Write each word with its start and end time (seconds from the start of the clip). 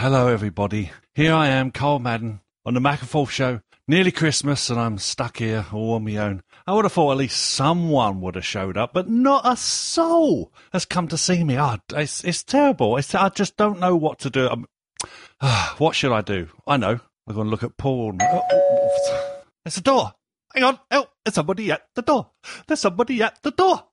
hello 0.00 0.28
everybody. 0.28 0.90
Here 1.12 1.34
I 1.34 1.48
am, 1.48 1.70
Carl 1.70 1.98
Madden, 1.98 2.40
on 2.64 2.72
the 2.72 2.80
Mac 2.80 3.00
and 3.00 3.08
Forth 3.10 3.30
show. 3.30 3.60
Nearly 3.86 4.10
Christmas, 4.10 4.70
and 4.70 4.80
I'm 4.80 4.96
stuck 4.96 5.36
here 5.36 5.66
all 5.74 5.92
on 5.92 6.04
my 6.04 6.16
own. 6.16 6.42
I 6.66 6.72
would 6.72 6.86
have 6.86 6.92
thought 6.92 7.10
at 7.10 7.18
least 7.18 7.38
someone 7.38 8.22
would 8.22 8.34
have 8.34 8.46
showed 8.46 8.78
up, 8.78 8.94
but 8.94 9.10
not 9.10 9.42
a 9.44 9.58
soul 9.58 10.54
has 10.72 10.86
come 10.86 11.06
to 11.08 11.18
see 11.18 11.44
me. 11.44 11.58
Oh, 11.58 11.76
it's, 11.94 12.24
it's 12.24 12.42
terrible. 12.42 12.96
It's, 12.96 13.14
I 13.14 13.28
just 13.28 13.58
don't 13.58 13.78
know 13.78 13.94
what 13.94 14.20
to 14.20 14.30
do. 14.30 14.48
I'm, 14.48 14.64
ah, 15.42 15.74
what 15.76 15.94
should 15.94 16.12
I 16.12 16.22
do? 16.22 16.48
I 16.66 16.78
know. 16.78 16.98
I'm 17.28 17.34
going 17.34 17.48
to 17.48 17.50
look 17.50 17.62
at 17.62 17.76
Paul. 17.76 18.16
Oh, 18.22 18.26
oh, 18.26 18.42
oh. 18.52 19.42
it's 19.66 19.76
a 19.76 19.82
door. 19.82 20.14
Hang 20.54 20.64
on. 20.64 20.80
Oh, 20.90 21.08
there's 21.26 21.34
somebody 21.34 21.70
at 21.72 21.82
the 21.94 22.00
door. 22.00 22.30
There's 22.66 22.80
somebody 22.80 23.22
at 23.22 23.42
the 23.42 23.50
door. 23.50 23.84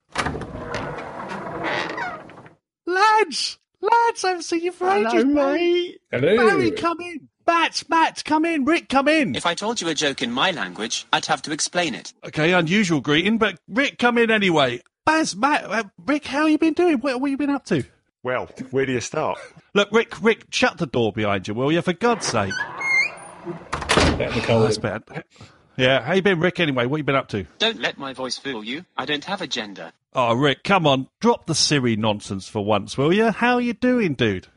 Lads! 2.86 3.60
Lads, 3.82 4.24
I 4.24 4.30
haven't 4.30 4.44
seen 4.44 4.62
you 4.62 4.72
for 4.72 4.90
Hello, 4.90 5.10
ages. 5.10 5.26
mate. 5.26 6.00
Hello. 6.12 6.36
Barry, 6.38 6.72
come 6.72 7.00
in. 7.02 7.30
Matt, 7.46 7.84
Matt, 7.90 8.24
come 8.26 8.44
in. 8.46 8.66
Rick, 8.66 8.90
come 8.90 9.08
in. 9.08 9.36
If 9.36 9.46
I 9.46 9.54
told 9.54 9.80
you 9.80 9.88
a 9.88 9.94
joke 9.94 10.22
in 10.22 10.32
my 10.32 10.52
language, 10.52 11.06
I'd 11.14 11.28
have 11.28 11.42
to 11.44 11.52
explain 11.52 11.96
it. 11.96 12.12
Okay, 12.26 12.52
unusual 12.54 13.00
greeting, 13.02 13.38
but 13.38 13.58
Rick, 13.68 14.00
come 14.00 14.18
in 14.18 14.30
anyway. 14.32 14.82
Baz, 15.06 15.36
Matt, 15.36 15.64
uh, 15.64 15.84
Rick, 16.06 16.26
how 16.26 16.48
you 16.48 16.58
been 16.58 16.74
doing? 16.74 16.98
What, 16.98 17.22
what 17.22 17.32
you 17.32 17.38
been 17.38 17.50
up 17.50 17.66
to? 17.66 17.84
Well, 18.24 18.48
where 18.72 18.86
do 18.86 18.92
you 18.92 19.00
start? 19.00 19.38
Look, 19.74 19.90
Rick, 19.94 20.22
Rick, 20.22 20.48
shut 20.50 20.78
the 20.80 20.88
door 20.88 21.14
behind 21.14 21.48
you, 21.48 21.54
will 21.54 21.72
you? 21.72 21.82
For 21.82 21.94
God's 21.94 22.26
sake. 22.26 22.54
Technical. 23.90 24.62
That's 24.62 24.78
bad. 24.78 25.04
Yeah, 25.78 26.02
how 26.02 26.14
you 26.14 26.24
been, 26.24 26.40
Rick? 26.40 26.60
Anyway, 26.60 26.88
what 26.88 26.98
you 26.98 27.04
been 27.04 27.16
up 27.16 27.28
to? 27.30 27.46
Don't 27.60 27.80
let 27.80 28.00
my 28.00 28.14
voice 28.14 28.38
fool 28.38 28.64
you. 28.64 28.84
I 28.98 29.06
don't 29.06 29.24
have 29.26 29.42
a 29.42 29.48
gender. 29.48 29.92
Oh, 30.14 30.34
Rick, 30.34 30.64
come 30.64 30.88
on, 30.88 31.08
drop 31.20 31.46
the 31.46 31.54
Siri 31.54 31.96
nonsense 31.96 32.50
for 32.50 32.66
once, 32.66 32.98
will 32.98 33.14
you? 33.14 33.30
How 33.30 33.60
you 33.60 33.74
doing, 33.74 34.16
dude? 34.16 34.48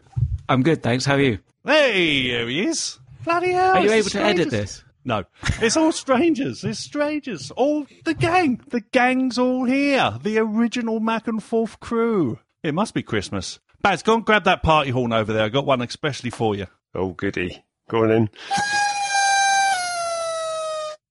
I'm 0.48 0.62
good, 0.62 0.82
thanks. 0.82 1.04
How 1.04 1.16
are 1.16 1.20
you? 1.20 1.38
Hey, 1.64 2.22
here 2.22 2.48
he 2.48 2.66
is. 2.66 2.98
Bloody 3.24 3.52
hell! 3.52 3.76
Are 3.76 3.84
you 3.84 3.92
able 3.92 4.08
to 4.08 4.22
edit 4.22 4.48
this? 4.48 4.82
No, 5.04 5.24
it's 5.60 5.76
all 5.76 5.92
strangers. 5.92 6.64
It's 6.64 6.78
strangers. 6.78 7.50
All 7.50 7.86
the 8.04 8.14
gang. 8.14 8.60
The 8.68 8.80
gang's 8.80 9.38
all 9.38 9.64
here. 9.64 10.18
The 10.22 10.38
original 10.38 11.00
Mac 11.00 11.28
and 11.28 11.42
Forth 11.42 11.80
crew. 11.80 12.38
It 12.62 12.72
must 12.74 12.94
be 12.94 13.02
Christmas. 13.02 13.60
Baz, 13.82 14.02
go 14.02 14.14
and 14.14 14.24
grab 14.24 14.44
that 14.44 14.62
party 14.62 14.90
horn 14.90 15.12
over 15.12 15.32
there. 15.32 15.44
I 15.44 15.48
got 15.50 15.66
one 15.66 15.82
especially 15.82 16.30
for 16.30 16.54
you. 16.54 16.66
Oh, 16.94 17.10
goody. 17.10 17.62
Go 17.88 18.04
on 18.04 18.10
in. 18.10 18.30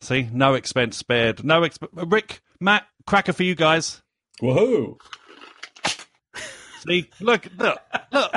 See, 0.02 0.30
no 0.31 0.53
expense 0.53 0.97
spared. 0.97 1.44
No 1.44 1.61
exp- 1.61 1.89
Rick, 1.92 2.42
Matt, 2.59 2.88
cracker 3.05 3.33
for 3.33 3.44
you 3.44 3.55
guys. 3.55 4.02
Woohoo! 4.41 4.97
See, 6.88 7.09
look, 7.19 7.47
look, 7.58 7.80
look. 8.11 8.33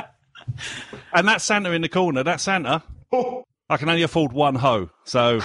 And 1.13 1.27
that 1.27 1.41
Santa 1.41 1.71
in 1.71 1.81
the 1.81 1.89
corner. 1.89 2.23
That 2.23 2.41
Santa. 2.41 2.83
I 3.69 3.77
can 3.77 3.87
only 3.89 4.03
afford 4.03 4.33
one 4.33 4.55
hoe, 4.55 4.89
so 5.05 5.39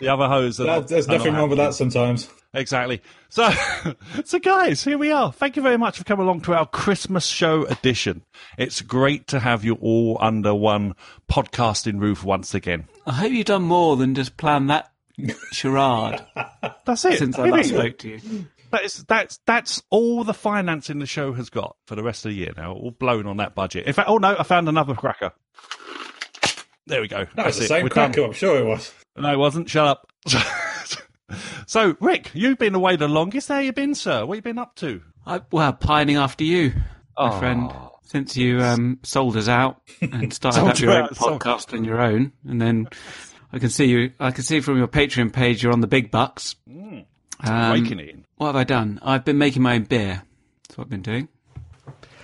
the 0.00 0.08
other 0.08 0.28
hoes. 0.28 0.60
Are 0.60 0.64
That, 0.66 0.88
there's 0.88 1.08
are 1.08 1.12
not 1.12 1.18
nothing 1.18 1.34
wrong 1.34 1.48
with 1.48 1.58
that 1.58 1.74
sometimes. 1.74 2.30
Exactly. 2.54 3.02
So, 3.28 3.50
so 4.24 4.38
guys, 4.38 4.84
here 4.84 4.96
we 4.96 5.10
are. 5.10 5.32
Thank 5.32 5.56
you 5.56 5.62
very 5.62 5.76
much 5.76 5.98
for 5.98 6.04
coming 6.04 6.24
along 6.24 6.42
to 6.42 6.54
our 6.54 6.66
Christmas 6.66 7.26
show 7.26 7.64
edition. 7.64 8.22
It's 8.56 8.80
great 8.80 9.26
to 9.28 9.40
have 9.40 9.64
you 9.64 9.74
all 9.74 10.16
under 10.20 10.54
one 10.54 10.94
podcasting 11.30 12.00
roof 12.00 12.24
once 12.24 12.54
again. 12.54 12.86
I 13.04 13.12
hope 13.12 13.32
you've 13.32 13.46
done 13.46 13.64
more 13.64 13.96
than 13.96 14.14
just 14.14 14.36
plan 14.36 14.68
that 14.68 14.90
charade 15.52 16.20
That's 16.84 17.04
it. 17.04 17.18
since 17.18 17.38
I 17.38 17.48
last 17.48 17.68
spoke 17.70 17.98
to 17.98 18.08
you. 18.08 18.46
That 18.72 18.82
is, 18.84 19.04
that's 19.04 19.38
that's 19.46 19.82
all 19.90 20.24
the 20.24 20.34
financing 20.34 20.98
the 20.98 21.06
show 21.06 21.32
has 21.34 21.50
got 21.50 21.76
for 21.86 21.94
the 21.94 22.02
rest 22.02 22.24
of 22.26 22.30
the 22.32 22.36
year 22.36 22.52
now. 22.56 22.72
All 22.72 22.90
blown 22.90 23.26
on 23.26 23.36
that 23.38 23.54
budget. 23.54 23.86
In 23.86 23.92
fact, 23.92 24.08
oh 24.08 24.18
no, 24.18 24.34
I 24.38 24.42
found 24.42 24.68
another 24.68 24.94
cracker. 24.94 25.32
There 26.88 27.00
we 27.00 27.08
go. 27.08 27.20
No, 27.20 27.26
That's 27.36 27.48
it's 27.48 27.58
the 27.58 27.64
it. 27.64 27.68
same 27.68 27.82
We're 27.84 27.88
done. 27.90 28.12
cracker, 28.12 28.26
I'm 28.26 28.32
sure 28.32 28.58
it 28.58 28.64
was. 28.64 28.92
No, 29.16 29.32
it 29.32 29.36
wasn't. 29.38 29.68
Shut 29.70 29.86
up. 29.86 30.06
so, 31.66 31.96
Rick, 32.00 32.30
you've 32.34 32.58
been 32.58 32.74
away 32.74 32.96
the 32.96 33.08
longest. 33.08 33.48
How 33.48 33.58
you 33.58 33.72
been, 33.72 33.94
sir? 33.94 34.24
What 34.26 34.34
you 34.34 34.42
been 34.42 34.58
up 34.58 34.74
to? 34.76 35.00
I, 35.26 35.40
well, 35.50 35.72
pining 35.72 36.16
after 36.16 36.44
you, 36.44 36.70
my 37.18 37.30
Oh. 37.34 37.38
friend, 37.38 37.72
since 38.02 38.36
you 38.36 38.60
um, 38.62 39.00
sold 39.02 39.36
us 39.36 39.48
out 39.48 39.80
and 40.00 40.32
started 40.32 40.62
up 40.64 40.78
you 40.78 40.86
your 40.88 40.96
own 40.98 41.04
out, 41.04 41.16
sold- 41.16 41.40
podcast 41.42 41.72
on 41.76 41.84
your 41.84 42.00
own, 42.00 42.32
and 42.46 42.60
then 42.62 42.88
I 43.52 43.58
can 43.58 43.70
see 43.70 43.86
you. 43.86 44.12
I 44.18 44.30
can 44.30 44.44
see 44.44 44.60
from 44.60 44.78
your 44.78 44.88
Patreon 44.88 45.32
page 45.32 45.62
you're 45.62 45.72
on 45.72 45.80
the 45.80 45.86
big 45.86 46.10
bucks. 46.10 46.56
Um, 47.40 47.84
it 47.84 47.90
in. 47.92 48.24
What 48.36 48.48
have 48.48 48.56
I 48.56 48.64
done? 48.64 48.98
I've 49.02 49.24
been 49.24 49.38
making 49.38 49.62
my 49.62 49.74
own 49.74 49.84
beer. 49.84 50.22
That's 50.66 50.78
what 50.78 50.84
I've 50.84 50.90
been 50.90 51.02
doing. 51.02 51.28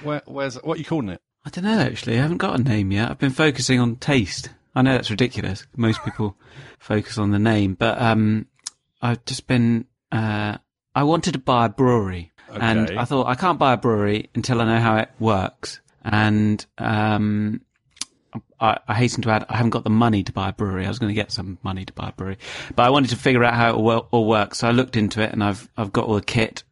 Where, 0.03 0.23
where's 0.27 0.57
what 0.57 0.77
are 0.77 0.79
you 0.79 0.85
calling 0.85 1.11
it? 1.11 1.21
I 1.45 1.51
don't 1.51 1.65
know 1.65 1.79
actually. 1.79 2.19
I 2.19 2.23
haven't 2.23 2.39
got 2.39 2.59
a 2.59 2.63
name 2.63 2.93
yet. 2.93 3.11
I've 3.11 3.19
been 3.19 3.31
focusing 3.31 3.79
on 3.81 3.97
taste. 3.97 4.51
I 4.75 4.83
know 4.83 4.93
that's 4.93 5.11
ridiculous. 5.11 5.67
Most 5.77 6.03
people 6.05 6.37
focus 6.79 7.19
on 7.19 7.31
the 7.31 7.39
name, 7.39 7.75
but 7.75 8.01
um, 8.01 8.47
I've 9.01 9.25
just 9.25 9.47
been. 9.47 9.87
Uh, 10.11 10.59
I 10.95 11.05
wanted 11.05 11.33
to 11.33 11.39
buy 11.39 11.67
a 11.67 11.69
brewery, 11.69 12.33
and 12.51 12.99
I 12.99 13.05
thought 13.05 13.27
I 13.27 13.35
can't 13.35 13.59
buy 13.59 13.73
a 13.73 13.77
brewery 13.79 14.31
until 14.35 14.61
I 14.61 14.65
know 14.65 14.81
how 14.81 14.97
it 14.97 15.11
works. 15.19 15.81
And 16.05 16.65
um, 16.79 17.63
I, 18.61 18.79
I 18.89 18.95
hasten 18.95 19.23
to 19.23 19.31
add, 19.31 19.45
I 19.49 19.57
haven't 19.57 19.71
got 19.71 19.85
the 19.85 19.91
money 19.91 20.23
to 20.23 20.33
buy 20.33 20.49
a 20.51 20.53
brewery. 20.53 20.85
I 20.87 20.89
was 20.89 20.99
going 20.99 21.11
to 21.11 21.15
get 21.15 21.33
some 21.33 21.59
money 21.63 21.85
to 21.85 21.93
buy 21.93 22.09
a 22.09 22.13
brewery, 22.13 22.39
but 22.75 22.85
I 22.85 22.91
wanted 22.91 23.11
to 23.11 23.17
figure 23.17 23.45
out 23.45 23.55
how 23.55 23.71
it 23.71 23.75
all, 23.75 24.09
all 24.11 24.27
works. 24.27 24.59
So 24.59 24.69
I 24.69 24.71
looked 24.71 24.97
into 24.97 25.23
it, 25.23 25.33
and 25.33 25.43
I've 25.45 25.69
I've 25.77 25.93
got 25.93 26.07
all 26.07 26.15
the 26.15 26.23
kit, 26.23 26.63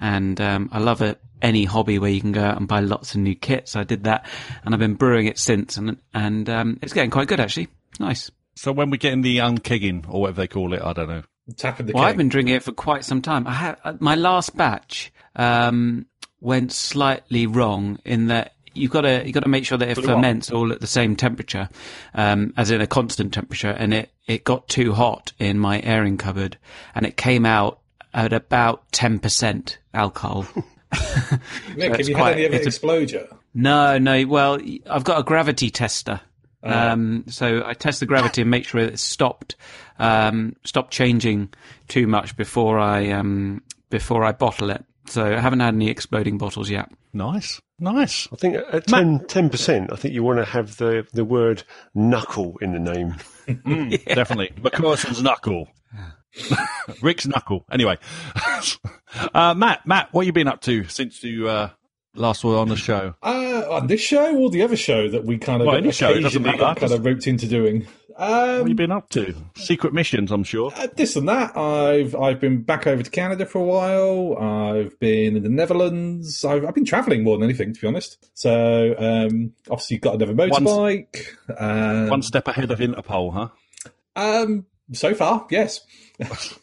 and 0.00 0.40
um, 0.40 0.68
I 0.72 0.78
love 0.78 1.02
it. 1.02 1.20
Any 1.42 1.64
hobby 1.64 1.98
where 1.98 2.10
you 2.10 2.22
can 2.22 2.32
go 2.32 2.42
out 2.42 2.56
and 2.56 2.66
buy 2.66 2.80
lots 2.80 3.14
of 3.14 3.20
new 3.20 3.34
kit. 3.34 3.68
So 3.68 3.78
I 3.78 3.84
did 3.84 4.04
that, 4.04 4.26
and 4.64 4.74
I've 4.74 4.80
been 4.80 4.94
brewing 4.94 5.26
it 5.26 5.38
since, 5.38 5.76
and 5.76 5.98
and 6.14 6.48
um, 6.48 6.78
it's 6.82 6.92
getting 6.94 7.10
quite 7.10 7.28
good 7.28 7.40
actually. 7.40 7.68
Nice. 8.00 8.30
So 8.56 8.72
when 8.72 8.88
we 8.90 8.98
get 8.98 9.12
in 9.12 9.20
the 9.20 9.38
unkegging 9.38 10.08
or 10.08 10.22
whatever 10.22 10.40
they 10.40 10.48
call 10.48 10.72
it, 10.72 10.80
I 10.82 10.92
don't 10.94 11.08
know. 11.08 11.22
Tapping 11.56 11.86
the 11.86 11.92
Well, 11.92 12.04
keg. 12.04 12.10
I've 12.10 12.16
been 12.16 12.28
drinking 12.28 12.54
it 12.54 12.62
for 12.62 12.72
quite 12.72 13.04
some 13.04 13.20
time. 13.20 13.46
I 13.46 13.52
had 13.52 13.76
uh, 13.84 13.94
my 14.00 14.14
last 14.14 14.56
batch 14.56 15.12
um, 15.36 16.06
went 16.40 16.72
slightly 16.72 17.46
wrong 17.46 17.98
in 18.04 18.28
that 18.28 18.54
you've 18.74 18.90
got 18.90 19.02
to 19.02 19.22
you've 19.24 19.34
got 19.34 19.44
to 19.44 19.48
make 19.48 19.64
sure 19.64 19.78
that 19.78 19.88
it 19.88 20.02
ferments 20.02 20.50
all 20.50 20.72
at 20.72 20.80
the 20.80 20.86
same 20.86 21.16
temperature, 21.16 21.68
um, 22.14 22.52
as 22.56 22.70
in 22.70 22.80
a 22.80 22.86
constant 22.86 23.32
temperature, 23.32 23.70
and 23.70 23.94
it 23.94 24.10
it 24.26 24.44
got 24.44 24.68
too 24.68 24.92
hot 24.92 25.32
in 25.38 25.58
my 25.58 25.80
airing 25.82 26.16
cupboard, 26.18 26.58
and 26.94 27.06
it 27.06 27.16
came 27.16 27.46
out 27.46 27.80
at 28.12 28.32
about 28.32 28.90
ten 28.92 29.18
percent 29.18 29.78
alcohol. 29.92 30.46
Nick, 31.76 31.90
it's 31.90 31.98
have 31.98 32.08
you 32.08 32.14
quite- 32.14 32.28
had 32.28 32.36
any 32.36 32.44
of 32.44 32.52
it 32.54 32.56
it's 32.58 32.66
explode? 32.66 33.28
No, 33.54 33.98
no. 33.98 34.26
Well, 34.26 34.60
I've 34.88 35.04
got 35.04 35.18
a 35.18 35.22
gravity 35.22 35.70
tester. 35.70 36.20
Um, 36.62 37.24
so 37.28 37.62
I 37.64 37.74
test 37.74 38.00
the 38.00 38.06
gravity 38.06 38.40
and 38.40 38.50
make 38.50 38.64
sure 38.64 38.80
it's 38.80 39.02
stopped, 39.02 39.54
um, 39.98 40.56
stopped 40.64 40.92
changing 40.92 41.52
too 41.88 42.06
much 42.06 42.38
before 42.38 42.78
I, 42.78 43.10
um, 43.10 43.62
before 43.90 44.24
I 44.24 44.32
bottle 44.32 44.70
it. 44.70 44.82
So 45.06 45.26
I 45.26 45.40
haven't 45.40 45.60
had 45.60 45.74
any 45.74 45.90
exploding 45.90 46.38
bottles 46.38 46.70
yet. 46.70 46.90
Nice, 47.12 47.60
nice. 47.78 48.28
I 48.32 48.36
think 48.36 48.56
at 48.56 48.86
10 48.86 49.50
percent, 49.50 49.92
I 49.92 49.96
think 49.96 50.14
you 50.14 50.22
want 50.22 50.38
to 50.38 50.44
have 50.44 50.76
the, 50.76 51.06
the 51.12 51.24
word 51.24 51.62
knuckle 51.94 52.56
in 52.60 52.72
the 52.72 52.78
name. 52.78 53.16
Definitely. 54.06 54.52
McCarson's 54.60 55.22
knuckle. 55.22 55.68
Rick's 57.02 57.26
knuckle. 57.26 57.64
Anyway, 57.70 57.98
uh, 59.34 59.54
Matt, 59.54 59.86
Matt, 59.86 60.08
what 60.12 60.22
have 60.22 60.26
you 60.26 60.32
been 60.32 60.48
up 60.48 60.60
to 60.62 60.84
since 60.84 61.22
you 61.22 61.48
uh, 61.48 61.70
last 62.14 62.44
were 62.44 62.56
on 62.56 62.68
the 62.68 62.76
show? 62.76 63.14
Uh, 63.22 63.62
on 63.70 63.86
this 63.86 64.00
show 64.00 64.36
or 64.36 64.50
the 64.50 64.62
other 64.62 64.76
show 64.76 65.08
that 65.08 65.24
we 65.24 65.38
kind 65.38 65.60
of 65.62 65.66
Well, 65.66 65.76
any 65.76 65.92
show, 65.92 66.10
it 66.10 66.20
doesn't 66.20 66.42
occasionally 66.42 66.58
matter. 66.66 66.80
kind 66.80 66.92
of 66.92 67.04
roped 67.04 67.26
into 67.26 67.46
doing? 67.46 67.86
What 68.16 68.60
Um, 68.60 68.68
you 68.68 68.74
been 68.74 68.92
up 68.92 69.08
to? 69.10 69.34
Secret 69.56 69.92
missions, 69.92 70.30
I'm 70.30 70.44
sure. 70.44 70.72
uh, 70.76 70.86
this 70.94 71.16
and 71.16 71.28
that. 71.28 71.56
I've 71.56 72.14
I've 72.14 72.40
been 72.40 72.62
back 72.62 72.86
over 72.86 73.02
to 73.02 73.10
Canada 73.10 73.44
for 73.46 73.58
a 73.58 73.64
while. 73.64 74.36
I've 74.38 74.98
been 75.00 75.36
in 75.36 75.42
the 75.42 75.48
Netherlands. 75.48 76.44
I've, 76.44 76.64
I've 76.64 76.74
been 76.74 76.84
travelling 76.84 77.24
more 77.24 77.36
than 77.36 77.44
anything, 77.44 77.74
to 77.74 77.80
be 77.80 77.86
honest. 77.88 78.24
So 78.34 78.94
um, 78.98 79.52
obviously 79.70 79.98
got 79.98 80.14
another 80.14 80.34
motorbike. 80.34 81.26
Um, 81.58 82.08
One 82.08 82.22
step 82.22 82.46
ahead 82.48 82.70
of 82.70 82.78
Interpol, 82.78 83.32
huh? 83.32 83.48
Um, 84.16 84.66
so 84.92 85.14
far, 85.14 85.46
yes. 85.50 85.80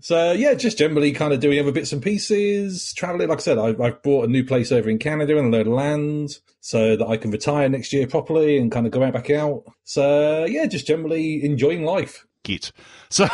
so 0.00 0.32
yeah, 0.32 0.54
just 0.54 0.78
generally 0.78 1.12
kind 1.12 1.32
of 1.32 1.40
doing 1.40 1.58
other 1.58 1.72
bits 1.72 1.92
and 1.92 2.02
pieces, 2.02 2.92
traveling. 2.94 3.28
Like 3.28 3.38
I 3.38 3.42
said, 3.42 3.58
I, 3.58 3.74
I've 3.82 4.02
bought 4.02 4.28
a 4.28 4.30
new 4.30 4.44
place 4.44 4.72
over 4.72 4.88
in 4.88 4.98
Canada 4.98 5.38
and 5.38 5.52
a 5.52 5.56
load 5.56 5.66
of 5.66 5.72
land 5.72 6.38
so 6.60 6.96
that 6.96 7.06
I 7.06 7.16
can 7.16 7.30
retire 7.30 7.68
next 7.68 7.92
year 7.92 8.06
properly 8.06 8.58
and 8.58 8.70
kind 8.70 8.86
of 8.86 8.92
go 8.92 9.02
out 9.02 9.12
back 9.12 9.30
out. 9.30 9.64
So 9.84 10.44
yeah, 10.44 10.66
just 10.66 10.86
generally 10.86 11.44
enjoying 11.44 11.84
life. 11.84 12.26
Git. 12.42 12.72
So 13.08 13.28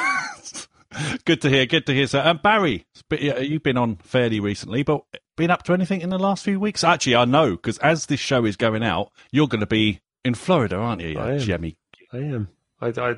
good 1.24 1.42
to 1.42 1.48
hear. 1.48 1.66
Good 1.66 1.86
to 1.86 1.94
hear. 1.94 2.06
So, 2.06 2.20
um, 2.20 2.40
Barry, 2.42 2.86
you've 3.10 3.62
been 3.62 3.76
on 3.76 3.96
fairly 3.96 4.40
recently, 4.40 4.82
but 4.82 5.04
been 5.36 5.50
up 5.50 5.62
to 5.64 5.72
anything 5.72 6.00
in 6.00 6.10
the 6.10 6.18
last 6.18 6.44
few 6.44 6.60
weeks? 6.60 6.84
Actually, 6.84 7.16
I 7.16 7.24
know 7.24 7.52
because 7.52 7.78
as 7.78 8.06
this 8.06 8.20
show 8.20 8.44
is 8.44 8.56
going 8.56 8.82
out, 8.82 9.10
you're 9.30 9.48
going 9.48 9.60
to 9.60 9.66
be 9.66 10.00
in 10.24 10.34
Florida, 10.34 10.76
aren't 10.76 11.02
you, 11.02 11.18
I 11.18 11.32
am. 11.32 11.38
Jemmy? 11.38 11.76
I 12.12 12.18
am. 12.18 12.48
I, 12.80 12.88
I, 12.88 13.16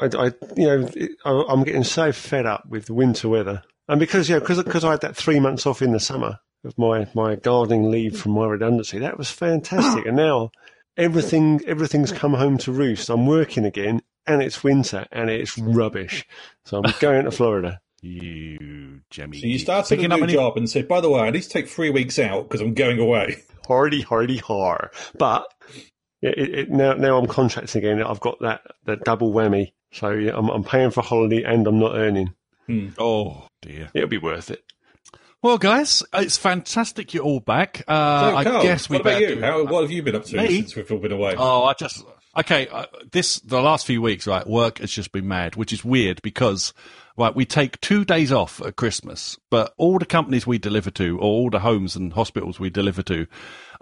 I, 0.00 0.06
I 0.06 0.24
you 0.56 0.66
know, 0.66 0.88
it, 0.94 1.12
I, 1.24 1.44
I'm 1.48 1.64
getting 1.64 1.84
so 1.84 2.12
fed 2.12 2.46
up 2.46 2.66
with 2.68 2.86
the 2.86 2.94
winter 2.94 3.28
weather, 3.28 3.62
and 3.88 4.00
because 4.00 4.28
you 4.28 4.34
know, 4.36 4.40
because 4.40 4.84
I 4.84 4.90
had 4.92 5.00
that 5.02 5.16
three 5.16 5.40
months 5.40 5.66
off 5.66 5.82
in 5.82 5.92
the 5.92 6.00
summer 6.00 6.38
of 6.64 6.76
my 6.78 7.06
my 7.14 7.36
gardening 7.36 7.90
leave 7.90 8.18
from 8.18 8.32
my 8.32 8.46
redundancy, 8.46 8.98
that 9.00 9.18
was 9.18 9.30
fantastic. 9.30 10.06
and 10.06 10.16
now 10.16 10.50
everything 10.96 11.60
everything's 11.66 12.12
come 12.12 12.34
home 12.34 12.58
to 12.58 12.72
roost. 12.72 13.10
I'm 13.10 13.26
working 13.26 13.64
again, 13.64 14.02
and 14.26 14.42
it's 14.42 14.64
winter, 14.64 15.06
and 15.12 15.30
it's 15.30 15.56
rubbish. 15.58 16.26
So 16.64 16.80
I'm 16.82 16.92
going 17.00 17.24
to 17.24 17.30
Florida. 17.30 17.80
You, 18.02 19.00
Jemmy. 19.08 19.40
So 19.40 19.46
you 19.46 19.58
started 19.58 19.88
Picking 19.88 20.10
a 20.10 20.14
up 20.14 20.20
new 20.20 20.24
any- 20.24 20.34
job 20.34 20.56
and 20.58 20.68
said, 20.68 20.86
by 20.88 21.00
the 21.00 21.08
way, 21.08 21.20
I 21.20 21.30
need 21.30 21.42
to 21.42 21.48
take 21.48 21.68
three 21.68 21.88
weeks 21.88 22.18
out 22.18 22.42
because 22.48 22.60
I'm 22.60 22.74
going 22.74 22.98
away. 22.98 23.42
Hardy, 23.66 24.02
hardy, 24.02 24.36
har. 24.36 24.90
But 25.18 25.46
it, 26.20 26.36
it, 26.38 26.70
now 26.70 26.92
now 26.92 27.16
I'm 27.16 27.26
contracting 27.26 27.78
again. 27.82 28.02
I've 28.02 28.20
got 28.20 28.40
that 28.40 28.60
that 28.84 29.04
double 29.04 29.32
whammy. 29.32 29.72
So 29.94 30.10
yeah, 30.10 30.32
I'm, 30.34 30.48
I'm 30.50 30.64
paying 30.64 30.90
for 30.90 31.02
holiday 31.02 31.42
and 31.44 31.66
I'm 31.66 31.78
not 31.78 31.94
earning. 31.96 32.34
Oh, 32.98 33.46
dear. 33.62 33.90
It'll 33.94 34.08
be 34.08 34.18
worth 34.18 34.50
it. 34.50 34.62
Well, 35.42 35.58
guys, 35.58 36.02
it's 36.14 36.38
fantastic 36.38 37.12
you're 37.12 37.22
all 37.22 37.40
back. 37.40 37.84
Uh, 37.86 38.30
So, 38.30 38.36
I 38.36 38.44
guess 38.62 38.88
we 38.88 38.96
what 38.96 39.00
about 39.02 39.20
you? 39.20 39.34
do- 39.34 39.40
How, 39.42 39.62
what 39.64 39.82
have 39.82 39.90
you 39.90 40.02
been 40.02 40.16
up 40.16 40.24
to 40.24 40.36
Me? 40.38 40.48
since 40.62 40.74
we've 40.74 40.90
all 40.90 40.98
been 40.98 41.12
away? 41.12 41.34
Oh, 41.36 41.64
I 41.64 41.74
just 41.74 42.02
okay. 42.34 42.66
Uh, 42.68 42.86
this 43.12 43.40
the 43.40 43.60
last 43.60 43.84
few 43.84 44.00
weeks, 44.00 44.26
right? 44.26 44.46
Work 44.46 44.78
has 44.78 44.90
just 44.90 45.12
been 45.12 45.28
mad, 45.28 45.54
which 45.56 45.70
is 45.70 45.84
weird 45.84 46.22
because 46.22 46.72
right, 47.18 47.36
we 47.36 47.44
take 47.44 47.78
two 47.82 48.06
days 48.06 48.32
off 48.32 48.62
at 48.62 48.76
Christmas, 48.76 49.38
but 49.50 49.74
all 49.76 49.98
the 49.98 50.06
companies 50.06 50.46
we 50.46 50.56
deliver 50.56 50.90
to, 50.92 51.18
or 51.18 51.24
all 51.24 51.50
the 51.50 51.58
homes 51.60 51.94
and 51.94 52.14
hospitals 52.14 52.58
we 52.58 52.70
deliver 52.70 53.02
to, 53.02 53.26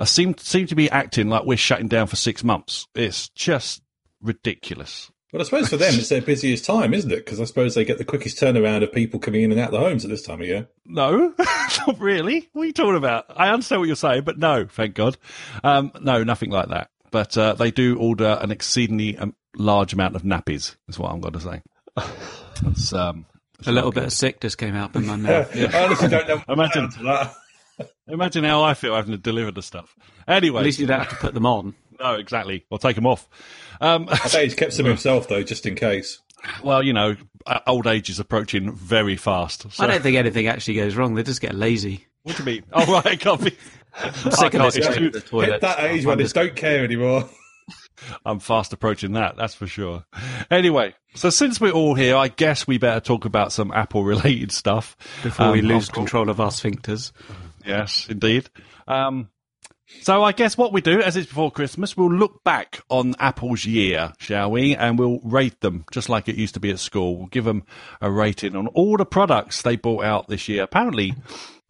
uh, 0.01 0.05
seem 0.05 0.37
seem 0.39 0.67
to 0.67 0.75
be 0.75 0.91
acting 0.91 1.29
like 1.29 1.45
we're 1.45 1.57
shutting 1.57 1.87
down 1.87 2.09
for 2.09 2.17
six 2.17 2.43
months. 2.43 2.89
It's 2.97 3.29
just 3.29 3.83
ridiculous. 4.21 5.12
Well, 5.33 5.41
I 5.41 5.45
suppose 5.45 5.69
for 5.71 5.79
them 5.79 5.95
it's 5.95 6.09
their 6.11 6.21
busiest 6.23 6.65
time, 6.67 6.93
isn't 6.93 7.11
it? 7.11 7.25
Because 7.25 7.41
I 7.41 7.45
suppose 7.45 7.75
they 7.75 7.85
get 7.87 7.97
the 7.99 8.05
quickest 8.05 8.39
turnaround 8.39 8.83
of 8.83 8.93
people 8.93 9.19
coming 9.19 9.43
in 9.43 9.51
and 9.51 9.59
out 9.61 9.71
the 9.71 9.79
homes 9.79 10.05
at 10.05 10.11
this 10.11 10.23
time 10.23 10.41
of 10.43 10.47
year. 10.47 10.69
No, 10.85 11.33
not 11.39 11.99
really. 11.99 12.49
What 12.53 12.63
are 12.63 12.67
you 12.67 12.73
talking 12.73 12.97
about? 12.97 13.27
I 13.35 13.49
understand 13.49 13.81
what 13.81 13.87
you're 13.87 13.97
saying, 13.97 14.25
but 14.25 14.39
no, 14.39 14.67
thank 14.67 14.95
God. 14.95 15.17
Um, 15.65 15.91
no, 16.03 16.23
nothing 16.23 16.51
like 16.51 16.69
that. 16.69 16.91
But 17.11 17.37
uh, 17.39 17.55
they 17.55 17.71
do 17.71 17.97
order 17.99 18.39
an 18.41 18.51
exceedingly 18.51 19.17
um, 19.19 19.35
large 19.57 19.93
amount 19.95 20.17
of 20.17 20.23
nappies, 20.23 20.77
is 20.89 20.99
what 20.99 21.11
I'm 21.13 21.21
going 21.21 21.35
to 21.35 21.41
say. 21.41 21.63
It's, 22.67 22.93
um, 22.93 23.27
it's 23.59 23.69
A 23.69 23.73
little 23.73 23.89
not 23.89 23.95
bit 23.95 24.01
good. 24.01 24.07
of 24.09 24.13
sickness 24.13 24.55
came 24.55 24.75
out 24.75 24.95
in 24.97 25.07
my 25.07 25.17
mouth. 25.17 25.55
I 25.57 25.85
honestly 25.85 26.09
don't 26.09 26.29
know. 26.29 26.43
Imagine. 26.49 26.91
that. 27.05 27.35
Imagine 28.07 28.45
how 28.45 28.63
I 28.63 28.75
feel 28.75 28.95
having 28.95 29.13
to 29.13 29.19
deliver 29.19 29.51
the 29.51 29.63
stuff. 29.63 29.95
Anyway, 30.29 30.61
At 30.61 30.65
least 30.65 30.79
you 30.79 30.87
don't 30.87 31.01
have 31.01 31.09
to 31.11 31.17
put 31.17 31.35
them 31.35 31.47
on. 31.47 31.75
no, 31.99 32.15
exactly. 32.15 32.65
Or 32.71 32.79
take 32.79 32.97
them 32.97 33.07
off. 33.07 33.29
Um, 33.83 34.07
I 34.09 34.17
bet 34.33 34.45
he's 34.45 34.55
kept 34.55 34.73
some 34.73 34.87
himself 34.95 35.29
though, 35.29 35.43
just 35.43 35.67
in 35.67 35.75
case. 35.75 36.21
well, 36.63 36.83
you 36.83 36.93
know, 36.93 37.17
uh, 37.47 37.61
old 37.67 37.87
age 37.87 38.09
is 38.09 38.19
approaching 38.21 38.73
very 38.73 39.17
fast. 39.17 39.71
So, 39.73 39.85
I 39.85 39.87
don't 39.89 40.03
think 40.03 40.17
anything 40.17 40.47
actually 40.47 40.75
goes 40.75 40.95
wrong. 40.97 41.15
They 41.15 41.23
just 41.23 41.41
get 41.41 41.55
lazy. 41.55 42.07
what 42.23 42.37
do 42.37 42.43
you 42.43 42.47
mean? 42.47 42.65
Oh, 42.73 42.91
right, 42.93 43.07
it 43.15 43.21
can't 43.21 43.43
be. 43.45 43.57
I'm 43.95 44.13
sick 44.15 44.25
of 44.25 44.53
can't- 44.53 44.65
this 44.65 44.77
it's 44.77 44.87
going 44.87 44.99
too- 44.99 45.11
to 45.11 45.21
the 45.21 45.27
toilet. 45.27 45.51
Hit 45.53 45.61
that 45.63 45.81
age 45.81 46.03
I'm 46.05 46.09
when 46.09 46.19
they 46.19 46.25
just- 46.25 46.35
don't 46.35 46.57
care 46.57 46.85
anymore. 46.85 47.29
I'm 48.27 48.41
fast 48.41 48.73
approaching 48.73 49.13
that, 49.13 49.37
that's 49.37 49.55
for 49.55 49.69
sure. 49.69 50.05
Anyway, 50.51 50.95
so 51.15 51.31
since 51.31 51.61
we're 51.61 51.71
all 51.71 51.95
here, 51.95 52.17
I 52.17 52.27
guess 52.29 52.67
we 52.67 52.77
better 52.79 52.99
talk 52.99 53.25
about 53.27 53.53
some 53.53 53.71
Apple 53.71 54.03
related 54.03 54.51
stuff. 54.51 54.97
before 55.23 55.53
we 55.53 55.61
Um, 55.61 55.67
lose 55.67 55.89
I've 55.89 55.95
control 55.95 56.29
of 56.29 56.41
our 56.41 56.51
sphincters. 56.51 57.13
Yes, 57.65 58.07
indeed. 58.11 58.49
Um, 58.89 59.29
so 60.01 60.23
I 60.23 60.33
guess 60.33 60.57
what 60.57 60.73
we 60.73 60.81
do, 60.81 61.01
as 61.01 61.17
it's 61.17 61.29
before 61.29 61.51
Christmas, 61.51 61.97
we'll 61.97 62.13
look 62.13 62.43
back 62.45 62.81
on 62.89 63.15
Apple's 63.19 63.65
year, 63.65 64.13
shall 64.19 64.51
we? 64.51 64.75
And 64.75 64.99
we'll 64.99 65.21
rate 65.23 65.61
them, 65.61 65.85
just 65.93 66.09
like 66.09 66.29
it 66.29 66.37
used 66.37 66.55
to 66.55 66.61
be 66.61 66.71
at 66.71 66.79
school. 66.79 67.19
We'll 67.19 67.27
give 67.27 67.45
them 67.45 67.65
a 68.01 68.11
rating 68.11 68.57
on 68.57 68.69
all 68.69 68.97
the 68.97 69.05
products 69.05 69.63
they 69.63 69.77
brought 69.77 70.05
out 70.05 70.29
this 70.29 70.49
year. 70.49 70.63
Apparently, 70.63 71.15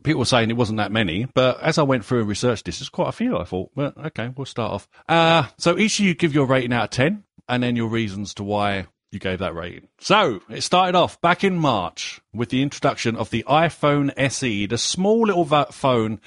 people 0.02 0.20
were 0.20 0.24
saying 0.24 0.50
it 0.50 0.56
wasn't 0.56 0.78
that 0.78 0.92
many, 0.92 1.26
but 1.34 1.60
as 1.60 1.78
I 1.78 1.82
went 1.82 2.04
through 2.04 2.20
and 2.20 2.28
researched 2.28 2.64
this, 2.64 2.78
there's 2.78 2.88
quite 2.88 3.08
a 3.08 3.12
few. 3.12 3.38
I 3.38 3.44
thought, 3.44 3.70
well, 3.74 3.92
okay, 4.06 4.30
we'll 4.36 4.46
start 4.46 4.72
off. 4.72 4.88
Uh, 5.08 5.44
so 5.58 5.78
each 5.78 5.98
of 5.98 6.06
you 6.06 6.14
give 6.14 6.34
your 6.34 6.46
rating 6.46 6.72
out 6.72 6.84
of 6.84 6.90
10, 6.90 7.24
and 7.48 7.62
then 7.62 7.76
your 7.76 7.88
reasons 7.88 8.34
to 8.34 8.44
why 8.44 8.86
you 9.10 9.18
gave 9.18 9.40
that 9.40 9.54
rating. 9.54 9.88
So 10.00 10.40
it 10.48 10.62
started 10.62 10.96
off 10.96 11.20
back 11.20 11.44
in 11.44 11.56
March 11.58 12.20
with 12.32 12.48
the 12.48 12.62
introduction 12.62 13.14
of 13.14 13.30
the 13.30 13.44
iPhone 13.46 14.10
SE, 14.16 14.66
the 14.66 14.78
small 14.78 15.26
little 15.26 15.44
phone. 15.44 16.20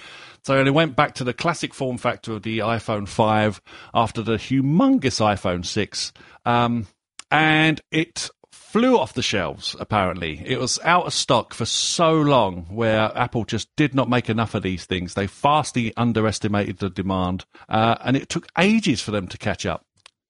So 0.45 0.63
they 0.63 0.69
went 0.69 0.95
back 0.95 1.15
to 1.15 1.23
the 1.23 1.33
classic 1.33 1.73
form 1.73 1.97
factor 1.97 2.33
of 2.33 2.43
the 2.43 2.59
iPhone 2.59 3.07
5 3.07 3.59
after 3.95 4.21
the 4.21 4.35
humongous 4.35 5.19
iPhone 5.19 5.65
6. 5.65 6.13
Um, 6.45 6.85
and 7.31 7.81
it 7.89 8.29
flew 8.51 8.99
off 8.99 9.13
the 9.13 9.23
shelves, 9.23 9.75
apparently. 9.79 10.43
It 10.45 10.59
was 10.59 10.77
out 10.83 11.07
of 11.07 11.15
stock 11.15 11.55
for 11.55 11.65
so 11.65 12.13
long 12.13 12.67
where 12.69 13.11
Apple 13.17 13.43
just 13.45 13.75
did 13.75 13.95
not 13.95 14.07
make 14.07 14.29
enough 14.29 14.53
of 14.53 14.61
these 14.61 14.85
things. 14.85 15.15
They 15.15 15.25
vastly 15.25 15.93
underestimated 15.97 16.77
the 16.77 16.91
demand, 16.91 17.45
uh, 17.67 17.95
and 18.01 18.15
it 18.15 18.29
took 18.29 18.47
ages 18.55 19.01
for 19.01 19.09
them 19.09 19.27
to 19.29 19.39
catch 19.39 19.65
up. 19.65 19.83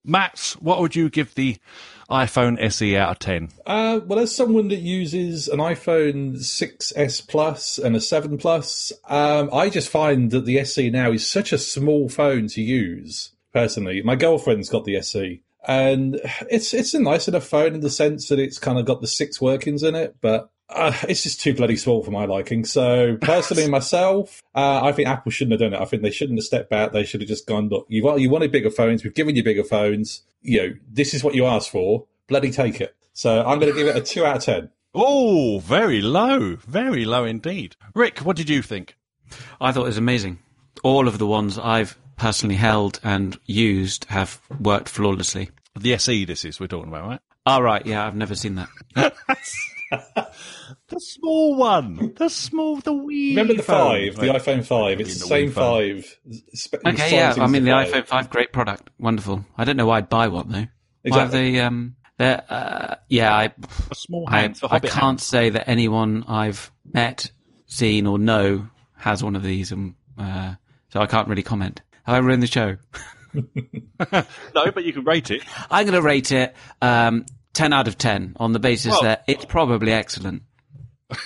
Matt, 0.06 0.56
what 0.60 0.80
would 0.80 0.94
you 0.94 1.10
give 1.10 1.34
the 1.34 1.56
iPhone 2.08 2.62
SE 2.62 2.96
out 2.96 3.10
of 3.10 3.18
10? 3.18 3.48
Uh, 3.66 4.00
well, 4.06 4.20
as 4.20 4.34
someone 4.34 4.68
that 4.68 4.76
uses 4.76 5.48
an 5.48 5.58
iPhone 5.58 6.36
6s 6.36 7.26
Plus 7.26 7.78
and 7.78 7.96
a 7.96 8.00
7 8.00 8.38
Plus, 8.38 8.92
um, 9.08 9.50
I 9.52 9.68
just 9.68 9.88
find 9.88 10.30
that 10.30 10.44
the 10.44 10.60
SE 10.60 10.88
now 10.90 11.10
is 11.10 11.28
such 11.28 11.52
a 11.52 11.58
small 11.58 12.08
phone 12.08 12.46
to 12.48 12.62
use. 12.62 13.32
Personally, 13.52 14.02
my 14.02 14.16
girlfriend's 14.16 14.68
got 14.68 14.84
the 14.84 14.96
SE, 14.96 15.42
and 15.66 16.20
it's 16.50 16.74
it's 16.74 16.92
a 16.92 17.00
nice 17.00 17.26
enough 17.26 17.46
phone 17.46 17.74
in 17.74 17.80
the 17.80 17.88
sense 17.88 18.28
that 18.28 18.38
it's 18.38 18.58
kind 18.58 18.78
of 18.78 18.84
got 18.84 19.00
the 19.00 19.06
six 19.06 19.40
workings 19.40 19.82
in 19.82 19.94
it, 19.94 20.16
but. 20.20 20.50
Uh, 20.68 20.92
it's 21.08 21.22
just 21.22 21.40
too 21.40 21.54
bloody 21.54 21.76
small 21.76 22.02
for 22.02 22.10
my 22.10 22.24
liking. 22.24 22.64
So 22.64 23.16
personally, 23.20 23.68
myself, 23.70 24.42
uh, 24.54 24.80
I 24.84 24.92
think 24.92 25.08
Apple 25.08 25.30
shouldn't 25.30 25.52
have 25.52 25.70
done 25.70 25.78
it. 25.78 25.82
I 25.82 25.84
think 25.84 26.02
they 26.02 26.10
shouldn't 26.10 26.38
have 26.38 26.44
stepped 26.44 26.70
back. 26.70 26.92
They 26.92 27.04
should 27.04 27.20
have 27.20 27.28
just 27.28 27.46
gone, 27.46 27.68
look, 27.68 27.86
you 27.88 28.02
want 28.04 28.20
you 28.20 28.30
wanted 28.30 28.52
bigger 28.52 28.70
phones. 28.70 29.04
We've 29.04 29.14
given 29.14 29.36
you 29.36 29.44
bigger 29.44 29.64
phones. 29.64 30.22
You 30.42 30.58
know, 30.60 30.74
this 30.90 31.14
is 31.14 31.22
what 31.22 31.34
you 31.34 31.46
asked 31.46 31.70
for. 31.70 32.06
Bloody 32.26 32.50
take 32.50 32.80
it. 32.80 32.96
So 33.12 33.40
I'm 33.44 33.58
going 33.60 33.72
to 33.72 33.78
give 33.78 33.86
it 33.86 33.96
a 33.96 34.00
two 34.00 34.24
out 34.24 34.36
of 34.36 34.42
ten. 34.44 34.70
Oh, 34.98 35.58
very 35.58 36.00
low. 36.00 36.56
Very 36.56 37.04
low 37.04 37.26
indeed. 37.26 37.76
Rick, 37.94 38.20
what 38.20 38.34
did 38.34 38.48
you 38.48 38.62
think? 38.62 38.96
I 39.60 39.70
thought 39.70 39.82
it 39.82 39.88
was 39.88 39.98
amazing. 39.98 40.38
All 40.82 41.06
of 41.06 41.18
the 41.18 41.26
ones 41.26 41.58
I've 41.58 41.98
personally 42.16 42.54
held 42.54 42.98
and 43.04 43.38
used 43.44 44.06
have 44.06 44.40
worked 44.58 44.88
flawlessly. 44.88 45.50
The 45.78 45.92
SE, 45.92 46.24
this 46.24 46.46
is, 46.46 46.58
we're 46.58 46.68
talking 46.68 46.88
about, 46.88 47.06
right? 47.06 47.20
All 47.44 47.62
right, 47.62 47.84
yeah, 47.84 48.06
I've 48.06 48.16
never 48.16 48.34
seen 48.34 48.54
that. 48.54 49.14
The 49.90 50.98
small 51.00 51.56
one. 51.56 52.12
The 52.16 52.28
small, 52.28 52.76
the 52.76 52.92
wee. 52.92 53.30
Remember 53.30 53.54
the 53.54 53.62
phone. 53.62 54.12
five, 54.12 54.16
the 54.16 54.26
iPhone 54.28 54.64
five. 54.64 55.00
It's 55.00 55.14
the 55.14 55.20
the 55.20 55.26
same 55.26 55.46
wee 55.46 55.52
phone. 55.52 56.02
five. 56.02 56.18
spe- 56.54 56.74
Okay, 56.86 56.96
size 56.96 57.12
yeah, 57.12 57.30
is 57.32 57.38
I 57.38 57.46
mean 57.46 57.64
the 57.64 57.70
five. 57.72 57.92
iPhone 57.92 58.06
5, 58.06 58.30
great 58.30 58.52
product, 58.52 58.90
wonderful. 58.98 59.44
I 59.56 59.64
don't 59.64 59.76
know 59.76 59.86
why 59.86 59.98
I'd 59.98 60.08
buy 60.08 60.28
one 60.28 60.48
though. 60.48 60.66
Why 61.02 61.18
have 61.20 61.28
Exactly. 61.28 61.52
they? 61.52 61.60
Um, 61.60 61.96
they're, 62.18 62.42
uh, 62.48 62.94
yeah, 63.08 63.34
I, 63.36 63.44
A 63.90 63.94
small 63.94 64.24
I, 64.28 64.40
hand 64.40 64.56
for 64.58 64.66
I 64.66 64.68
Hobbit 64.70 64.90
can't 64.90 65.02
hands. 65.04 65.22
say 65.22 65.50
that 65.50 65.68
anyone 65.68 66.24
I've 66.26 66.72
met, 66.92 67.30
seen, 67.66 68.06
or 68.06 68.18
know 68.18 68.68
has 68.96 69.22
one 69.22 69.36
of 69.36 69.42
these, 69.42 69.70
and 69.70 69.94
uh, 70.18 70.54
so 70.88 71.00
I 71.00 71.06
can't 71.06 71.28
really 71.28 71.42
comment. 71.42 71.82
Have 72.04 72.14
I 72.14 72.18
ruined 72.18 72.42
the 72.42 72.46
show? 72.46 72.76
No, 74.54 74.70
but 74.72 74.84
you 74.84 74.92
can 74.92 75.04
rate 75.04 75.30
it. 75.30 75.42
I'm 75.70 75.84
going 75.86 75.94
to 75.94 76.02
rate 76.02 76.32
it 76.32 76.54
um, 76.80 77.26
10 77.56 77.72
out 77.72 77.88
of 77.88 77.98
10 77.98 78.36
on 78.38 78.52
the 78.52 78.58
basis 78.58 78.92
Well- 78.92 79.02
that 79.02 79.24
it's 79.26 79.44
probably 79.44 79.92
excellent. 79.92 80.42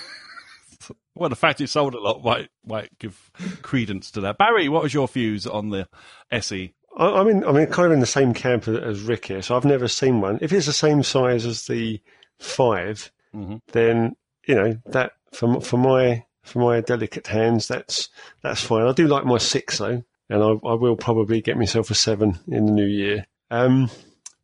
Well, 1.13 1.29
the 1.29 1.35
fact 1.35 1.61
it 1.61 1.67
sold 1.67 1.93
a 1.93 1.99
lot 1.99 2.23
might 2.23 2.49
might 2.65 2.97
give 2.97 3.29
credence 3.61 4.11
to 4.11 4.21
that. 4.21 4.37
Barry, 4.37 4.69
what 4.69 4.81
was 4.81 4.93
your 4.93 5.07
views 5.07 5.45
on 5.45 5.69
the 5.69 5.81
E? 5.81 6.37
SE? 6.37 6.73
I, 6.97 7.05
I'm 7.05 7.27
in, 7.27 7.43
I'm 7.43 7.57
in 7.57 7.67
kind 7.67 7.87
of 7.87 7.91
in 7.91 7.99
the 7.99 8.05
same 8.05 8.33
camp 8.33 8.67
as- 8.67 8.77
as 8.77 9.01
Rick 9.01 9.25
here, 9.25 9.41
so 9.41 9.55
I've 9.55 9.65
never 9.65 9.87
seen 9.87 10.21
one. 10.21 10.39
If 10.41 10.51
it's 10.53 10.65
the 10.65 10.73
same 10.73 11.03
size 11.03 11.45
as 11.45 11.67
the 11.67 12.01
5 12.39 13.11
Mhm. 13.35 13.59
then 13.73 14.15
you 14.47 14.55
know 14.55 14.77
that 14.87 15.11
for 15.31 15.61
for 15.61 15.77
my 15.77 16.23
for 16.43 16.59
my 16.59 16.81
delicate 16.81 17.27
hands, 17.27 17.67
that's 17.67 18.09
that's 18.41 18.63
fine. 18.63 18.87
I 18.87 18.93
do 18.93 19.07
like 19.07 19.25
my 19.25 19.37
six 19.37 19.77
though, 19.77 20.03
and 20.29 20.43
I, 20.43 20.47
I 20.67 20.73
will 20.73 20.95
probably 20.95 21.41
get 21.41 21.57
myself 21.57 21.91
a 21.91 21.93
seven 21.95 22.39
in 22.47 22.65
the 22.65 22.71
new 22.71 22.87
year. 22.87 23.25
Um, 23.51 23.89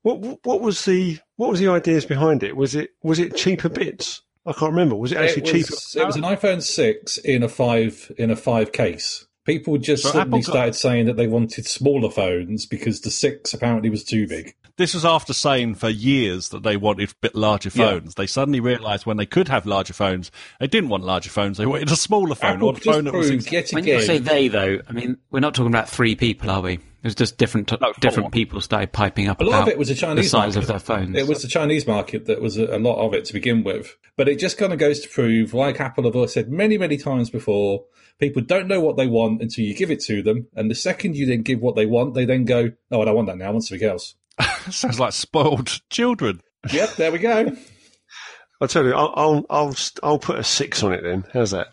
what 0.08 0.20
what- 0.20 0.40
what 0.44 0.62
was 0.62 0.86
the 0.86 1.18
what 1.36 1.50
was 1.50 1.60
the 1.60 1.68
ideas 1.68 2.06
behind 2.06 2.44
it? 2.44 2.56
Was 2.56 2.76
it 2.76 2.92
was 3.04 3.20
it 3.20 3.36
cheaper 3.36 3.70
bits? 3.70 4.22
I 4.46 4.54
can't 4.54 4.72
remember. 4.72 4.96
Was 4.96 5.12
it 5.12 5.18
actually 5.18 5.44
it 5.44 5.52
cheaper? 5.52 5.74
it 6.02 6.06
was 6.06 6.16
an 6.16 6.22
iPhone 6.24 6.62
six 6.64 7.18
in 7.18 7.44
a 7.44 7.50
five 7.50 8.12
in 8.18 8.32
a 8.32 8.36
five 8.36 8.72
case. 8.72 9.26
People 9.46 9.78
just 9.78 10.04
So 10.04 10.10
suddenly 10.12 10.40
Apple 10.40 10.40
got- 10.40 10.52
started 10.52 10.76
saying 10.76 11.06
that 11.06 11.16
they 11.18 11.28
wanted 11.28 11.66
smaller 11.66 12.10
phones 12.10 12.66
because 12.66 13.02
the 13.02 13.12
six 13.12 13.54
apparently 13.54 13.90
was 13.90 14.04
too 14.04 14.28
big. 14.28 14.54
This 14.78 14.94
was 14.94 15.06
after 15.06 15.34
saying 15.34 15.76
for 15.76 15.90
years 15.90 16.50
that 16.50 16.64
they 16.64 16.78
wanted 16.78 17.10
a 17.10 17.14
bit 17.22 17.34
larger 17.34 17.72
Yeah. 17.74 17.90
phones. 17.92 18.16
They 18.16 18.28
suddenly 18.28 18.60
realised 18.60 19.06
when 19.06 19.18
they 19.18 19.26
could 19.26 19.48
have 19.48 19.66
larger 19.66 19.94
phones, 19.94 20.32
they 20.60 20.68
didn't 20.68 20.90
want 20.90 21.04
larger 21.04 21.30
phones. 21.32 21.58
They 21.58 21.66
wanted 21.66 21.90
a 21.92 21.96
smaller 21.96 22.36
phone 22.36 22.58
Apple 22.58 22.70
or 22.70 22.74
a 22.74 22.80
phone 22.80 23.06
that 23.06 23.14
was. 23.14 23.30
proved 23.30 23.52
yet 23.52 23.72
When 23.72 23.86
you 23.88 24.02
say 24.02 24.20
they, 24.20 24.50
though, 24.50 24.80
I 24.88 24.92
mean, 24.92 25.18
we're 25.32 25.40
not 25.40 25.56
talking 25.56 25.72
about 25.72 25.90
three 25.90 26.16
people, 26.16 26.52
are 26.52 26.62
we? 26.62 26.80
Was 27.08 27.16
just 27.16 27.38
different 27.38 27.72
No, 27.82 27.94
different 28.00 28.32
people 28.32 28.62
started 28.62 28.92
piping 28.92 29.28
up 29.28 29.42
A 29.42 29.44
lot 29.44 29.50
about 29.50 29.62
of 29.64 29.68
it 29.70 29.78
was 29.78 29.88
the 29.88 29.96
Chinese 29.96 30.26
the 30.26 30.30
size 30.30 30.56
market. 30.56 30.58
of 30.58 30.68
their 30.68 30.80
phones. 30.80 31.18
It 31.18 31.28
was 31.28 31.42
the 31.42 31.48
Chinese 31.48 31.88
market 31.88 32.26
that 32.28 32.42
was 32.42 32.58
a, 32.58 32.66
a 32.76 32.80
lot 32.80 32.98
of 33.06 33.14
it 33.14 33.26
to 33.26 33.34
begin 33.34 33.64
with. 33.64 33.96
But 34.16 34.30
it 34.30 34.40
just 34.40 34.58
kind 34.58 34.72
of 34.74 34.80
goes 34.80 35.00
to 35.02 35.10
prove, 35.10 35.54
like 35.54 35.80
Apple 35.80 36.04
have 36.12 36.30
said 36.30 36.50
many, 36.52 36.78
many 36.78 36.98
times 36.98 37.30
before, 37.30 37.86
people 38.20 38.42
don't 38.42 38.68
know 38.68 38.82
what 38.82 38.98
they 38.98 39.08
want 39.08 39.42
until 39.42 39.64
you 39.66 39.76
give 39.76 39.92
it 39.92 40.00
to 40.02 40.22
them. 40.22 40.48
And 40.56 40.70
the 40.70 40.76
second 40.76 41.16
you 41.16 41.26
then 41.26 41.42
give 41.42 41.60
what 41.62 41.76
they 41.76 41.86
want, 41.86 42.14
they 42.14 42.26
then 42.26 42.46
go, 42.46 42.72
oh, 42.92 43.02
I 43.02 43.06
don't 43.06 43.16
want 43.16 43.28
that 43.28 43.38
now. 43.38 43.48
I 43.48 43.52
want 43.52 43.64
something 43.66 43.88
else. 43.88 44.16
Sounds 44.70 45.00
like 45.00 45.14
spoiled 45.14 45.80
children. 45.90 46.42
yep, 46.72 46.96
there 46.96 47.12
we 47.12 47.20
go. 47.20 47.56
I'll 48.62 48.68
tell 48.68 48.84
you, 48.86 48.94
I'll, 48.94 49.14
I'll, 49.16 49.46
I'll, 49.52 49.74
st- 49.74 50.00
I'll 50.02 50.18
put 50.20 50.40
a 50.40 50.44
six 50.44 50.82
on 50.82 50.92
it 50.94 51.04
then. 51.04 51.26
How's 51.32 51.52
that? 51.52 51.68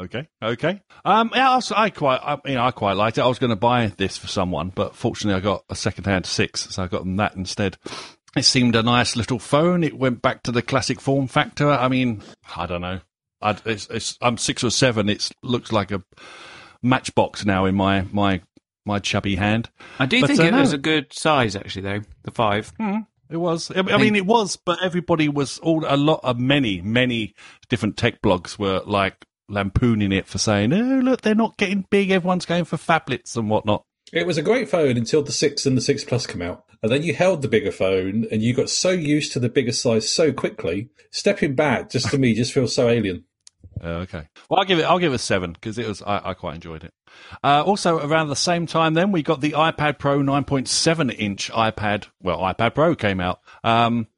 Okay, 0.00 0.28
okay. 0.42 0.80
Um, 1.04 1.30
yeah, 1.34 1.50
I, 1.52 1.56
was, 1.56 1.70
I 1.70 1.90
quite, 1.90 2.20
I, 2.20 2.38
you 2.46 2.54
know, 2.54 2.64
I 2.64 2.72
quite 2.72 2.94
liked 2.94 3.16
it. 3.18 3.20
I 3.22 3.26
was 3.28 3.38
going 3.38 3.50
to 3.50 3.56
buy 3.56 3.86
this 3.96 4.16
for 4.16 4.26
someone, 4.26 4.70
but 4.74 4.96
fortunately, 4.96 5.38
I 5.38 5.40
got 5.42 5.64
a 5.70 5.76
second-hand 5.76 6.26
six, 6.26 6.68
so 6.74 6.82
I 6.82 6.88
got 6.88 7.00
them 7.04 7.16
that 7.16 7.36
instead. 7.36 7.76
It 8.36 8.44
seemed 8.44 8.74
a 8.74 8.82
nice 8.82 9.14
little 9.14 9.38
phone. 9.38 9.84
It 9.84 9.96
went 9.96 10.20
back 10.20 10.42
to 10.44 10.52
the 10.52 10.62
classic 10.62 11.00
form 11.00 11.28
factor. 11.28 11.70
I 11.70 11.86
mean, 11.86 12.22
I 12.56 12.66
don't 12.66 12.80
know. 12.80 13.00
I, 13.40 13.56
it's, 13.64 13.86
it's, 13.88 14.18
I'm 14.20 14.36
six 14.36 14.64
or 14.64 14.70
seven. 14.70 15.08
It 15.08 15.30
looks 15.44 15.70
like 15.70 15.92
a 15.92 16.02
matchbox 16.82 17.44
now 17.44 17.64
in 17.66 17.74
my 17.76 18.02
my 18.12 18.40
my 18.84 18.98
chubby 18.98 19.36
hand. 19.36 19.70
I 20.00 20.06
do 20.06 20.20
But, 20.20 20.26
think 20.28 20.40
uh, 20.40 20.44
it 20.44 20.50
no. 20.50 20.60
was 20.60 20.72
a 20.72 20.78
good 20.78 21.12
size, 21.12 21.54
actually, 21.54 21.82
though. 21.82 22.00
The 22.24 22.32
five. 22.32 22.72
It 23.30 23.36
was. 23.36 23.70
I 23.70 23.78
I 23.78 23.98
mean, 23.98 24.16
it 24.16 24.26
was, 24.26 24.56
but 24.56 24.82
everybody 24.82 25.28
was 25.28 25.58
all 25.60 25.84
a 25.86 25.96
lot 25.96 26.20
of 26.24 26.38
many, 26.38 26.82
many 26.82 27.34
different 27.68 27.96
tech 27.96 28.20
blogs 28.20 28.58
were 28.58 28.82
like 28.84 29.24
lampooning 29.48 30.12
it 30.12 30.26
for 30.26 30.38
saying, 30.38 30.72
"Oh, 30.72 31.00
look, 31.02 31.22
they're 31.22 31.34
not 31.34 31.56
getting 31.56 31.86
big. 31.90 32.10
Everyone's 32.10 32.46
going 32.46 32.64
for 32.64 32.76
phablets 32.76 33.36
and 33.36 33.50
whatnot." 33.50 33.84
It 34.12 34.26
was 34.26 34.38
a 34.38 34.42
great 34.42 34.68
phone 34.68 34.96
until 34.96 35.22
the 35.22 35.32
6 35.32 35.66
and 35.66 35.76
the 35.76 35.80
6 35.80 36.04
Plus 36.04 36.26
come 36.26 36.42
out. 36.42 36.64
And 36.82 36.92
then 36.92 37.02
you 37.02 37.14
held 37.14 37.42
the 37.42 37.48
bigger 37.48 37.72
phone 37.72 38.26
and 38.30 38.42
you 38.42 38.54
got 38.54 38.68
so 38.68 38.90
used 38.90 39.32
to 39.32 39.40
the 39.40 39.48
bigger 39.48 39.72
size 39.72 40.08
so 40.08 40.32
quickly. 40.32 40.90
Stepping 41.10 41.54
back, 41.54 41.90
just 41.90 42.10
to 42.10 42.18
me, 42.18 42.34
just 42.34 42.52
feels 42.52 42.74
so 42.74 42.88
alien. 42.88 43.24
Uh, 43.82 43.86
okay. 44.02 44.28
Well, 44.48 44.60
I'll 44.60 44.66
give 44.66 44.78
it. 44.78 44.84
I'll 44.84 44.98
give 44.98 45.12
it 45.12 45.16
a 45.16 45.18
seven 45.18 45.52
because 45.52 45.78
it 45.78 45.88
was. 45.88 46.02
I, 46.02 46.30
I 46.30 46.34
quite 46.34 46.56
enjoyed 46.56 46.84
it. 46.84 46.92
Uh, 47.42 47.62
also, 47.64 47.98
around 47.98 48.28
the 48.28 48.36
same 48.36 48.66
time, 48.66 48.94
then 48.94 49.12
we 49.12 49.22
got 49.22 49.40
the 49.40 49.52
iPad 49.52 49.98
Pro 49.98 50.18
9.7 50.20 51.18
inch 51.18 51.50
iPad. 51.50 52.06
Well, 52.20 52.38
iPad 52.38 52.74
Pro 52.74 52.94
came 52.94 53.20
out. 53.20 53.40
Um, 53.62 54.08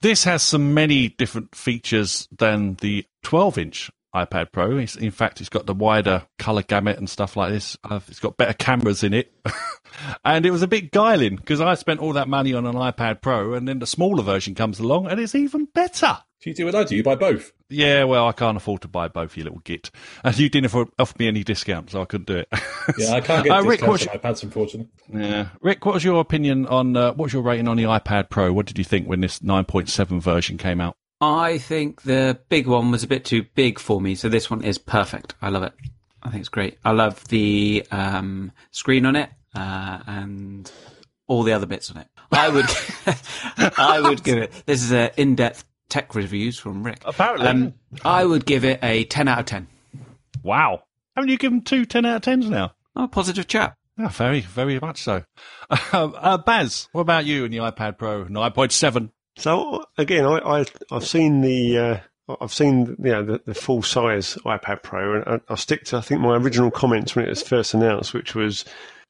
this 0.00 0.24
has 0.24 0.42
some 0.42 0.74
many 0.74 1.08
different 1.08 1.54
features 1.54 2.28
than 2.36 2.74
the 2.80 3.06
12 3.22 3.58
inch 3.58 3.90
iPad 4.14 4.52
Pro. 4.52 4.76
It's, 4.78 4.96
in 4.96 5.10
fact, 5.10 5.40
it's 5.40 5.50
got 5.50 5.66
the 5.66 5.74
wider 5.74 6.26
color 6.38 6.62
gamut 6.62 6.98
and 6.98 7.10
stuff 7.10 7.36
like 7.36 7.52
this. 7.52 7.76
Uh, 7.84 8.00
it's 8.08 8.20
got 8.20 8.36
better 8.36 8.52
cameras 8.54 9.02
in 9.02 9.12
it. 9.12 9.32
and 10.24 10.46
it 10.46 10.50
was 10.50 10.62
a 10.62 10.68
bit 10.68 10.90
guiling 10.92 11.36
because 11.36 11.60
I 11.60 11.74
spent 11.74 12.00
all 12.00 12.12
that 12.14 12.28
money 12.28 12.54
on 12.54 12.66
an 12.66 12.74
iPad 12.74 13.20
Pro 13.20 13.54
and 13.54 13.66
then 13.68 13.78
the 13.80 13.86
smaller 13.86 14.22
version 14.22 14.54
comes 14.54 14.78
along 14.78 15.06
and 15.08 15.20
it's 15.20 15.34
even 15.34 15.66
better. 15.74 16.18
Do 16.42 16.50
you 16.50 16.54
do 16.56 16.66
what 16.66 16.74
I 16.74 16.84
do? 16.84 16.94
You 16.94 17.02
buy 17.02 17.14
both. 17.14 17.52
Yeah, 17.70 18.04
well, 18.04 18.28
I 18.28 18.32
can't 18.32 18.56
afford 18.56 18.82
to 18.82 18.88
buy 18.88 19.08
both, 19.08 19.34
you 19.36 19.44
little 19.44 19.60
git. 19.60 19.90
And 20.22 20.38
you 20.38 20.50
didn't 20.50 20.74
offer, 20.98 21.14
me 21.18 21.26
any 21.26 21.42
discount, 21.42 21.90
so 21.90 22.02
I 22.02 22.04
couldn't 22.04 22.26
do 22.26 22.36
it. 22.36 22.48
Yeah, 22.98 23.12
I 23.14 23.20
can't 23.22 23.44
get 23.44 23.50
Uh, 23.50 23.62
Rick, 23.62 23.80
discounts 23.80 24.06
what's, 24.06 24.24
on 24.26 24.32
iPads, 24.32 24.42
unfortunately. 24.42 24.88
yeah. 25.10 25.48
Rick, 25.62 25.86
what 25.86 25.94
was 25.94 26.04
your 26.04 26.20
opinion 26.20 26.66
on, 26.66 26.94
uh, 26.96 27.08
what 27.12 27.24
was 27.24 27.32
your 27.32 27.42
rating 27.42 27.66
on 27.66 27.78
the 27.78 27.84
iPad 27.84 28.28
Pro? 28.28 28.52
What 28.52 28.66
did 28.66 28.76
you 28.76 28.84
think 28.84 29.08
when 29.08 29.22
this 29.22 29.38
9.7 29.38 30.20
version 30.20 30.58
came 30.58 30.82
out? 30.82 30.96
I 31.24 31.58
think 31.58 32.02
the 32.02 32.38
big 32.48 32.66
one 32.66 32.90
was 32.90 33.02
a 33.02 33.06
bit 33.08 33.24
too 33.24 33.44
big 33.54 33.78
for 33.78 34.00
me, 34.00 34.14
so 34.14 34.28
this 34.28 34.50
one 34.50 34.62
is 34.62 34.78
perfect. 34.78 35.34
I 35.40 35.48
love 35.48 35.62
it. 35.62 35.72
I 36.22 36.30
think 36.30 36.40
it's 36.40 36.48
great. 36.48 36.78
I 36.84 36.92
love 36.92 37.26
the 37.28 37.86
um, 37.90 38.52
screen 38.70 39.06
on 39.06 39.16
it 39.16 39.30
uh, 39.54 40.00
and 40.06 40.70
all 41.26 41.42
the 41.42 41.52
other 41.52 41.66
bits 41.66 41.90
on 41.90 41.98
it. 41.98 42.08
I 42.32 42.48
would, 42.48 42.66
I 43.78 44.00
would 44.00 44.22
give 44.22 44.38
it. 44.38 44.52
This 44.66 44.82
is 44.82 44.92
an 44.92 45.10
in-depth 45.16 45.64
tech 45.88 46.14
reviews 46.14 46.58
from 46.58 46.82
Rick. 46.84 47.02
Apparently. 47.04 47.46
um, 47.46 47.74
I 48.04 48.24
would 48.24 48.46
give 48.46 48.64
it 48.64 48.80
a 48.82 49.04
ten 49.04 49.28
out 49.28 49.40
of 49.40 49.46
ten. 49.46 49.68
Wow. 50.42 50.82
Haven't 51.16 51.30
you 51.30 51.38
given 51.38 51.62
two 51.62 51.84
10 51.84 52.04
out 52.04 52.16
of 52.16 52.22
10s 52.22 52.48
now? 52.48 52.72
Oh, 52.96 53.06
positive 53.06 53.46
chat. 53.46 53.76
Oh, 53.98 54.08
very, 54.08 54.40
very 54.40 54.80
much 54.80 55.02
so. 55.02 55.22
Uh, 55.70 55.76
uh, 55.92 56.38
Baz, 56.38 56.88
what 56.92 57.02
about 57.02 57.24
you 57.24 57.44
and 57.44 57.54
the 57.54 57.58
iPad 57.58 57.98
Pro 57.98 58.24
9.7? 58.24 59.10
So 59.36 59.84
again, 59.98 60.24
I, 60.24 60.38
I 60.38 60.64
I've 60.90 61.06
seen 61.06 61.40
the 61.40 61.78
uh, 61.78 61.98
I've 62.40 62.52
seen 62.52 62.96
you 62.98 63.12
know 63.12 63.24
the, 63.24 63.40
the 63.44 63.54
full 63.54 63.82
size 63.82 64.36
iPad 64.44 64.82
Pro, 64.82 65.16
and 65.16 65.24
I, 65.26 65.40
I'll 65.48 65.56
stick 65.56 65.84
to 65.86 65.98
I 65.98 66.00
think 66.00 66.20
my 66.20 66.36
original 66.36 66.70
comments 66.70 67.14
when 67.14 67.24
it 67.24 67.30
was 67.30 67.42
first 67.42 67.74
announced, 67.74 68.14
which 68.14 68.34
was 68.34 68.64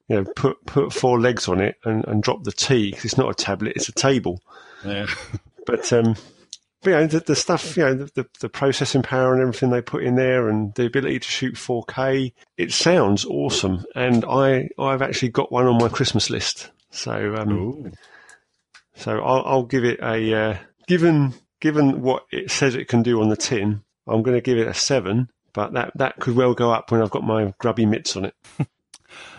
you 0.07 0.15
know 0.15 0.25
put 0.35 0.65
put 0.65 0.93
four 0.93 1.19
legs 1.19 1.47
on 1.47 1.61
it 1.61 1.77
and, 1.85 2.05
and 2.07 2.23
drop 2.23 2.43
the 2.43 2.51
T 2.51 2.91
because 2.91 3.05
it's 3.05 3.17
not 3.17 3.29
a 3.29 3.35
tablet, 3.35 3.73
it's 3.75 3.89
a 3.89 3.93
table. 3.93 4.41
Yeah. 4.83 5.07
But 5.67 5.91
um, 5.93 6.15
but, 6.83 6.91
you 6.91 6.95
know 6.95 7.07
the, 7.07 7.19
the 7.21 7.35
stuff, 7.35 7.75
you 7.75 7.83
know 7.83 7.95
the, 7.95 8.11
the 8.13 8.27
the 8.41 8.49
processing 8.49 9.01
power 9.01 9.33
and 9.33 9.41
everything 9.41 9.71
they 9.71 9.81
put 9.81 10.03
in 10.03 10.13
there, 10.13 10.47
and 10.47 10.71
the 10.75 10.85
ability 10.85 11.21
to 11.21 11.27
shoot 11.27 11.55
4K, 11.55 12.33
it 12.55 12.71
sounds 12.71 13.25
awesome. 13.25 13.83
And 13.95 14.23
I 14.25 14.69
I've 14.77 15.01
actually 15.01 15.29
got 15.29 15.51
one 15.51 15.65
on 15.65 15.79
my 15.79 15.89
Christmas 15.89 16.29
list. 16.29 16.69
So 16.91 17.35
um, 17.35 17.93
so 18.95 19.19
I'll, 19.19 19.43
I'll 19.45 19.63
give 19.63 19.83
it 19.83 19.99
a 20.01 20.33
uh, 20.33 20.57
given 20.87 21.33
given 21.61 22.01
what 22.01 22.25
it 22.31 22.51
says 22.51 22.75
it 22.75 22.87
can 22.87 23.03
do 23.03 23.21
on 23.21 23.29
the 23.29 23.37
tin. 23.37 23.81
I'm 24.07 24.23
going 24.23 24.37
to 24.37 24.41
give 24.41 24.57
it 24.57 24.67
a 24.67 24.73
seven, 24.73 25.29
but 25.53 25.73
that 25.73 25.91
that 25.95 26.19
could 26.19 26.35
well 26.35 26.53
go 26.53 26.71
up 26.71 26.91
when 26.91 27.01
I've 27.01 27.11
got 27.11 27.23
my 27.23 27.53
grubby 27.59 27.85
mitts 27.85 28.15
on 28.15 28.25
it. 28.25 28.35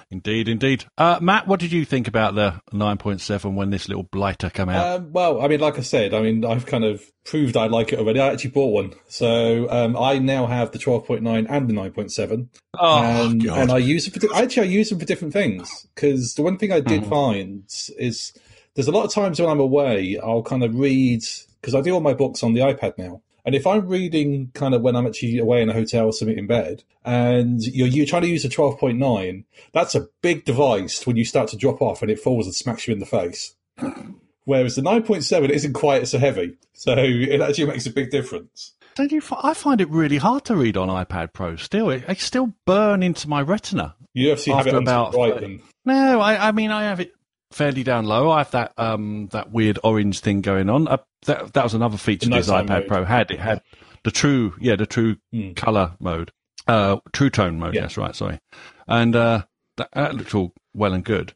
Indeed, 0.08 0.48
indeed. 0.48 0.84
Uh, 0.96 1.18
Matt, 1.20 1.48
what 1.48 1.58
did 1.58 1.72
you 1.72 1.84
think 1.84 2.06
about 2.06 2.36
the 2.36 2.60
9.7 2.72 3.54
when 3.54 3.70
this 3.70 3.88
little 3.88 4.04
blighter 4.04 4.50
came 4.50 4.68
out? 4.68 5.00
Um, 5.00 5.12
well, 5.12 5.40
I 5.40 5.48
mean, 5.48 5.58
like 5.58 5.78
I 5.78 5.82
said, 5.82 6.14
I 6.14 6.22
mean, 6.22 6.44
I've 6.44 6.64
kind 6.64 6.84
of 6.84 7.02
proved 7.24 7.56
I 7.56 7.66
like 7.66 7.92
it 7.92 7.98
already. 7.98 8.20
I 8.20 8.28
actually 8.28 8.50
bought 8.50 8.68
one, 8.72 8.94
so 9.08 9.68
um, 9.68 9.96
I 9.96 10.18
now 10.20 10.46
have 10.46 10.70
the 10.70 10.78
12.9 10.78 11.46
and 11.50 11.68
the 11.68 11.74
9.7, 11.74 12.48
oh, 12.78 13.02
and, 13.02 13.44
God. 13.44 13.58
and 13.58 13.72
I 13.72 13.78
use 13.78 14.04
them 14.04 14.12
for 14.12 14.20
di- 14.20 14.40
actually 14.40 14.68
I 14.68 14.70
use 14.70 14.90
them 14.90 15.00
for 15.00 15.06
different 15.06 15.32
things 15.32 15.88
because 15.92 16.34
the 16.34 16.42
one 16.42 16.56
thing 16.56 16.70
I 16.70 16.80
did 16.80 17.04
find 17.06 17.64
is 17.98 18.32
there's 18.76 18.88
a 18.88 18.92
lot 18.92 19.04
of 19.04 19.12
times 19.12 19.40
when 19.40 19.50
I'm 19.50 19.58
away, 19.58 20.18
I'll 20.22 20.42
kind 20.42 20.62
of 20.62 20.78
read 20.78 21.24
because 21.60 21.74
I 21.74 21.80
do 21.80 21.92
all 21.92 22.00
my 22.00 22.14
books 22.14 22.42
on 22.42 22.52
the 22.52 22.60
iPad 22.60 22.96
now. 22.98 23.22
And 23.44 23.54
if 23.54 23.66
I'm 23.66 23.88
reading 23.88 24.50
kind 24.54 24.74
of 24.74 24.82
when 24.82 24.94
I'm 24.94 25.06
actually 25.06 25.38
away 25.38 25.62
in 25.62 25.70
a 25.70 25.72
hotel 25.72 26.06
or 26.06 26.12
something 26.12 26.36
in 26.36 26.46
bed, 26.46 26.84
and 27.04 27.62
you're, 27.62 27.86
you're 27.86 28.06
trying 28.06 28.22
to 28.22 28.28
use 28.28 28.44
a 28.44 28.48
12.9, 28.48 29.44
that's 29.72 29.94
a 29.94 30.08
big 30.20 30.44
device 30.44 31.06
when 31.06 31.16
you 31.16 31.24
start 31.24 31.48
to 31.50 31.56
drop 31.56 31.80
off 31.80 32.02
and 32.02 32.10
it 32.10 32.20
falls 32.20 32.46
and 32.46 32.54
smacks 32.54 32.86
you 32.86 32.92
in 32.92 32.98
the 32.98 33.06
face. 33.06 33.54
Whereas 34.44 34.74
the 34.76 34.82
9.7 34.82 35.48
isn't 35.48 35.72
quite 35.72 36.06
so 36.06 36.18
heavy. 36.18 36.56
So 36.72 36.94
it 36.96 37.40
actually 37.40 37.66
makes 37.66 37.86
a 37.86 37.90
big 37.90 38.10
difference. 38.10 38.72
Don't 38.94 39.12
you? 39.12 39.22
I 39.42 39.54
find 39.54 39.80
it 39.80 39.90
really 39.90 40.18
hard 40.18 40.44
to 40.46 40.56
read 40.56 40.76
on 40.76 40.88
iPad 40.88 41.32
Pro. 41.32 41.56
Still, 41.56 41.90
it, 41.90 42.04
it 42.08 42.18
still 42.18 42.54
burn 42.64 43.02
into 43.02 43.28
my 43.28 43.42
retina. 43.42 43.94
You 44.12 44.30
obviously 44.30 44.54
have 44.54 44.66
it 44.66 44.74
about 44.74 45.14
about 45.14 45.18
right 45.18 45.40
then. 45.40 45.62
No, 45.84 46.20
I, 46.20 46.48
I 46.48 46.52
mean 46.52 46.70
I 46.70 46.84
have 46.84 47.00
it 47.00 47.12
fairly 47.50 47.82
down 47.82 48.06
low. 48.06 48.30
I 48.30 48.38
have 48.38 48.50
that 48.52 48.72
um 48.76 49.28
that 49.32 49.50
weird 49.52 49.78
orange 49.84 50.20
thing 50.20 50.40
going 50.40 50.68
on. 50.68 50.88
Uh, 50.88 50.98
that 51.26 51.52
that 51.54 51.64
was 51.64 51.74
another 51.74 51.96
feature 51.96 52.28
this 52.28 52.48
iPad 52.48 52.68
mode. 52.68 52.88
Pro 52.88 53.04
had. 53.04 53.30
It 53.30 53.40
had 53.40 53.62
the 54.04 54.10
true, 54.10 54.54
yeah, 54.60 54.76
the 54.76 54.86
true 54.86 55.16
Hmm. 55.32 55.52
color 55.52 55.94
mode, 55.98 56.30
uh, 56.68 56.98
true 57.12 57.30
tone 57.30 57.58
mode. 57.58 57.74
Yeah. 57.74 57.82
That's 57.82 57.96
right. 57.96 58.14
Sorry, 58.14 58.38
and 58.86 59.16
uh, 59.16 59.44
that, 59.76 59.88
that 59.92 60.14
looked 60.14 60.34
all 60.34 60.52
well 60.74 60.92
and 60.92 61.04
good. 61.04 61.34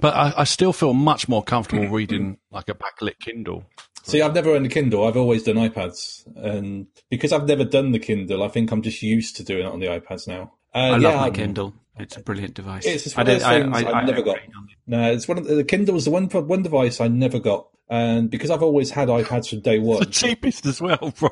But 0.00 0.14
I, 0.14 0.32
I 0.38 0.44
still 0.44 0.72
feel 0.72 0.92
much 0.94 1.28
more 1.28 1.42
comfortable 1.42 1.88
reading 1.90 2.38
like 2.50 2.68
a 2.68 2.74
backlit 2.74 3.18
Kindle. 3.20 3.64
See, 4.02 4.22
I've 4.22 4.34
never 4.34 4.50
owned 4.50 4.66
a 4.66 4.68
Kindle. 4.68 5.04
I've 5.04 5.16
always 5.16 5.42
done 5.42 5.56
iPads, 5.56 6.24
and 6.36 6.86
because 7.10 7.32
I've 7.32 7.48
never 7.48 7.64
done 7.64 7.90
the 7.90 7.98
Kindle, 7.98 8.44
I 8.44 8.48
think 8.48 8.70
I'm 8.70 8.82
just 8.82 9.02
used 9.02 9.34
to 9.36 9.42
doing 9.42 9.66
it 9.66 9.72
on 9.72 9.80
the 9.80 9.86
iPads 9.86 10.28
now. 10.28 10.52
And 10.76 10.94
I 10.94 10.98
yeah, 10.98 11.08
love 11.08 11.16
my 11.16 11.24
I'm- 11.24 11.32
Kindle. 11.34 11.74
It's 11.98 12.16
a 12.16 12.20
brilliant 12.20 12.52
device. 12.54 12.84
It's 12.84 13.04
just 13.04 13.16
I 13.18 13.22
one 13.22 13.30
of 13.30 13.40
those 13.40 13.48
things 13.48 13.74
I- 13.74 13.78
I've 13.88 13.94
I 13.94 14.04
never 14.04 14.20
got. 14.22 14.36
on. 14.36 14.68
No, 14.86 15.10
it's 15.12 15.26
one 15.26 15.38
of 15.38 15.46
the, 15.46 15.54
the 15.56 15.64
Kindle 15.64 15.94
was 15.94 16.04
the 16.04 16.10
one 16.10 16.26
one 16.28 16.62
device 16.62 17.00
I 17.00 17.08
never 17.08 17.38
got, 17.38 17.68
and 17.88 18.30
because 18.30 18.50
I've 18.50 18.62
always 18.62 18.90
had 18.90 19.08
iPads 19.08 19.48
from 19.48 19.60
day 19.60 19.78
one. 19.80 20.00
The 20.00 20.06
cheapest 20.06 20.66
as 20.66 20.80
well, 20.80 21.12
bro. 21.18 21.30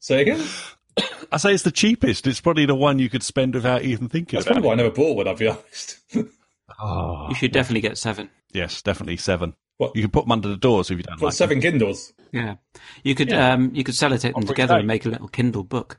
Say 0.00 0.22
again. 0.22 0.42
I 1.32 1.36
say 1.36 1.52
it's 1.52 1.64
the 1.64 1.70
cheapest. 1.70 2.26
It's 2.26 2.40
probably 2.40 2.64
the 2.64 2.74
one 2.74 2.98
you 2.98 3.10
could 3.10 3.22
spend 3.22 3.54
without 3.54 3.82
even 3.82 4.08
thinking 4.08 4.38
That's 4.38 4.46
about 4.46 4.62
probably 4.62 4.66
it. 4.66 4.68
why 4.68 4.72
I 4.72 4.76
never 4.76 4.90
bought 4.94 5.16
one. 5.16 5.28
I'll 5.28 5.36
be 5.36 5.48
honest. 5.48 5.98
Oh. 6.80 7.26
You 7.28 7.34
should 7.34 7.52
definitely 7.52 7.82
get 7.82 7.98
seven. 7.98 8.30
Yes, 8.52 8.80
definitely 8.80 9.18
seven. 9.18 9.54
What? 9.76 9.94
You 9.94 10.00
can 10.02 10.10
put 10.10 10.24
them 10.24 10.32
under 10.32 10.48
the 10.48 10.56
doors 10.56 10.90
if 10.90 10.96
you 10.96 11.02
don't 11.02 11.20
Well, 11.20 11.28
like 11.28 11.34
seven 11.36 11.60
Kindles. 11.60 12.14
Yeah, 12.32 12.54
you 13.04 13.14
could 13.14 13.28
Yeah. 13.30 13.52
um 13.52 13.70
you 13.74 13.84
could 13.84 13.94
sellotape 13.94 14.32
them 14.34 14.46
together 14.46 14.76
and 14.78 14.86
make 14.86 15.04
a 15.04 15.10
little 15.10 15.28
Kindle 15.28 15.62
book. 15.64 15.98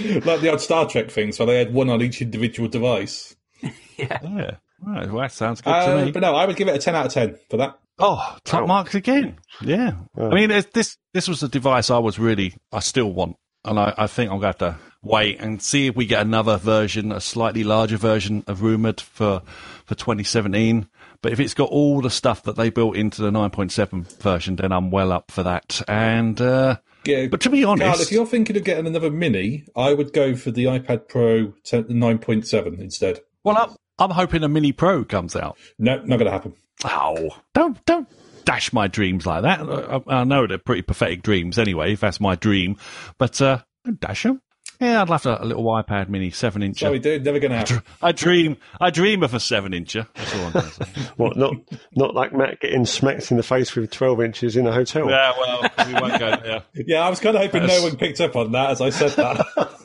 like 0.24 0.40
the 0.40 0.50
old 0.50 0.60
Star 0.60 0.88
Trek 0.88 1.10
thing, 1.10 1.32
so 1.32 1.44
they 1.46 1.58
had 1.58 1.72
one 1.72 1.88
on 1.90 2.02
each 2.02 2.22
individual 2.22 2.68
device. 2.68 3.36
Yeah, 3.96 4.18
them. 4.18 4.38
Yeah. 4.38 4.56
Right, 4.84 5.06
well, 5.12 5.22
that 5.22 5.30
sounds 5.32 5.60
good 5.60 5.70
to 5.70 5.98
Uh, 6.00 6.04
me. 6.06 6.10
but 6.10 6.20
no, 6.20 6.34
I 6.34 6.46
would 6.46 6.56
give 6.56 6.66
it 6.66 6.74
a 6.74 6.78
ten 6.78 6.96
out 6.96 7.06
of 7.06 7.12
ten 7.12 7.36
for 7.50 7.58
that. 7.58 7.78
Oh, 7.98 8.36
top 8.44 8.62
Oh. 8.62 8.66
marks 8.66 8.94
again. 8.96 9.36
Yeah. 9.60 9.92
Oh. 10.16 10.30
I 10.30 10.34
mean, 10.34 10.48
this 10.72 10.96
this 11.12 11.28
was 11.28 11.42
a 11.42 11.48
device 11.48 11.88
I 11.90 11.98
was 11.98 12.18
really, 12.18 12.54
I 12.72 12.80
still 12.80 13.12
want. 13.12 13.36
And 13.64 13.78
I, 13.78 13.94
I 13.96 14.06
think 14.08 14.32
I'm 14.32 14.40
going 14.40 14.54
to 14.54 14.64
have 14.66 14.76
to 14.76 14.78
wait 15.04 15.38
and 15.40 15.62
see 15.62 15.86
if 15.86 15.94
we 15.94 16.04
get 16.06 16.20
another 16.22 16.56
version, 16.56 17.12
a 17.12 17.20
slightly 17.20 17.62
larger 17.62 17.96
version 17.96 18.42
of 18.48 18.62
rumored 18.62 19.00
for 19.00 19.42
for 19.84 19.94
2017. 19.94 20.88
But 21.20 21.30
if 21.30 21.38
it's 21.38 21.54
got 21.54 21.68
all 21.70 22.00
the 22.00 22.10
stuff 22.10 22.42
that 22.42 22.56
they 22.56 22.70
built 22.70 22.96
into 22.96 23.22
the 23.22 23.30
9.7 23.30 24.20
version, 24.20 24.56
then 24.56 24.72
I'm 24.72 24.90
well 24.90 25.12
up 25.12 25.30
for 25.30 25.44
that. 25.44 25.80
And 25.86 26.40
uh, 26.40 26.78
Yeah, 27.04 27.26
but 27.26 27.40
to 27.42 27.50
be 27.50 27.64
honest, 27.64 27.86
Carl, 27.86 28.00
if 28.00 28.12
you're 28.12 28.26
thinking 28.26 28.56
of 28.56 28.64
getting 28.64 28.86
another 28.86 29.10
mini, 29.10 29.64
I 29.74 29.92
would 29.94 30.12
go 30.12 30.36
for 30.36 30.50
the 30.50 30.66
iPad 30.66 31.08
Pro 31.08 31.52
10, 31.64 31.84
9.7 31.84 32.78
instead. 32.78 33.20
well, 33.44 33.56
I'm, 33.58 33.76
I'm 33.98 34.10
hoping 34.10 34.42
a 34.44 34.48
Mini 34.48 34.72
Pro 34.72 35.04
comes 35.04 35.34
out. 35.36 35.58
No, 35.78 35.96
not 35.96 36.18
going 36.18 36.26
to 36.26 36.30
happen. 36.30 36.54
Oh, 36.84 37.30
don't 37.54 37.84
don't 37.86 38.08
dash 38.44 38.72
my 38.72 38.88
dreams 38.88 39.26
like 39.26 39.42
that. 39.42 39.60
I, 39.60 40.00
I 40.20 40.24
know 40.24 40.46
they're 40.46 40.58
pretty 40.58 40.82
pathetic 40.82 41.22
dreams 41.22 41.58
anyway. 41.58 41.92
If 41.92 42.00
that's 42.00 42.20
my 42.20 42.34
dream, 42.34 42.76
but 43.18 43.40
uh, 43.40 43.58
don't 43.84 44.00
dash 44.00 44.22
them. 44.24 44.40
Yeah, 44.80 45.02
I'd 45.02 45.08
love 45.08 45.24
a, 45.26 45.38
a 45.40 45.44
little 45.44 45.64
iPad 45.64 46.08
Mini 46.08 46.30
seven 46.30 46.62
incher. 46.62 46.78
Sorry, 46.80 46.98
dude, 46.98 47.24
never 47.24 47.38
going 47.38 47.52
to 47.52 47.58
happen. 47.58 47.82
I 48.02 48.10
dream, 48.12 48.56
I 48.80 48.90
dream 48.90 49.22
of 49.22 49.32
a 49.32 49.38
seven 49.40 49.72
incher. 49.72 50.08
That's 50.14 50.34
all 50.34 50.46
I'm 50.46 50.52
going 50.52 50.64
to 50.64 50.70
say. 50.72 50.84
What? 51.16 51.36
Not 51.36 51.54
not 51.94 52.14
like 52.14 52.32
Matt 52.32 52.60
getting 52.60 52.84
smacked 52.86 53.30
in 53.30 53.36
the 53.36 53.42
face 53.44 53.74
with 53.76 53.90
twelve 53.90 54.20
inches 54.20 54.56
in 54.56 54.66
a 54.66 54.72
hotel. 54.72 55.08
yeah, 55.08 55.32
well, 55.38 55.62
we 55.86 55.94
won't 55.94 56.18
go 56.18 56.36
there. 56.42 56.62
Yeah, 56.86 57.06
I 57.06 57.10
was 57.10 57.20
kind 57.20 57.36
of 57.36 57.42
hoping 57.42 57.66
no 57.66 57.82
one 57.82 57.96
picked 57.96 58.20
up 58.20 58.34
on 58.34 58.50
that 58.52 58.70
as 58.70 58.80
I 58.80 58.90
said 58.90 59.10
that. 59.12 59.70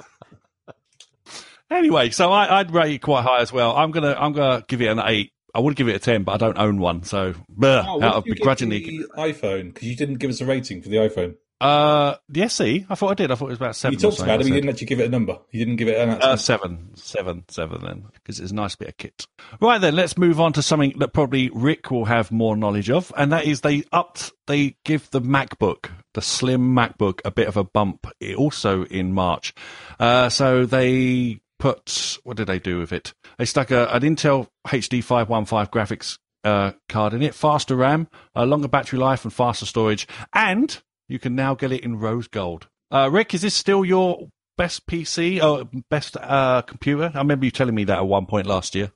Anyway, 1.70 2.12
so 2.12 2.32
I, 2.32 2.60
I'd 2.60 2.72
rate 2.72 2.94
it 2.94 3.02
quite 3.02 3.24
high 3.24 3.42
as 3.42 3.52
well. 3.52 3.76
I'm 3.76 3.92
gonna, 3.92 4.16
I'm 4.18 4.32
gonna 4.32 4.64
give 4.70 4.82
it 4.82 4.88
an 4.88 5.02
eight. 5.04 5.34
I 5.54 5.60
would 5.60 5.76
give 5.76 5.90
it 5.90 5.96
a 5.96 6.00
ten, 6.00 6.24
but 6.24 6.32
I 6.34 6.38
don't 6.38 6.58
own 6.58 6.80
one, 6.80 7.04
so 7.04 7.34
bleh, 7.54 7.84
Oh, 7.86 8.02
out 8.02 8.16
of 8.16 8.24
did 8.24 8.30
you 8.30 8.34
give 8.36 8.40
begrudgingly. 8.40 8.80
the 8.80 9.08
iPhone 9.18 9.74
because 9.74 9.86
you 9.88 9.96
didn't 9.98 10.16
give 10.20 10.30
us 10.30 10.40
a 10.40 10.46
rating 10.46 10.82
for 10.82 10.88
the 10.88 10.96
iPhone. 10.98 11.36
Uh, 11.60 12.16
the 12.30 12.44
SE, 12.44 12.86
I 12.88 12.96
thought 12.96 13.12
I 13.12 13.14
did. 13.16 13.32
I 13.32 13.36
thought 13.36 13.48
it 13.48 13.50
was 13.50 13.58
about 13.58 13.76
seven. 13.76 13.94
You 13.94 14.00
talked 14.00 14.20
about 14.20 14.36
it, 14.36 14.38
but 14.40 14.48
you 14.48 14.54
didn't 14.54 14.70
actually 14.70 14.88
give 14.88 15.00
it 15.00 15.08
a 15.08 15.10
number. 15.10 15.40
You 15.52 15.60
didn't 15.60 15.78
give 15.78 15.88
it 15.88 15.98
an 15.98 16.22
Uh, 16.22 16.36
seven, 16.36 16.92
seven, 16.96 17.46
seven. 17.48 17.82
Then 17.84 18.04
because 18.14 18.40
it's 18.40 18.52
a 18.52 18.56
nice 18.56 18.76
bit 18.76 18.90
of 18.90 18.98
kit. 18.98 19.26
Right 19.60 19.82
then, 19.82 19.96
let's 19.96 20.18
move 20.18 20.40
on 20.40 20.54
to 20.54 20.62
something 20.62 20.94
that 21.00 21.14
probably 21.14 21.50
Rick 21.54 21.90
will 21.90 22.06
have 22.06 22.32
more 22.32 22.56
knowledge 22.56 22.92
of, 22.92 23.12
and 23.18 23.32
that 23.32 23.46
is 23.46 23.62
they 23.62 23.84
upped, 23.92 24.34
they 24.46 24.76
give 24.86 25.10
the 25.10 25.22
MacBook, 25.22 25.90
the 26.14 26.22
slim 26.22 26.76
MacBook, 26.76 27.22
a 27.26 27.32
bit 27.32 27.48
of 27.48 27.58
a 27.58 27.64
bump. 27.64 28.08
Also 28.38 28.84
in 28.86 29.14
March, 29.14 29.54
uh, 30.00 30.30
so 30.30 30.66
they 30.66 31.40
put 31.58 32.20
what 32.24 32.38
did 32.38 32.48
they 32.48 32.60
do 32.60 32.78
with 32.78 32.94
it? 32.94 33.14
They 33.40 33.46
stuck 33.46 33.72
a, 33.72 33.88
an 33.94 34.04
Intel 34.04 34.48
HD 34.68 35.04
five 35.04 35.28
one 35.28 35.46
five 35.46 35.72
graphics 35.72 36.20
uh, 36.44 36.74
card 36.88 37.14
in 37.14 37.24
it, 37.24 37.34
faster 37.34 37.76
RAM, 37.76 38.08
a 38.36 38.46
longer 38.46 38.68
battery 38.68 39.00
life, 39.00 39.24
and 39.26 39.34
faster 39.34 39.66
storage, 39.66 40.08
and 40.34 40.82
you 41.08 41.20
can 41.20 41.36
now 41.36 41.56
get 41.56 41.72
it 41.72 41.84
in 41.84 42.00
rose 42.00 42.28
gold. 42.28 42.68
Uh, 42.92 43.10
Rick, 43.12 43.34
is 43.34 43.42
this 43.42 43.54
still 43.54 43.84
your 43.84 44.30
best 44.58 44.88
PC 44.88 45.42
or 45.42 45.70
best 45.90 46.18
uh, 46.18 46.62
computer? 46.64 47.12
I 47.14 47.20
remember 47.20 47.46
you 47.46 47.52
telling 47.52 47.76
me 47.76 47.84
that 47.86 47.98
at 47.98 48.08
one 48.08 48.26
point 48.26 48.48
last 48.48 48.76
year. 48.76 48.92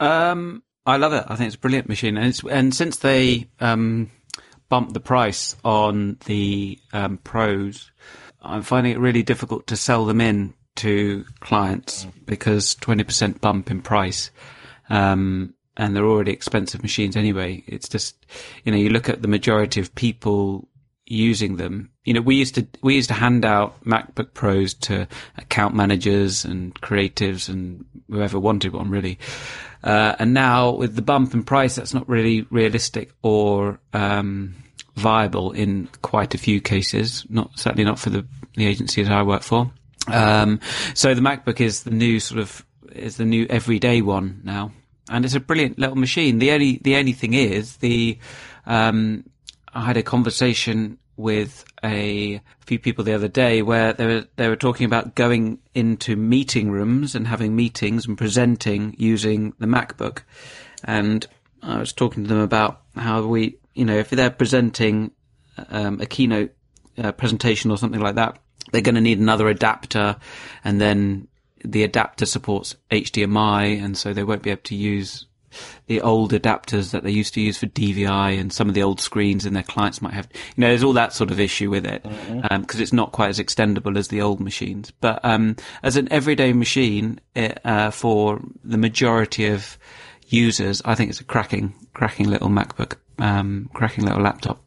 Um, 0.00 0.62
I 0.86 0.96
love 0.96 1.12
it. 1.12 1.24
I 1.28 1.36
think 1.36 1.48
it's 1.48 1.56
a 1.56 1.60
brilliant 1.60 1.88
machine, 1.88 2.16
and 2.16 2.26
it's 2.26 2.42
and 2.44 2.74
since 2.74 2.96
they 2.96 3.48
um, 3.60 4.10
bumped 4.68 4.94
the 4.94 5.00
price 5.00 5.56
on 5.64 6.18
the 6.26 6.78
um, 6.92 7.18
pros, 7.18 7.90
I'm 8.40 8.62
finding 8.62 8.92
it 8.92 8.98
really 8.98 9.22
difficult 9.22 9.66
to 9.68 9.76
sell 9.76 10.04
them 10.04 10.20
in 10.20 10.54
to 10.76 11.24
clients 11.40 12.06
because 12.24 12.74
20% 12.76 13.40
bump 13.40 13.70
in 13.70 13.82
price. 13.82 14.30
Um, 14.88 15.54
and 15.76 15.96
they're 15.96 16.04
already 16.04 16.32
expensive 16.32 16.82
machines 16.82 17.16
anyway. 17.16 17.62
It's 17.66 17.88
just, 17.88 18.26
you 18.64 18.72
know, 18.72 18.78
you 18.78 18.90
look 18.90 19.08
at 19.08 19.22
the 19.22 19.28
majority 19.28 19.80
of 19.80 19.94
people 19.94 20.68
using 21.06 21.56
them. 21.56 21.90
You 22.04 22.14
know, 22.14 22.20
we 22.20 22.36
used 22.36 22.54
to 22.56 22.66
we 22.82 22.94
used 22.94 23.08
to 23.08 23.14
hand 23.14 23.44
out 23.44 23.82
MacBook 23.84 24.34
Pros 24.34 24.74
to 24.74 25.06
account 25.36 25.74
managers 25.74 26.44
and 26.44 26.74
creatives 26.80 27.48
and 27.48 27.84
whoever 28.08 28.38
wanted 28.38 28.72
one, 28.72 28.90
really. 28.90 29.18
Uh, 29.84 30.14
and 30.18 30.32
now 30.32 30.70
with 30.70 30.94
the 30.94 31.02
bump 31.02 31.34
in 31.34 31.42
price, 31.42 31.76
that's 31.76 31.94
not 31.94 32.08
really 32.08 32.42
realistic 32.50 33.12
or 33.22 33.80
um, 33.92 34.54
viable 34.94 35.52
in 35.52 35.88
quite 36.02 36.34
a 36.34 36.38
few 36.38 36.60
cases. 36.60 37.26
Not 37.28 37.58
certainly 37.58 37.84
not 37.84 37.98
for 37.98 38.10
the 38.10 38.26
the 38.54 38.66
agencies 38.66 39.08
I 39.08 39.22
work 39.22 39.42
for. 39.42 39.70
Um, 40.08 40.60
so 40.94 41.14
the 41.14 41.20
MacBook 41.20 41.60
is 41.60 41.84
the 41.84 41.90
new 41.90 42.20
sort 42.20 42.40
of 42.40 42.64
is 42.92 43.16
the 43.16 43.24
new 43.24 43.46
everyday 43.48 44.02
one 44.02 44.40
now, 44.44 44.72
and 45.10 45.24
it's 45.24 45.34
a 45.34 45.40
brilliant 45.40 45.78
little 45.78 45.96
machine. 45.96 46.38
The 46.38 46.52
only 46.52 46.80
the 46.82 46.96
only 46.96 47.12
thing 47.12 47.34
is 47.34 47.76
the 47.78 48.18
um, 48.66 49.24
I 49.74 49.84
had 49.84 49.96
a 49.96 50.02
conversation 50.02 50.98
with 51.22 51.64
a 51.82 52.40
few 52.60 52.78
people 52.78 53.04
the 53.04 53.14
other 53.14 53.28
day 53.28 53.62
where 53.62 53.92
they 53.92 54.06
were 54.06 54.24
they 54.36 54.48
were 54.48 54.56
talking 54.56 54.84
about 54.84 55.14
going 55.14 55.58
into 55.74 56.16
meeting 56.16 56.70
rooms 56.70 57.14
and 57.14 57.26
having 57.26 57.56
meetings 57.56 58.06
and 58.06 58.18
presenting 58.18 58.94
using 58.98 59.54
the 59.58 59.66
MacBook, 59.66 60.22
and 60.84 61.26
I 61.62 61.78
was 61.78 61.92
talking 61.92 62.24
to 62.24 62.28
them 62.28 62.40
about 62.40 62.82
how 62.96 63.26
we 63.26 63.58
you 63.74 63.84
know 63.84 63.96
if 63.96 64.10
they're 64.10 64.30
presenting 64.30 65.12
um, 65.70 66.00
a 66.00 66.06
keynote 66.06 66.52
uh, 66.98 67.12
presentation 67.12 67.70
or 67.70 67.78
something 67.78 68.00
like 68.00 68.16
that, 68.16 68.38
they're 68.72 68.82
going 68.82 68.96
to 68.96 69.00
need 69.00 69.18
another 69.18 69.48
adapter, 69.48 70.16
and 70.64 70.80
then 70.80 71.28
the 71.64 71.84
adapter 71.84 72.26
supports 72.26 72.76
HDMI, 72.90 73.82
and 73.82 73.96
so 73.96 74.12
they 74.12 74.24
won't 74.24 74.42
be 74.42 74.50
able 74.50 74.62
to 74.62 74.74
use 74.74 75.26
the 75.86 76.00
old 76.00 76.32
adapters 76.32 76.90
that 76.92 77.02
they 77.02 77.10
used 77.10 77.34
to 77.34 77.40
use 77.40 77.58
for 77.58 77.66
DVI, 77.66 78.38
and 78.38 78.52
some 78.52 78.68
of 78.68 78.74
the 78.74 78.82
old 78.82 79.00
screens 79.00 79.46
in 79.46 79.54
their 79.54 79.62
clients 79.62 80.02
might 80.02 80.14
have. 80.14 80.28
You 80.56 80.62
know, 80.62 80.68
there's 80.68 80.84
all 80.84 80.92
that 80.94 81.12
sort 81.12 81.30
of 81.30 81.40
issue 81.40 81.70
with 81.70 81.86
it 81.86 82.04
because 82.50 82.80
it's 82.80 82.92
not 82.92 83.12
quite 83.12 83.28
as 83.28 83.38
extendable 83.38 83.96
as 83.96 84.08
the 84.08 84.22
old 84.22 84.40
machines. 84.40 84.92
But 85.00 85.24
um, 85.24 85.56
as 85.82 85.96
an 85.96 86.12
everyday 86.12 86.52
machine 86.52 87.20
it, 87.34 87.60
uh, 87.64 87.90
for 87.90 88.40
the 88.64 88.78
majority 88.78 89.46
of 89.46 89.78
users, 90.26 90.82
I 90.84 90.94
think 90.94 91.10
it's 91.10 91.20
a 91.20 91.24
cracking, 91.24 91.74
cracking 91.94 92.28
little 92.28 92.48
MacBook, 92.48 92.96
um, 93.18 93.70
cracking 93.74 94.04
little 94.04 94.22
laptop. 94.22 94.62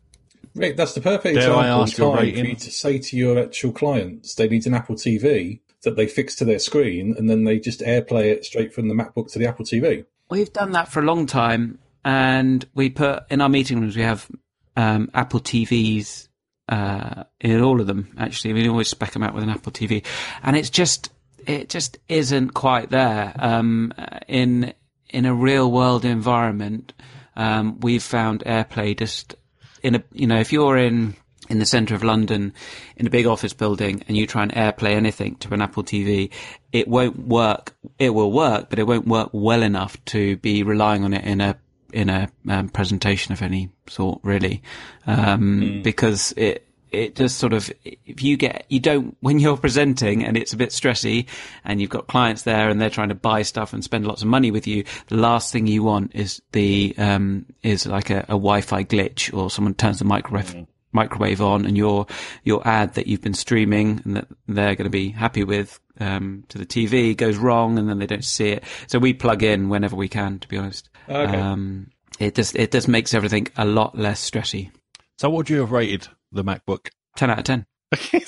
Rick, 0.55 0.77
that's 0.77 0.93
the 0.93 1.01
perfect 1.01 1.35
Dare 1.35 1.49
example 1.49 1.83
of 1.83 1.89
time 1.89 1.95
for 1.95 2.17
rating? 2.17 2.45
you 2.45 2.55
to 2.55 2.71
say 2.71 2.97
to 2.97 3.17
your 3.17 3.37
actual 3.37 3.73
clients 3.73 4.35
they 4.35 4.47
need 4.47 4.65
an 4.65 4.73
Apple 4.73 4.95
TV 4.95 5.59
that 5.83 5.97
they 5.97 6.07
fix 6.07 6.33
to 6.35 6.45
their 6.45 6.59
screen 6.59 7.13
and 7.17 7.29
then 7.29 7.43
they 7.43 7.59
just 7.59 7.81
AirPlay 7.81 8.25
it 8.25 8.45
straight 8.45 8.73
from 8.73 8.87
the 8.87 8.95
MacBook 8.95 9.31
to 9.33 9.39
the 9.39 9.47
Apple 9.47 9.65
TV. 9.65 10.05
We've 10.29 10.51
done 10.51 10.71
that 10.71 10.87
for 10.89 11.01
a 11.01 11.05
long 11.05 11.25
time, 11.27 11.79
and 12.03 12.65
we 12.73 12.89
put 12.89 13.23
in 13.29 13.41
our 13.41 13.49
meeting 13.49 13.79
rooms 13.79 13.95
we 13.95 14.01
have 14.01 14.29
um, 14.75 15.09
Apple 15.13 15.39
TVs 15.39 16.27
uh, 16.67 17.23
in 17.39 17.61
all 17.61 17.79
of 17.79 17.87
them. 17.87 18.13
Actually, 18.17 18.53
we 18.53 18.67
always 18.67 18.89
spec 18.89 19.11
them 19.11 19.23
out 19.23 19.33
with 19.33 19.43
an 19.43 19.49
Apple 19.49 19.71
TV, 19.71 20.03
and 20.41 20.55
it's 20.55 20.69
just 20.69 21.11
it 21.45 21.69
just 21.69 21.97
isn't 22.07 22.51
quite 22.51 22.89
there 22.89 23.33
um, 23.37 23.93
in 24.27 24.73
in 25.09 25.25
a 25.25 25.33
real 25.33 25.71
world 25.71 26.05
environment. 26.05 26.93
Um, 27.35 27.79
we've 27.81 28.03
found 28.03 28.43
AirPlay 28.45 28.97
just 28.97 29.35
in 29.83 29.95
a 29.95 30.03
you 30.11 30.27
know 30.27 30.39
if 30.39 30.51
you're 30.51 30.77
in 30.77 31.15
in 31.49 31.59
the 31.59 31.65
centre 31.65 31.95
of 31.95 32.03
London 32.03 32.53
in 32.97 33.07
a 33.07 33.09
big 33.09 33.25
office 33.25 33.53
building 33.53 34.03
and 34.07 34.17
you 34.17 34.25
try 34.27 34.43
and 34.43 34.51
airplay 34.53 34.91
anything 34.91 35.35
to 35.37 35.53
an 35.53 35.61
Apple 35.61 35.83
TV, 35.83 36.31
it 36.71 36.87
won't 36.87 37.27
work. 37.27 37.75
It 37.99 38.13
will 38.13 38.31
work, 38.31 38.69
but 38.69 38.79
it 38.79 38.87
won't 38.87 39.07
work 39.07 39.29
well 39.31 39.61
enough 39.61 40.03
to 40.05 40.37
be 40.37 40.63
relying 40.63 41.03
on 41.03 41.13
it 41.13 41.23
in 41.23 41.41
a 41.41 41.57
in 41.93 42.09
a 42.09 42.29
um, 42.49 42.67
presentation 42.67 43.31
of 43.31 43.41
any 43.41 43.69
sort, 43.87 44.19
really, 44.23 44.61
um, 45.07 45.81
because 45.81 46.33
it 46.35 46.67
it 46.91 47.15
just 47.15 47.37
sort 47.37 47.53
of 47.53 47.71
if 47.83 48.23
you 48.23 48.37
get 48.37 48.65
you 48.69 48.79
don't 48.79 49.15
when 49.21 49.39
you're 49.39 49.57
presenting 49.57 50.23
and 50.23 50.37
it's 50.37 50.53
a 50.53 50.57
bit 50.57 50.69
stressy 50.69 51.25
and 51.63 51.81
you've 51.81 51.89
got 51.89 52.07
clients 52.07 52.43
there 52.43 52.69
and 52.69 52.79
they're 52.79 52.89
trying 52.89 53.09
to 53.09 53.15
buy 53.15 53.41
stuff 53.41 53.73
and 53.73 53.83
spend 53.83 54.07
lots 54.07 54.21
of 54.21 54.27
money 54.27 54.51
with 54.51 54.67
you 54.67 54.83
the 55.07 55.17
last 55.17 55.51
thing 55.51 55.67
you 55.67 55.83
want 55.83 56.11
is 56.15 56.41
the 56.51 56.93
um 56.97 57.45
is 57.63 57.85
like 57.85 58.09
a, 58.09 58.19
a 58.19 58.37
wi-fi 58.37 58.83
glitch 58.83 59.35
or 59.35 59.49
someone 59.49 59.73
turns 59.73 59.99
the 59.99 60.05
microwave 60.05 60.65
microwave 60.95 61.41
on 61.41 61.65
and 61.65 61.77
your 61.77 62.07
your 62.43 62.67
ad 62.67 62.93
that 62.95 63.05
you've 63.05 63.21
been 63.21 63.33
streaming 63.35 64.01
and 64.05 64.15
that 64.15 64.27
they're 64.47 64.75
going 64.75 64.85
to 64.85 64.89
be 64.89 65.09
happy 65.09 65.43
with 65.43 65.79
um 65.99 66.43
to 66.49 66.57
the 66.57 66.65
tv 66.65 67.15
goes 67.15 67.37
wrong 67.37 67.77
and 67.77 67.87
then 67.87 67.99
they 67.99 68.07
don't 68.07 68.23
see 68.25 68.47
it 68.49 68.63
so 68.87 68.97
we 68.97 69.13
plug 69.13 69.43
in 69.43 69.69
whenever 69.69 69.95
we 69.95 70.07
can 70.09 70.39
to 70.39 70.47
be 70.47 70.57
honest 70.57 70.89
Okay. 71.07 71.37
um 71.37 71.91
it 72.19 72.33
just 72.33 72.55
it 72.55 72.71
just 72.71 72.87
makes 72.87 73.13
everything 73.13 73.47
a 73.57 73.65
lot 73.65 73.95
less 73.97 74.27
stressy 74.31 74.71
So, 75.17 75.29
what 75.29 75.37
would 75.37 75.49
you 75.49 75.59
have 75.59 75.71
rated 75.71 76.07
the 76.31 76.43
MacBook? 76.43 76.89
10 77.17 77.29
out 77.29 77.39
of 77.39 77.43
10 77.45 77.65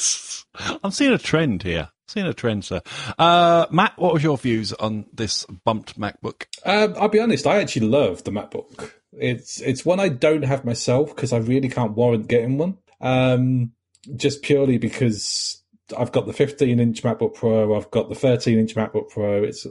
I'm 0.83 0.91
seeing 0.91 1.13
a 1.13 1.17
trend 1.17 1.63
here. 1.63 1.89
Seeing 2.07 2.25
a 2.25 2.33
trend, 2.33 2.63
sir. 2.63 2.81
Uh, 3.19 3.65
Matt, 3.69 3.97
what 3.97 4.13
was 4.13 4.23
your 4.23 4.37
views 4.37 4.71
on 4.73 5.05
this 5.13 5.45
bumped 5.65 5.99
MacBook? 5.99 6.45
Um, 6.65 6.95
I'll 6.97 7.09
be 7.09 7.19
honest, 7.19 7.45
I 7.45 7.59
actually 7.59 7.87
love 7.87 8.23
the 8.23 8.31
MacBook. 8.31 8.91
It's 9.11 9.59
it's 9.61 9.85
one 9.85 9.99
I 9.99 10.09
don't 10.09 10.43
have 10.43 10.63
myself 10.63 11.13
because 11.13 11.33
I 11.33 11.37
really 11.37 11.69
can't 11.69 11.95
warrant 11.95 12.27
getting 12.27 12.57
one. 12.57 12.77
Um, 13.01 13.73
just 14.15 14.41
purely 14.41 14.77
because 14.77 15.61
I've 15.97 16.11
got 16.11 16.25
the 16.25 16.33
15 16.33 16.79
inch 16.79 17.03
MacBook 17.03 17.35
Pro, 17.35 17.75
I've 17.75 17.91
got 17.91 18.09
the 18.09 18.15
13 18.15 18.57
inch 18.57 18.75
MacBook 18.75 19.09
Pro. 19.09 19.43
It's 19.43 19.67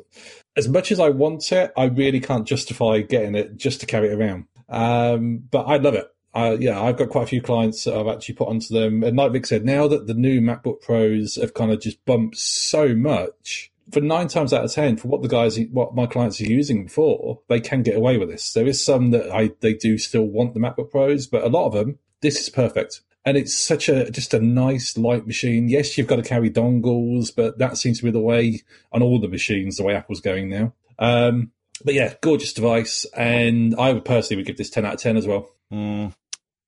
as 0.56 0.68
much 0.68 0.92
as 0.92 1.00
I 1.00 1.10
want 1.10 1.52
it, 1.52 1.72
I 1.76 1.84
really 1.84 2.20
can't 2.20 2.46
justify 2.46 3.00
getting 3.00 3.34
it 3.34 3.56
just 3.56 3.80
to 3.80 3.86
carry 3.86 4.08
it 4.08 4.14
around. 4.18 4.46
Um, 4.68 5.38
but 5.50 5.64
I 5.64 5.76
love 5.76 5.94
it. 5.94 6.06
Uh, 6.36 6.56
yeah, 6.60 6.80
I've 6.80 6.98
got 6.98 7.08
quite 7.08 7.24
a 7.24 7.28
few 7.28 7.40
clients 7.40 7.84
that 7.84 7.96
I've 7.96 8.08
actually 8.08 8.34
put 8.34 8.48
onto 8.48 8.74
them. 8.74 9.02
And 9.02 9.16
like 9.16 9.32
Vic 9.32 9.46
said, 9.46 9.64
now 9.64 9.88
that 9.88 10.06
the 10.06 10.14
new 10.14 10.42
MacBook 10.42 10.82
Pros 10.82 11.36
have 11.36 11.54
kind 11.54 11.72
of 11.72 11.80
just 11.80 12.04
bumped 12.04 12.36
so 12.36 12.94
much, 12.94 13.72
for 13.90 14.00
nine 14.00 14.28
times 14.28 14.52
out 14.52 14.64
of 14.64 14.72
ten, 14.72 14.98
for 14.98 15.08
what 15.08 15.22
the 15.22 15.28
guys, 15.28 15.58
what 15.72 15.94
my 15.94 16.06
clients 16.06 16.40
are 16.40 16.44
using 16.44 16.88
for, 16.88 17.40
they 17.48 17.60
can 17.60 17.82
get 17.82 17.96
away 17.96 18.18
with 18.18 18.28
this. 18.28 18.52
There 18.52 18.66
is 18.66 18.84
some 18.84 19.12
that 19.12 19.30
I 19.32 19.52
they 19.60 19.72
do 19.72 19.96
still 19.96 20.26
want 20.26 20.52
the 20.52 20.60
MacBook 20.60 20.90
Pros, 20.90 21.26
but 21.26 21.42
a 21.42 21.48
lot 21.48 21.68
of 21.68 21.72
them, 21.72 21.98
this 22.20 22.38
is 22.38 22.50
perfect. 22.50 23.00
And 23.24 23.36
it's 23.36 23.56
such 23.56 23.88
a 23.88 24.10
just 24.10 24.34
a 24.34 24.40
nice 24.40 24.98
light 24.98 25.26
machine. 25.26 25.68
Yes, 25.68 25.96
you've 25.96 26.06
got 26.06 26.16
to 26.16 26.22
carry 26.22 26.50
dongles, 26.50 27.34
but 27.34 27.58
that 27.58 27.78
seems 27.78 27.98
to 27.98 28.04
be 28.04 28.10
the 28.10 28.20
way 28.20 28.62
on 28.92 29.02
all 29.02 29.18
the 29.18 29.26
machines, 29.28 29.78
the 29.78 29.84
way 29.84 29.94
Apple's 29.94 30.20
going 30.20 30.50
now. 30.50 30.74
Um, 30.98 31.50
but 31.84 31.94
yeah, 31.94 32.14
gorgeous 32.20 32.52
device, 32.52 33.06
and 33.16 33.74
I 33.78 33.92
would 33.92 34.04
personally 34.04 34.36
would 34.36 34.46
give 34.46 34.58
this 34.58 34.70
ten 34.70 34.84
out 34.84 34.94
of 34.94 35.00
ten 35.00 35.16
as 35.16 35.26
well. 35.26 35.50
Mm, 35.72 36.14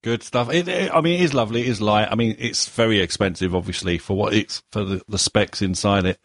good 0.01 0.23
stuff. 0.23 0.51
It, 0.51 0.67
it- 0.67 0.91
I 0.93 1.01
mean, 1.01 1.19
it 1.19 1.23
is 1.23 1.33
lovely. 1.33 1.61
It 1.61 1.67
is 1.67 1.81
light. 1.81 2.07
I 2.11 2.15
mean, 2.15 2.35
it's 2.39 2.67
very 2.69 2.99
expensive, 2.99 3.53
obviously, 3.55 3.97
for 3.97 4.15
what 4.15 4.33
it's 4.33 4.63
for 4.71 4.83
the, 4.83 5.01
the 5.07 5.17
specs 5.17 5.61
inside 5.61 6.05
it. 6.05 6.19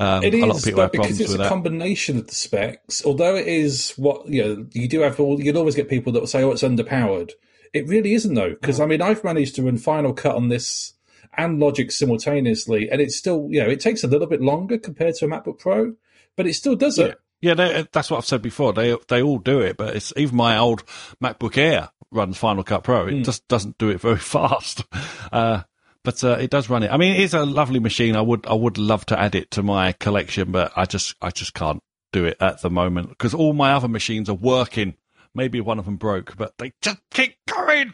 Um, 0.00 0.22
It 0.22 0.34
is, 0.34 0.42
a 0.42 0.46
lot 0.46 0.56
of 0.58 0.64
people 0.64 0.76
but 0.78 0.82
have 0.82 0.92
because 0.92 1.20
it's 1.20 1.30
with 1.32 1.40
a 1.40 1.42
that. 1.44 1.48
combination 1.48 2.18
of 2.18 2.26
the 2.28 2.34
specs, 2.34 3.04
although 3.04 3.34
it 3.36 3.46
is 3.48 3.92
what 3.96 4.28
you 4.28 4.42
know, 4.44 4.66
you 4.72 4.88
do 4.88 5.00
have. 5.00 5.18
All, 5.20 5.40
you'll 5.40 5.58
always 5.58 5.74
get 5.74 5.88
people 5.88 6.12
that 6.12 6.20
will 6.20 6.26
say, 6.26 6.42
"Oh, 6.42 6.52
it's 6.52 6.62
underpowered." 6.62 7.32
It 7.74 7.86
really 7.86 8.14
isn't, 8.14 8.32
though, 8.34 8.50
because 8.50 8.80
I 8.80 8.86
mean, 8.86 9.02
I've 9.02 9.22
managed 9.24 9.56
to 9.56 9.62
run 9.62 9.76
Final 9.76 10.12
Cut 10.14 10.34
on 10.36 10.48
this 10.48 10.94
and 11.36 11.60
Logic 11.60 11.92
simultaneously, 11.92 12.88
and 12.90 13.00
it's 13.00 13.16
still, 13.16 13.46
you 13.50 13.62
know, 13.62 13.68
it 13.68 13.80
takes 13.80 14.02
a 14.02 14.08
little 14.08 14.26
bit 14.26 14.40
longer 14.40 14.78
compared 14.78 15.14
to 15.16 15.26
a 15.26 15.28
MacBook 15.28 15.58
Pro, 15.58 15.94
but 16.34 16.46
it 16.46 16.54
still 16.54 16.74
does 16.76 16.98
it. 16.98 17.20
Yeah, 17.40 17.54
they, 17.54 17.86
that's 17.92 18.10
what 18.10 18.16
I've 18.16 18.24
said 18.24 18.42
before. 18.42 18.72
They 18.72 18.96
they 19.08 19.22
all 19.22 19.38
do 19.38 19.60
it, 19.60 19.76
but 19.76 19.94
it's 19.94 20.12
even 20.16 20.36
my 20.36 20.56
old 20.58 20.84
MacBook 21.22 21.56
Air 21.58 21.90
runs 22.10 22.38
Final 22.38 22.64
Cut 22.64 22.84
Pro. 22.84 23.06
It 23.06 23.22
just 23.22 23.46
doesn't 23.48 23.78
do 23.78 23.88
it 23.90 24.00
very 24.00 24.16
fast, 24.18 24.84
uh, 25.32 25.62
but 26.04 26.22
uh, 26.24 26.38
it 26.40 26.50
does 26.50 26.70
run 26.70 26.82
it. 26.82 26.90
I 26.90 26.96
mean, 26.96 27.14
it 27.14 27.20
is 27.20 27.34
a 27.34 27.44
lovely 27.44 27.80
machine. 27.80 28.16
I 28.16 28.20
would 28.20 28.46
I 28.46 28.54
would 28.54 28.78
love 28.78 29.06
to 29.06 29.18
add 29.18 29.34
it 29.34 29.50
to 29.52 29.62
my 29.62 29.92
collection, 29.92 30.52
but 30.52 30.72
I 30.76 30.84
just 30.84 31.14
I 31.20 31.30
just 31.30 31.54
can't 31.54 31.82
do 32.12 32.24
it 32.24 32.36
at 32.40 32.62
the 32.62 32.70
moment 32.70 33.10
because 33.10 33.34
all 33.34 33.52
my 33.52 33.72
other 33.72 33.88
machines 33.88 34.28
are 34.28 34.34
working. 34.34 34.94
Maybe 35.34 35.60
one 35.60 35.78
of 35.78 35.84
them 35.84 35.96
broke, 35.96 36.36
but 36.36 36.54
they 36.58 36.72
just 36.80 36.98
keep 37.10 37.36
going. 37.46 37.92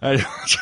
Uh, 0.00 0.18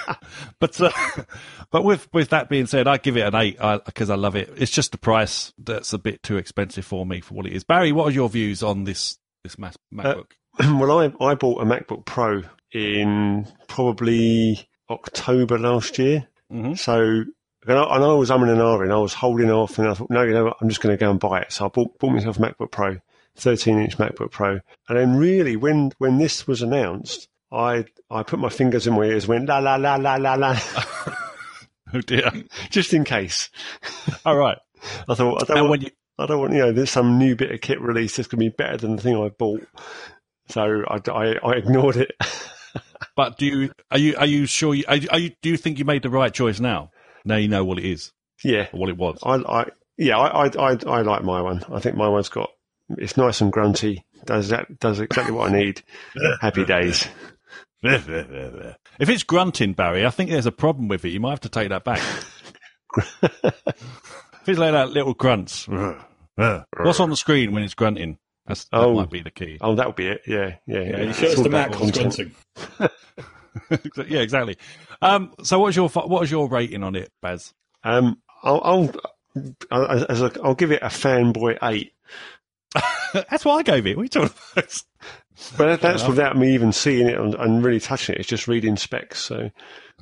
but 0.58 0.80
uh, 0.80 0.90
but 1.70 1.84
with 1.84 2.08
with 2.12 2.30
that 2.30 2.48
being 2.48 2.66
said, 2.66 2.88
I 2.88 2.96
give 2.96 3.16
it 3.16 3.26
an 3.26 3.34
eight 3.34 3.58
because 3.84 4.10
I 4.10 4.14
love 4.14 4.36
it. 4.36 4.52
It's 4.56 4.72
just 4.72 4.92
the 4.92 4.98
price 4.98 5.52
that's 5.58 5.92
a 5.92 5.98
bit 5.98 6.22
too 6.22 6.36
expensive 6.36 6.84
for 6.84 7.04
me 7.04 7.20
for 7.20 7.34
what 7.34 7.46
it 7.46 7.52
is. 7.52 7.64
Barry, 7.64 7.92
what 7.92 8.08
are 8.08 8.14
your 8.14 8.28
views 8.28 8.62
on 8.62 8.84
this 8.84 9.18
this 9.42 9.58
Mac- 9.58 9.76
MacBook? 9.92 10.32
well, 10.78 10.98
I 11.00 11.12
I 11.24 11.34
bought 11.34 11.62
a 11.62 11.64
MacBook 11.64 12.04
Pro 12.04 12.42
in 12.72 13.46
probably 13.68 14.68
October 14.90 15.58
last 15.58 15.98
year. 15.98 16.28
Mhm. 16.52 16.78
So 16.78 17.24
and 17.66 17.78
I, 17.78 17.94
and 17.94 18.04
I 18.04 18.12
was 18.12 18.30
umming 18.30 18.50
and 18.50 18.60
ahhing. 18.60 18.92
I 18.92 18.98
was 18.98 19.14
holding 19.14 19.50
off, 19.50 19.78
and 19.78 19.88
I 19.88 19.94
thought, 19.94 20.10
no, 20.10 20.22
you 20.22 20.34
know 20.34 20.44
what? 20.44 20.56
I'm 20.60 20.68
just 20.68 20.82
going 20.82 20.94
to 20.96 21.00
go 21.02 21.10
and 21.10 21.18
buy 21.18 21.40
it. 21.40 21.52
So 21.52 21.64
I 21.64 21.68
bought 21.68 21.98
bought 21.98 22.12
myself 22.12 22.38
a 22.38 22.40
MacBook 22.40 22.70
Pro, 22.70 22.98
13 23.36 23.78
inch 23.78 23.96
MacBook 23.98 24.30
Pro, 24.30 24.60
and 24.88 24.98
then 24.98 25.16
really 25.16 25.56
when 25.56 25.92
when 25.98 26.18
this 26.18 26.46
was 26.46 26.62
announced, 26.62 27.28
I 27.50 27.86
I 28.10 28.22
put 28.22 28.38
my 28.38 28.50
fingers 28.50 28.86
in 28.86 28.94
my 28.94 29.04
ears, 29.04 29.24
and 29.24 29.30
went 29.30 29.48
la 29.48 29.58
la 29.58 29.76
la 29.76 29.96
la 29.96 30.16
la 30.16 30.34
la, 30.34 30.58
oh 31.94 32.00
dear! 32.02 32.30
just 32.70 32.92
in 32.92 33.04
case. 33.04 33.48
All 34.26 34.36
right. 34.36 34.58
I 35.08 35.14
thought 35.14 35.42
I 35.42 35.46
don't 35.46 35.58
And 35.58 35.68
want, 35.70 35.82
you 35.82 35.90
I 36.18 36.26
don't 36.26 36.40
want 36.40 36.52
you 36.52 36.58
know 36.58 36.72
there's 36.72 36.90
some 36.90 37.18
new 37.18 37.34
bit 37.34 37.50
of 37.50 37.62
kit 37.62 37.80
release 37.80 38.16
that's 38.16 38.28
going 38.28 38.44
to 38.44 38.50
be 38.50 38.54
better 38.54 38.76
than 38.76 38.96
the 38.96 39.02
thing 39.02 39.16
I 39.16 39.30
bought. 39.30 39.66
So 40.48 40.84
I, 40.88 41.00
I, 41.10 41.34
I 41.42 41.52
ignored 41.56 41.96
it. 41.96 42.12
but 43.16 43.38
do 43.38 43.46
you 43.46 43.72
are 43.90 43.98
you 43.98 44.16
are 44.16 44.26
you 44.26 44.46
sure? 44.46 44.74
You, 44.74 44.84
are, 44.88 44.96
you- 44.96 45.08
are 45.10 45.18
you 45.18 45.32
do 45.42 45.50
you 45.50 45.56
think 45.56 45.78
you 45.78 45.84
made 45.84 46.02
the 46.02 46.10
right 46.10 46.32
choice 46.32 46.60
now? 46.60 46.90
Now 47.24 47.36
you 47.36 47.48
know 47.48 47.64
what 47.64 47.78
it 47.78 47.84
is 47.84 48.12
yeah, 48.42 48.68
what 48.72 48.88
it 48.88 48.96
was. 48.96 49.18
I, 49.22 49.36
I 49.36 49.64
yeah, 49.96 50.18
I, 50.18 50.46
I, 50.46 50.50
I, 50.72 50.78
I 50.86 51.02
like 51.02 51.22
my 51.22 51.40
one. 51.40 51.62
I 51.72 51.80
think 51.80 51.96
my 51.96 52.08
one's 52.08 52.28
got 52.28 52.50
it's 52.98 53.16
nice 53.16 53.40
and 53.40 53.50
grunty. 53.52 54.04
Does 54.26 54.48
that 54.48 54.78
does 54.78 55.00
exactly 55.00 55.34
what 55.34 55.50
I 55.50 55.52
need. 55.56 55.82
Happy 56.40 56.64
days. 56.66 57.06
if 57.82 59.08
it's 59.08 59.22
grunting, 59.24 59.74
Barry, 59.74 60.06
I 60.06 60.10
think 60.10 60.30
there's 60.30 60.46
a 60.46 60.52
problem 60.52 60.88
with 60.88 61.04
it. 61.04 61.10
You 61.10 61.20
might 61.20 61.30
have 61.30 61.40
to 61.40 61.48
take 61.50 61.68
that 61.68 61.84
back. 61.84 62.00
if 62.96 64.48
it's 64.48 64.58
like 64.58 64.72
that 64.72 64.90
little 64.90 65.14
grunts, 65.14 65.66
what's 65.66 67.00
on 67.00 67.10
the 67.10 67.16
screen 67.16 67.52
when 67.52 67.62
it's 67.62 67.74
grunting? 67.74 68.18
That's, 68.46 68.64
that 68.64 68.78
Oh. 68.80 68.94
might 68.94 69.10
be 69.10 69.22
the 69.22 69.30
key. 69.30 69.58
Oh, 69.60 69.74
that'll 69.74 69.92
be 69.92 70.08
it. 70.08 70.22
Yeah, 70.26 70.56
yeah. 70.66 70.80
Yeah, 70.80 70.82
yeah. 70.98 71.02
you 71.04 71.12
sure 71.12 71.24
It's 71.24 71.32
it's 71.34 71.42
the 71.42 71.48
about 71.48 71.70
Mac 71.70 71.80
that's 71.80 71.98
grunting? 71.98 72.34
yeah, 74.08 74.20
exactly. 74.20 74.56
Um, 75.00 75.32
so, 75.42 75.58
what's 75.60 75.76
your 75.76 75.88
what 75.88 76.08
was 76.20 76.30
your 76.30 76.48
rating 76.48 76.82
on 76.82 76.94
it, 76.96 77.10
Baz? 77.22 77.54
Um, 77.84 78.18
I'll, 78.42 78.60
I'll 78.64 78.94
I'll, 79.70 80.10
as 80.10 80.22
a, 80.22 80.30
I'll 80.42 80.54
give 80.54 80.72
it 80.72 80.82
a 80.82 80.86
fanboy 80.86 81.58
eight. 81.62 81.92
That's 83.14 83.44
what 83.44 83.54
I 83.58 83.62
gave 83.62 83.86
it. 83.86 83.96
What 83.96 84.02
are 84.02 84.04
you 84.04 84.08
talking 84.08 84.36
about? 84.52 84.82
But 85.56 85.66
that, 85.66 85.80
that's 85.80 86.02
enough. 86.02 86.08
without 86.10 86.36
me 86.36 86.54
even 86.54 86.72
seeing 86.72 87.08
it 87.08 87.18
and, 87.18 87.34
and 87.34 87.64
really 87.64 87.80
touching 87.80 88.14
it. 88.14 88.20
It's 88.20 88.28
just 88.28 88.46
reading 88.48 88.76
specs. 88.76 89.20
So 89.20 89.50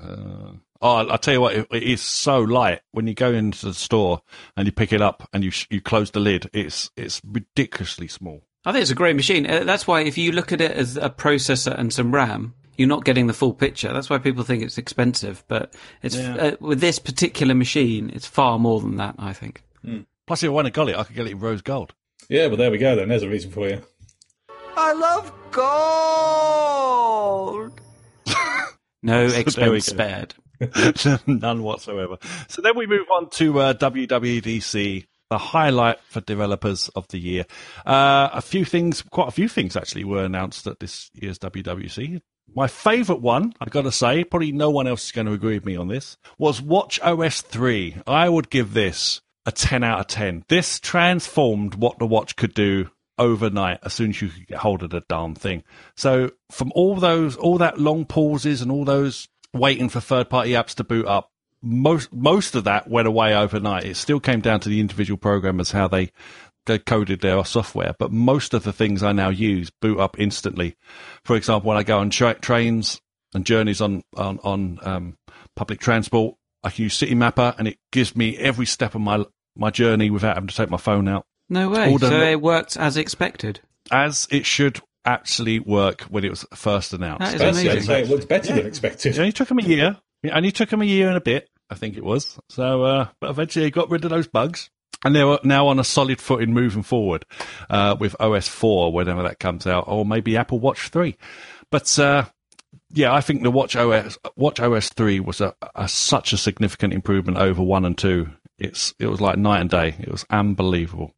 Uh, 0.03 0.53
oh, 0.83 1.09
I'll 1.09 1.19
tell 1.19 1.35
you 1.35 1.41
what, 1.41 1.55
it, 1.55 1.67
it 1.73 1.83
is 1.83 2.03
so 2.03 2.41
light 2.41 2.81
when 2.91 3.07
you 3.07 3.15
go 3.15 3.33
into 3.33 3.65
the 3.67 3.75
store 3.75 4.21
and 4.57 4.67
you 4.67 4.73
pick 4.73 4.93
it 4.93 5.01
up 5.01 5.29
and 5.33 5.43
you 5.45 5.51
sh- 5.51 5.67
you 5.71 5.81
close 5.81 6.11
the 6.11 6.21
lid. 6.21 6.51
It's 6.53 6.91
it's 6.97 7.23
ridiculously 7.25 8.09
small. 8.09 8.43
I 8.65 8.73
think 8.73 8.83
it's 8.83 8.91
a 8.91 8.95
great 8.97 9.17
machine. 9.17 9.45
Uh, 9.49 9.65
That's 9.65 9.87
why 9.87 10.03
if 10.03 10.17
you 10.19 10.31
look 10.33 10.53
at 10.53 10.61
it 10.61 10.71
as 10.73 10.97
a 10.97 11.11
processor 11.11 11.77
and 11.77 11.93
some 11.93 12.15
RAM, 12.15 12.55
you're 12.77 12.87
not 12.89 13.05
getting 13.05 13.27
the 13.27 13.33
full 13.33 13.55
picture. 13.55 13.93
That's 13.93 14.09
why 14.09 14.19
people 14.19 14.45
think 14.45 14.63
it's 14.63 14.79
expensive. 14.79 15.43
But 15.49 15.75
it's 16.03 16.15
Yeah. 16.17 16.37
uh, 16.37 16.57
with 16.61 16.81
this 16.81 16.99
particular 17.01 17.55
machine, 17.57 18.11
it's 18.15 18.27
far 18.27 18.59
more 18.61 18.81
than 18.81 18.97
that. 18.99 19.15
I 19.19 19.33
think. 19.33 19.63
Plus, 20.27 20.43
if 20.45 20.49
I 20.49 20.53
went 20.53 20.67
and 20.69 20.75
got 20.75 20.89
it, 20.89 20.97
I 20.97 21.03
could 21.05 21.17
get 21.17 21.27
it 21.27 21.33
in 21.33 21.41
rose 21.41 21.61
gold. 21.63 21.93
Yeah, 22.29 22.47
well, 22.47 22.57
there 22.57 22.71
we 22.71 22.79
go. 22.79 22.95
Then 22.95 23.09
there's 23.09 23.25
a 23.25 23.29
reason 23.29 23.51
for 23.51 23.69
you. 23.69 23.83
I 24.77 24.93
love 24.93 25.33
gold. 26.73 26.93
No 29.03 29.27
we 29.27 29.35
expense 29.35 29.87
spared. 29.87 30.35
None 31.27 31.63
whatsoever. 31.63 32.19
So 32.49 32.63
then 32.63 32.77
we 32.77 32.87
move 32.87 33.07
on 33.11 33.31
to 33.31 33.61
uh, 33.61 33.75
WWDC, 33.75 35.07
the 35.31 35.39
highlight 35.39 36.01
for 36.09 36.21
developers 36.21 36.89
of 36.91 37.09
the 37.09 37.19
year. 37.19 37.47
Uh, 37.87 38.31
a 38.33 38.43
few 38.43 38.65
things, 38.65 39.03
quite 39.03 39.29
a 39.29 39.33
few 39.33 39.49
things 39.49 39.77
actually, 39.77 40.05
were 40.05 40.25
announced 40.25 40.67
at 40.67 40.81
this 40.81 41.11
year's 41.15 41.39
WWC. 41.39 42.21
My 42.55 42.67
favourite 42.67 43.23
one, 43.23 43.55
I've 43.61 43.71
got 43.71 43.83
to 43.83 43.93
say, 43.93 44.25
probably 44.25 44.53
no 44.53 44.71
one 44.71 44.87
else 44.87 45.07
is 45.07 45.13
going 45.13 45.27
to 45.27 45.33
agree 45.33 45.55
with 45.55 45.65
me 45.65 45.77
on 45.77 45.89
this, 45.89 46.17
was 46.39 46.61
Watch 46.61 47.01
OS 47.01 47.41
3. 47.41 47.97
I 48.07 48.29
would 48.29 48.51
give 48.51 48.75
this 48.75 49.23
a 49.47 49.53
10 49.53 49.83
out 49.83 50.01
of 50.01 50.07
10. 50.09 50.45
This 50.49 50.79
transformed 50.79 51.75
what 51.77 51.99
the 51.99 52.07
watch 52.07 52.37
could 52.37 52.55
do 52.55 52.91
overnight 53.19 53.79
as 53.83 53.93
soon 53.93 54.11
as 54.11 54.21
you 54.21 54.29
could 54.29 54.47
get 54.47 54.59
hold 54.59 54.83
of 54.83 54.91
the 54.91 55.03
darn 55.09 55.35
thing. 55.35 55.63
So 55.97 56.31
from 56.51 56.73
all 56.75 56.97
those, 56.97 57.37
all 57.37 57.59
that 57.59 57.79
long 57.79 58.05
pauses 58.05 58.63
and 58.63 58.71
all 58.71 58.85
those 58.85 59.29
waiting 59.53 59.89
for 59.89 60.01
third 60.01 60.29
party 60.31 60.51
apps 60.53 60.75
to 60.77 60.85
boot 60.85 61.07
up, 61.07 61.31
most 61.63 62.13
most 62.13 62.55
of 62.55 62.65
that 62.65 62.89
went 62.89 63.07
away 63.09 63.35
overnight. 63.35 63.85
It 63.85 63.97
still 63.97 64.21
came 64.21 64.41
down 64.41 64.61
to 64.61 64.69
the 64.69 64.81
individual 64.81 65.19
programmers 65.19 65.71
how 65.73 65.89
they 65.89 66.11
they 66.67 66.79
coded 66.79 67.21
their 67.21 67.45
software, 67.45 67.95
but 67.99 68.13
most 68.13 68.55
of 68.55 68.63
the 68.63 68.73
things 68.73 69.03
I 69.03 69.13
now 69.13 69.29
use 69.31 69.71
boot 69.81 69.99
up 69.99 70.19
instantly. 70.19 70.77
For 71.25 71.37
example, 71.37 71.69
when 71.69 71.77
I 71.79 71.83
go 71.83 71.99
on 71.99 72.11
tra- 72.11 72.35
trains 72.35 73.01
and 73.35 73.45
journeys 73.45 73.81
on 73.81 74.03
on 74.17 74.39
on 74.43 74.79
um, 74.83 75.17
public 75.57 75.81
transport, 75.81 76.37
I 76.63 76.71
can 76.71 76.85
use 76.85 76.99
Citymapper, 76.99 77.57
and 77.59 77.67
it 77.69 77.79
gives 77.91 78.15
me 78.17 78.37
every 78.39 78.67
step 78.67 78.95
of 78.95 79.01
my 79.01 79.25
my 79.57 79.71
journey 79.71 80.11
without 80.11 80.35
having 80.35 80.49
to 80.49 80.55
take 80.57 80.71
my 80.71 80.77
phone 80.79 81.09
out, 81.09 81.27
No 81.49 81.69
way. 81.69 81.97
So 81.99 82.21
it 82.23 82.41
worked 82.41 82.77
as 82.77 82.97
expected. 82.97 83.61
as 83.91 84.27
it 84.31 84.47
should 84.47 84.81
actually 85.05 85.61
work 85.61 86.03
when 86.03 86.25
it 86.25 86.31
was 86.31 86.47
first 86.55 86.93
announced. 86.93 87.21
That 87.21 87.35
is 87.35 87.41
Personally, 87.41 87.71
I'd 87.71 87.77
amazing. 87.77 87.95
it 87.97 88.09
looks 88.09 88.25
better 88.25 88.55
than 88.55 88.67
expected. 88.67 89.15
It 89.15 89.19
only 89.19 89.33
took 89.33 89.51
him 89.51 89.59
a 89.59 89.63
year. 89.63 89.97
It 90.23 90.31
only 90.31 90.53
took 90.53 90.73
him 90.73 90.83
a 90.83 90.87
year 90.87 91.09
and 91.09 91.17
a 91.17 91.21
bit, 91.21 91.49
I 91.71 91.75
think 91.75 91.97
it 91.97 92.05
was. 92.05 92.39
So, 92.49 92.85
uh, 92.85 93.09
but 93.21 93.31
eventually 93.31 93.65
he 93.65 93.71
got 93.71 93.91
rid 93.91 94.05
of 94.05 94.11
those 94.11 94.29
bugs. 94.29 94.71
And 95.05 95.17
they're 95.17 95.39
now 95.43 95.67
on 95.67 95.81
a 95.81 95.85
solid 95.85 96.21
footing 96.21 96.53
moving 96.55 96.85
forward 96.85 97.25
uh, 97.69 97.97
with 97.99 98.15
OS 98.21 98.47
4, 98.47 98.93
whenever 98.93 99.25
that 99.25 99.41
comes 99.41 99.67
out, 99.67 99.85
or 99.89 100.07
maybe 100.07 100.37
Apple 100.37 100.61
Watch 100.61 100.91
3. 100.91 101.17
But 101.73 101.99
uh, 101.99 102.27
yeah, 102.93 103.13
I 103.13 103.21
think 103.21 103.43
the 103.43 103.51
Watch 103.51 103.75
OS 103.75 104.17
Watch 104.37 104.61
OS 104.61 104.91
3 104.91 105.19
was 105.19 105.41
a, 105.41 105.57
a 105.75 105.89
such 105.89 106.33
a 106.33 106.37
significant 106.37 106.93
improvement 106.93 107.39
over 107.39 107.63
1 107.63 107.85
and 107.85 107.99
2. 107.99 108.29
It's 108.59 108.95
It 109.01 109.07
was 109.07 109.21
like 109.21 109.39
night 109.39 109.61
and 109.61 109.71
day. 109.71 109.97
It 109.99 110.09
was 110.09 110.25
unbelievable. 110.31 111.15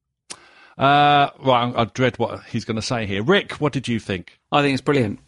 Uh, 0.77 1.31
right, 1.45 1.73
I, 1.77 1.83
I 1.83 1.85
dread 1.85 2.19
what 2.19 2.43
he's 2.45 2.65
going 2.65 2.77
to 2.77 2.83
say 2.83 3.07
here. 3.07 3.23
Rick, 3.23 3.53
what 3.61 3.73
did 3.73 3.87
you 3.89 4.01
think? 4.01 4.39
I 4.51 4.63
think 4.63 4.75
it's 4.75 4.83
brilliant. 4.83 5.21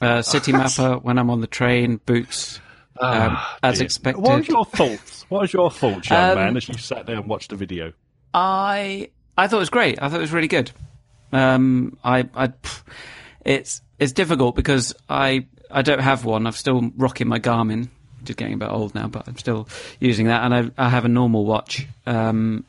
Uh, 0.00 0.22
City 0.22 0.52
Mapper 0.52 0.98
when 0.98 1.18
I'm 1.18 1.30
on 1.30 1.40
the 1.40 1.46
train, 1.46 2.00
boots 2.04 2.60
um, 3.00 3.38
as 3.62 3.78
Dear. 3.78 3.84
expected. 3.84 4.20
What 4.22 4.38
was 4.38 4.48
your 4.48 4.64
thoughts? 4.64 5.24
What 5.28 5.42
was 5.42 5.52
your 5.52 5.70
thoughts, 5.70 6.10
young 6.10 6.30
Um, 6.30 6.36
man, 6.38 6.56
as 6.56 6.68
you 6.68 6.74
sat 6.76 7.06
there 7.06 7.16
and 7.16 7.26
watched 7.26 7.50
the 7.50 7.56
video? 7.56 7.92
I 8.34 9.10
I 9.36 9.46
thought 9.46 9.56
it 9.56 9.60
was 9.60 9.70
great. 9.70 10.00
I 10.02 10.08
thought 10.08 10.18
it 10.18 10.20
was 10.22 10.32
really 10.32 10.48
good. 10.48 10.70
Um, 11.32 11.96
I, 12.04 12.28
I 12.34 12.52
it's 13.44 13.80
it's 13.98 14.12
difficult 14.12 14.54
because 14.56 14.94
I 15.08 15.46
I 15.70 15.82
don't 15.82 16.00
have 16.00 16.24
one. 16.24 16.46
I'm 16.46 16.52
still 16.52 16.90
rocking 16.96 17.28
my 17.28 17.38
Garmin, 17.38 17.88
Just 18.24 18.38
getting 18.38 18.54
a 18.54 18.58
bit 18.58 18.68
old 18.70 18.94
now, 18.94 19.06
but 19.08 19.26
I'm 19.26 19.38
still 19.38 19.68
using 20.00 20.26
that, 20.26 20.42
and 20.44 20.54
I, 20.76 20.86
I 20.86 20.88
have 20.90 21.04
a 21.06 21.08
normal 21.08 21.46
watch. 21.46 21.86
Um, 22.06 22.64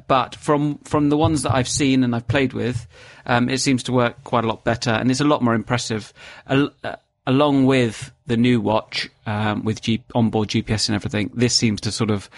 but 0.00 0.34
from 0.36 0.78
from 0.84 1.08
the 1.08 1.16
ones 1.16 1.42
that 1.42 1.54
I've 1.54 1.68
seen 1.68 2.04
and 2.04 2.14
I've 2.14 2.28
played 2.28 2.52
with, 2.52 2.86
um, 3.26 3.48
it 3.48 3.58
seems 3.58 3.82
to 3.84 3.92
work 3.92 4.22
quite 4.24 4.44
a 4.44 4.48
lot 4.48 4.64
better, 4.64 4.90
and 4.90 5.10
it's 5.10 5.20
a 5.20 5.24
lot 5.24 5.42
more 5.42 5.54
impressive. 5.54 6.12
Al- 6.48 6.72
uh, 6.84 6.96
along 7.26 7.66
with 7.66 8.12
the 8.26 8.36
new 8.36 8.60
watch 8.60 9.08
um, 9.26 9.64
with 9.64 9.80
G- 9.82 10.02
onboard 10.14 10.48
GPS 10.48 10.88
and 10.88 10.94
everything, 10.94 11.30
this 11.34 11.54
seems 11.56 11.80
to 11.80 11.90
sort 11.92 12.10
of 12.10 12.30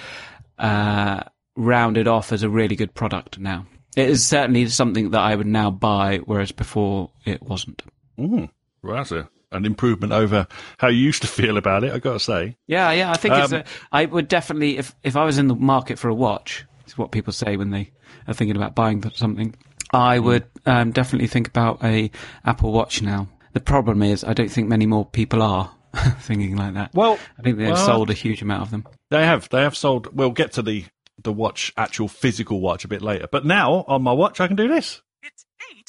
uh, 0.59 1.21
round 1.57 1.97
it 1.97 2.07
off 2.09 2.33
as 2.33 2.43
a 2.43 2.49
really 2.49 2.77
good 2.77 2.95
product 2.95 3.39
now. 3.39 3.67
It 3.97 4.09
is 4.09 4.25
certainly 4.25 4.67
something 4.69 5.11
that 5.11 5.21
I 5.21 5.35
would 5.35 5.47
now 5.47 5.71
buy, 5.71 6.19
whereas 6.25 6.53
before 6.53 7.11
it 7.25 7.43
wasn't. 7.43 7.83
Mm. 8.19 8.49
Well, 8.83 8.97
that's 8.97 9.13
a, 9.13 9.29
an 9.51 9.65
improvement 9.67 10.13
over 10.13 10.47
how 10.79 10.89
you 10.89 10.99
used 10.99 11.23
to 11.23 11.29
feel 11.29 11.57
about 11.57 11.85
it. 11.85 11.93
I 11.93 11.99
got 11.99 12.13
to 12.15 12.21
say. 12.21 12.57
Yeah, 12.67 12.91
yeah. 12.93 13.11
I 13.11 13.17
think 13.17 13.35
it's 13.35 13.53
Um, 13.53 13.61
a, 13.61 13.65
I 13.93 14.05
would 14.05 14.29
definitely, 14.29 14.79
if 14.79 14.95
if 15.03 15.17
I 15.17 15.25
was 15.25 15.39
in 15.39 15.49
the 15.49 15.55
market 15.55 15.99
for 15.99 16.09
a 16.09 16.15
watch, 16.15 16.65
is 16.89 16.99
what 16.99 17.13
people 17.13 17.33
say 17.33 17.57
when 17.57 17.71
they 17.71 17.91
are 18.27 18.35
thinking 18.35 18.57
about 18.57 18.75
buying 18.75 19.03
something. 19.15 19.55
I 19.93 20.19
would 20.19 20.45
um, 20.67 20.91
definitely 20.93 21.29
think 21.29 21.49
about 21.49 21.83
a 21.83 22.11
Apple 22.45 22.73
Watch 22.73 23.01
now. 23.01 23.29
The 23.55 23.61
problem 23.61 24.03
is, 24.03 24.23
I 24.25 24.35
don't 24.35 24.51
think 24.51 24.69
many 24.69 24.87
more 24.87 25.07
people 25.07 25.43
are 25.43 25.71
thinking 26.21 26.57
like 26.57 26.75
that. 26.75 26.91
Well, 26.95 27.19
I 27.39 27.43
think 27.43 27.57
they've 27.57 27.69
well- 27.69 27.87
sold 27.87 28.11
a 28.11 28.15
huge 28.15 28.43
amount 28.43 28.63
of 28.63 28.71
them. 28.71 28.87
They 29.11 29.25
have. 29.25 29.49
They 29.49 29.63
have 29.63 29.77
sold. 29.77 30.15
We'll 30.15 30.31
get 30.31 30.53
to 30.53 30.63
the 30.63 30.85
the 31.23 31.33
watch, 31.33 31.73
actual 31.77 32.07
physical 32.07 32.61
watch, 32.61 32.85
a 32.85 32.89
bit 32.89 33.03
later. 33.03 33.27
But 33.31 33.45
now 33.45 33.85
on 33.89 34.03
my 34.03 34.13
watch, 34.13 34.41
I 34.41 34.47
can 34.47 34.57
do 34.57 34.69
this. 34.69 35.03
It's 35.23 35.45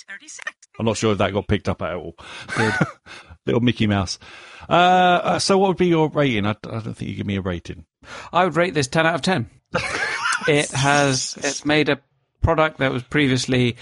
8.36. 0.09 0.39
I'm 0.79 0.85
not 0.85 0.97
sure 0.97 1.11
if 1.11 1.19
that 1.19 1.33
got 1.33 1.47
picked 1.47 1.69
up 1.69 1.81
at 1.81 1.93
all. 1.93 2.15
Little 3.45 3.61
Mickey 3.61 3.85
Mouse. 3.85 4.17
Uh, 4.67 4.73
uh, 5.23 5.39
so, 5.39 5.57
what 5.57 5.67
would 5.69 5.77
be 5.77 5.87
your 5.87 6.09
rating? 6.09 6.45
I, 6.45 6.51
I 6.51 6.79
don't 6.79 6.93
think 6.93 7.09
you 7.09 7.15
give 7.15 7.27
me 7.27 7.35
a 7.35 7.41
rating. 7.41 7.85
I 8.31 8.45
would 8.45 8.55
rate 8.55 8.73
this 8.73 8.87
ten 8.87 9.05
out 9.05 9.15
of 9.15 9.21
ten. 9.21 9.49
it 10.47 10.69
has 10.71 11.35
it's 11.41 11.65
made 11.65 11.89
a 11.89 11.99
product 12.41 12.77
that 12.79 12.91
was 12.91 13.03
previously 13.03 13.75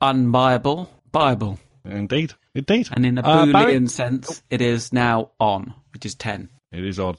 unbuyable, 0.00 0.88
buyable, 1.12 1.58
Indeed, 1.84 2.34
indeed. 2.54 2.88
and 2.92 3.04
in 3.06 3.18
a 3.18 3.22
Uh, 3.22 3.44
Boolean 3.46 3.52
Barry? 3.52 3.86
sense, 3.88 4.42
it 4.50 4.60
is 4.60 4.92
now 4.92 5.30
on, 5.40 5.74
which 5.92 6.04
is 6.06 6.14
ten. 6.14 6.48
It 6.72 6.84
is 6.84 6.98
odd. 7.00 7.18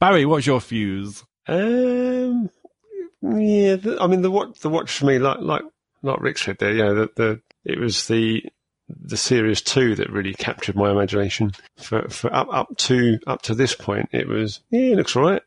Barry, 0.00 0.26
what's 0.26 0.46
your 0.46 0.60
fuse? 0.60 1.24
Um, 1.46 2.50
yeah, 3.22 3.76
the, 3.76 3.98
I 4.00 4.06
mean 4.06 4.22
the 4.22 4.30
watch. 4.30 4.58
The 4.60 4.68
watch 4.68 4.90
for 4.98 5.06
me, 5.06 5.18
like 5.18 5.38
like 5.40 5.62
like 6.02 6.20
Rick 6.20 6.38
said 6.38 6.58
there, 6.58 6.72
yeah, 6.74 6.92
the, 6.92 7.10
the 7.16 7.40
it 7.64 7.78
was 7.78 8.06
the 8.08 8.44
the 8.88 9.16
series 9.16 9.62
two 9.62 9.94
that 9.94 10.10
really 10.10 10.34
captured 10.34 10.74
my 10.76 10.90
imagination. 10.90 11.52
For 11.78 12.08
for 12.08 12.34
up 12.34 12.48
up 12.52 12.76
to 12.78 13.18
up 13.26 13.42
to 13.42 13.54
this 13.54 13.74
point, 13.74 14.08
it 14.12 14.26
was 14.28 14.60
yeah, 14.70 14.92
it 14.92 14.96
looks 14.96 15.14
all 15.16 15.22
right, 15.22 15.42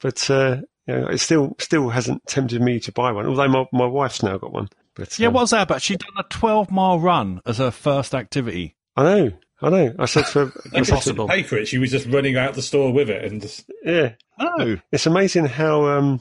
but 0.00 0.28
uh, 0.30 0.58
you 0.90 1.00
know, 1.00 1.06
it 1.06 1.18
still 1.18 1.54
still 1.58 1.88
hasn't 1.88 2.26
tempted 2.26 2.60
me 2.60 2.80
to 2.80 2.90
buy 2.92 3.12
one. 3.12 3.26
Although 3.26 3.48
my 3.48 3.64
my 3.72 3.86
wife's 3.86 4.22
now 4.22 4.38
got 4.38 4.52
one. 4.52 4.68
But 4.96 5.16
Yeah, 5.18 5.28
um, 5.28 5.34
what's 5.34 5.52
that 5.52 5.62
about? 5.62 5.82
She 5.82 5.96
done 5.96 6.10
a 6.18 6.24
12 6.24 6.70
mile 6.70 6.98
run 6.98 7.40
as 7.46 7.58
her 7.58 7.70
first 7.70 8.14
activity. 8.14 8.74
I 8.96 9.04
know, 9.04 9.32
I 9.62 9.68
know. 9.70 9.94
I 9.98 10.06
said 10.06 10.26
for 10.26 10.52
I 10.74 10.78
Impossible. 10.78 11.28
Pay 11.28 11.44
for 11.44 11.58
it. 11.58 11.68
She 11.68 11.78
was 11.78 11.92
just 11.92 12.08
running 12.08 12.36
out 12.36 12.54
the 12.54 12.62
store 12.62 12.92
with 12.92 13.08
it, 13.08 13.24
and 13.24 13.40
just, 13.40 13.70
yeah. 13.84 14.14
Oh, 14.40 14.78
It's 14.90 15.06
amazing 15.06 15.44
how 15.46 15.86
um, 15.86 16.20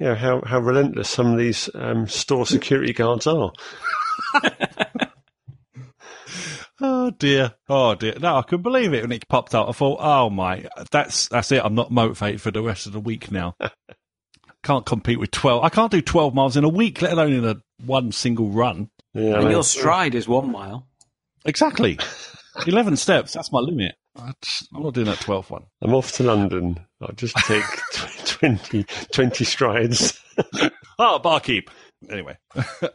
you 0.00 0.06
know 0.06 0.14
how, 0.16 0.42
how 0.44 0.58
relentless 0.58 1.08
some 1.08 1.30
of 1.32 1.38
these 1.38 1.70
um, 1.74 2.08
store 2.08 2.44
security 2.46 2.92
guards 2.92 3.28
are. 3.28 3.52
oh 6.80 7.10
dear, 7.10 7.54
oh 7.68 7.94
dear. 7.94 8.14
No, 8.18 8.36
I 8.36 8.42
couldn't 8.42 8.62
believe 8.62 8.94
it 8.94 9.02
when 9.02 9.12
it 9.12 9.28
popped 9.28 9.54
out. 9.54 9.68
I 9.68 9.72
thought, 9.72 9.98
oh 10.00 10.28
my, 10.28 10.66
that's 10.90 11.28
that's 11.28 11.52
it. 11.52 11.62
I'm 11.64 11.76
not 11.76 11.92
motivated 11.92 12.40
for 12.40 12.50
the 12.50 12.62
rest 12.62 12.86
of 12.86 12.92
the 12.92 13.00
week 13.00 13.30
now. 13.30 13.54
can't 14.68 14.84
compete 14.86 15.18
with 15.18 15.30
12. 15.30 15.64
I 15.64 15.70
can't 15.70 15.90
do 15.90 16.02
12 16.02 16.34
miles 16.34 16.56
in 16.58 16.62
a 16.64 16.68
week, 16.68 17.00
let 17.00 17.12
alone 17.12 17.32
in 17.32 17.44
a 17.46 17.56
one 17.86 18.12
single 18.12 18.50
run. 18.50 18.90
Yeah, 19.14 19.36
And 19.36 19.44
know. 19.44 19.50
your 19.50 19.64
stride 19.64 20.14
is 20.14 20.28
one 20.28 20.52
mile. 20.52 20.86
Exactly. 21.46 21.98
11 22.66 22.96
steps. 22.96 23.32
That's 23.32 23.50
my 23.50 23.60
limit. 23.60 23.94
I 24.16 24.32
just- 24.42 24.68
I'm 24.74 24.82
not 24.82 24.92
doing 24.92 25.06
that 25.06 25.18
12th 25.18 25.48
one. 25.50 25.62
I'm 25.80 25.94
off 25.94 26.12
to 26.12 26.22
London. 26.22 26.78
I'll 27.00 27.14
just 27.14 27.34
take 27.46 27.64
tw- 27.94 28.26
20, 28.26 28.84
20 29.12 29.44
strides. 29.44 30.20
Oh, 31.00 31.20
barkeep. 31.20 31.70
Anyway, 32.10 32.36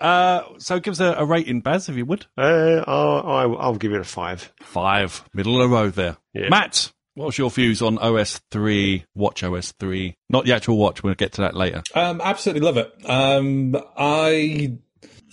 uh, 0.01 0.41
so 0.57 0.77
give 0.81 0.91
us 0.91 0.99
a, 0.99 1.13
a 1.19 1.25
rating, 1.25 1.61
Baz, 1.61 1.87
if 1.87 1.95
you 1.95 2.05
would. 2.05 2.25
Uh, 2.37 2.83
I'll, 2.85 3.21
I'll, 3.25 3.57
I'll 3.59 3.75
give 3.75 3.93
it 3.93 4.01
a 4.01 4.03
five. 4.03 4.51
Five, 4.61 5.23
middle 5.33 5.61
of 5.61 5.69
the 5.69 5.73
road 5.73 5.93
there. 5.93 6.17
Yeah. 6.33 6.49
Matt, 6.49 6.91
what's 7.15 7.37
your 7.37 7.49
views 7.49 7.81
on 7.81 7.97
OS 7.97 8.41
3, 8.51 9.05
Watch 9.15 9.43
OS 9.43 9.71
3? 9.73 10.15
Not 10.29 10.45
the 10.45 10.53
actual 10.53 10.77
watch, 10.77 11.03
we'll 11.03 11.13
get 11.15 11.33
to 11.33 11.41
that 11.41 11.55
later. 11.55 11.83
um, 11.95 12.21
absolutely 12.21 12.61
love 12.61 12.77
it. 12.77 12.91
Um, 13.09 13.75
I 13.97 14.77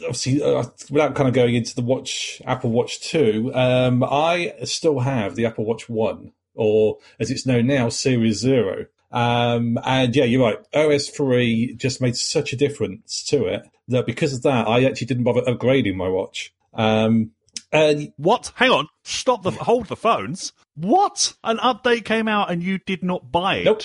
obviously, 0.02 0.42
uh, 0.42 0.64
without 0.90 1.14
kind 1.14 1.28
of 1.28 1.34
going 1.34 1.54
into 1.54 1.74
the 1.74 1.82
watch, 1.82 2.40
Apple 2.46 2.70
Watch 2.70 3.00
Two, 3.00 3.50
um, 3.54 4.02
I 4.02 4.54
still 4.64 5.00
have 5.00 5.36
the 5.36 5.46
Apple 5.46 5.64
Watch 5.64 5.88
One, 5.88 6.32
or 6.54 6.98
as 7.18 7.30
it's 7.30 7.46
known 7.46 7.66
now, 7.66 7.88
Series 7.88 8.38
Zero. 8.38 8.86
Um, 9.12 9.78
and 9.84 10.14
yeah, 10.14 10.24
you're 10.24 10.42
right. 10.42 10.58
OS 10.72 11.08
3 11.08 11.74
just 11.74 12.00
made 12.00 12.16
such 12.16 12.52
a 12.52 12.56
difference 12.56 13.24
to 13.24 13.46
it 13.46 13.68
that 13.88 14.06
because 14.06 14.32
of 14.32 14.42
that, 14.42 14.68
I 14.68 14.84
actually 14.84 15.08
didn't 15.08 15.24
bother 15.24 15.42
upgrading 15.42 15.96
my 15.96 16.08
watch. 16.08 16.54
Um, 16.74 17.32
and 17.72 18.12
What? 18.16 18.52
Hang 18.54 18.70
on. 18.70 18.86
Stop 19.02 19.42
the, 19.42 19.50
hold 19.50 19.86
the 19.88 19.96
phones. 19.96 20.52
What? 20.80 21.34
An 21.44 21.58
update 21.58 22.04
came 22.04 22.28
out 22.28 22.50
and 22.50 22.62
you 22.62 22.78
did 22.78 23.02
not 23.02 23.30
buy 23.30 23.56
it? 23.56 23.64
Nope. 23.64 23.82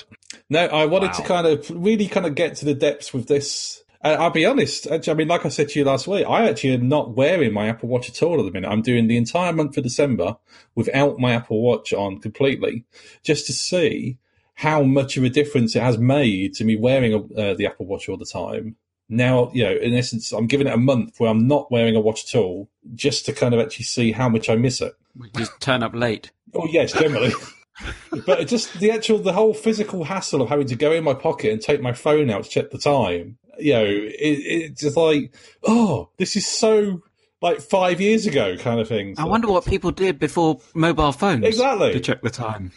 No, 0.49 0.65
I 0.65 0.85
wanted 0.85 1.13
to 1.13 1.23
kind 1.23 1.45
of 1.45 1.69
really 1.69 2.07
kind 2.07 2.25
of 2.25 2.35
get 2.35 2.55
to 2.57 2.65
the 2.65 2.73
depths 2.73 3.13
with 3.13 3.27
this. 3.27 3.83
Uh, 4.01 4.15
I'll 4.19 4.29
be 4.29 4.45
honest. 4.45 4.87
Actually, 4.87 5.11
I 5.11 5.15
mean, 5.15 5.27
like 5.27 5.45
I 5.45 5.49
said 5.49 5.69
to 5.69 5.79
you 5.79 5.85
last 5.85 6.07
week, 6.07 6.25
I 6.27 6.47
actually 6.47 6.75
am 6.75 6.87
not 6.87 7.15
wearing 7.15 7.53
my 7.53 7.67
Apple 7.67 7.89
Watch 7.89 8.09
at 8.09 8.21
all 8.23 8.39
at 8.39 8.45
the 8.45 8.51
minute. 8.51 8.69
I'm 8.69 8.81
doing 8.81 9.07
the 9.07 9.17
entire 9.17 9.51
month 9.51 9.77
of 9.77 9.83
December 9.83 10.37
without 10.75 11.19
my 11.19 11.33
Apple 11.33 11.61
Watch 11.61 11.91
on 11.91 12.21
completely, 12.21 12.85
just 13.23 13.47
to 13.47 13.53
see 13.53 14.17
how 14.53 14.83
much 14.83 15.17
of 15.17 15.23
a 15.23 15.29
difference 15.29 15.75
it 15.75 15.81
has 15.81 15.97
made 15.97 16.53
to 16.53 16.63
me 16.63 16.77
wearing 16.77 17.13
uh, 17.37 17.55
the 17.55 17.65
Apple 17.65 17.87
Watch 17.87 18.07
all 18.07 18.17
the 18.17 18.25
time. 18.25 18.77
Now, 19.07 19.51
you 19.53 19.63
know, 19.63 19.71
in 19.71 19.93
essence, 19.93 20.31
I'm 20.31 20.47
giving 20.47 20.67
it 20.67 20.73
a 20.73 20.77
month 20.77 21.19
where 21.19 21.29
I'm 21.29 21.47
not 21.47 21.71
wearing 21.71 21.95
a 21.95 21.99
watch 21.99 22.33
at 22.33 22.39
all, 22.39 22.69
just 22.95 23.25
to 23.25 23.33
kind 23.33 23.53
of 23.53 23.59
actually 23.59 23.85
see 23.85 24.11
how 24.11 24.29
much 24.29 24.49
I 24.49 24.55
miss 24.55 24.81
it. 24.81 24.93
Just 25.37 25.59
turn 25.59 25.83
up 25.83 25.93
late. 25.93 26.31
Oh 26.53 26.67
yes, 26.67 26.93
generally. 26.93 27.33
but 28.25 28.47
just 28.47 28.79
the 28.79 28.91
actual, 28.91 29.19
the 29.19 29.33
whole 29.33 29.53
physical 29.53 30.03
hassle 30.03 30.41
of 30.41 30.49
having 30.49 30.67
to 30.67 30.75
go 30.75 30.91
in 30.91 31.03
my 31.03 31.13
pocket 31.13 31.51
and 31.51 31.61
take 31.61 31.81
my 31.81 31.93
phone 31.93 32.29
out 32.29 32.43
to 32.45 32.49
check 32.49 32.71
the 32.71 32.77
time. 32.77 33.37
You 33.59 33.73
know, 33.73 33.85
it, 33.85 34.15
it's 34.19 34.81
just 34.81 34.97
like, 34.97 35.33
oh, 35.63 36.09
this 36.17 36.35
is 36.35 36.47
so 36.47 37.03
like 37.41 37.61
five 37.61 38.01
years 38.01 38.25
ago, 38.25 38.57
kind 38.57 38.79
of 38.79 38.87
thing. 38.87 39.15
I 39.17 39.25
wonder 39.25 39.47
what 39.47 39.65
people 39.65 39.91
did 39.91 40.19
before 40.19 40.59
mobile 40.73 41.11
phones. 41.11 41.45
Exactly. 41.45 41.93
To 41.93 41.99
check 41.99 42.21
the 42.21 42.29
time. 42.29 42.71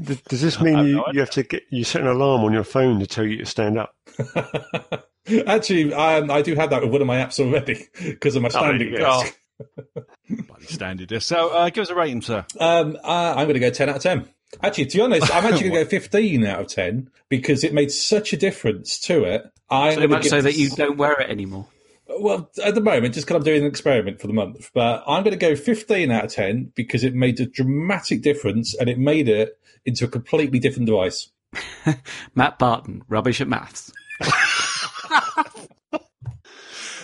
Does, 0.00 0.20
does 0.22 0.42
this 0.42 0.60
mean 0.60 0.86
you, 0.86 0.96
no 0.96 1.04
you 1.12 1.20
have 1.20 1.30
to 1.30 1.44
get 1.44 1.62
you 1.70 1.84
set 1.84 2.02
an 2.02 2.08
alarm 2.08 2.42
on 2.42 2.52
your 2.52 2.64
phone 2.64 2.98
to 2.98 3.06
tell 3.06 3.24
you 3.24 3.38
to 3.38 3.46
stand 3.46 3.78
up? 3.78 3.94
Actually, 5.46 5.94
um, 5.94 6.30
I 6.30 6.42
do 6.42 6.54
have 6.54 6.70
that 6.70 6.82
with 6.82 6.90
one 6.90 7.00
of 7.00 7.06
my 7.06 7.16
apps 7.16 7.40
already 7.40 7.88
because 8.02 8.36
of 8.36 8.42
my 8.42 8.48
standing 8.48 8.92
you 8.92 8.98
go. 8.98 9.22
desk. 9.22 9.38
Bloody 10.46 10.66
standard 10.66 11.08
there. 11.08 11.20
So 11.20 11.50
uh, 11.50 11.70
give 11.70 11.82
us 11.82 11.90
a 11.90 11.94
rating, 11.94 12.22
sir. 12.22 12.44
Um, 12.58 12.96
uh, 13.02 13.34
I'm 13.36 13.46
going 13.46 13.54
to 13.54 13.60
go 13.60 13.70
10 13.70 13.88
out 13.88 13.96
of 13.96 14.02
10. 14.02 14.28
Actually, 14.62 14.86
to 14.86 14.96
be 14.98 15.02
honest, 15.02 15.34
I'm 15.34 15.44
actually 15.44 15.70
going 15.70 15.84
to 15.84 15.84
go 15.84 15.90
15 16.02 16.46
out 16.46 16.60
of 16.60 16.66
10 16.68 17.10
because 17.28 17.64
it 17.64 17.72
made 17.72 17.90
such 17.90 18.32
a 18.32 18.36
difference 18.36 18.98
to 19.00 19.24
it. 19.24 19.50
I'm 19.70 19.94
So 19.94 20.08
much 20.08 20.26
so 20.26 20.40
that 20.40 20.56
you 20.56 20.70
don't 20.70 20.96
wear 20.96 21.20
it 21.20 21.30
anymore. 21.30 21.66
Well, 22.06 22.50
at 22.62 22.74
the 22.74 22.80
moment, 22.80 23.14
just 23.14 23.26
because 23.26 23.36
I'm 23.36 23.44
doing 23.44 23.62
an 23.62 23.66
experiment 23.66 24.20
for 24.20 24.26
the 24.26 24.34
month, 24.34 24.70
but 24.74 25.02
I'm 25.06 25.24
going 25.24 25.36
to 25.36 25.38
go 25.38 25.56
15 25.56 26.10
out 26.10 26.24
of 26.24 26.32
10 26.32 26.72
because 26.74 27.02
it 27.02 27.14
made 27.14 27.40
a 27.40 27.46
dramatic 27.46 28.22
difference 28.22 28.74
and 28.74 28.90
it 28.90 28.98
made 28.98 29.28
it 29.28 29.58
into 29.84 30.04
a 30.04 30.08
completely 30.08 30.58
different 30.58 30.86
device. 30.86 31.30
Matt 32.34 32.58
Barton, 32.58 33.02
rubbish 33.08 33.40
at 33.40 33.48
maths. 33.48 33.92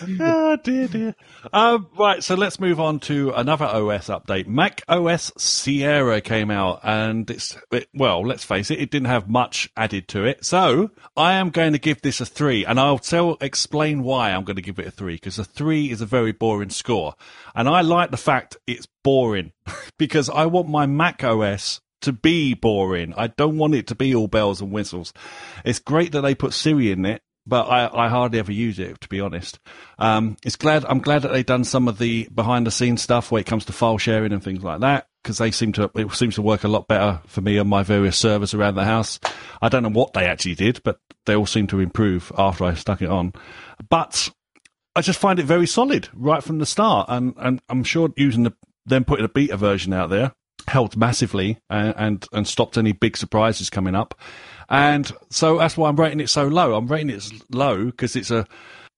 Oh 0.09 0.57
dear, 0.63 0.87
dear. 0.87 1.15
Um, 1.53 1.87
right, 1.97 2.23
so 2.23 2.35
let's 2.35 2.59
move 2.59 2.79
on 2.79 2.99
to 3.01 3.31
another 3.31 3.65
OS 3.65 4.07
update. 4.07 4.47
Mac 4.47 4.81
OS 4.87 5.31
Sierra 5.37 6.21
came 6.21 6.51
out, 6.51 6.79
and 6.83 7.29
it's 7.29 7.57
it, 7.71 7.87
well, 7.93 8.25
let's 8.25 8.43
face 8.43 8.71
it, 8.71 8.79
it 8.79 8.91
didn't 8.91 9.07
have 9.07 9.29
much 9.29 9.69
added 9.75 10.07
to 10.09 10.23
it. 10.25 10.45
So 10.45 10.91
I 11.15 11.33
am 11.33 11.49
going 11.49 11.73
to 11.73 11.79
give 11.79 12.01
this 12.01 12.21
a 12.21 12.25
three, 12.25 12.65
and 12.65 12.79
I'll 12.79 12.99
tell 12.99 13.37
explain 13.41 14.03
why 14.03 14.31
I'm 14.31 14.43
going 14.43 14.55
to 14.55 14.61
give 14.61 14.79
it 14.79 14.87
a 14.87 14.91
three 14.91 15.15
because 15.15 15.39
a 15.39 15.43
three 15.43 15.91
is 15.91 16.01
a 16.01 16.05
very 16.05 16.31
boring 16.31 16.69
score, 16.69 17.15
and 17.55 17.67
I 17.67 17.81
like 17.81 18.11
the 18.11 18.17
fact 18.17 18.57
it's 18.67 18.87
boring 19.03 19.51
because 19.97 20.29
I 20.29 20.45
want 20.45 20.69
my 20.69 20.85
Mac 20.85 21.23
OS 21.23 21.81
to 22.01 22.13
be 22.13 22.53
boring. 22.53 23.13
I 23.15 23.27
don't 23.27 23.57
want 23.57 23.75
it 23.75 23.87
to 23.87 23.95
be 23.95 24.13
all 24.15 24.27
bells 24.27 24.61
and 24.61 24.71
whistles. 24.71 25.13
It's 25.63 25.79
great 25.79 26.11
that 26.11 26.21
they 26.21 26.35
put 26.35 26.53
Siri 26.53 26.91
in 26.91 27.05
it 27.05 27.21
but 27.45 27.67
I, 27.67 28.05
I 28.05 28.07
hardly 28.09 28.39
ever 28.39 28.51
use 28.51 28.79
it 28.79 29.01
to 29.01 29.09
be 29.09 29.19
honest. 29.19 29.59
Um, 29.97 30.37
it's 30.45 30.55
glad 30.55 30.85
I'm 30.85 30.99
glad 30.99 31.23
that 31.23 31.31
they've 31.31 31.45
done 31.45 31.63
some 31.63 31.87
of 31.87 31.97
the 31.97 32.27
behind 32.33 32.67
the 32.67 32.71
scenes 32.71 33.01
stuff 33.01 33.31
where 33.31 33.41
it 33.41 33.47
comes 33.47 33.65
to 33.65 33.73
file 33.73 33.97
sharing 33.97 34.31
and 34.31 34.43
things 34.43 34.63
like 34.63 34.81
that 34.81 35.07
because 35.23 35.37
they 35.37 35.51
seem 35.51 35.73
to 35.73 35.89
it 35.95 36.11
seems 36.13 36.35
to 36.35 36.41
work 36.41 36.63
a 36.63 36.67
lot 36.67 36.87
better 36.87 37.21
for 37.27 37.41
me 37.41 37.57
on 37.57 37.67
my 37.67 37.83
various 37.83 38.17
servers 38.17 38.53
around 38.53 38.75
the 38.75 38.85
house. 38.85 39.19
I 39.61 39.69
don't 39.69 39.83
know 39.83 39.89
what 39.89 40.13
they 40.13 40.25
actually 40.25 40.55
did, 40.55 40.81
but 40.83 40.99
they 41.25 41.35
all 41.35 41.45
seem 41.45 41.67
to 41.67 41.79
improve 41.79 42.31
after 42.37 42.63
I 42.63 42.73
stuck 42.75 43.01
it 43.01 43.09
on. 43.09 43.33
But 43.89 44.29
I 44.95 45.01
just 45.01 45.19
find 45.19 45.39
it 45.39 45.45
very 45.45 45.67
solid 45.67 46.09
right 46.13 46.43
from 46.43 46.59
the 46.59 46.65
start, 46.65 47.07
and 47.09 47.33
and 47.37 47.61
I'm 47.69 47.83
sure 47.83 48.09
using 48.15 48.43
the 48.43 48.53
then 48.85 49.03
putting 49.03 49.25
a 49.25 49.29
beta 49.29 49.57
version 49.57 49.93
out 49.93 50.09
there 50.09 50.33
helped 50.67 50.97
massively 50.97 51.59
and, 51.69 51.93
and 51.97 52.27
and 52.31 52.47
stopped 52.47 52.77
any 52.77 52.91
big 52.91 53.17
surprises 53.17 53.69
coming 53.69 53.95
up. 53.95 54.15
And 54.69 55.11
so 55.29 55.57
that's 55.57 55.75
why 55.77 55.89
I'm 55.89 55.95
rating 55.99 56.19
it 56.19 56.29
so 56.29 56.47
low. 56.47 56.75
I'm 56.75 56.87
rating 56.87 57.09
it 57.09 57.31
low 57.51 57.85
because 57.85 58.15
it's 58.15 58.31
a 58.31 58.47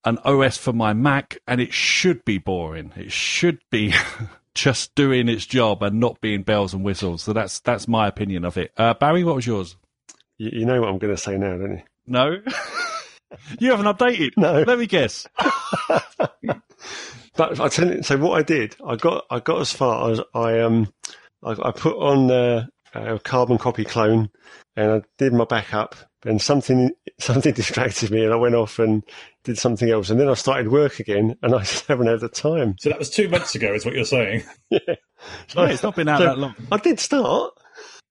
an 0.06 0.18
OS 0.26 0.58
for 0.58 0.74
my 0.74 0.94
Mac, 0.94 1.38
and 1.48 1.62
it 1.62 1.74
should 1.74 2.26
be 2.26 2.38
boring. 2.38 2.92
It 2.96 3.12
should 3.12 3.60
be 3.72 3.94
just 4.56 4.94
doing 4.96 5.30
its 5.30 5.46
job 5.46 5.82
and 5.82 6.00
not 6.00 6.20
being 6.22 6.44
bells 6.44 6.74
and 6.74 6.84
whistles. 6.84 7.24
So 7.24 7.34
that's 7.34 7.60
that's 7.62 7.88
my 7.88 8.08
opinion 8.08 8.46
of 8.46 8.58
it. 8.58 8.72
Uh, 8.78 8.94
Barry, 8.94 9.24
what 9.24 9.36
was 9.36 9.48
yours? 9.48 9.76
You, 10.38 10.50
you 10.54 10.66
know 10.66 10.82
what 10.82 10.90
I'm 10.90 10.98
going 10.98 11.16
to 11.16 11.22
say 11.22 11.38
now, 11.38 11.58
don't 11.58 11.78
you? 11.78 11.82
No, 12.06 12.38
you 13.60 13.72
haven't 13.72 13.86
updated. 13.86 14.32
No. 14.38 14.64
let 14.64 14.78
me 14.78 14.88
guess. 14.88 15.28
But 17.36 17.60
I 17.60 17.68
tell 17.68 17.92
you, 17.92 18.04
so 18.04 18.18
what 18.18 18.38
I 18.38 18.44
did, 18.44 18.76
I 18.86 18.96
got 18.96 19.26
I 19.30 19.40
got 19.40 19.62
as 19.62 19.74
far 19.74 20.12
as 20.12 20.22
I 20.36 20.60
um 20.60 20.94
I, 21.46 21.52
I 21.52 21.72
put 21.72 21.96
on 21.98 22.32
uh, 22.32 22.68
a 22.94 23.20
carbon 23.20 23.58
copy 23.58 23.86
clone, 23.86 24.30
and 24.76 24.92
I 24.92 25.02
did 25.18 25.34
my 25.34 25.46
backup. 25.46 25.96
And 26.26 26.42
something 26.42 26.92
something 27.20 27.54
distracted 27.54 28.10
me, 28.12 28.24
and 28.24 28.34
I 28.34 28.38
went 28.38 28.56
off 28.56 28.80
and 28.80 29.04
did 29.44 29.58
something 29.58 29.90
else. 29.90 30.10
And 30.10 30.20
then 30.20 30.30
I 30.30 30.36
started 30.36 30.70
work 30.72 31.00
again, 31.00 31.36
and 31.42 31.54
I 31.54 31.60
just 31.64 31.86
haven't 31.88 32.08
had 32.08 32.22
the 32.22 32.30
time. 32.30 32.76
So 32.80 32.90
that 32.90 33.00
was 33.00 33.10
two 33.10 33.28
months 33.28 33.56
ago, 33.56 33.74
is 33.74 33.86
what 33.86 33.96
you're 33.96 34.06
saying. 34.06 34.44
No, 35.56 35.64
it's 35.64 35.84
not 35.84 35.96
been 35.96 36.10
out 36.10 36.20
So 36.20 36.26
that 36.26 36.38
long. 36.38 36.56
I 36.70 36.78
did 36.78 37.00
start. 37.00 37.54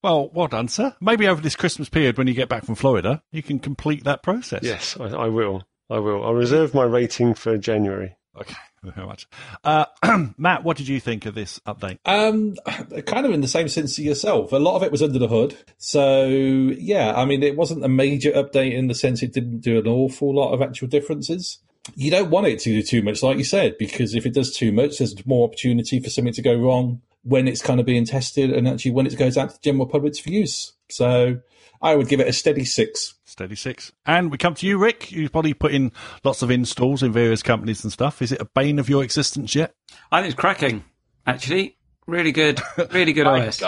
Well, 0.03 0.31
well 0.33 0.49
done, 0.49 0.69
sir. 0.69 0.95
Maybe 1.01 1.29
over 1.29 1.41
this 1.41 1.57
Christmas 1.57 1.89
period, 1.89 2.19
when 2.19 2.27
you 2.27 2.35
get 2.35 2.49
back 2.49 2.65
from 2.65 2.75
Florida, 2.75 3.23
you 3.31 3.43
can 3.43 3.59
complete 3.59 4.05
that 4.05 4.23
process. 4.23 4.63
Yes, 4.63 4.97
I, 4.99 5.09
I 5.09 5.29
will. 5.29 5.63
I 5.91 5.99
will. 5.99 6.25
I'll 6.25 6.35
reserve 6.35 6.75
my 6.75 6.85
rating 6.85 7.35
for 7.35 7.59
January. 7.59 8.17
Okay. 8.41 8.55
Very 8.83 9.07
much. 9.07 9.29
Uh, 9.63 9.85
Matt, 10.37 10.65
what 10.65 10.77
did 10.77 10.89
you 10.89 10.99
think 10.99 11.25
of 11.27 11.35
this 11.35 11.61
update? 11.61 11.99
Um, 12.05 12.57
kind 13.07 13.25
of 13.25 13.33
in 13.33 13.41
the 13.41 13.49
same 13.49 13.69
sense 13.69 13.97
to 13.97 14.03
yourself. 14.03 14.53
A 14.53 14.57
lot 14.57 14.77
of 14.77 14.83
it 14.83 14.91
was 14.91 15.03
under 15.03 15.19
the 15.19 15.29
hood. 15.29 15.57
So 15.79 16.27
yeah, 16.27 17.15
I 17.15 17.25
mean, 17.25 17.43
it 17.43 17.57
wasn't 17.57 17.85
a 17.85 17.89
major 17.89 18.33
update 18.33 18.75
in 18.75 18.89
the 18.89 18.95
sense 18.95 19.23
it 19.23 19.33
didn't 19.33 19.61
do 19.61 19.79
an 19.79 19.87
awful 19.87 20.35
lot 20.35 20.53
of 20.53 20.63
actual 20.63 20.89
differences. 20.89 21.59
You 21.95 22.11
don't 22.11 22.31
want 22.31 22.47
it 22.47 22.61
to 22.61 22.71
do 22.71 22.83
too 22.83 23.03
much, 23.03 23.23
like 23.23 23.39
you 23.39 23.45
said, 23.45 23.77
because 23.79 24.15
if 24.15 24.27
it 24.27 24.35
does 24.35 24.55
too 24.55 24.73
much, 24.73 24.99
there's 24.99 25.27
more 25.27 25.47
opportunity 25.47 26.01
for 26.01 26.11
something 26.11 26.35
to 26.35 26.43
go 26.43 26.55
wrong 26.55 27.01
when 27.25 27.47
it's 27.47 27.63
kind 27.63 27.79
of 27.79 27.87
being 27.87 28.05
tested 28.05 28.51
and 28.51 28.67
actually 28.67 28.91
when 28.91 29.07
it 29.07 29.17
goes 29.17 29.39
out 29.39 29.51
to 29.51 29.57
the 29.57 29.63
general 29.63 29.87
public 29.87 30.17
for 30.17 30.31
use. 30.31 30.73
So 30.89 31.41
I 31.83 31.97
would 31.97 32.09
give 32.09 32.21
it 32.21 32.29
a 32.29 32.33
steady 32.33 32.65
six. 32.65 33.15
Steady 33.25 33.57
six. 33.57 33.93
And 34.07 34.31
we 34.31 34.39
come 34.39 34.55
to 34.55 34.67
you, 34.67 34.79
Rick. 34.79 35.11
You've 35.11 35.33
probably 35.33 35.55
put 35.55 35.73
in 35.73 35.93
lots 36.23 36.43
of 36.43 36.51
installs 36.51 37.03
in 37.03 37.13
various 37.13 37.43
companies 37.43 37.83
and 37.83 37.93
stuff. 37.93 38.23
Is 38.23 38.31
it 38.33 38.41
a 38.41 38.45
bane 38.55 38.79
of 38.79 38.89
your 38.89 39.03
existence 39.03 39.55
yet? 39.55 39.75
I 40.11 40.21
think 40.21 40.33
it's 40.33 40.41
cracking. 40.41 40.85
Actually, 41.27 41.77
really 42.07 42.33
good, 42.33 42.61
really 42.93 43.13
good 43.13 43.27
I- 43.27 43.47
OS. 43.49 43.63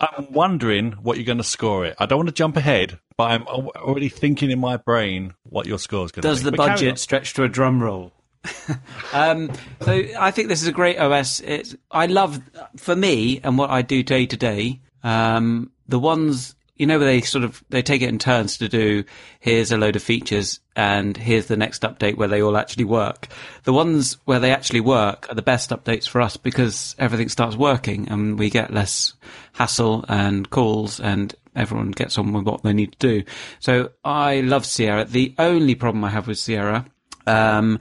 I'm 0.00 0.32
wondering 0.32 0.92
what 0.92 1.18
you're 1.18 1.26
going 1.26 1.38
to 1.38 1.44
score 1.44 1.84
it. 1.84 1.94
I 1.98 2.06
don't 2.06 2.20
want 2.20 2.28
to 2.30 2.34
jump 2.34 2.56
ahead, 2.56 2.98
but 3.18 3.24
I'm 3.24 3.46
already 3.46 4.08
thinking 4.08 4.50
in 4.50 4.58
my 4.58 4.78
brain 4.78 5.34
what 5.42 5.66
your 5.66 5.78
score 5.78 6.06
is 6.06 6.10
going 6.10 6.22
to 6.22 6.28
be. 6.28 6.30
Does 6.30 6.42
the 6.42 6.52
But 6.52 6.56
budget 6.56 6.98
stretch 6.98 7.34
to 7.34 7.44
a 7.44 7.48
drum 7.50 7.82
roll? 7.82 8.12
um, 9.12 9.50
so 9.82 10.02
I 10.18 10.30
think 10.30 10.48
this 10.48 10.62
is 10.62 10.68
a 10.68 10.72
great 10.72 10.98
OS. 10.98 11.40
It's, 11.40 11.76
I 11.90 12.06
love, 12.06 12.40
for 12.78 12.96
me, 12.96 13.40
and 13.44 13.58
what 13.58 13.68
I 13.68 13.82
do 13.82 14.02
day 14.02 14.24
to 14.24 14.36
day, 14.38 14.80
um, 15.02 15.70
the 15.86 15.98
ones, 15.98 16.54
you 16.80 16.86
know, 16.86 16.98
they 16.98 17.20
sort 17.20 17.44
of, 17.44 17.62
they 17.68 17.82
take 17.82 18.00
it 18.00 18.08
in 18.08 18.18
turns 18.18 18.56
to 18.56 18.66
do, 18.66 19.04
here's 19.38 19.70
a 19.70 19.76
load 19.76 19.96
of 19.96 20.02
features 20.02 20.60
and 20.74 21.14
here's 21.14 21.44
the 21.44 21.56
next 21.56 21.82
update 21.82 22.16
where 22.16 22.26
they 22.26 22.40
all 22.40 22.56
actually 22.56 22.84
work. 22.84 23.28
The 23.64 23.72
ones 23.74 24.16
where 24.24 24.40
they 24.40 24.50
actually 24.50 24.80
work 24.80 25.26
are 25.30 25.34
the 25.34 25.42
best 25.42 25.68
updates 25.68 26.08
for 26.08 26.22
us 26.22 26.38
because 26.38 26.96
everything 26.98 27.28
starts 27.28 27.54
working 27.54 28.08
and 28.08 28.38
we 28.38 28.48
get 28.48 28.72
less 28.72 29.12
hassle 29.52 30.06
and 30.08 30.48
calls 30.48 31.00
and 31.00 31.34
everyone 31.54 31.90
gets 31.90 32.16
on 32.16 32.32
with 32.32 32.46
what 32.46 32.62
they 32.62 32.72
need 32.72 32.92
to 32.92 33.08
do. 33.08 33.24
So 33.58 33.90
I 34.02 34.40
love 34.40 34.64
Sierra. 34.64 35.04
The 35.04 35.34
only 35.38 35.74
problem 35.74 36.02
I 36.02 36.08
have 36.08 36.28
with 36.28 36.38
Sierra, 36.38 36.86
um, 37.26 37.78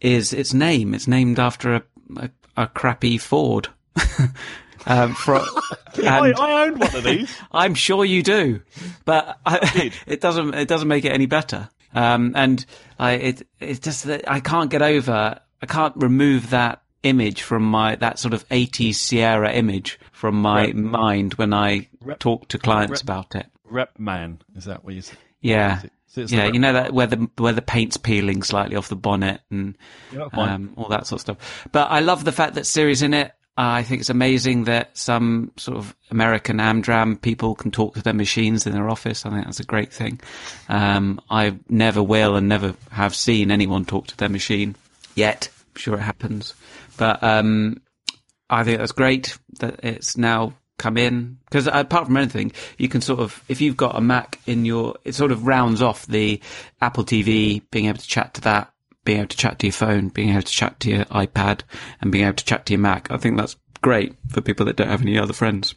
is 0.00 0.32
its 0.32 0.54
name. 0.54 0.94
It's 0.94 1.06
named 1.06 1.38
after 1.38 1.74
a, 1.74 1.82
a, 2.16 2.30
a 2.56 2.66
crappy 2.66 3.18
Ford. 3.18 3.68
um, 4.86 5.14
fro- 5.14 5.44
I, 5.98 6.32
I 6.36 6.64
owned 6.66 6.80
one 6.80 6.94
of 6.96 7.04
these. 7.04 7.34
I'm 7.52 7.74
sure 7.74 8.04
you 8.04 8.22
do, 8.22 8.60
but 9.04 9.38
I, 9.44 9.92
it 10.06 10.20
doesn't. 10.20 10.54
It 10.54 10.68
doesn't 10.68 10.88
make 10.88 11.04
it 11.04 11.12
any 11.12 11.26
better. 11.26 11.68
Um, 11.94 12.32
and 12.36 12.64
I, 12.98 13.12
it, 13.12 13.46
it's 13.60 13.80
just 13.80 14.04
that 14.04 14.30
I 14.30 14.40
can't 14.40 14.70
get 14.70 14.82
over. 14.82 15.40
I 15.62 15.66
can't 15.66 15.94
remove 15.96 16.50
that 16.50 16.82
image 17.02 17.42
from 17.42 17.62
my 17.62 17.96
that 17.96 18.18
sort 18.18 18.34
of 18.34 18.48
80s 18.48 18.96
Sierra 18.96 19.52
image 19.52 19.98
from 20.12 20.40
my 20.40 20.66
Rep- 20.66 20.74
mind 20.74 21.34
when 21.34 21.54
I 21.54 21.88
Rep- 22.02 22.18
talk 22.18 22.48
to 22.48 22.58
clients 22.58 22.92
Rep- 22.92 23.02
about 23.02 23.34
it. 23.34 23.46
Rep 23.64 23.98
man, 23.98 24.40
is 24.56 24.64
that 24.64 24.84
what 24.84 24.94
you 24.94 25.02
said? 25.02 25.18
Yeah. 25.40 25.82
So 26.06 26.22
Yeah, 26.22 26.46
you 26.46 26.58
know 26.58 26.72
that 26.72 26.92
where 26.92 27.06
the 27.06 27.28
where 27.36 27.52
the 27.52 27.62
paint's 27.62 27.96
peeling 27.96 28.42
slightly 28.42 28.76
off 28.76 28.88
the 28.88 28.96
bonnet 28.96 29.40
and 29.50 29.76
Yeah, 30.12 30.28
um, 30.32 30.72
all 30.76 30.88
that 30.88 31.06
sort 31.06 31.18
of 31.18 31.20
stuff. 31.20 31.68
But 31.70 31.90
I 31.90 32.00
love 32.00 32.24
the 32.24 32.32
fact 32.32 32.54
that 32.54 32.66
Siri's 32.66 33.02
in 33.02 33.14
it. 33.14 33.32
I 33.60 33.82
think 33.82 34.00
it's 34.00 34.08
amazing 34.08 34.64
that 34.64 34.96
some 34.96 35.50
sort 35.56 35.78
of 35.78 35.96
American 36.12 36.58
Amdram 36.58 37.20
people 37.20 37.56
can 37.56 37.72
talk 37.72 37.94
to 37.94 38.02
their 38.02 38.14
machines 38.14 38.68
in 38.68 38.72
their 38.72 38.88
office. 38.88 39.26
I 39.26 39.30
think 39.30 39.46
that's 39.46 39.58
a 39.58 39.64
great 39.64 39.92
thing. 39.92 40.20
Um, 40.68 41.20
I 41.28 41.58
never 41.68 42.00
will 42.00 42.36
and 42.36 42.48
never 42.48 42.76
have 42.92 43.16
seen 43.16 43.50
anyone 43.50 43.84
talk 43.84 44.06
to 44.06 44.16
their 44.16 44.28
machine 44.28 44.76
yet. 45.16 45.48
I'm 45.74 45.80
sure 45.80 45.94
it 45.94 46.02
happens, 46.02 46.54
but 46.96 47.20
um, 47.24 47.82
I 48.48 48.62
think 48.62 48.78
that's 48.78 48.92
great 48.92 49.36
that 49.58 49.80
it's 49.82 50.16
now 50.16 50.54
come 50.78 50.96
in 50.96 51.38
because 51.46 51.66
apart 51.66 52.06
from 52.06 52.16
anything, 52.16 52.52
you 52.76 52.88
can 52.88 53.00
sort 53.00 53.18
of 53.18 53.42
if 53.48 53.60
you've 53.60 53.76
got 53.76 53.96
a 53.96 54.00
Mac 54.00 54.38
in 54.46 54.66
your, 54.66 54.94
it 55.04 55.16
sort 55.16 55.32
of 55.32 55.48
rounds 55.48 55.82
off 55.82 56.06
the 56.06 56.40
Apple 56.80 57.04
TV, 57.04 57.62
being 57.72 57.86
able 57.86 57.98
to 57.98 58.06
chat 58.06 58.34
to 58.34 58.40
that, 58.42 58.72
being 59.08 59.20
able 59.20 59.28
to 59.28 59.36
chat 59.38 59.58
to 59.58 59.66
your 59.66 59.72
phone, 59.72 60.08
being 60.08 60.28
able 60.28 60.42
to 60.42 60.52
chat 60.52 60.78
to 60.80 60.90
your 60.90 61.04
iPad, 61.06 61.62
and 62.02 62.12
being 62.12 62.26
able 62.26 62.36
to 62.36 62.44
chat 62.44 62.66
to 62.66 62.74
your 62.74 62.80
Mac. 62.80 63.10
I 63.10 63.16
think 63.16 63.38
that's 63.38 63.56
great 63.80 64.14
for 64.28 64.42
people 64.42 64.66
that 64.66 64.76
don't 64.76 64.90
have 64.90 65.00
any 65.00 65.18
other 65.18 65.32
friends. 65.32 65.74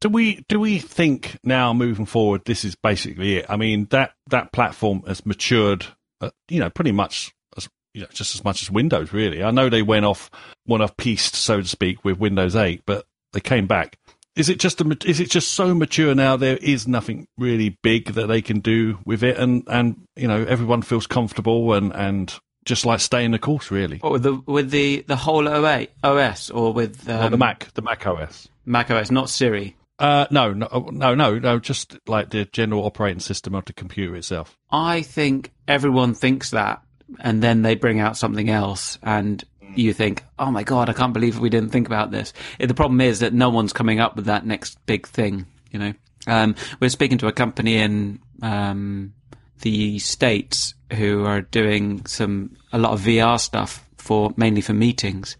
do 0.00 0.08
we 0.08 0.42
do 0.48 0.58
we 0.58 0.78
think 0.78 1.38
now 1.44 1.74
moving 1.74 2.06
forward 2.06 2.44
this 2.44 2.64
is 2.64 2.76
basically 2.76 3.38
it 3.38 3.46
i 3.48 3.56
mean 3.56 3.86
that 3.90 4.12
that 4.28 4.52
platform 4.52 5.02
has 5.08 5.26
matured 5.26 5.84
uh, 6.20 6.30
you 6.48 6.60
know 6.60 6.70
pretty 6.70 6.92
much 6.92 7.32
as 7.56 7.68
you 7.94 8.02
know 8.02 8.06
just 8.12 8.34
as 8.36 8.44
much 8.44 8.62
as 8.62 8.70
windows 8.70 9.12
really 9.12 9.42
i 9.42 9.50
know 9.50 9.68
they 9.68 9.82
went 9.82 10.04
off 10.04 10.30
went 10.68 10.84
off 10.84 10.96
pieced 10.96 11.34
so 11.34 11.60
to 11.60 11.66
speak 11.66 12.04
with 12.04 12.18
windows 12.18 12.54
8 12.54 12.82
but 12.86 13.06
they 13.32 13.40
came 13.40 13.66
back 13.66 13.98
is 14.38 14.48
it 14.48 14.58
just 14.58 14.80
a, 14.80 14.96
is 15.04 15.20
it 15.20 15.30
just 15.30 15.50
so 15.50 15.74
mature 15.74 16.14
now 16.14 16.36
there 16.36 16.56
is 16.58 16.86
nothing 16.88 17.26
really 17.36 17.76
big 17.82 18.12
that 18.14 18.28
they 18.28 18.40
can 18.40 18.60
do 18.60 18.98
with 19.04 19.22
it 19.22 19.36
and 19.36 19.64
and 19.66 19.96
you 20.16 20.28
know 20.28 20.44
everyone 20.44 20.80
feels 20.82 21.06
comfortable 21.06 21.72
and 21.74 21.92
and 21.94 22.38
just 22.64 22.84
like 22.86 23.00
staying 23.00 23.30
the 23.30 23.38
course 23.38 23.70
really? 23.70 23.96
What 23.98 24.12
with 24.12 24.22
the 24.22 24.34
with 24.46 24.70
the 24.70 25.02
the 25.06 25.16
whole 25.16 25.48
OA, 25.48 25.86
OS 26.04 26.50
or 26.50 26.72
with 26.72 27.08
um, 27.08 27.24
Or 27.24 27.30
the 27.30 27.38
mac 27.38 27.72
the 27.74 27.82
mac 27.82 28.06
os 28.06 28.46
Mac 28.66 28.90
OS, 28.90 29.10
not 29.10 29.30
Siri. 29.30 29.74
uh 29.98 30.26
no 30.30 30.52
no 30.52 30.68
no 30.92 31.14
no 31.14 31.38
no 31.38 31.58
just 31.58 31.98
like 32.06 32.30
the 32.30 32.44
general 32.52 32.84
operating 32.84 33.20
system 33.20 33.54
of 33.54 33.64
the 33.64 33.72
computer 33.72 34.14
itself. 34.16 34.56
I 34.70 35.02
think 35.02 35.52
everyone 35.66 36.14
thinks 36.14 36.50
that, 36.50 36.82
and 37.20 37.42
then 37.42 37.62
they 37.62 37.74
bring 37.74 38.00
out 38.00 38.16
something 38.18 38.50
else, 38.50 38.98
and 39.02 39.42
you 39.78 39.92
think, 39.92 40.24
"Oh 40.38 40.50
my 40.50 40.62
god, 40.62 40.88
I 40.88 40.92
can't 40.92 41.12
believe 41.12 41.38
we 41.38 41.50
didn't 41.50 41.70
think 41.70 41.86
about 41.86 42.10
this." 42.10 42.32
The 42.58 42.74
problem 42.74 43.00
is 43.00 43.20
that 43.20 43.32
no 43.32 43.50
one's 43.50 43.72
coming 43.72 44.00
up 44.00 44.16
with 44.16 44.26
that 44.26 44.46
next 44.46 44.78
big 44.86 45.06
thing. 45.06 45.46
You 45.70 45.78
know, 45.78 45.92
um, 46.26 46.54
we're 46.80 46.90
speaking 46.90 47.18
to 47.18 47.26
a 47.26 47.32
company 47.32 47.76
in 47.76 48.20
um, 48.42 49.14
the 49.60 49.98
states 49.98 50.74
who 50.92 51.24
are 51.24 51.42
doing 51.42 52.04
some 52.06 52.56
a 52.72 52.78
lot 52.78 52.92
of 52.92 53.00
VR 53.00 53.38
stuff 53.38 53.84
for 53.96 54.32
mainly 54.36 54.60
for 54.60 54.72
meetings, 54.72 55.36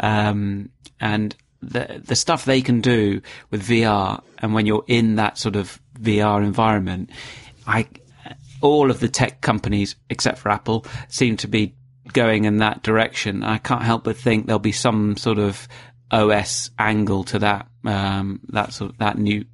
um, 0.00 0.70
and 1.00 1.34
the 1.62 2.02
the 2.04 2.16
stuff 2.16 2.44
they 2.44 2.60
can 2.60 2.80
do 2.80 3.20
with 3.50 3.66
VR, 3.66 4.22
and 4.38 4.54
when 4.54 4.66
you're 4.66 4.84
in 4.86 5.16
that 5.16 5.38
sort 5.38 5.56
of 5.56 5.80
VR 6.00 6.42
environment, 6.42 7.10
I 7.66 7.86
all 8.60 8.90
of 8.90 9.00
the 9.00 9.08
tech 9.08 9.40
companies 9.40 9.96
except 10.10 10.38
for 10.38 10.50
Apple 10.50 10.84
seem 11.08 11.36
to 11.36 11.48
be 11.48 11.74
going 12.12 12.44
in 12.44 12.58
that 12.58 12.82
direction. 12.82 13.42
I 13.42 13.58
can't 13.58 13.82
help 13.82 14.04
but 14.04 14.16
think 14.16 14.46
there'll 14.46 14.58
be 14.58 14.72
some 14.72 15.16
sort 15.16 15.38
of 15.38 15.68
OS 16.10 16.70
angle 16.78 17.24
to 17.24 17.38
that 17.40 17.68
um, 17.84 18.40
that 18.48 18.72
sort 18.72 18.98
that 18.98 19.18
new 19.18 19.44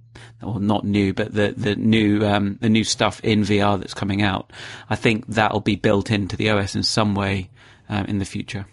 or 0.43 0.61
not 0.61 0.85
new, 0.85 1.13
but 1.13 1.33
the 1.33 1.55
the 1.57 1.77
new 1.77 2.25
um, 2.25 2.59
the 2.61 2.69
new 2.69 2.85
stuff 2.85 3.21
in 3.23 3.43
VR 3.43 3.79
that's 3.79 3.95
coming 3.95 4.23
out. 4.23 4.53
I 4.89 4.97
think 4.97 5.27
that'll 5.27 5.61
be 5.61 5.77
built 5.77 6.11
into 6.11 6.37
the 6.37 6.51
OS 6.51 6.75
in 6.75 6.83
some 6.83 7.15
way 7.15 7.51
um, 7.89 8.07
in 8.07 8.19
the 8.19 8.25
future. 8.25 8.67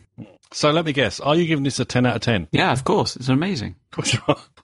So 0.53 0.69
let 0.71 0.85
me 0.85 0.91
guess. 0.91 1.19
Are 1.21 1.35
you 1.35 1.45
giving 1.45 1.63
this 1.63 1.79
a 1.79 1.85
10 1.85 2.05
out 2.05 2.17
of 2.17 2.21
10? 2.23 2.49
Yeah, 2.51 2.73
of 2.73 2.83
course, 2.83 3.15
it's 3.15 3.29
amazing. 3.29 3.75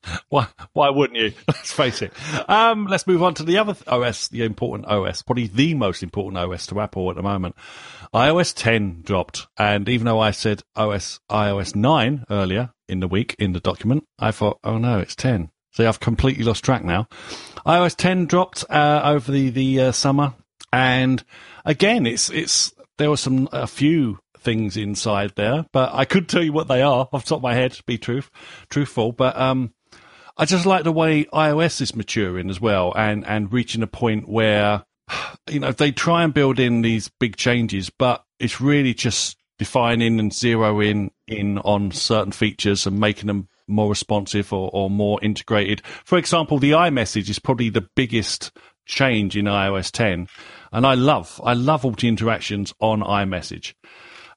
why, 0.29 0.47
why 0.73 0.89
wouldn't 0.89 1.19
you? 1.19 1.33
Let's 1.47 1.71
face 1.71 2.01
it. 2.01 2.13
Um, 2.49 2.85
let's 2.87 3.07
move 3.07 3.23
on 3.23 3.33
to 3.35 3.43
the 3.43 3.57
other 3.57 3.75
OS, 3.87 4.27
the 4.29 4.43
important 4.43 4.87
OS, 4.87 5.21
probably 5.21 5.47
the 5.47 5.73
most 5.73 6.03
important 6.03 6.37
OS 6.37 6.67
to 6.67 6.79
Apple 6.79 7.09
at 7.09 7.15
the 7.15 7.23
moment. 7.23 7.55
iOS 8.13 8.53
10 8.55 9.01
dropped. 9.03 9.47
And 9.57 9.87
even 9.89 10.05
though 10.05 10.19
I 10.19 10.31
said 10.31 10.63
OS, 10.75 11.19
iOS 11.29 11.75
9 11.75 12.25
earlier 12.29 12.71
in 12.87 12.99
the 12.99 13.07
week 13.07 13.35
in 13.39 13.53
the 13.53 13.59
document, 13.59 14.05
I 14.19 14.31
thought, 14.31 14.59
oh 14.63 14.77
no, 14.77 14.99
it's 14.99 15.15
10. 15.15 15.49
See, 15.73 15.85
I've 15.85 15.99
completely 15.99 16.43
lost 16.43 16.63
track 16.63 16.83
now. 16.83 17.07
iOS 17.65 17.95
10 17.95 18.25
dropped, 18.25 18.65
uh, 18.69 19.01
over 19.03 19.31
the, 19.31 19.49
the, 19.49 19.81
uh, 19.81 19.91
summer. 19.91 20.33
And 20.73 21.23
again, 21.65 22.05
it's, 22.05 22.29
it's, 22.29 22.73
there 22.97 23.09
were 23.09 23.17
some, 23.17 23.47
a 23.51 23.67
few 23.67 24.19
things 24.39 24.77
inside 24.77 25.33
there, 25.35 25.65
but 25.71 25.93
I 25.93 26.05
could 26.05 26.29
tell 26.29 26.41
you 26.41 26.53
what 26.53 26.67
they 26.67 26.81
are 26.81 27.07
off 27.11 27.25
the 27.25 27.29
top 27.29 27.37
of 27.37 27.43
my 27.43 27.53
head, 27.53 27.73
to 27.73 27.83
be 27.83 27.97
truth, 27.97 28.31
truthful. 28.69 29.11
But, 29.11 29.37
um, 29.37 29.73
I 30.37 30.45
just 30.45 30.65
like 30.65 30.83
the 30.83 30.91
way 30.91 31.25
iOS 31.25 31.81
is 31.81 31.95
maturing 31.95 32.49
as 32.49 32.61
well 32.61 32.93
and, 32.95 33.25
and 33.25 33.51
reaching 33.51 33.81
a 33.81 33.87
point 33.87 34.29
where, 34.29 34.83
you 35.49 35.59
know, 35.59 35.71
they 35.71 35.91
try 35.91 36.23
and 36.23 36.33
build 36.33 36.59
in 36.59 36.81
these 36.81 37.09
big 37.19 37.35
changes, 37.35 37.89
but 37.89 38.23
it's 38.39 38.61
really 38.61 38.93
just 38.93 39.37
defining 39.57 40.19
and 40.19 40.31
zeroing 40.31 41.09
in 41.27 41.57
on 41.59 41.91
certain 41.91 42.31
features 42.31 42.85
and 42.85 42.99
making 42.99 43.27
them 43.27 43.47
more 43.67 43.89
responsive 43.89 44.53
or, 44.53 44.69
or 44.71 44.89
more 44.89 45.19
integrated. 45.23 45.81
For 46.05 46.17
example, 46.17 46.59
the 46.59 46.71
iMessage 46.71 47.29
is 47.29 47.39
probably 47.39 47.69
the 47.69 47.87
biggest 47.95 48.51
change 48.85 49.35
in 49.35 49.45
iOS 49.45 49.91
10. 49.91 50.27
And 50.71 50.85
I 50.85 50.93
love, 50.93 51.41
I 51.43 51.53
love 51.53 51.83
all 51.83 51.91
the 51.91 52.07
interactions 52.07 52.73
on 52.79 53.01
iMessage. 53.01 53.73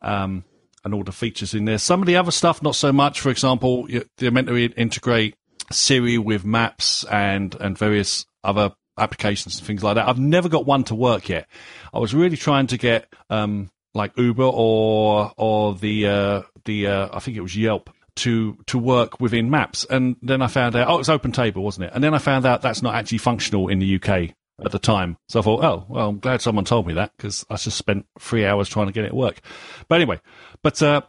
Um, 0.02 0.44
and 0.82 0.94
all 0.94 1.04
the 1.04 1.12
features 1.12 1.52
in 1.52 1.66
there. 1.66 1.76
Some 1.76 2.00
of 2.00 2.06
the 2.06 2.16
other 2.16 2.30
stuff, 2.30 2.62
not 2.62 2.74
so 2.74 2.90
much. 2.90 3.20
For 3.20 3.28
example, 3.28 3.86
they're 4.16 4.30
meant 4.30 4.48
to 4.48 4.56
integrate 4.56 5.34
Siri 5.72 6.18
with 6.18 6.44
maps 6.44 7.04
and, 7.04 7.54
and 7.60 7.76
various 7.76 8.26
other 8.42 8.72
applications 8.98 9.58
and 9.58 9.66
things 9.66 9.82
like 9.82 9.94
that. 9.96 10.08
I've 10.08 10.18
never 10.18 10.48
got 10.48 10.66
one 10.66 10.84
to 10.84 10.94
work 10.94 11.28
yet. 11.28 11.48
I 11.92 11.98
was 11.98 12.14
really 12.14 12.36
trying 12.36 12.66
to 12.68 12.78
get, 12.78 13.12
um, 13.28 13.70
like 13.94 14.16
Uber 14.16 14.44
or, 14.44 15.32
or 15.36 15.74
the, 15.74 16.06
uh, 16.06 16.42
the, 16.64 16.86
uh, 16.86 17.08
I 17.12 17.20
think 17.20 17.36
it 17.36 17.40
was 17.40 17.56
Yelp 17.56 17.90
to, 18.16 18.58
to 18.66 18.78
work 18.78 19.20
within 19.20 19.50
maps. 19.50 19.86
And 19.88 20.16
then 20.22 20.42
I 20.42 20.46
found 20.48 20.76
out, 20.76 20.88
oh, 20.88 20.98
it's 20.98 21.08
OpenTable, 21.08 21.56
wasn't 21.56 21.86
it? 21.86 21.92
And 21.94 22.04
then 22.04 22.14
I 22.14 22.18
found 22.18 22.46
out 22.46 22.62
that's 22.62 22.82
not 22.82 22.94
actually 22.94 23.18
functional 23.18 23.68
in 23.68 23.78
the 23.78 23.96
UK 23.96 24.34
at 24.64 24.72
the 24.72 24.78
time. 24.78 25.16
So 25.28 25.40
I 25.40 25.42
thought, 25.42 25.64
oh, 25.64 25.86
well, 25.88 26.08
I'm 26.10 26.18
glad 26.18 26.42
someone 26.42 26.64
told 26.64 26.86
me 26.86 26.94
that 26.94 27.12
because 27.16 27.46
I 27.48 27.56
just 27.56 27.78
spent 27.78 28.06
three 28.18 28.44
hours 28.44 28.68
trying 28.68 28.86
to 28.86 28.92
get 28.92 29.04
it 29.04 29.10
to 29.10 29.14
work. 29.14 29.40
But 29.88 29.96
anyway, 29.96 30.20
but, 30.62 30.82
uh, 30.82 31.02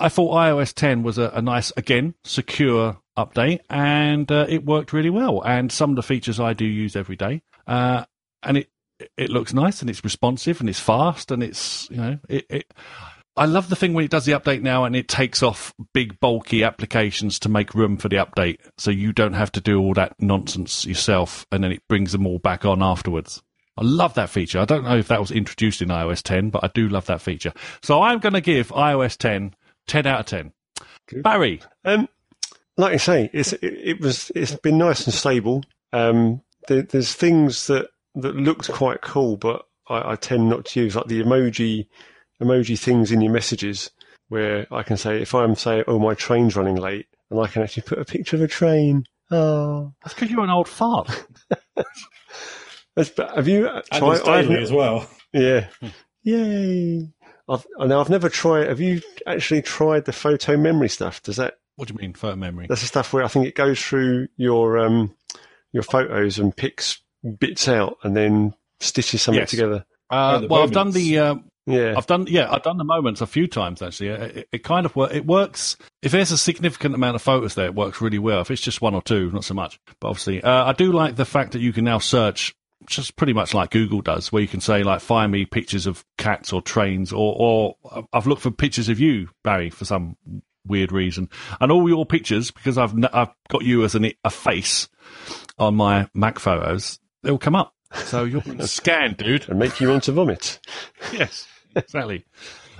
I 0.00 0.08
thought 0.08 0.34
iOS 0.34 0.72
10 0.74 1.02
was 1.02 1.18
a, 1.18 1.30
a 1.34 1.42
nice, 1.42 1.72
again, 1.76 2.14
secure 2.22 2.98
update, 3.18 3.60
and 3.68 4.30
uh, 4.30 4.46
it 4.48 4.64
worked 4.64 4.92
really 4.92 5.10
well. 5.10 5.42
And 5.44 5.70
some 5.70 5.90
of 5.90 5.96
the 5.96 6.02
features 6.02 6.40
I 6.40 6.52
do 6.52 6.64
use 6.64 6.96
every 6.96 7.16
day, 7.16 7.42
uh, 7.66 8.04
and 8.42 8.56
it 8.56 8.70
it 9.16 9.30
looks 9.30 9.52
nice 9.52 9.80
and 9.80 9.88
it's 9.88 10.02
responsive 10.02 10.60
and 10.60 10.68
it's 10.68 10.80
fast 10.80 11.30
and 11.30 11.42
it's 11.42 11.88
you 11.90 11.96
know 11.98 12.18
it, 12.28 12.46
it. 12.48 12.74
I 13.36 13.44
love 13.44 13.68
the 13.68 13.76
thing 13.76 13.94
when 13.94 14.04
it 14.04 14.10
does 14.10 14.24
the 14.24 14.32
update 14.32 14.62
now 14.62 14.84
and 14.84 14.96
it 14.96 15.06
takes 15.06 15.44
off 15.44 15.72
big 15.94 16.18
bulky 16.18 16.64
applications 16.64 17.38
to 17.40 17.48
make 17.48 17.74
room 17.74 17.96
for 17.96 18.08
the 18.08 18.16
update, 18.16 18.58
so 18.78 18.90
you 18.90 19.12
don't 19.12 19.34
have 19.34 19.52
to 19.52 19.60
do 19.60 19.78
all 19.80 19.94
that 19.94 20.14
nonsense 20.18 20.84
yourself, 20.84 21.46
and 21.52 21.62
then 21.62 21.70
it 21.70 21.86
brings 21.88 22.12
them 22.12 22.26
all 22.26 22.38
back 22.38 22.64
on 22.64 22.82
afterwards. 22.82 23.42
I 23.76 23.82
love 23.84 24.14
that 24.14 24.28
feature. 24.28 24.58
I 24.58 24.64
don't 24.64 24.82
know 24.82 24.96
if 24.96 25.06
that 25.06 25.20
was 25.20 25.30
introduced 25.30 25.80
in 25.82 25.88
iOS 25.88 26.20
10, 26.22 26.50
but 26.50 26.64
I 26.64 26.70
do 26.74 26.88
love 26.88 27.06
that 27.06 27.22
feature. 27.22 27.52
So 27.80 28.02
I'm 28.02 28.18
going 28.18 28.32
to 28.32 28.40
give 28.40 28.70
iOS 28.70 29.16
10 29.16 29.54
10 29.86 30.06
out 30.06 30.20
of 30.20 30.26
10. 30.26 30.52
Good. 31.08 31.22
Barry. 31.22 31.60
Um, 31.84 32.08
like 32.78 32.94
I 32.94 32.96
say, 32.96 33.28
it's 33.34 33.52
it, 33.54 33.62
it 33.62 34.00
was 34.00 34.32
it's 34.34 34.54
been 34.54 34.78
nice 34.78 35.04
and 35.04 35.12
stable. 35.12 35.64
Um, 35.92 36.40
there, 36.68 36.82
there's 36.82 37.12
things 37.12 37.66
that 37.66 37.88
that 38.14 38.36
looked 38.36 38.70
quite 38.72 39.02
cool, 39.02 39.36
but 39.36 39.66
I, 39.88 40.12
I, 40.12 40.16
tend 40.16 40.48
not 40.48 40.64
to 40.66 40.80
use 40.80 40.96
like 40.96 41.06
the 41.06 41.22
emoji 41.22 41.88
emoji 42.40 42.78
things 42.78 43.12
in 43.12 43.20
your 43.20 43.32
messages, 43.32 43.90
where 44.28 44.66
I 44.70 44.82
can 44.84 44.96
say 44.96 45.20
if 45.20 45.34
I'm 45.34 45.56
saying, 45.56 45.84
"Oh, 45.88 45.98
my 45.98 46.14
train's 46.14 46.56
running 46.56 46.76
late," 46.76 47.06
and 47.30 47.40
I 47.40 47.48
can 47.48 47.62
actually 47.62 47.82
put 47.82 47.98
a 47.98 48.04
picture 48.04 48.36
of 48.36 48.42
a 48.42 48.48
train. 48.48 49.04
Oh, 49.30 49.92
that's 50.02 50.14
because 50.14 50.30
you're 50.30 50.44
an 50.44 50.50
old 50.50 50.68
fart. 50.68 51.08
have 52.96 53.48
you 53.48 53.66
uh, 53.66 53.82
tried? 53.92 54.24
daily 54.24 54.62
as 54.62 54.72
well. 54.72 55.08
Yeah. 55.32 55.66
Hmm. 55.80 55.88
Yay! 56.22 57.12
I've 57.48 57.66
now 57.78 58.00
I've 58.00 58.10
never 58.10 58.28
tried. 58.28 58.68
Have 58.68 58.80
you 58.80 59.00
actually 59.26 59.62
tried 59.62 60.04
the 60.04 60.12
photo 60.12 60.56
memory 60.56 60.88
stuff? 60.88 61.22
Does 61.22 61.36
that? 61.36 61.54
What 61.78 61.86
do 61.86 61.94
you 61.94 62.00
mean 62.00 62.12
photo 62.12 62.34
memory? 62.34 62.66
That's 62.68 62.80
the 62.80 62.88
stuff 62.88 63.12
where 63.12 63.22
I 63.22 63.28
think 63.28 63.46
it 63.46 63.54
goes 63.54 63.80
through 63.80 64.26
your 64.36 64.78
um, 64.78 65.14
your 65.70 65.84
photos 65.84 66.40
and 66.40 66.54
picks 66.54 67.00
bits 67.38 67.68
out 67.68 67.98
and 68.02 68.16
then 68.16 68.52
stitches 68.80 69.22
something 69.22 69.42
yes. 69.42 69.50
together. 69.50 69.84
Uh, 70.10 70.40
oh, 70.42 70.46
well, 70.48 70.62
I've 70.64 70.72
done 70.72 70.90
the. 70.90 71.18
Uh, 71.20 71.34
yeah, 71.66 71.94
I've 71.96 72.06
done. 72.08 72.26
Yeah, 72.28 72.50
I've 72.50 72.64
done 72.64 72.78
the 72.78 72.84
moments 72.84 73.20
a 73.20 73.28
few 73.28 73.46
times 73.46 73.80
actually. 73.80 74.08
It, 74.08 74.48
it 74.50 74.64
kind 74.64 74.86
of 74.86 74.96
work. 74.96 75.14
It 75.14 75.24
works 75.24 75.76
if 76.02 76.10
there's 76.10 76.32
a 76.32 76.38
significant 76.38 76.96
amount 76.96 77.14
of 77.14 77.22
photos 77.22 77.54
there. 77.54 77.66
It 77.66 77.76
works 77.76 78.00
really 78.00 78.18
well. 78.18 78.40
If 78.40 78.50
it's 78.50 78.60
just 78.60 78.82
one 78.82 78.96
or 78.96 79.02
two, 79.02 79.30
not 79.30 79.44
so 79.44 79.54
much. 79.54 79.78
But 80.00 80.08
obviously, 80.08 80.42
uh, 80.42 80.64
I 80.64 80.72
do 80.72 80.90
like 80.90 81.14
the 81.14 81.24
fact 81.24 81.52
that 81.52 81.60
you 81.60 81.72
can 81.72 81.84
now 81.84 81.98
search 81.98 82.56
just 82.86 83.14
pretty 83.14 83.34
much 83.34 83.54
like 83.54 83.70
Google 83.70 84.00
does, 84.00 84.32
where 84.32 84.42
you 84.42 84.48
can 84.48 84.60
say 84.60 84.82
like, 84.82 85.00
find 85.00 85.30
me 85.30 85.44
pictures 85.44 85.86
of 85.86 86.04
cats 86.16 86.52
or 86.52 86.60
trains, 86.60 87.12
or 87.12 87.36
or 87.38 88.04
I've 88.12 88.26
looked 88.26 88.42
for 88.42 88.50
pictures 88.50 88.88
of 88.88 88.98
you, 88.98 89.28
Barry, 89.44 89.70
for 89.70 89.84
some 89.84 90.16
weird 90.68 90.92
reason, 90.92 91.28
and 91.60 91.72
all 91.72 91.88
your 91.88 92.06
pictures 92.06 92.50
because 92.50 92.78
I've 92.78 92.94
I've 93.12 93.30
got 93.48 93.64
you 93.64 93.84
as 93.84 93.94
an, 93.94 94.12
a 94.24 94.30
face 94.30 94.88
on 95.58 95.74
my 95.74 96.08
Mac 96.14 96.38
photos, 96.38 96.98
they'll 97.22 97.38
come 97.38 97.56
up. 97.56 97.74
So 97.94 98.24
you're 98.24 98.42
scanned, 98.60 99.16
dude, 99.16 99.48
and 99.48 99.58
make 99.58 99.80
you 99.80 99.88
want 99.88 100.04
to 100.04 100.12
vomit. 100.12 100.60
yes, 101.12 101.46
exactly. 101.74 102.24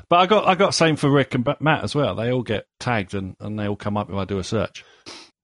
But 0.08 0.16
I 0.16 0.26
got 0.26 0.46
I 0.46 0.54
got 0.54 0.74
same 0.74 0.96
for 0.96 1.10
Rick 1.10 1.34
and 1.34 1.48
Matt 1.60 1.84
as 1.84 1.94
well. 1.94 2.14
They 2.14 2.32
all 2.32 2.42
get 2.42 2.66
tagged 2.78 3.14
and, 3.14 3.36
and 3.40 3.58
they 3.58 3.68
all 3.68 3.76
come 3.76 3.96
up 3.96 4.08
if 4.08 4.16
I 4.16 4.24
do 4.24 4.38
a 4.38 4.44
search. 4.44 4.84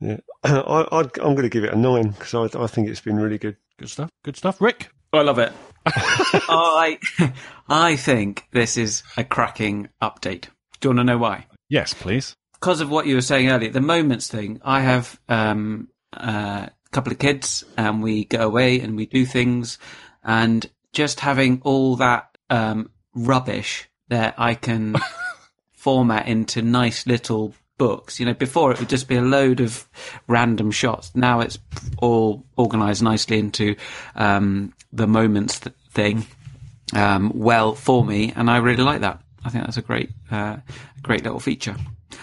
Yeah, 0.01 0.19
I, 0.45 1.01
am 1.01 1.09
going 1.13 1.43
to 1.43 1.49
give 1.49 1.65
it 1.65 1.73
a 1.73 1.79
nine 1.79 2.11
because 2.11 2.35
I, 2.35 2.63
I 2.63 2.67
think 2.67 2.89
it's 2.89 3.01
been 3.01 3.17
really 3.17 3.39
good. 3.39 3.57
Good 3.79 3.91
stuff. 3.91 4.11
Good 4.23 4.37
stuff. 4.37 4.61
Rick? 4.61 4.91
I 5.13 5.23
love 5.23 5.39
it. 5.39 5.53
I, 5.87 6.99
I 7.69 7.97
think 7.97 8.47
this 8.53 8.77
is 8.77 9.03
a 9.17 9.25
cracking 9.25 9.89
update. 10.03 10.49
Do 10.81 10.89
you 10.89 10.91
want 10.91 10.99
to 10.99 11.05
know 11.05 11.19
why? 11.19 11.47
Yes, 11.69 11.95
please. 11.95 12.37
Because 12.55 12.81
of 12.81 12.91
what 12.91 13.07
you 13.07 13.15
were 13.15 13.21
saying 13.21 13.51
earlier, 13.51 13.71
the 13.71 13.81
moments 13.81 14.29
thing. 14.29 14.61
I 14.65 14.81
have 14.81 15.21
um, 15.29 15.89
uh, 16.13 16.67
a 16.69 16.91
couple 16.91 17.13
of 17.13 17.19
kids 17.19 17.65
and 17.77 18.03
we 18.03 18.25
go 18.25 18.47
away 18.47 18.81
and 18.81 18.97
we 18.97 19.07
do 19.07 19.27
things 19.27 19.79
and 20.23 20.69
just 20.93 21.21
having 21.21 21.61
all 21.65 21.97
that 21.97 22.39
um, 22.51 22.91
rubbish 23.15 23.89
that 24.09 24.35
I 24.39 24.55
can 24.55 24.97
format 25.73 26.29
into 26.29 26.63
nice 26.63 27.07
little 27.07 27.55
books. 27.77 28.21
You 28.21 28.27
know, 28.27 28.35
before 28.35 28.73
it 28.73 28.79
would 28.79 28.89
just 28.89 29.09
be 29.09 29.17
a 29.17 29.23
load 29.23 29.61
of 29.61 29.89
random 30.27 30.71
shots. 30.71 31.15
Now 31.15 31.41
it's 31.41 31.59
all 31.99 32.47
organized 32.57 33.03
nicely 33.03 33.39
into 33.39 33.77
um, 34.15 34.73
the 34.93 35.07
moments 35.07 35.61
th- 35.61 35.75
thing. 35.91 36.27
Um, 36.95 37.33
well 37.35 37.75
for 37.75 38.05
me, 38.05 38.33
and 38.37 38.51
I 38.51 38.59
really 38.59 38.85
like 38.85 39.01
that. 39.01 39.24
I 39.45 39.51
think 39.51 39.65
that's 39.65 39.77
a 39.77 39.83
great, 39.83 40.11
uh, 40.31 40.57
great 41.03 41.23
little 41.25 41.41
feature. 41.41 41.77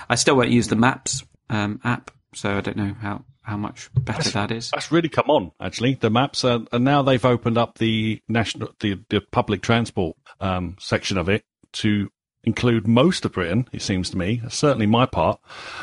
I 0.10 0.16
still 0.16 0.36
won't 0.36 0.50
use 0.50 0.68
the 0.68 0.76
Maps 0.76 1.24
um, 1.50 1.80
app, 1.84 2.12
so 2.34 2.58
I 2.58 2.62
don't 2.62 2.78
know 2.78 2.96
how 3.00 3.26
how 3.44 3.58
much 3.58 3.90
better 3.96 4.22
that's, 4.22 4.32
that 4.34 4.52
is. 4.52 4.72
That's 4.72 4.92
really 4.92 5.10
come 5.10 5.30
on, 5.30 5.52
actually. 5.60 5.96
The 5.96 6.12
maps, 6.12 6.46
are, 6.46 6.62
and 6.72 6.86
now 6.86 7.02
they've 7.02 7.26
opened 7.26 7.58
up 7.58 7.78
the 7.78 8.22
national, 8.30 8.70
the 8.80 9.00
the 9.10 9.22
public 9.32 9.62
transport 9.62 10.16
um, 10.40 10.76
section 10.80 11.18
of 11.18 11.28
it 11.28 11.44
to 11.74 12.10
include 12.44 12.88
most 12.88 13.26
of 13.26 13.34
Britain, 13.34 13.68
it 13.72 13.82
seems 13.82 14.10
to 14.10 14.18
me, 14.18 14.42
certainly 14.50 14.88
my 14.88 15.06
part, 15.06 15.40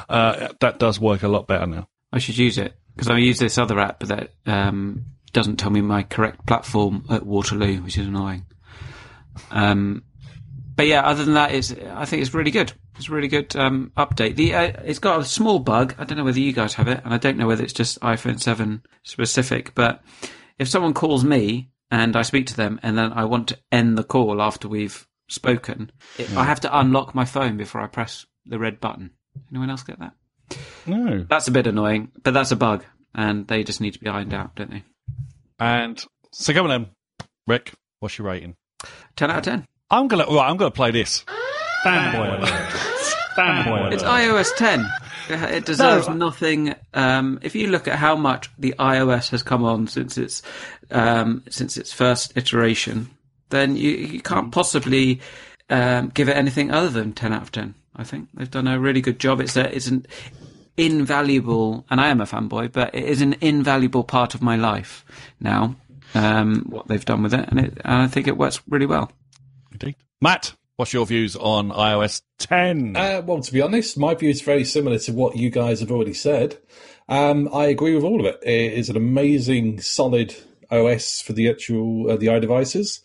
uh, 0.09 0.49
that 0.61 0.79
does 0.79 0.99
work 0.99 1.23
a 1.23 1.29
lot 1.29 1.47
better 1.47 1.67
now. 1.67 1.89
I 2.13 2.19
should 2.19 2.39
use 2.39 2.59
it 2.59 2.75
because 2.97 3.11
I 3.11 3.19
use 3.19 3.39
this 3.39 3.59
other 3.59 3.79
app 3.79 4.01
that 4.01 4.33
um, 4.47 5.05
doesn't 5.33 5.57
tell 5.57 5.71
me 5.71 5.83
my 5.83 6.03
correct 6.03 6.47
platform 6.47 7.05
at 7.11 7.25
Waterloo, 7.25 7.83
which 7.83 7.99
is 7.99 8.07
annoying. 8.07 8.47
Um, 9.51 10.03
but 10.79 10.87
yeah, 10.87 11.01
other 11.01 11.25
than 11.25 11.35
that, 11.35 11.53
it's 11.53 11.73
I 11.73 12.05
think 12.05 12.23
it's 12.23 12.33
really 12.33 12.53
good. 12.53 12.73
It's 12.97 13.09
a 13.09 13.13
really 13.13 13.27
good 13.27 13.57
um, 13.57 13.91
update. 13.97 14.37
The 14.37 14.55
uh, 14.55 14.73
it's 14.85 15.01
got 15.01 15.19
a 15.19 15.25
small 15.25 15.59
bug. 15.59 15.97
I 15.99 16.05
don't 16.05 16.17
know 16.17 16.23
whether 16.23 16.39
you 16.39 16.53
guys 16.53 16.75
have 16.75 16.87
it, 16.87 17.01
and 17.05 17.13
I 17.13 17.19
don't 17.19 17.37
know 17.37 17.49
whether 17.49 17.65
it's 17.65 17.73
just 17.73 17.99
iPhone 18.01 18.41
seven 18.41 18.85
specific. 19.03 19.75
But 19.75 20.05
if 20.57 20.69
someone 20.69 20.95
calls 20.95 21.25
me 21.25 21.71
and 21.91 22.15
I 22.15 22.23
speak 22.23 22.47
to 22.47 22.57
them, 22.57 22.79
and 22.85 22.97
then 22.97 23.13
I 23.13 23.25
want 23.25 23.49
to 23.49 23.59
end 23.73 23.99
the 23.99 24.05
call 24.05 24.41
after 24.41 24.69
we've 24.69 25.05
spoken, 25.29 25.91
it, 26.17 26.33
I 26.37 26.45
have 26.45 26.61
to 26.61 26.79
unlock 26.79 27.13
my 27.13 27.25
phone 27.25 27.57
before 27.57 27.81
I 27.81 27.89
press 27.89 28.25
the 28.47 28.61
red 28.61 28.79
button. 28.79 29.11
Anyone 29.51 29.71
else 29.71 29.83
get 29.83 29.99
that? 29.99 30.13
No. 30.87 31.27
That's 31.29 31.49
a 31.49 31.51
bit 31.51 31.67
annoying, 31.67 32.13
but 32.23 32.35
that's 32.35 32.53
a 32.53 32.57
bug. 32.57 32.85
and 33.17 33.49
they 33.49 33.65
just 33.65 33.81
need 33.81 33.95
to 33.95 33.99
be 33.99 34.07
ironed 34.07 34.33
out, 34.33 34.55
don't 34.55 34.71
they? 34.71 34.85
And 35.59 36.01
so 36.31 36.53
come 36.55 36.71
on 36.71 36.83
then, 36.83 37.27
Rick, 37.49 37.73
what's 37.99 38.17
your 38.17 38.29
rating? 38.29 38.55
Ten 39.17 39.33
out 39.33 39.39
of 39.39 39.43
ten. 39.43 39.67
I'm 39.91 40.09
gonna 40.09 40.27
right, 40.27 40.49
I'm 40.49 40.57
gonna 40.57 40.71
play 40.71 40.91
this. 40.91 41.25
Fanboy. 41.85 42.45
Fanboy. 43.37 43.93
It's 43.93 44.03
iOS 44.03 44.55
10. 44.57 44.87
It 45.31 45.43
it 45.55 45.65
deserves 45.65 46.09
nothing. 46.09 46.75
Um, 46.93 47.39
if 47.43 47.55
you 47.55 47.69
look 47.69 47.89
at 47.89 47.97
how 47.97 48.17
much 48.17 48.51
the 48.59 48.75
iOS 48.79 49.31
has 49.31 49.43
come 49.43 49.65
on 49.65 49.87
since 49.87 50.19
its 50.19 50.43
um, 50.91 51.43
since 51.49 51.77
its 51.79 51.93
first 51.93 52.37
iteration, 52.37 53.09
then 53.49 53.77
you, 53.77 53.91
you 53.91 54.21
can't 54.21 54.53
possibly 54.53 55.21
um, 55.71 56.09
give 56.09 56.29
it 56.29 56.37
anything 56.37 56.71
other 56.71 56.91
than 56.91 57.13
10 57.13 57.33
out 57.33 57.43
of 57.43 57.53
10. 57.53 57.75
I 57.97 58.05
think 58.05 58.29
they've 58.35 58.51
done 58.51 58.69
a 58.69 58.79
really 58.79 59.01
good 59.01 59.19
job. 59.19 59.41
It's 59.41 59.57
a, 59.57 59.75
it's 59.75 59.87
an 59.89 60.07
invaluable, 60.77 61.85
and 61.91 62.01
I 62.01 62.09
am 62.09 62.21
a 62.21 62.27
fanboy, 62.27 62.73
but 62.73 62.95
it 62.95 63.05
is 63.05 63.21
an 63.21 63.37
invaluable 63.41 64.05
part 64.05 64.35
of 64.35 64.43
my 64.43 64.57
life 64.57 65.05
now. 65.41 65.77
Um, 66.15 66.65
what 66.69 66.89
they've 66.89 67.05
done 67.05 67.23
with 67.23 67.35
it, 67.35 67.47
and, 67.51 67.61
it, 67.61 67.79
and 67.85 68.03
I 68.03 68.07
think 68.07 68.29
it 68.29 68.39
works 68.39 68.63
really 68.67 68.87
well. 68.87 69.13
Indeed. 69.81 69.97
Matt, 70.21 70.55
what's 70.77 70.93
your 70.93 71.07
views 71.07 71.37
on 71.37 71.71
iOS 71.71 72.23
10? 72.39 72.97
Uh, 72.97 73.23
well, 73.25 73.41
to 73.41 73.53
be 73.53 73.63
honest, 73.63 73.97
my 73.97 74.15
view 74.15 74.31
is 74.31 74.43
very 74.43 74.65
similar 74.65 74.99
to 74.99 75.13
what 75.13 75.37
you 75.37 75.51
guys 75.51 75.81
have 75.81 75.93
already 75.93 76.15
said. 76.15 76.59
Um, 77.09 77.49
I 77.55 77.67
agree 77.67 77.95
with 77.95 78.05
all 78.05 78.21
of 78.21 78.27
it. 78.27 78.41
It 78.43 78.73
is 78.73 78.91
an 78.91 78.97
amazing, 78.97 79.81
solid 79.81 80.35
OS 80.71 81.21
for 81.21 81.33
the 81.33 81.49
actual 81.49 82.11
uh, 82.11 82.17
the 82.17 82.27
iDevices. 82.27 83.01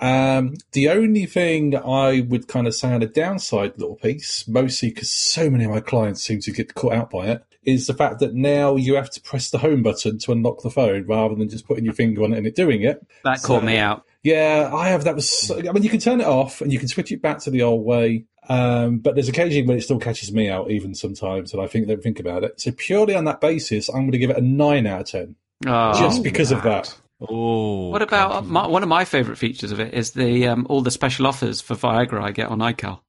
Um, 0.00 0.54
the 0.72 0.88
only 0.88 1.26
thing 1.26 1.76
I 1.76 2.20
would 2.20 2.48
kind 2.48 2.66
of 2.66 2.74
say 2.74 2.92
on 2.92 3.02
a 3.02 3.06
downside 3.06 3.78
little 3.78 3.96
piece, 3.96 4.46
mostly 4.48 4.90
because 4.90 5.10
so 5.10 5.50
many 5.50 5.64
of 5.64 5.70
my 5.70 5.80
clients 5.80 6.22
seem 6.22 6.40
to 6.40 6.52
get 6.52 6.74
caught 6.74 6.94
out 6.94 7.10
by 7.10 7.26
it, 7.26 7.44
is 7.64 7.86
the 7.86 7.94
fact 7.94 8.20
that 8.20 8.34
now 8.34 8.76
you 8.76 8.94
have 8.94 9.10
to 9.10 9.20
press 9.20 9.50
the 9.50 9.58
home 9.58 9.82
button 9.82 10.18
to 10.18 10.32
unlock 10.32 10.62
the 10.62 10.70
phone 10.70 11.06
rather 11.06 11.34
than 11.34 11.48
just 11.48 11.66
putting 11.66 11.84
your 11.84 11.94
finger 11.94 12.24
on 12.24 12.32
it 12.32 12.38
and 12.38 12.46
it 12.46 12.56
doing 12.56 12.82
it. 12.82 13.06
That 13.24 13.42
caught 13.42 13.64
me 13.64 13.78
out. 13.78 14.04
Yeah, 14.22 14.70
I 14.72 14.88
have. 14.88 15.04
That 15.04 15.14
was. 15.16 15.28
So, 15.28 15.58
I 15.58 15.72
mean, 15.72 15.82
you 15.82 15.90
can 15.90 15.98
turn 16.00 16.20
it 16.20 16.26
off 16.26 16.60
and 16.60 16.72
you 16.72 16.78
can 16.78 16.88
switch 16.88 17.10
it 17.10 17.20
back 17.20 17.38
to 17.40 17.50
the 17.50 17.62
old 17.62 17.84
way. 17.84 18.24
Um, 18.48 18.98
but 18.98 19.14
there's 19.14 19.28
occasionally 19.28 19.66
when 19.66 19.76
it 19.78 19.82
still 19.82 19.98
catches 19.98 20.32
me 20.32 20.48
out, 20.48 20.70
even 20.70 20.94
sometimes, 20.94 21.52
and 21.52 21.62
I 21.62 21.66
think 21.66 21.86
don't 21.88 22.02
think 22.02 22.20
about 22.20 22.44
it. 22.44 22.60
So 22.60 22.70
purely 22.72 23.14
on 23.14 23.24
that 23.24 23.40
basis, 23.40 23.88
I'm 23.88 24.00
going 24.02 24.12
to 24.12 24.18
give 24.18 24.30
it 24.30 24.36
a 24.36 24.40
nine 24.40 24.86
out 24.86 25.00
of 25.02 25.06
ten, 25.08 25.36
Oh, 25.66 25.98
just 25.98 26.22
because 26.24 26.50
of 26.52 26.62
that. 26.62 26.94
oh, 27.28 27.88
What 27.90 28.02
about 28.02 28.46
my, 28.46 28.66
one 28.66 28.82
of 28.82 28.88
my 28.88 29.04
favourite 29.04 29.38
features 29.38 29.70
of 29.72 29.78
it 29.80 29.94
is 29.94 30.10
the 30.12 30.48
um, 30.48 30.66
all 30.68 30.82
the 30.82 30.90
special 30.90 31.26
offers 31.26 31.60
for 31.60 31.74
Viagra 31.76 32.22
I 32.22 32.30
get 32.32 32.48
on 32.48 32.58
iCal. 32.58 33.00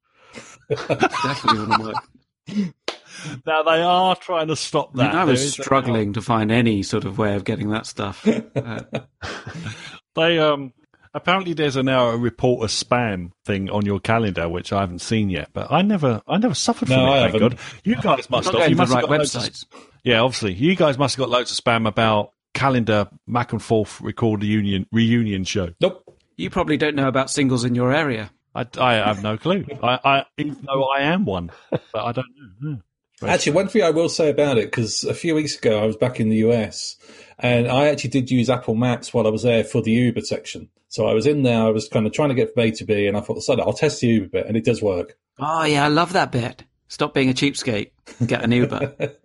Definitely 0.69 1.59
one 1.67 1.71
of 1.81 1.95
my. 2.47 2.73
now 3.45 3.63
they 3.63 3.81
are 3.81 4.15
trying 4.15 4.47
to 4.47 4.55
stop 4.55 4.93
that. 4.95 5.13
I 5.15 5.25
There 5.25 5.31
was 5.33 5.51
struggling 5.53 6.13
to 6.13 6.21
find 6.21 6.51
any 6.51 6.83
sort 6.83 7.05
of 7.05 7.17
way 7.17 7.35
of 7.35 7.43
getting 7.43 7.69
that 7.69 7.85
stuff. 7.85 8.27
Uh, 8.27 8.81
They 10.15 10.37
um 10.37 10.73
apparently 11.13 11.53
there's 11.53 11.75
a 11.75 11.83
now 11.83 12.09
a 12.09 12.17
report 12.17 12.63
a 12.63 12.67
spam 12.67 13.31
thing 13.45 13.69
on 13.69 13.85
your 13.85 13.99
calendar 13.99 14.47
which 14.49 14.71
I 14.73 14.79
haven't 14.81 14.99
seen 14.99 15.29
yet, 15.29 15.49
but 15.53 15.71
I 15.71 15.81
never 15.81 16.21
I 16.27 16.37
never 16.37 16.53
suffered 16.55 16.87
from 16.87 16.97
No, 16.97 17.05
it. 17.05 17.09
I 17.09 17.19
thank 17.31 17.33
haven't. 17.41 17.49
God. 17.57 17.59
You 17.83 17.95
guys 17.95 18.29
must 18.29 18.51
have. 18.51 18.55
You 18.55 18.63
to 18.63 18.69
the 18.69 18.75
must 18.75 18.93
have 18.93 19.03
right 19.03 19.09
got 19.09 19.17
loads 19.19 19.35
of- 19.35 19.41
websites. 19.43 19.65
yeah, 20.03 20.19
obviously. 20.19 20.53
You 20.53 20.75
guys 20.75 20.97
must 20.97 21.15
have 21.15 21.23
got 21.23 21.29
loads 21.29 21.51
of 21.57 21.63
spam 21.63 21.87
about 21.87 22.31
calendar 22.53 23.07
back 23.27 23.51
and 23.51 23.61
forth 23.61 23.99
record 24.01 24.41
the 24.41 24.47
union 24.47 24.85
reunion 24.91 25.43
show. 25.43 25.69
Nope. 25.81 26.03
You 26.35 26.49
probably 26.49 26.77
don't 26.77 26.95
know 26.95 27.07
about 27.07 27.29
singles 27.29 27.63
in 27.63 27.75
your 27.75 27.93
area. 27.93 28.31
I, 28.55 28.65
I 28.79 28.93
have 28.95 29.21
no 29.23 29.37
clue. 29.37 29.65
I, 29.81 29.99
I 30.03 30.25
even 30.37 30.57
though 30.65 30.83
I 30.85 31.01
am 31.01 31.25
one, 31.25 31.51
but 31.71 31.83
I 31.95 32.11
don't 32.11 32.27
know. 32.61 32.77
Actually, 33.27 33.53
one 33.53 33.67
thing 33.69 33.83
I 33.83 33.89
will 33.91 34.09
say 34.09 34.29
about 34.29 34.57
it, 34.57 34.65
because 34.65 35.03
a 35.05 35.13
few 35.13 35.33
weeks 35.33 35.57
ago 35.57 35.81
I 35.81 35.85
was 35.85 35.95
back 35.95 36.19
in 36.19 36.29
the 36.29 36.37
US 36.49 36.97
and 37.39 37.67
I 37.67 37.87
actually 37.87 38.09
did 38.11 38.29
use 38.31 38.49
Apple 38.49 38.75
Maps 38.75 39.13
while 39.13 39.27
I 39.27 39.29
was 39.29 39.43
there 39.43 39.63
for 39.63 39.81
the 39.81 39.91
Uber 39.91 40.21
section. 40.21 40.69
So 40.87 41.07
I 41.07 41.13
was 41.13 41.25
in 41.25 41.43
there, 41.43 41.59
I 41.61 41.69
was 41.69 41.87
kind 41.87 42.05
of 42.05 42.13
trying 42.13 42.29
to 42.29 42.35
get 42.35 42.53
from 42.53 42.63
A 42.63 42.71
to 42.71 42.85
B, 42.85 43.07
and 43.07 43.17
I 43.17 43.21
thought, 43.21 43.41
so 43.41 43.59
I'll 43.59 43.73
test 43.73 44.01
the 44.01 44.07
Uber 44.07 44.27
bit, 44.27 44.45
and 44.47 44.55
it 44.57 44.63
does 44.65 44.81
work. 44.81 45.17
Oh 45.39 45.63
yeah, 45.63 45.85
I 45.85 45.87
love 45.87 46.13
that 46.13 46.31
bit. 46.31 46.63
Stop 46.87 47.13
being 47.15 47.29
a 47.29 47.33
cheapskate 47.33 47.91
and 48.19 48.27
get 48.27 48.43
an 48.43 48.51
Uber. 48.51 48.79
that 48.97 49.19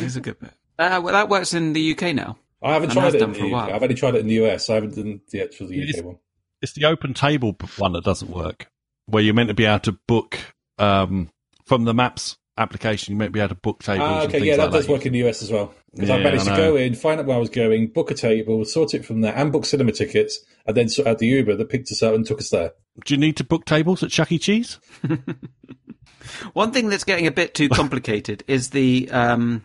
is 0.00 0.16
a 0.16 0.20
good 0.20 0.38
bit. 0.38 0.52
Uh, 0.78 1.00
well, 1.02 1.12
that 1.12 1.28
works 1.28 1.54
in 1.54 1.72
the 1.72 1.92
UK 1.92 2.14
now. 2.14 2.38
I 2.62 2.74
haven't 2.74 2.90
And 2.90 2.98
tried 3.00 3.14
it 3.14 3.18
done 3.18 3.30
in 3.30 3.34
for 3.34 3.40
the 3.40 3.46
a 3.46 3.48
UK. 3.48 3.52
while. 3.66 3.74
I've 3.76 3.82
only 3.82 3.94
tried 3.96 4.14
it 4.14 4.20
in 4.20 4.28
the 4.28 4.44
US. 4.46 4.70
I 4.70 4.74
haven't 4.74 4.94
done 4.94 5.20
the 5.30 5.42
actual 5.42 5.66
the 5.66 5.76
Yes. 5.78 5.98
UK 5.98 6.04
one. 6.04 6.18
It's 6.60 6.72
the 6.74 6.82
OpenTable 6.82 7.78
one 7.80 7.92
that 7.94 8.04
doesn't 8.04 8.30
work, 8.30 8.68
where 9.06 9.20
you're 9.22 9.34
meant 9.34 9.48
to 9.48 9.54
be 9.54 9.64
able 9.64 9.80
to 9.80 9.92
book 10.06 10.38
um, 10.78 11.28
from 11.66 11.82
the 11.84 11.92
maps 11.94 12.36
application. 12.56 13.12
You 13.14 13.18
might 13.18 13.32
be 13.32 13.40
able 13.40 13.48
to 13.48 13.54
book 13.56 13.82
tables. 13.82 14.08
Ah, 14.08 14.22
okay, 14.22 14.32
things 14.32 14.46
yeah, 14.46 14.56
that 14.58 14.64
like 14.66 14.72
does 14.72 14.88
work 14.88 15.04
in 15.06 15.12
the 15.12 15.26
US 15.28 15.42
as 15.42 15.50
well. 15.50 15.74
Because 15.94 16.10
I 16.10 16.18
managed 16.18 16.48
I 16.48 16.56
to 16.56 16.62
go 16.62 16.76
in, 16.76 16.94
find 16.94 17.20
out 17.20 17.26
where 17.26 17.36
I 17.36 17.40
was 17.40 17.50
going, 17.50 17.88
book 17.88 18.10
a 18.10 18.14
table, 18.14 18.64
sort 18.64 18.94
it 18.94 19.04
from 19.04 19.20
there, 19.20 19.36
and 19.36 19.52
book 19.52 19.66
cinema 19.66 19.92
tickets, 19.92 20.40
and 20.66 20.74
then 20.74 20.88
sort 20.88 21.06
out 21.06 21.18
the 21.18 21.26
Uber 21.26 21.54
that 21.56 21.68
picked 21.68 21.92
us 21.92 22.02
up 22.02 22.14
and 22.14 22.24
took 22.24 22.38
us 22.40 22.48
there. 22.48 22.72
Do 23.04 23.12
you 23.12 23.20
need 23.20 23.36
to 23.36 23.44
book 23.44 23.66
tables 23.66 24.02
at 24.02 24.10
Chuck 24.10 24.32
E. 24.32 24.38
Cheese? 24.38 24.78
One 26.54 26.72
thing 26.72 26.88
that's 26.88 27.04
getting 27.04 27.26
a 27.26 27.30
bit 27.30 27.54
too 27.54 27.68
complicated 27.68 28.42
is 28.48 28.70
the 28.70 29.10
um, 29.10 29.64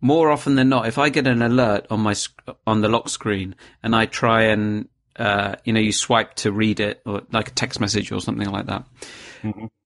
more 0.00 0.30
often 0.30 0.54
than 0.54 0.68
not, 0.68 0.86
if 0.86 0.96
I 0.96 1.08
get 1.08 1.26
an 1.26 1.42
alert 1.42 1.86
on 1.90 2.00
my 2.00 2.12
sc- 2.12 2.40
on 2.66 2.80
the 2.80 2.88
lock 2.88 3.08
screen 3.08 3.56
and 3.82 3.96
I 3.96 4.06
try 4.06 4.44
and 4.44 4.88
uh, 5.16 5.56
you 5.64 5.72
know 5.72 5.80
you 5.80 5.92
swipe 5.92 6.34
to 6.36 6.52
read 6.52 6.78
it 6.78 7.00
or 7.04 7.22
like 7.32 7.48
a 7.48 7.52
text 7.52 7.80
message 7.80 8.12
or 8.12 8.20
something 8.20 8.48
like 8.48 8.66
that, 8.66 8.84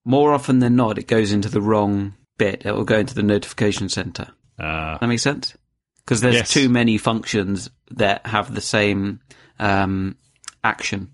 more 0.04 0.34
often 0.34 0.58
than 0.58 0.76
not 0.76 0.98
it 0.98 1.06
goes 1.06 1.32
into 1.32 1.48
the 1.48 1.62
wrong 1.62 2.14
bit. 2.36 2.66
It 2.66 2.74
will 2.74 2.84
go 2.84 2.98
into 2.98 3.14
the 3.14 3.22
notification 3.22 3.88
center. 3.88 4.28
Uh, 4.58 4.98
That 4.98 5.06
makes 5.06 5.22
sense 5.22 5.56
because 6.04 6.20
there's 6.20 6.34
Yes. 6.36 6.50
too 6.50 6.68
many 6.68 6.98
functions 6.98 7.70
that 7.90 8.26
have 8.26 8.54
the 8.54 8.60
same 8.60 9.20
um, 9.58 10.16
action. 10.64 11.10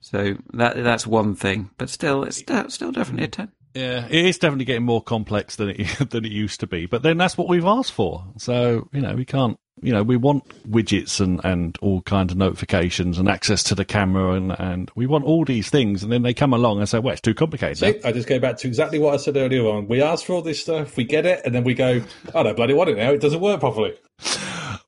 So 0.00 0.36
that 0.52 0.76
that's 0.76 1.06
one 1.06 1.34
thing, 1.34 1.70
but 1.78 1.88
still, 1.90 2.24
it's 2.24 2.38
still, 2.38 2.92
definitely 2.92 3.24
a 3.24 3.28
ten. 3.28 3.52
yeah, 3.74 4.06
it 4.08 4.24
is 4.26 4.38
definitely 4.38 4.66
getting 4.66 4.84
more 4.84 5.02
complex 5.02 5.56
than 5.56 5.70
it 5.70 5.86
than 6.10 6.24
it 6.24 6.30
used 6.32 6.60
to 6.60 6.66
be. 6.66 6.86
But 6.86 7.02
then 7.02 7.16
that's 7.16 7.36
what 7.38 7.48
we've 7.48 7.64
asked 7.64 7.92
for. 7.92 8.24
So 8.36 8.88
you 8.92 9.00
know, 9.00 9.14
we 9.14 9.24
can't. 9.24 9.58
You 9.84 9.92
know, 9.92 10.02
we 10.02 10.16
want 10.16 10.48
widgets 10.68 11.20
and, 11.20 11.44
and 11.44 11.76
all 11.82 12.00
kinds 12.02 12.32
of 12.32 12.38
notifications 12.38 13.18
and 13.18 13.28
access 13.28 13.62
to 13.64 13.74
the 13.74 13.84
camera 13.84 14.32
and, 14.32 14.52
and 14.58 14.90
we 14.94 15.06
want 15.06 15.24
all 15.24 15.44
these 15.44 15.68
things. 15.68 16.02
And 16.02 16.10
then 16.10 16.22
they 16.22 16.32
come 16.32 16.52
along 16.54 16.78
and 16.78 16.88
say, 16.88 16.98
"Well, 16.98 17.12
it's 17.12 17.20
too 17.20 17.34
complicated." 17.34 17.78
See, 17.78 18.08
I 18.08 18.12
just 18.12 18.26
go 18.26 18.38
back 18.38 18.56
to 18.58 18.68
exactly 18.68 18.98
what 18.98 19.14
I 19.14 19.18
said 19.18 19.36
earlier 19.36 19.66
on. 19.68 19.86
We 19.86 20.00
ask 20.02 20.24
for 20.24 20.32
all 20.32 20.42
this 20.42 20.60
stuff, 20.60 20.96
we 20.96 21.04
get 21.04 21.26
it, 21.26 21.42
and 21.44 21.54
then 21.54 21.64
we 21.64 21.74
go, 21.74 22.02
I 22.34 22.42
don't 22.42 22.56
bloody 22.56 22.74
want 22.74 22.90
it 22.90 22.96
now. 22.96 23.10
It 23.12 23.20
doesn't 23.20 23.40
work 23.40 23.60
properly. 23.60 23.94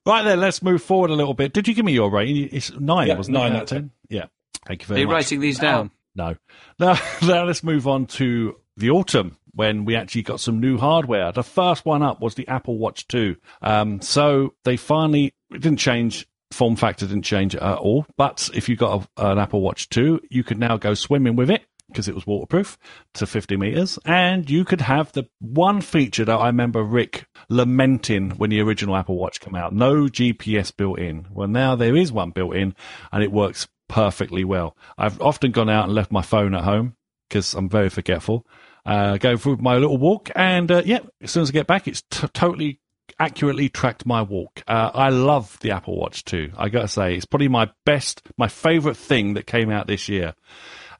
Right 0.05 0.23
then, 0.23 0.39
let's 0.39 0.61
move 0.63 0.81
forward 0.81 1.09
a 1.11 1.15
little 1.15 1.33
bit. 1.33 1.53
Did 1.53 1.67
you 1.67 1.73
give 1.73 1.83
me 1.85 1.91
your 1.93 2.09
rating? 2.09 2.49
It's 2.51 2.71
nine, 2.73 3.07
Yeah, 3.07 3.17
wasn't 3.17 3.35
nine 3.37 3.51
it? 3.51 3.55
out 3.57 3.61
of 3.63 3.69
10. 3.69 3.91
Yeah. 4.09 4.25
Thank 4.65 4.81
you 4.81 4.87
very 4.87 4.95
much. 4.95 4.97
Are 4.97 5.01
you 5.01 5.07
much. 5.07 5.13
writing 5.13 5.39
these 5.41 5.59
down? 5.59 5.91
No. 6.15 6.35
Now, 6.79 6.97
now 7.23 7.43
let's 7.43 7.63
move 7.63 7.87
on 7.87 8.05
to 8.05 8.55
the 8.77 8.91
autumn 8.91 9.35
when 9.57 9.85
we 9.85 9.95
actually 9.95 10.21
got 10.21 10.39
some 10.39 10.59
new 10.59 10.77
hardware. 10.77 11.31
The 11.31 11.43
first 11.43 11.83
one 11.83 12.03
up 12.03 12.21
was 12.21 12.35
the 12.35 12.47
Apple 12.47 12.77
Watch 12.77 13.07
2. 13.07 13.35
Um, 13.63 14.01
so 14.01 14.53
they 14.63 14.77
finally, 14.77 15.33
it 15.51 15.61
didn't 15.61 15.79
change, 15.79 16.27
form 16.51 16.75
factor 16.75 17.07
didn't 17.07 17.23
change 17.23 17.55
at 17.55 17.77
all. 17.79 18.05
But 18.17 18.51
if 18.53 18.69
you 18.69 18.75
got 18.75 19.09
a, 19.17 19.31
an 19.31 19.39
Apple 19.39 19.61
Watch 19.61 19.89
2, 19.89 20.21
you 20.29 20.43
could 20.43 20.59
now 20.59 20.77
go 20.77 20.93
swimming 20.93 21.35
with 21.35 21.49
it 21.49 21.63
because 21.87 22.07
it 22.07 22.13
was 22.13 22.27
waterproof 22.27 22.77
to 23.15 23.25
50 23.25 23.57
meters. 23.57 23.97
And 24.05 24.47
you 24.47 24.63
could 24.63 24.81
have 24.81 25.11
the 25.13 25.27
one 25.39 25.81
feature 25.81 26.25
that 26.25 26.37
I 26.37 26.47
remember 26.47 26.83
Rick 26.83 27.25
lamenting 27.49 28.31
when 28.31 28.51
the 28.51 28.61
original 28.61 28.95
Apple 28.95 29.17
Watch 29.17 29.39
came 29.39 29.55
out 29.55 29.73
no 29.73 30.03
GPS 30.03 30.75
built 30.75 30.99
in. 30.99 31.25
Well, 31.31 31.47
now 31.47 31.75
there 31.75 31.95
is 31.95 32.11
one 32.11 32.29
built 32.29 32.55
in 32.55 32.75
and 33.11 33.23
it 33.23 33.31
works 33.31 33.67
perfectly 33.89 34.43
well. 34.43 34.77
I've 34.99 35.19
often 35.19 35.51
gone 35.51 35.69
out 35.69 35.85
and 35.85 35.95
left 35.95 36.11
my 36.11 36.21
phone 36.21 36.53
at 36.53 36.63
home 36.63 36.95
because 37.27 37.55
I'm 37.55 37.69
very 37.69 37.89
forgetful. 37.89 38.45
Uh, 38.87 39.17
go 39.17 39.35
through 39.35 39.57
my 39.57 39.75
little 39.75 39.97
walk, 39.97 40.31
and 40.35 40.71
uh, 40.71 40.81
yeah, 40.85 40.99
as 41.21 41.31
soon 41.31 41.43
as 41.43 41.49
I 41.49 41.53
get 41.53 41.67
back, 41.67 41.87
it's 41.89 42.01
t- 42.09 42.27
totally 42.33 42.79
accurately 43.19 43.67
tracked 43.69 44.05
my 44.05 44.21
walk. 44.21 44.63
Uh, 44.67 44.91
I 44.93 45.09
love 45.09 45.57
the 45.59 45.71
Apple 45.71 45.97
Watch 45.97 46.23
too. 46.23 46.51
I 46.57 46.69
gotta 46.69 46.87
say, 46.87 47.15
it's 47.15 47.25
probably 47.25 47.49
my 47.49 47.69
best, 47.85 48.21
my 48.37 48.47
favorite 48.47 48.95
thing 48.97 49.33
that 49.33 49.45
came 49.45 49.69
out 49.69 49.87
this 49.87 50.07
year, 50.07 50.33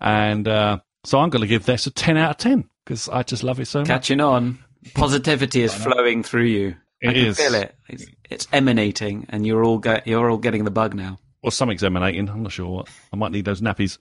and 0.01 0.47
uh, 0.47 0.79
so 1.05 1.19
I'm 1.19 1.29
going 1.29 1.41
to 1.41 1.47
give 1.47 1.65
this 1.65 1.87
a 1.87 1.91
ten 1.91 2.17
out 2.17 2.31
of 2.31 2.37
ten 2.37 2.69
because 2.85 3.07
I 3.09 3.23
just 3.23 3.43
love 3.43 3.59
it 3.59 3.67
so 3.67 3.79
much. 3.79 3.87
Catching 3.87 4.19
on. 4.21 4.59
Positivity 4.93 5.63
is 5.63 5.73
flowing 5.83 6.23
through 6.23 6.45
you. 6.45 6.75
I 7.03 7.07
It 7.09 7.13
can 7.13 7.25
is. 7.25 7.37
feel 7.37 7.55
it. 7.55 7.75
It's, 7.87 8.05
it's 8.29 8.47
emanating, 8.51 9.25
and 9.29 9.45
you're 9.45 9.63
all 9.63 9.77
go- 9.79 10.01
you're 10.05 10.29
all 10.29 10.37
getting 10.37 10.63
the 10.65 10.71
bug 10.71 10.93
now. 10.93 11.19
Or 11.47 11.51
something's 11.51 11.81
emanating. 11.81 12.27
I'm 12.27 12.43
not 12.43 12.51
sure 12.51 12.67
what. 12.67 12.89
I 13.13 13.15
might 13.15 13.31
need 13.31 13.45
those 13.45 13.61
nappies. 13.61 13.99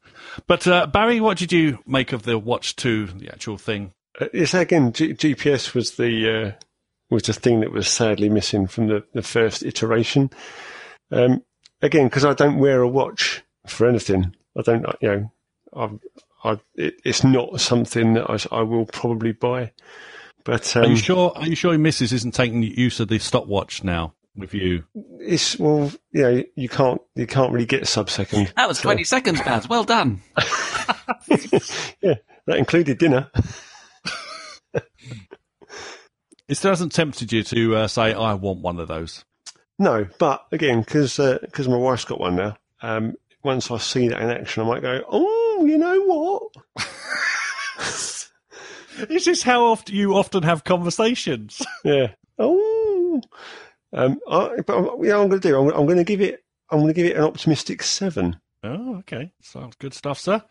But 0.48 0.66
uh, 0.66 0.88
Barry, 0.88 1.20
what 1.20 1.38
did 1.38 1.52
you 1.52 1.78
make 1.86 2.12
of 2.12 2.24
the 2.24 2.40
Watch 2.40 2.74
Two, 2.74 3.06
the 3.06 3.30
actual 3.30 3.56
thing? 3.56 3.92
Uh, 4.20 4.26
Yes, 4.32 4.52
again, 4.52 4.92
G- 4.92 5.14
GPS 5.14 5.72
was 5.72 5.92
the 5.92 6.56
uh, 6.58 6.64
was 7.08 7.22
the 7.22 7.32
thing 7.32 7.60
that 7.60 7.70
was 7.70 7.86
sadly 7.86 8.28
missing 8.28 8.66
from 8.66 8.88
the, 8.88 9.04
the 9.12 9.22
first 9.22 9.62
iteration. 9.62 10.30
Um, 11.12 11.44
again, 11.80 12.06
because 12.08 12.24
I 12.24 12.34
don't 12.34 12.58
wear 12.58 12.80
a 12.80 12.88
watch 12.88 13.44
for 13.68 13.88
anything, 13.88 14.34
I 14.58 14.62
don't, 14.62 14.84
you 15.00 15.08
know, 15.08 15.32
I've, 15.72 15.98
I, 16.42 16.60
it, 16.74 16.94
it's 17.04 17.22
not 17.22 17.60
something 17.60 18.14
that 18.14 18.48
I 18.50 18.62
will 18.62 18.86
probably 18.86 19.30
buy. 19.30 19.70
But 20.42 20.74
Are 20.74 20.82
um, 20.82 20.90
you 20.90 20.96
sure? 20.96 21.32
Are 21.36 21.46
you 21.46 21.54
sure 21.54 21.74
your 21.74 21.78
missus 21.78 22.12
isn't 22.12 22.34
taking 22.34 22.64
use 22.64 22.98
of 22.98 23.06
the 23.06 23.20
stopwatch 23.20 23.84
now? 23.84 24.14
With 24.36 24.54
you. 24.54 24.84
It's 25.18 25.58
well, 25.58 25.90
you 26.12 26.22
know, 26.22 26.42
you 26.54 26.68
can't 26.68 27.00
you 27.14 27.26
can't 27.26 27.52
really 27.52 27.66
get 27.66 27.86
sub 27.86 28.10
second. 28.10 28.52
That 28.56 28.68
was 28.68 28.80
20 28.80 29.04
seconds, 29.04 29.40
Baz. 29.40 29.68
Well 29.68 29.84
done. 29.84 30.22
Yeah, 32.02 32.14
that 32.46 32.58
included 32.58 32.98
dinner. 32.98 33.30
It 36.48 36.54
still 36.56 36.70
hasn't 36.70 36.92
tempted 36.92 37.32
you 37.32 37.42
to 37.42 37.76
uh, 37.76 37.88
say, 37.88 38.12
I 38.12 38.34
want 38.34 38.60
one 38.60 38.78
of 38.78 38.86
those. 38.86 39.24
No, 39.80 40.06
but 40.18 40.46
again, 40.52 40.80
because 40.80 41.16
because 41.16 41.66
my 41.68 41.76
wife's 41.76 42.04
got 42.04 42.20
one 42.20 42.36
now. 42.36 42.56
Um, 42.82 43.14
once 43.42 43.70
I 43.70 43.78
see 43.78 44.08
that 44.08 44.20
in 44.20 44.30
action, 44.30 44.62
I 44.62 44.66
might 44.66 44.82
go, 44.82 45.02
oh, 45.08 45.64
you 45.66 45.76
know 45.76 46.00
what? 46.02 46.86
Is 49.10 49.24
this 49.24 49.42
how 49.42 49.64
often 49.66 49.94
you 49.94 50.14
often 50.16 50.42
have 50.44 50.64
conversations? 50.64 51.60
Yeah. 51.84 52.08
Oh. 52.38 53.20
Um, 53.92 54.18
I, 54.28 54.56
but 54.66 54.76
I'm- 54.76 55.04
yeah, 55.04 55.18
I'm 55.18 55.28
going 55.28 55.40
to 55.40 55.48
do. 55.48 55.58
I'm, 55.60 55.68
I'm 55.68 55.86
going 55.86 55.98
to 55.98 56.04
give 56.04 56.20
it. 56.20 56.42
I'm 56.70 56.78
going 56.78 56.88
to 56.88 56.94
give 56.94 57.06
it 57.06 57.16
an 57.16 57.22
optimistic 57.22 57.82
seven. 57.82 58.40
Oh, 58.64 58.96
okay. 58.98 59.32
Sounds 59.40 59.76
good 59.76 59.94
stuff, 59.94 60.18
sir. 60.18 60.42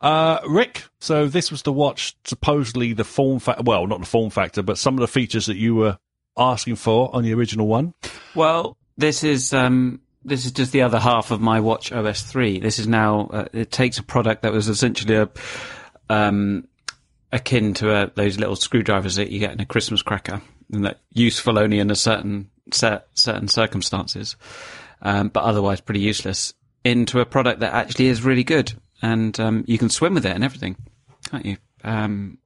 Uh, 0.00 0.38
Rick, 0.46 0.84
so 1.00 1.26
this 1.26 1.50
was 1.50 1.62
to 1.62 1.72
watch 1.72 2.14
supposedly 2.24 2.92
the 2.92 3.04
form 3.04 3.38
factor, 3.38 3.62
well, 3.62 3.86
not 3.86 4.00
the 4.00 4.06
form 4.06 4.28
factor, 4.28 4.62
but 4.62 4.76
some 4.76 4.94
of 4.94 5.00
the 5.00 5.08
features 5.08 5.46
that 5.46 5.56
you 5.56 5.74
were 5.74 5.98
asking 6.36 6.76
for 6.76 7.14
on 7.14 7.22
the 7.22 7.32
original 7.32 7.66
one. 7.66 7.94
Well, 8.34 8.76
this 8.98 9.24
is 9.24 9.54
um, 9.54 10.02
this 10.22 10.44
is 10.44 10.52
just 10.52 10.72
the 10.72 10.82
other 10.82 10.98
half 10.98 11.30
of 11.30 11.40
my 11.40 11.60
Watch 11.60 11.92
OS 11.92 12.22
three. 12.22 12.58
This 12.60 12.78
is 12.78 12.86
now 12.86 13.28
uh, 13.32 13.44
it 13.54 13.70
takes 13.70 13.96
a 13.98 14.02
product 14.02 14.42
that 14.42 14.52
was 14.52 14.68
essentially 14.68 15.14
a 15.16 15.30
um, 16.10 16.68
akin 17.32 17.72
to 17.74 17.90
uh 17.90 18.10
those 18.14 18.38
little 18.38 18.56
screwdrivers 18.56 19.14
that 19.16 19.30
you 19.30 19.38
get 19.38 19.52
in 19.52 19.60
a 19.60 19.66
Christmas 19.66 20.02
cracker, 20.02 20.42
and 20.70 20.84
that 20.84 21.00
useful 21.12 21.58
only 21.58 21.78
in 21.78 21.90
a 21.90 21.96
certain 21.96 22.50
certain 22.70 23.48
circumstances, 23.48 24.36
um, 25.00 25.28
but 25.28 25.42
otherwise 25.42 25.80
pretty 25.80 26.00
useless. 26.00 26.54
Into 26.84 27.20
a 27.20 27.26
product 27.26 27.60
that 27.60 27.72
actually 27.72 28.08
is 28.08 28.22
really 28.22 28.42
good, 28.42 28.72
and 29.00 29.38
um, 29.38 29.64
you 29.68 29.78
can 29.78 29.88
swim 29.88 30.14
with 30.14 30.26
it 30.26 30.34
and 30.34 30.42
everything, 30.42 30.76
can't 31.30 31.46
you? 31.46 31.56
Um, 31.84 32.38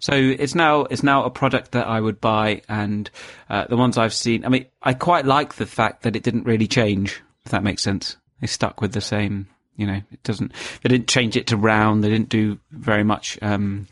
so 0.00 0.14
it's 0.14 0.54
now 0.54 0.84
it's 0.84 1.02
now 1.02 1.24
a 1.24 1.30
product 1.30 1.72
that 1.72 1.86
I 1.86 2.00
would 2.00 2.20
buy, 2.20 2.62
and 2.68 3.10
uh, 3.50 3.66
the 3.68 3.76
ones 3.76 3.98
I've 3.98 4.14
seen. 4.14 4.46
I 4.46 4.48
mean, 4.48 4.66
I 4.82 4.94
quite 4.94 5.26
like 5.26 5.56
the 5.56 5.66
fact 5.66 6.02
that 6.04 6.16
it 6.16 6.22
didn't 6.22 6.44
really 6.44 6.66
change. 6.66 7.22
If 7.44 7.50
that 7.50 7.62
makes 7.62 7.82
sense, 7.82 8.16
they 8.40 8.46
stuck 8.46 8.80
with 8.80 8.92
the 8.92 9.02
same. 9.02 9.48
You 9.76 9.86
know, 9.86 10.00
it 10.10 10.22
doesn't. 10.22 10.52
They 10.82 10.88
didn't 10.88 11.08
change 11.08 11.36
it 11.36 11.48
to 11.48 11.58
round. 11.58 12.02
They 12.02 12.08
didn't 12.08 12.30
do 12.30 12.58
very 12.70 13.04
much. 13.04 13.38
Um, 13.42 13.86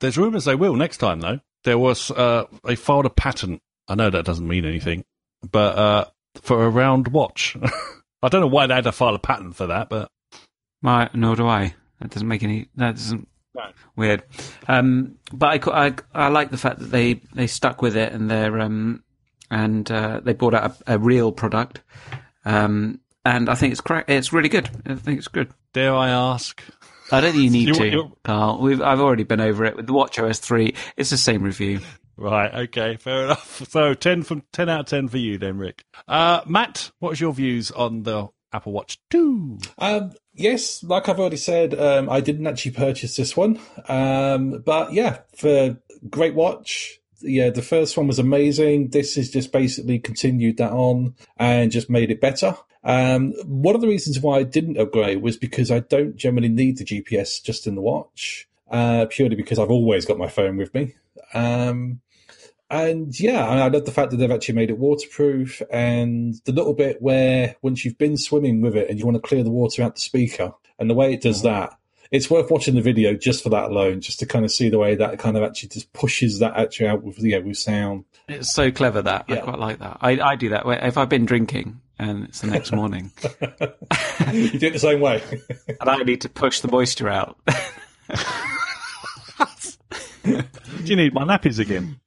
There's 0.00 0.18
rumours 0.18 0.46
they 0.46 0.56
will 0.56 0.74
next 0.74 0.96
time, 0.96 1.20
though. 1.20 1.38
There 1.62 1.78
was, 1.78 2.10
uh, 2.10 2.46
they 2.64 2.74
filed 2.74 3.06
a 3.06 3.10
patent. 3.10 3.62
I 3.88 3.94
know 3.94 4.10
that 4.10 4.24
doesn't 4.24 4.46
mean 4.46 4.64
anything, 4.64 5.04
but, 5.50 5.76
uh, 5.78 6.04
for 6.40 6.64
a 6.64 6.70
round 6.70 7.08
watch. 7.08 7.56
I 8.22 8.28
don't 8.28 8.40
know 8.40 8.46
why 8.46 8.66
they 8.66 8.74
had 8.74 8.84
to 8.84 8.92
file 8.92 9.14
a 9.14 9.18
patent 9.18 9.56
for 9.56 9.66
that, 9.66 9.88
but 9.88 10.08
my, 10.80 11.10
nor 11.12 11.36
do 11.36 11.46
I. 11.46 11.74
That 12.00 12.10
doesn't 12.10 12.26
make 12.28 12.42
any. 12.42 12.68
That 12.76 12.94
doesn't. 12.96 13.28
No. 13.54 13.62
Weird. 13.96 14.22
Um, 14.66 15.16
but 15.32 15.68
I, 15.68 15.86
I, 15.86 15.94
I 16.14 16.28
like 16.28 16.50
the 16.50 16.56
fact 16.56 16.78
that 16.78 16.86
they, 16.90 17.14
they 17.34 17.46
stuck 17.46 17.82
with 17.82 17.96
it 17.96 18.12
and 18.12 18.30
they're 18.30 18.58
um, 18.60 19.04
and 19.50 19.90
uh, 19.90 20.20
they 20.24 20.32
brought 20.32 20.54
out 20.54 20.80
a, 20.86 20.94
a 20.94 20.98
real 20.98 21.32
product. 21.32 21.82
Um, 22.44 23.00
and 23.24 23.48
I 23.50 23.54
think 23.54 23.72
it's 23.72 23.80
cra- 23.80 24.04
it's 24.08 24.32
really 24.32 24.48
good. 24.48 24.70
I 24.86 24.94
think 24.94 25.18
it's 25.18 25.28
good. 25.28 25.52
dare 25.74 25.94
I 25.94 26.08
ask? 26.08 26.62
I 27.12 27.20
don't 27.20 27.32
think 27.32 27.44
you 27.44 27.50
need 27.50 27.68
You- 27.68 27.74
to, 27.74 28.12
Carl. 28.24 28.58
We've 28.60 28.80
I've 28.80 29.00
already 29.00 29.24
been 29.24 29.40
over 29.40 29.64
it 29.66 29.76
with 29.76 29.86
the 29.86 29.92
WatchOS 29.92 30.40
three. 30.40 30.74
It's 30.96 31.10
the 31.10 31.18
same 31.18 31.42
review. 31.42 31.80
Right, 32.22 32.54
okay, 32.54 32.96
fair 32.96 33.24
enough. 33.24 33.66
So 33.72 33.94
10 33.94 34.22
from 34.22 34.44
10 34.52 34.68
out 34.68 34.80
of 34.80 34.86
10 34.86 35.08
for 35.08 35.18
you 35.18 35.38
then, 35.38 35.58
Rick. 35.58 35.84
Uh, 36.06 36.42
Matt, 36.46 36.92
what's 37.00 37.20
your 37.20 37.32
views 37.32 37.72
on 37.72 38.04
the 38.04 38.28
Apple 38.52 38.72
Watch 38.72 38.98
2? 39.10 39.58
Um, 39.78 40.12
yes, 40.34 40.84
like 40.84 41.08
I've 41.08 41.18
already 41.18 41.36
said, 41.36 41.74
um, 41.74 42.08
I 42.08 42.20
didn't 42.20 42.46
actually 42.46 42.72
purchase 42.72 43.16
this 43.16 43.36
one. 43.36 43.58
Um, 43.88 44.62
but 44.64 44.92
yeah, 44.92 45.18
for 45.36 45.78
great 46.08 46.34
watch. 46.34 47.00
Yeah, 47.22 47.50
the 47.50 47.62
first 47.62 47.96
one 47.96 48.06
was 48.06 48.20
amazing. 48.20 48.90
This 48.90 49.16
has 49.16 49.30
just 49.30 49.50
basically 49.50 49.98
continued 49.98 50.58
that 50.58 50.72
on 50.72 51.16
and 51.38 51.72
just 51.72 51.90
made 51.90 52.10
it 52.12 52.20
better. 52.20 52.56
Um, 52.84 53.32
one 53.44 53.74
of 53.74 53.80
the 53.80 53.88
reasons 53.88 54.20
why 54.20 54.38
I 54.38 54.42
didn't 54.44 54.78
upgrade 54.78 55.22
was 55.22 55.36
because 55.36 55.72
I 55.72 55.80
don't 55.80 56.16
generally 56.16 56.48
need 56.48 56.78
the 56.78 56.84
GPS 56.84 57.42
just 57.42 57.66
in 57.66 57.74
the 57.74 57.80
watch, 57.80 58.48
uh, 58.70 59.06
purely 59.08 59.34
because 59.34 59.58
I've 59.58 59.70
always 59.70 60.04
got 60.04 60.18
my 60.18 60.28
phone 60.28 60.56
with 60.56 60.72
me. 60.72 60.94
Um, 61.34 62.00
and 62.72 63.20
yeah, 63.20 63.46
I 63.46 63.58
I 63.58 63.68
love 63.68 63.84
the 63.84 63.92
fact 63.92 64.10
that 64.10 64.16
they've 64.16 64.30
actually 64.30 64.54
made 64.54 64.70
it 64.70 64.78
waterproof 64.78 65.60
and 65.70 66.34
the 66.46 66.52
little 66.52 66.72
bit 66.72 67.02
where 67.02 67.54
once 67.60 67.84
you've 67.84 67.98
been 67.98 68.16
swimming 68.16 68.62
with 68.62 68.74
it 68.74 68.88
and 68.88 68.98
you 68.98 69.04
want 69.04 69.16
to 69.16 69.20
clear 69.20 69.44
the 69.44 69.50
water 69.50 69.82
out 69.82 69.94
the 69.94 70.00
speaker 70.00 70.54
and 70.78 70.88
the 70.88 70.94
way 70.94 71.12
it 71.12 71.20
does 71.20 71.42
mm-hmm. 71.42 71.48
that, 71.48 71.78
it's 72.10 72.30
worth 72.30 72.50
watching 72.50 72.74
the 72.74 72.80
video 72.80 73.14
just 73.14 73.42
for 73.42 73.50
that 73.50 73.70
alone, 73.70 74.00
just 74.00 74.18
to 74.20 74.26
kind 74.26 74.44
of 74.44 74.50
see 74.50 74.70
the 74.70 74.78
way 74.78 74.94
that 74.94 75.18
kind 75.18 75.36
of 75.36 75.42
actually 75.42 75.68
just 75.68 75.92
pushes 75.92 76.38
that 76.38 76.56
actually 76.56 76.86
out 76.86 77.02
with, 77.02 77.18
yeah, 77.18 77.38
with 77.38 77.58
sound. 77.58 78.06
It's 78.26 78.52
so 78.52 78.70
clever 78.70 79.02
that 79.02 79.26
I 79.28 79.36
quite 79.36 79.58
like 79.58 79.78
that. 79.80 79.98
I, 80.00 80.18
I 80.20 80.36
do 80.36 80.48
that 80.50 80.64
if 80.66 80.96
I've 80.96 81.10
been 81.10 81.26
drinking 81.26 81.78
and 81.98 82.24
it's 82.24 82.40
the 82.40 82.48
next 82.48 82.72
morning 82.72 83.12
you 84.32 84.58
do 84.58 84.66
it 84.66 84.72
the 84.72 84.78
same 84.78 85.00
way. 85.00 85.22
and 85.68 85.88
I 85.88 85.98
need 85.98 86.22
to 86.22 86.28
push 86.28 86.60
the 86.60 86.68
moisture 86.68 87.10
out. 87.10 87.38
Do 90.24 90.44
you 90.84 90.96
need 90.96 91.14
my 91.14 91.24
nappies 91.24 91.58
again? 91.58 92.00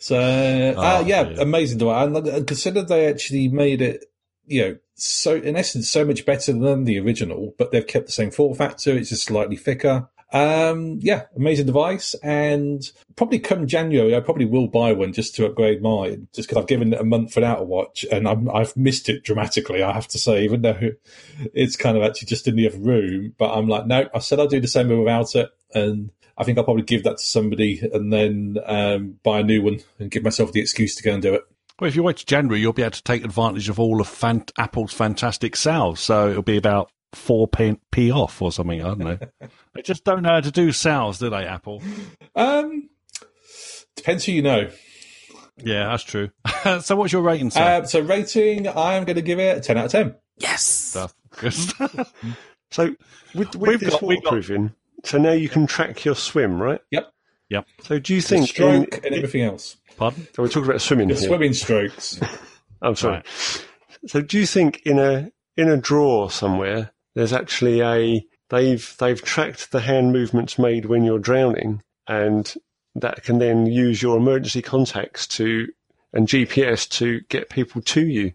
So 0.00 0.18
uh, 0.18 1.04
yeah, 1.06 1.24
dear. 1.24 1.40
amazing 1.40 1.78
device. 1.78 2.06
And 2.06 2.46
consider 2.46 2.82
they 2.82 3.06
actually 3.06 3.48
made 3.48 3.82
it, 3.82 4.06
you 4.46 4.62
know, 4.62 4.76
so 4.94 5.34
in 5.36 5.56
essence, 5.56 5.90
so 5.90 6.04
much 6.04 6.24
better 6.26 6.52
than 6.52 6.84
the 6.84 6.98
original, 6.98 7.54
but 7.58 7.70
they've 7.70 7.86
kept 7.86 8.06
the 8.06 8.12
same 8.12 8.30
form 8.30 8.54
factor. 8.54 8.96
It's 8.96 9.10
just 9.10 9.24
slightly 9.24 9.56
thicker. 9.56 10.08
Um, 10.32 11.00
yeah, 11.02 11.24
amazing 11.36 11.66
device. 11.66 12.14
And 12.22 12.82
probably 13.16 13.40
come 13.40 13.66
January, 13.66 14.16
I 14.16 14.20
probably 14.20 14.46
will 14.46 14.68
buy 14.68 14.92
one 14.92 15.12
just 15.12 15.34
to 15.36 15.46
upgrade 15.46 15.82
mine, 15.82 16.28
just 16.32 16.48
because 16.48 16.62
I've 16.62 16.68
given 16.68 16.94
it 16.94 17.00
a 17.00 17.04
month 17.04 17.34
without 17.34 17.60
a 17.60 17.64
watch 17.64 18.06
and 18.10 18.26
I'm, 18.26 18.48
I've 18.48 18.76
missed 18.76 19.08
it 19.08 19.22
dramatically. 19.22 19.82
I 19.82 19.92
have 19.92 20.08
to 20.08 20.18
say, 20.18 20.44
even 20.44 20.62
though 20.62 20.92
it's 21.52 21.76
kind 21.76 21.96
of 21.96 22.02
actually 22.02 22.26
just 22.26 22.48
in 22.48 22.56
the 22.56 22.68
other 22.68 22.78
room, 22.78 23.34
but 23.36 23.52
I'm 23.52 23.68
like, 23.68 23.86
no, 23.86 24.08
I 24.14 24.20
said 24.20 24.38
I'll 24.38 24.46
do 24.46 24.60
December 24.60 24.98
without 24.98 25.34
it. 25.34 25.50
And 25.74 26.10
I 26.40 26.44
think 26.44 26.56
I'll 26.58 26.64
probably 26.64 26.82
give 26.84 27.04
that 27.04 27.18
to 27.18 27.24
somebody 27.24 27.80
and 27.92 28.12
then 28.12 28.56
um, 28.64 29.18
buy 29.22 29.40
a 29.40 29.42
new 29.42 29.62
one 29.62 29.80
and 29.98 30.10
give 30.10 30.24
myself 30.24 30.52
the 30.52 30.60
excuse 30.60 30.94
to 30.96 31.02
go 31.02 31.12
and 31.12 31.22
do 31.22 31.34
it. 31.34 31.42
Well, 31.78 31.88
if 31.88 31.94
you 31.96 32.02
wait 32.02 32.16
to 32.16 32.26
January, 32.26 32.60
you'll 32.60 32.72
be 32.72 32.82
able 32.82 32.90
to 32.92 33.02
take 33.02 33.24
advantage 33.24 33.68
of 33.68 33.78
all 33.78 34.00
of 34.00 34.08
fan- 34.08 34.44
Apple's 34.58 34.92
fantastic 34.92 35.54
sales. 35.54 36.00
So 36.00 36.30
it'll 36.30 36.42
be 36.42 36.56
about 36.56 36.90
four 37.12 37.46
p, 37.48 37.76
p 37.90 38.10
off 38.10 38.40
or 38.40 38.52
something. 38.52 38.80
I 38.80 38.84
don't 38.88 38.98
know. 38.98 39.18
they 39.74 39.82
just 39.82 40.04
don't 40.04 40.22
know 40.22 40.30
how 40.30 40.40
to 40.40 40.50
do 40.50 40.72
sales, 40.72 41.18
do 41.18 41.28
they, 41.30 41.44
Apple? 41.46 41.82
Um, 42.34 42.88
depends 43.96 44.24
who 44.24 44.32
you 44.32 44.42
know. 44.42 44.70
Yeah, 45.62 45.88
that's 45.88 46.04
true. 46.04 46.30
so 46.80 46.96
what's 46.96 47.12
your 47.12 47.22
rating, 47.22 47.50
sir? 47.50 47.60
Uh, 47.60 47.84
so 47.84 48.00
rating, 48.00 48.66
I 48.66 48.94
am 48.94 49.04
going 49.04 49.16
to 49.16 49.22
give 49.22 49.38
it 49.38 49.58
a 49.58 49.60
10 49.60 49.76
out 49.76 49.84
of 49.86 49.92
10. 49.92 50.14
yes. 50.38 50.62
Stuff. 50.64 51.14
Good 51.38 51.52
stuff. 51.54 52.14
So 52.70 52.94
with, 53.34 53.54
with 53.56 53.56
We've 53.56 53.80
this 53.80 53.90
got- 53.90 54.02
we've 54.02 54.22
got- 54.22 54.32
waterproofing, 54.32 54.72
so 55.04 55.18
now 55.18 55.32
you 55.32 55.48
can 55.48 55.66
track 55.66 56.04
your 56.04 56.14
swim, 56.14 56.60
right? 56.60 56.80
Yep. 56.90 57.12
yep. 57.48 57.66
So 57.82 57.98
do 57.98 58.14
you 58.14 58.20
The 58.20 58.28
think? 58.28 58.48
stroke 58.48 58.98
in- 58.98 59.04
and 59.04 59.14
everything 59.14 59.42
else. 59.42 59.76
Pardon? 59.96 60.26
so 60.34 60.42
we're 60.42 60.48
talking 60.48 60.68
about 60.68 60.80
swimming 60.80 61.08
The 61.08 61.14
here. 61.14 61.28
swimming 61.28 61.52
strokes. 61.54 62.20
I'm 62.82 62.96
sorry. 62.96 63.22
So 64.06 64.22
do 64.22 64.38
you 64.38 64.46
think 64.46 64.80
in 64.86 64.98
a 64.98 65.30
in 65.56 65.68
a 65.68 65.76
drawer 65.76 66.30
somewhere 66.30 66.92
there's 67.14 67.32
actually 67.34 67.82
a 67.82 68.24
they've 68.48 68.94
they've 68.98 69.20
tracked 69.22 69.72
the 69.72 69.80
hand 69.80 70.12
movements 70.12 70.58
made 70.58 70.86
when 70.86 71.04
you're 71.04 71.18
drowning 71.18 71.82
and 72.08 72.54
that 72.94 73.22
can 73.24 73.38
then 73.38 73.66
use 73.66 74.00
your 74.02 74.16
emergency 74.16 74.62
contacts 74.62 75.26
to 75.26 75.68
and 76.12 76.26
GPS 76.26 76.88
to 76.88 77.20
get 77.28 77.50
people 77.50 77.82
to 77.82 78.06
you. 78.06 78.32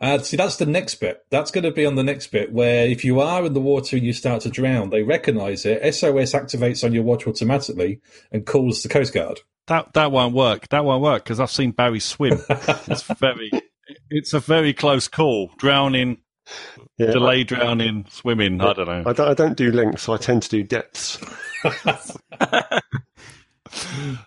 Uh, 0.00 0.18
see, 0.18 0.36
that's 0.36 0.56
the 0.56 0.66
next 0.66 0.96
bit. 0.96 1.24
That's 1.30 1.50
going 1.50 1.64
to 1.64 1.70
be 1.70 1.86
on 1.86 1.94
the 1.94 2.02
next 2.02 2.28
bit 2.28 2.52
where 2.52 2.86
if 2.86 3.04
you 3.04 3.20
are 3.20 3.44
in 3.44 3.52
the 3.54 3.60
water 3.60 3.96
and 3.96 4.04
you 4.04 4.12
start 4.12 4.42
to 4.42 4.50
drown, 4.50 4.90
they 4.90 5.02
recognize 5.02 5.64
it. 5.64 5.94
SOS 5.94 6.32
activates 6.32 6.84
on 6.84 6.92
your 6.92 7.04
watch 7.04 7.26
automatically 7.26 8.00
and 8.32 8.46
calls 8.46 8.82
the 8.82 8.88
Coast 8.88 9.12
Guard. 9.14 9.40
That 9.66 9.92
that 9.92 10.10
won't 10.10 10.34
work. 10.34 10.68
That 10.68 10.84
won't 10.84 11.02
work 11.02 11.24
because 11.24 11.40
I've 11.40 11.50
seen 11.50 11.72
Barry 11.72 12.00
swim. 12.00 12.40
it's 12.48 13.02
very, 13.02 13.50
it's 14.10 14.32
a 14.32 14.40
very 14.40 14.72
close 14.72 15.08
call. 15.08 15.50
Drowning, 15.58 16.18
Yeah, 16.96 17.10
delay 17.10 17.44
drowning, 17.44 18.06
swimming. 18.08 18.60
I 18.60 18.72
don't 18.72 18.86
know. 18.86 19.02
I 19.06 19.12
don't, 19.12 19.28
I 19.28 19.34
don't 19.34 19.56
do 19.56 19.70
length, 19.70 20.00
so 20.00 20.14
I 20.14 20.16
tend 20.16 20.42
to 20.44 20.48
do 20.48 20.62
depths. 20.62 21.18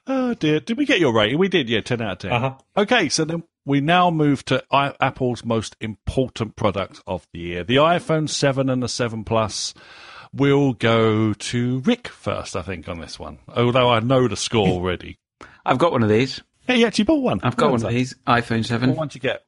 Oh 0.08 0.34
dear. 0.36 0.60
Did 0.60 0.78
we 0.78 0.86
get 0.86 1.00
your 1.00 1.14
rating? 1.14 1.38
We 1.40 1.48
did. 1.48 1.70
Yeah, 1.70 1.82
ten 1.82 2.02
out 2.02 2.12
of 2.14 2.18
10 2.20 2.32
Uh-huh. 2.32 2.56
Okay, 2.78 3.10
so 3.10 3.26
then 3.26 3.44
we 3.66 3.82
now 3.82 4.10
move 4.10 4.44
to 4.46 4.64
I- 4.72 4.94
Apple's 5.00 5.44
most 5.46 5.76
important 5.80 6.56
product 6.56 7.02
of 7.08 7.28
the 7.34 7.40
year, 7.40 7.64
the 7.64 7.76
iPhone 7.78 8.30
Seven 8.30 8.70
and 8.70 8.82
the 8.82 8.90
Seven 8.90 9.24
Plus. 9.24 9.74
We'll 10.34 10.74
go 10.74 11.34
to 11.34 11.80
Rick 11.80 12.08
first, 12.08 12.56
I 12.56 12.62
think, 12.62 12.88
on 12.88 13.00
this 13.02 13.20
one. 13.20 13.40
Although 13.54 13.90
I 13.90 14.00
know 14.00 14.28
the 14.30 14.38
score 14.38 14.68
already. 14.68 15.18
I've 15.66 15.78
got 15.78 15.92
one 15.92 16.04
of 16.04 16.10
these. 16.10 16.42
hey, 16.68 16.78
you 16.80 16.88
actually 16.88 17.04
bought 17.04 17.22
one. 17.22 17.40
I've 17.44 17.58
got 17.58 17.72
one 17.72 17.84
of 17.84 17.90
these 17.92 18.16
iPhone 18.26 18.58
What 18.60 18.66
seven. 18.68 18.96
one 18.96 19.08
did 19.10 19.16
you 19.16 19.22
get? 19.22 19.44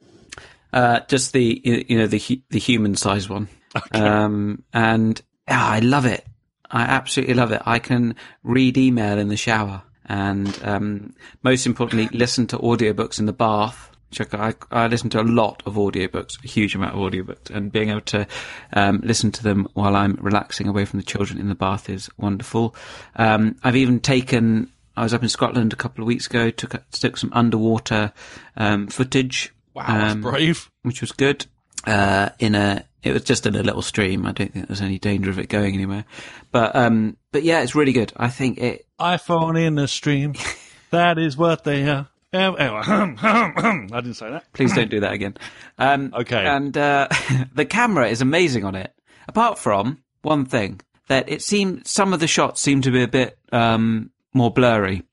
Uh, 0.73 0.99
just 1.07 1.33
the 1.33 1.61
you 1.63 1.97
know 1.99 2.07
the 2.07 2.41
the 2.49 2.59
human 2.59 2.95
size 2.95 3.29
one, 3.29 3.47
um, 3.91 4.63
and 4.73 5.21
yeah, 5.47 5.63
I 5.65 5.79
love 5.79 6.05
it. 6.05 6.25
I 6.69 6.81
absolutely 6.81 7.35
love 7.35 7.51
it. 7.51 7.61
I 7.65 7.77
can 7.77 8.15
read 8.41 8.77
email 8.77 9.19
in 9.19 9.27
the 9.27 9.37
shower, 9.37 9.83
and 10.05 10.59
um, 10.63 11.13
most 11.43 11.65
importantly, 11.65 12.09
listen 12.17 12.47
to 12.47 12.57
audiobooks 12.57 13.19
in 13.19 13.25
the 13.25 13.33
bath. 13.33 13.89
Which 14.09 14.31
I, 14.31 14.53
I, 14.69 14.85
listen 14.85 15.09
to 15.11 15.21
a 15.21 15.23
lot 15.23 15.63
of 15.65 15.73
audiobooks, 15.73 16.43
a 16.43 16.47
huge 16.47 16.75
amount 16.75 16.93
of 16.93 16.99
audiobooks, 16.99 17.49
and 17.49 17.71
being 17.71 17.89
able 17.89 18.01
to 18.01 18.27
um, 18.73 19.01
listen 19.03 19.31
to 19.31 19.41
them 19.41 19.67
while 19.73 19.95
I'm 19.95 20.19
relaxing 20.21 20.67
away 20.67 20.85
from 20.85 20.99
the 20.99 21.05
children 21.05 21.39
in 21.39 21.49
the 21.49 21.55
bath 21.55 21.89
is 21.89 22.11
wonderful. 22.17 22.75
Um, 23.15 23.55
I've 23.63 23.75
even 23.75 23.99
taken. 23.99 24.71
I 24.95 25.01
was 25.01 25.15
up 25.15 25.23
in 25.23 25.29
Scotland 25.29 25.73
a 25.73 25.77
couple 25.77 26.03
of 26.03 26.07
weeks 26.07 26.27
ago. 26.27 26.51
Took 26.51 26.75
took 26.91 27.17
some 27.17 27.31
underwater 27.33 28.13
um, 28.55 28.85
footage. 28.87 29.51
Wow, 29.73 29.85
that's 29.87 30.13
um, 30.13 30.21
brave. 30.21 30.69
which 30.83 31.01
was 31.01 31.11
good. 31.11 31.47
Uh, 31.85 32.29
in 32.39 32.53
a, 32.53 32.85
it 33.03 33.11
was 33.11 33.23
just 33.23 33.45
in 33.45 33.55
a 33.55 33.63
little 33.63 33.81
stream. 33.81 34.25
I 34.25 34.31
don't 34.31 34.51
think 34.51 34.65
there 34.65 34.65
was 34.69 34.81
any 34.81 34.97
danger 34.97 35.29
of 35.29 35.37
it 35.37 35.49
going 35.49 35.73
anywhere. 35.73 36.05
But, 36.51 36.75
um, 36.75 37.17
but 37.31 37.43
yeah, 37.43 37.61
it's 37.61 37.75
really 37.75 37.91
good. 37.91 38.13
I 38.15 38.29
think 38.29 38.57
it, 38.57 38.87
iPhone 38.99 39.61
in 39.61 39.75
the 39.75 39.87
stream. 39.87 40.33
that 40.91 41.17
is 41.17 41.35
what 41.37 41.63
they 41.63 41.87
are. 41.89 42.07
Um, 42.31 42.55
anyway, 42.57 42.81
I 42.87 44.01
didn't 44.01 44.15
say 44.15 44.31
that. 44.31 44.51
please 44.53 44.73
don't 44.73 44.89
do 44.89 45.01
that 45.01 45.13
again. 45.13 45.35
Um, 45.77 46.11
Okay. 46.17 46.43
And, 46.45 46.75
uh, 46.77 47.07
the 47.53 47.65
camera 47.65 48.07
is 48.07 48.21
amazing 48.21 48.65
on 48.65 48.75
it. 48.75 48.91
Apart 49.27 49.59
from 49.59 50.01
one 50.21 50.45
thing 50.45 50.81
that 51.07 51.29
it 51.29 51.41
seemed, 51.41 51.85
some 51.85 52.13
of 52.13 52.19
the 52.19 52.27
shots 52.27 52.61
seem 52.61 52.81
to 52.81 52.91
be 52.91 53.03
a 53.03 53.07
bit, 53.07 53.37
um, 53.51 54.09
more 54.33 54.51
blurry. 54.51 55.03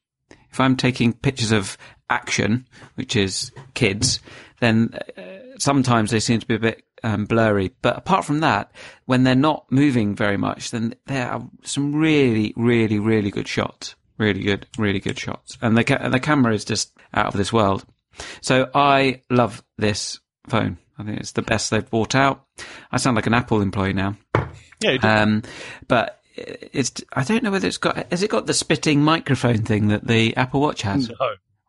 If 0.50 0.60
I'm 0.60 0.76
taking 0.76 1.12
pictures 1.12 1.52
of 1.52 1.76
action, 2.08 2.66
which 2.94 3.16
is 3.16 3.52
kids, 3.74 4.20
then 4.60 4.94
uh, 5.16 5.22
sometimes 5.58 6.10
they 6.10 6.20
seem 6.20 6.40
to 6.40 6.46
be 6.46 6.54
a 6.54 6.60
bit 6.60 6.82
um, 7.02 7.24
blurry. 7.24 7.72
But 7.82 7.96
apart 7.96 8.24
from 8.24 8.40
that, 8.40 8.72
when 9.06 9.24
they're 9.24 9.34
not 9.34 9.70
moving 9.70 10.14
very 10.14 10.36
much, 10.36 10.70
then 10.70 10.94
there 11.06 11.28
are 11.30 11.42
some 11.62 11.94
really, 11.94 12.52
really, 12.56 12.98
really 12.98 13.30
good 13.30 13.48
shots. 13.48 13.94
Really 14.18 14.42
good, 14.42 14.66
really 14.76 15.00
good 15.00 15.18
shots. 15.18 15.56
And 15.62 15.76
the 15.76 15.84
ca- 15.84 16.08
the 16.10 16.20
camera 16.20 16.52
is 16.54 16.64
just 16.64 16.92
out 17.14 17.26
of 17.28 17.34
this 17.34 17.52
world. 17.52 17.84
So 18.42 18.68
I 18.74 19.22
love 19.30 19.62
this 19.78 20.20
phone. 20.48 20.76
I 20.98 21.04
think 21.04 21.20
it's 21.20 21.32
the 21.32 21.40
best 21.42 21.70
they've 21.70 21.88
brought 21.88 22.14
out. 22.14 22.44
I 22.92 22.98
sound 22.98 23.16
like 23.16 23.26
an 23.26 23.32
Apple 23.32 23.62
employee 23.62 23.94
now. 23.94 24.16
Yeah, 24.82 24.96
Um, 25.02 25.42
but 25.88 26.20
it's, 26.36 26.92
I 27.14 27.24
don't 27.24 27.42
know 27.42 27.50
whether 27.50 27.66
it's 27.66 27.78
got, 27.78 28.10
has 28.10 28.22
it 28.22 28.28
got 28.30 28.46
the 28.46 28.52
spitting 28.54 29.02
microphone 29.02 29.62
thing 29.62 29.88
that 29.88 30.06
the 30.06 30.36
Apple 30.36 30.60
Watch 30.60 30.82
has? 30.82 31.08
no. 31.08 31.16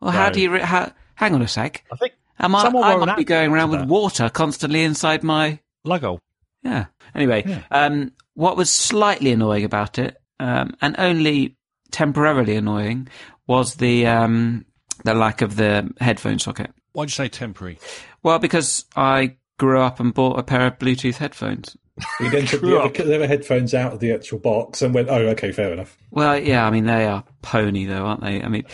Well, 0.00 0.10
how 0.10 0.26
No. 0.28 0.32
do 0.34 0.40
you, 0.42 0.50
re- 0.50 0.60
how, 0.60 0.92
hang 1.14 1.34
on 1.34 1.40
a 1.42 1.48
sec. 1.48 1.84
I 1.90 1.96
think 1.96 2.12
Am 2.42 2.54
I, 2.54 2.62
Someone 2.62 2.84
I 2.84 2.94
wrote 2.94 3.02
an 3.02 3.06
might 3.08 3.16
be 3.16 3.24
going 3.24 3.52
around 3.52 3.70
with 3.70 3.84
water 3.88 4.28
constantly 4.28 4.82
inside 4.82 5.22
my, 5.22 5.60
Lego. 5.84 6.18
yeah. 6.62 6.86
Anyway, 7.14 7.44
Yeah. 7.46 7.60
um, 7.70 8.12
what 8.34 8.56
was 8.56 8.70
slightly 8.70 9.30
annoying 9.32 9.64
about 9.64 9.98
it, 9.98 10.16
um, 10.40 10.74
and 10.80 10.94
only 10.98 11.56
temporarily 11.90 12.56
annoying 12.56 13.08
was 13.46 13.76
the, 13.76 14.06
um, 14.06 14.64
the 15.04 15.14
lack 15.14 15.40
of 15.42 15.56
the 15.56 15.90
headphone 16.00 16.38
socket. 16.38 16.70
Why'd 16.92 17.08
you 17.08 17.12
say 17.12 17.28
temporary? 17.28 17.78
Well, 18.22 18.38
because 18.38 18.84
I 18.96 19.36
grew 19.58 19.80
up 19.80 20.00
and 20.00 20.12
bought 20.12 20.38
a 20.38 20.42
pair 20.42 20.66
of 20.66 20.78
Bluetooth 20.78 21.16
headphones. 21.16 21.76
We 22.20 22.28
then 22.30 22.46
took 22.46 22.60
the 22.62 22.80
other, 22.80 23.04
the 23.04 23.14
other 23.16 23.26
headphones 23.26 23.74
out 23.74 23.92
of 23.92 24.00
the 24.00 24.12
actual 24.12 24.38
box 24.38 24.82
and 24.82 24.94
went, 24.94 25.08
oh, 25.10 25.26
okay, 25.28 25.52
fair 25.52 25.72
enough. 25.72 25.96
Well, 26.10 26.38
yeah, 26.38 26.66
I 26.66 26.70
mean 26.70 26.86
they 26.86 27.06
are 27.06 27.22
pony 27.42 27.84
though, 27.84 28.06
aren't 28.06 28.22
they? 28.22 28.42
I 28.42 28.48
mean, 28.48 28.64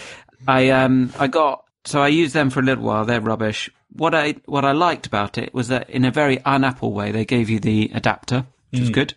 I 0.46 0.70
um 0.70 1.12
I 1.18 1.26
got 1.26 1.64
so 1.84 2.00
I 2.02 2.08
used 2.08 2.34
them 2.34 2.50
for 2.50 2.60
a 2.60 2.62
little 2.64 2.84
while. 2.84 3.04
They're 3.04 3.20
rubbish. 3.20 3.70
What 3.92 4.14
I 4.14 4.32
what 4.46 4.64
I 4.64 4.72
liked 4.72 5.06
about 5.06 5.38
it 5.38 5.54
was 5.54 5.68
that 5.68 5.88
in 5.90 6.04
a 6.04 6.10
very 6.10 6.40
un-Apple 6.44 6.92
way, 6.92 7.10
they 7.12 7.24
gave 7.24 7.48
you 7.48 7.58
the 7.58 7.90
adapter, 7.94 8.44
which 8.70 8.80
was 8.80 8.90
good. 8.90 9.14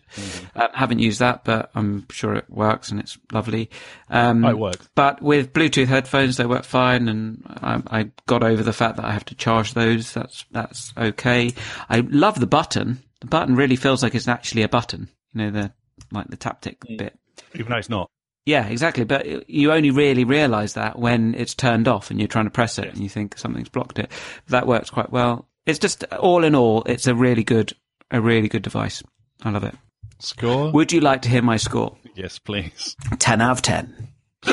Uh, 0.56 0.68
haven't 0.72 0.98
used 1.00 1.20
that, 1.20 1.44
but 1.44 1.70
I'm 1.74 2.06
sure 2.10 2.34
it 2.34 2.48
works 2.48 2.90
and 2.90 2.98
it's 2.98 3.18
lovely. 3.32 3.68
Um, 4.08 4.44
Oh, 4.44 4.48
it 4.50 4.58
works. 4.58 4.88
But 4.94 5.20
with 5.20 5.52
Bluetooth 5.52 5.86
headphones, 5.88 6.38
they 6.38 6.46
work 6.46 6.64
fine, 6.64 7.08
and 7.08 7.42
I, 7.46 7.82
I 7.90 8.10
got 8.26 8.42
over 8.42 8.62
the 8.62 8.72
fact 8.72 8.96
that 8.96 9.04
I 9.04 9.12
have 9.12 9.26
to 9.26 9.34
charge 9.34 9.74
those. 9.74 10.12
That's 10.14 10.44
that's 10.50 10.92
okay. 10.96 11.52
I 11.90 12.00
love 12.00 12.40
the 12.40 12.46
button. 12.46 13.02
The 13.20 13.26
button 13.26 13.54
really 13.56 13.76
feels 13.76 14.02
like 14.02 14.14
it's 14.14 14.26
actually 14.28 14.62
a 14.62 14.68
button. 14.68 15.08
You 15.34 15.42
know, 15.42 15.50
the 15.50 15.72
like 16.10 16.28
the 16.28 16.36
taptic 16.38 16.76
bit. 16.96 17.18
Even 17.54 17.70
though 17.70 17.76
it's 17.78 17.88
not. 17.90 18.10
Yeah, 18.44 18.66
exactly. 18.66 19.04
But 19.04 19.48
you 19.48 19.72
only 19.72 19.90
really 19.90 20.24
realise 20.24 20.72
that 20.72 20.98
when 20.98 21.34
it's 21.34 21.54
turned 21.54 21.86
off 21.86 22.10
and 22.10 22.18
you're 22.18 22.28
trying 22.28 22.46
to 22.46 22.50
press 22.50 22.78
it 22.78 22.88
and 22.88 22.98
you 22.98 23.08
think 23.08 23.38
something's 23.38 23.68
blocked 23.68 23.98
it. 23.98 24.10
That 24.48 24.66
works 24.66 24.90
quite 24.90 25.10
well. 25.12 25.46
It's 25.64 25.78
just 25.78 26.02
all 26.14 26.42
in 26.42 26.54
all, 26.56 26.82
it's 26.84 27.06
a 27.06 27.14
really 27.14 27.44
good, 27.44 27.72
a 28.10 28.20
really 28.20 28.48
good 28.48 28.62
device. 28.62 29.02
I 29.44 29.50
love 29.50 29.62
it. 29.64 29.76
Score? 30.18 30.72
Would 30.72 30.92
you 30.92 31.00
like 31.00 31.22
to 31.22 31.28
hear 31.28 31.42
my 31.42 31.56
score? 31.56 31.96
yes, 32.16 32.38
please. 32.38 32.96
Ten 33.18 33.40
out 33.40 33.52
of 33.52 33.62
ten. 33.62 34.08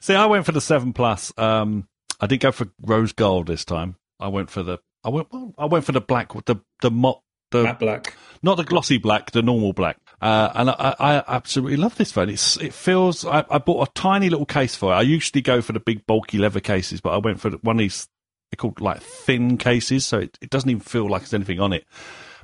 See, 0.00 0.14
I 0.14 0.26
went 0.26 0.46
for 0.46 0.52
the 0.52 0.60
seven 0.60 0.92
plus. 0.92 1.32
Um, 1.38 1.88
I 2.20 2.26
didn't 2.26 2.42
go 2.42 2.52
for 2.52 2.68
rose 2.82 3.12
gold 3.12 3.46
this 3.46 3.64
time. 3.64 3.96
I 4.20 4.28
went 4.28 4.50
for 4.50 4.62
the. 4.62 4.78
I 5.02 5.08
went. 5.08 5.32
well, 5.32 5.54
I 5.58 5.66
went 5.66 5.84
for 5.84 5.92
the 5.92 6.00
black. 6.00 6.32
The 6.44 6.56
the 6.80 6.90
mop. 6.90 7.22
The 7.50 7.62
Matte 7.64 7.78
black. 7.78 8.14
not 8.42 8.56
the 8.56 8.64
glossy 8.64 8.98
black, 8.98 9.30
the 9.30 9.42
normal 9.42 9.72
black. 9.72 9.98
Uh, 10.20 10.50
and 10.54 10.70
I, 10.70 10.94
I 10.98 11.24
absolutely 11.26 11.76
love 11.76 11.96
this 11.96 12.12
phone. 12.12 12.28
It's, 12.30 12.56
it 12.58 12.72
feels, 12.72 13.24
I, 13.24 13.44
I 13.50 13.58
bought 13.58 13.88
a 13.88 13.92
tiny 13.92 14.30
little 14.30 14.46
case 14.46 14.74
for 14.74 14.92
it. 14.92 14.96
I 14.96 15.02
usually 15.02 15.42
go 15.42 15.60
for 15.60 15.72
the 15.72 15.80
big 15.80 16.06
bulky 16.06 16.38
leather 16.38 16.60
cases, 16.60 17.00
but 17.00 17.10
I 17.10 17.18
went 17.18 17.40
for 17.40 17.50
one 17.50 17.76
of 17.76 17.80
these, 17.80 18.08
they're 18.50 18.56
called 18.56 18.80
like 18.80 19.02
thin 19.02 19.58
cases. 19.58 20.06
So 20.06 20.18
it, 20.18 20.38
it 20.40 20.50
doesn't 20.50 20.70
even 20.70 20.80
feel 20.80 21.08
like 21.08 21.22
there's 21.22 21.34
anything 21.34 21.60
on 21.60 21.72
it, 21.72 21.84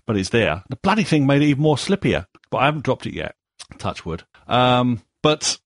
but 0.06 0.16
it's 0.16 0.30
there. 0.30 0.62
The 0.68 0.76
bloody 0.76 1.04
thing 1.04 1.26
made 1.26 1.42
it 1.42 1.46
even 1.46 1.62
more 1.62 1.76
slippier, 1.76 2.26
but 2.50 2.58
I 2.58 2.66
haven't 2.66 2.84
dropped 2.84 3.06
it 3.06 3.14
yet. 3.14 3.34
Touch 3.78 4.04
wood. 4.04 4.24
Um, 4.46 5.02
but 5.22 5.58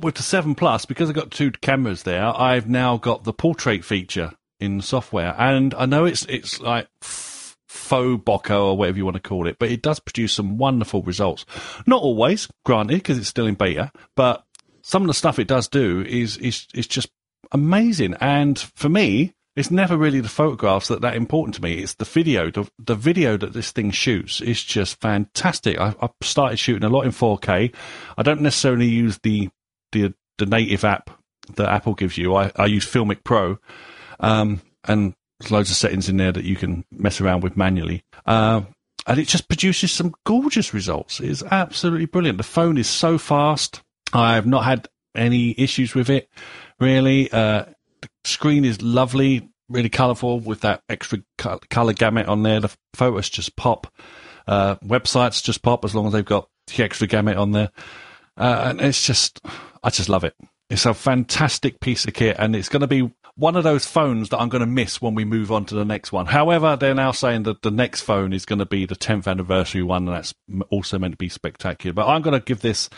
with 0.00 0.16
the 0.16 0.22
7 0.22 0.54
Plus, 0.54 0.84
because 0.84 1.08
I've 1.08 1.16
got 1.16 1.30
two 1.30 1.50
cameras 1.50 2.02
there, 2.02 2.24
I've 2.24 2.68
now 2.68 2.96
got 2.96 3.24
the 3.24 3.32
portrait 3.32 3.84
feature 3.84 4.32
in 4.58 4.80
software. 4.80 5.34
And 5.38 5.74
I 5.74 5.86
know 5.86 6.04
it's, 6.04 6.24
it's 6.26 6.60
like, 6.60 6.88
faux 7.72 8.22
bokeh 8.22 8.50
or 8.50 8.76
whatever 8.76 8.98
you 8.98 9.04
want 9.04 9.16
to 9.16 9.28
call 9.28 9.46
it, 9.46 9.58
but 9.58 9.70
it 9.70 9.82
does 9.82 9.98
produce 9.98 10.34
some 10.34 10.58
wonderful 10.58 11.02
results. 11.02 11.46
Not 11.86 12.02
always, 12.02 12.46
granted, 12.64 12.98
because 12.98 13.18
it's 13.18 13.28
still 13.28 13.46
in 13.46 13.54
beta, 13.54 13.90
but 14.14 14.44
some 14.82 15.02
of 15.02 15.08
the 15.08 15.14
stuff 15.14 15.38
it 15.38 15.48
does 15.48 15.68
do 15.68 16.02
is 16.02 16.36
is 16.36 16.66
is 16.74 16.86
just 16.86 17.08
amazing. 17.50 18.14
And 18.20 18.58
for 18.58 18.90
me, 18.90 19.32
it's 19.56 19.70
never 19.70 19.96
really 19.96 20.20
the 20.20 20.28
photographs 20.28 20.88
that 20.88 21.00
that 21.00 21.16
important 21.16 21.54
to 21.56 21.62
me. 21.62 21.78
It's 21.78 21.94
the 21.94 22.04
video. 22.04 22.50
The, 22.50 22.68
the 22.78 22.94
video 22.94 23.38
that 23.38 23.54
this 23.54 23.70
thing 23.70 23.90
shoots 23.90 24.42
is 24.42 24.62
just 24.62 25.00
fantastic. 25.00 25.78
I, 25.78 25.94
I 26.00 26.10
started 26.20 26.58
shooting 26.58 26.84
a 26.84 26.90
lot 26.90 27.06
in 27.06 27.10
4K. 27.10 27.74
I 28.18 28.22
don't 28.22 28.42
necessarily 28.42 28.86
use 28.86 29.18
the 29.22 29.48
the 29.92 30.12
the 30.36 30.46
native 30.46 30.84
app 30.84 31.10
that 31.56 31.70
Apple 31.70 31.94
gives 31.94 32.18
you. 32.18 32.34
I, 32.34 32.52
I 32.54 32.66
use 32.66 32.86
Filmic 32.86 33.24
Pro, 33.24 33.58
um, 34.20 34.60
and 34.84 35.14
there's 35.42 35.50
loads 35.50 35.70
of 35.70 35.76
settings 35.76 36.08
in 36.08 36.16
there 36.16 36.32
that 36.32 36.44
you 36.44 36.56
can 36.56 36.84
mess 36.90 37.20
around 37.20 37.42
with 37.42 37.56
manually. 37.56 38.04
Uh, 38.24 38.62
and 39.06 39.18
it 39.18 39.26
just 39.26 39.48
produces 39.48 39.90
some 39.90 40.14
gorgeous 40.24 40.72
results. 40.72 41.20
It's 41.20 41.42
absolutely 41.42 42.06
brilliant. 42.06 42.38
The 42.38 42.44
phone 42.44 42.78
is 42.78 42.88
so 42.88 43.18
fast. 43.18 43.82
I've 44.12 44.46
not 44.46 44.64
had 44.64 44.88
any 45.14 45.54
issues 45.58 45.94
with 45.94 46.08
it, 46.08 46.28
really. 46.78 47.30
Uh, 47.30 47.64
the 48.00 48.08
screen 48.24 48.64
is 48.64 48.80
lovely, 48.80 49.48
really 49.68 49.88
colourful 49.88 50.40
with 50.40 50.60
that 50.60 50.82
extra 50.88 51.18
colour 51.36 51.92
gamut 51.92 52.28
on 52.28 52.44
there. 52.44 52.60
The 52.60 52.74
photos 52.94 53.28
just 53.28 53.56
pop. 53.56 53.92
Uh, 54.46 54.76
websites 54.76 55.42
just 55.42 55.62
pop 55.62 55.84
as 55.84 55.94
long 55.94 56.06
as 56.06 56.12
they've 56.12 56.24
got 56.24 56.48
the 56.68 56.84
extra 56.84 57.06
gamut 57.06 57.36
on 57.36 57.52
there. 57.52 57.70
Uh, 58.36 58.66
and 58.68 58.80
it's 58.80 59.04
just, 59.04 59.40
I 59.82 59.90
just 59.90 60.08
love 60.08 60.24
it. 60.24 60.34
It's 60.70 60.86
a 60.86 60.94
fantastic 60.94 61.80
piece 61.80 62.06
of 62.06 62.14
kit, 62.14 62.36
and 62.38 62.56
it's 62.56 62.68
going 62.68 62.80
to 62.80 62.86
be 62.86 63.12
one 63.34 63.56
of 63.56 63.64
those 63.64 63.86
phones 63.86 64.28
that 64.28 64.38
I'm 64.38 64.48
going 64.48 64.60
to 64.60 64.66
miss 64.66 65.00
when 65.00 65.14
we 65.14 65.24
move 65.24 65.50
on 65.50 65.64
to 65.66 65.74
the 65.74 65.84
next 65.84 66.12
one. 66.12 66.26
However, 66.26 66.76
they're 66.76 66.94
now 66.94 67.12
saying 67.12 67.44
that 67.44 67.62
the 67.62 67.70
next 67.70 68.02
phone 68.02 68.32
is 68.32 68.44
going 68.44 68.58
to 68.58 68.66
be 68.66 68.84
the 68.84 68.96
10th 68.96 69.26
anniversary 69.26 69.82
one, 69.82 70.06
and 70.06 70.16
that's 70.16 70.34
also 70.70 70.98
meant 70.98 71.14
to 71.14 71.18
be 71.18 71.28
spectacular. 71.28 71.94
But 71.94 72.08
I'm 72.08 72.22
going 72.22 72.38
to 72.38 72.44
give 72.44 72.60
this 72.60 72.90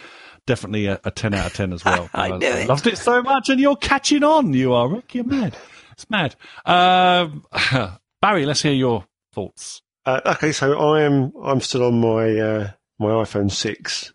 definitely 0.47 0.87
a, 0.87 1.01
a 1.05 1.11
10 1.11 1.35
out 1.35 1.47
of 1.47 1.53
10 1.55 1.72
as 1.72 1.85
well. 1.85 2.11
I 2.12 2.30
knew 2.37 2.47
it. 2.47 2.68
loved 2.68 2.87
it 2.87 2.99
so 2.99 3.22
much, 3.22 3.49
and 3.49 3.61
you're 3.61 3.76
catching 3.76 4.24
on. 4.24 4.53
You 4.53 4.72
are, 4.72 4.89
Rick. 4.89 5.14
You're 5.14 5.24
mad. 5.24 5.57
It's 5.93 6.11
mad. 6.11 6.35
Um, 6.66 7.45
Barry, 8.20 8.45
let's 8.47 8.62
hear 8.62 8.72
your 8.72 9.07
thoughts. 9.32 9.82
Uh, 10.07 10.20
okay, 10.26 10.53
so 10.53 10.78
I 10.78 11.03
am 11.03 11.32
I'm 11.43 11.61
still 11.61 11.85
on 11.85 12.01
my 12.01 12.39
uh, 12.39 12.70
my 12.99 13.09
iPhone 13.09 13.51
six, 13.51 14.12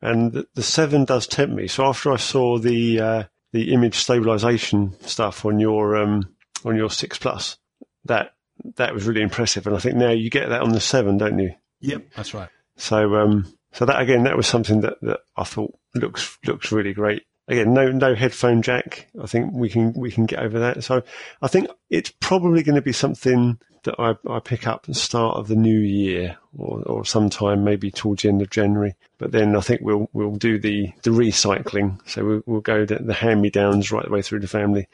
and 0.00 0.32
the, 0.32 0.46
the 0.54 0.62
seven 0.62 1.04
does 1.04 1.26
tempt 1.26 1.54
me. 1.54 1.66
So 1.66 1.84
after 1.84 2.12
I 2.12 2.16
saw 2.16 2.58
the 2.58 3.00
uh, 3.00 3.22
the 3.52 3.72
image 3.72 3.96
stabilization 3.96 4.94
stuff 5.00 5.44
on 5.44 5.58
your 5.58 5.96
um, 5.96 6.34
on 6.64 6.76
your 6.76 6.90
six 6.90 7.18
plus, 7.18 7.58
that 8.04 8.34
that 8.76 8.94
was 8.94 9.06
really 9.06 9.22
impressive. 9.22 9.66
And 9.66 9.76
I 9.76 9.78
think 9.78 9.96
now 9.96 10.10
you 10.10 10.30
get 10.30 10.48
that 10.48 10.62
on 10.62 10.70
the 10.70 10.80
seven, 10.80 11.18
don't 11.18 11.38
you? 11.38 11.54
Yep, 11.80 12.10
that's 12.16 12.34
right. 12.34 12.48
So 12.76 13.16
um, 13.16 13.52
so 13.72 13.84
that 13.84 14.00
again, 14.00 14.24
that 14.24 14.36
was 14.36 14.46
something 14.46 14.80
that, 14.80 15.00
that 15.02 15.20
I 15.36 15.44
thought 15.44 15.74
looks 15.94 16.38
looks 16.46 16.72
really 16.72 16.92
great. 16.92 17.22
Again, 17.48 17.74
no 17.74 17.90
no 17.90 18.14
headphone 18.14 18.62
jack. 18.62 19.08
I 19.20 19.26
think 19.26 19.52
we 19.52 19.68
can 19.68 19.92
we 19.94 20.10
can 20.10 20.26
get 20.26 20.38
over 20.40 20.60
that. 20.60 20.84
So 20.84 21.02
I 21.42 21.48
think 21.48 21.68
it's 21.90 22.12
probably 22.20 22.62
going 22.62 22.76
to 22.76 22.82
be 22.82 22.92
something 22.92 23.58
that 23.84 23.94
I, 23.98 24.14
I 24.28 24.40
pick 24.40 24.66
up 24.66 24.80
at 24.82 24.88
the 24.88 24.94
start 24.94 25.36
of 25.36 25.48
the 25.48 25.56
new 25.56 25.78
year 25.78 26.36
or, 26.56 26.82
or 26.82 27.04
sometime 27.04 27.64
maybe 27.64 27.90
towards 27.90 28.22
the 28.22 28.28
end 28.28 28.42
of 28.42 28.50
January. 28.50 28.94
But 29.18 29.32
then 29.32 29.56
I 29.56 29.60
think 29.60 29.80
we'll 29.82 30.08
we'll 30.12 30.36
do 30.36 30.58
the, 30.58 30.92
the 31.02 31.10
recycling. 31.10 31.98
So 32.08 32.24
we'll, 32.24 32.42
we'll 32.46 32.60
go 32.60 32.84
the, 32.84 32.96
the 32.96 33.14
hand 33.14 33.40
me 33.40 33.50
downs 33.50 33.90
right 33.90 34.04
the 34.04 34.10
way 34.10 34.22
through 34.22 34.40
the 34.40 34.48
family 34.48 34.88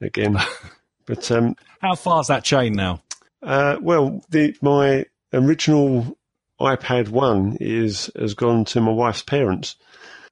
again. 0.00 0.38
but 1.06 1.30
um, 1.30 1.56
How 1.80 1.94
far's 1.94 2.28
that 2.28 2.44
chain 2.44 2.72
now? 2.72 3.02
uh, 3.42 3.76
well, 3.80 4.22
the 4.30 4.56
my 4.62 5.04
original 5.32 6.16
iPad 6.60 7.08
one 7.08 7.56
is 7.60 8.10
has 8.16 8.34
gone 8.34 8.64
to 8.66 8.80
my 8.80 8.92
wife's 8.92 9.22
parents. 9.22 9.76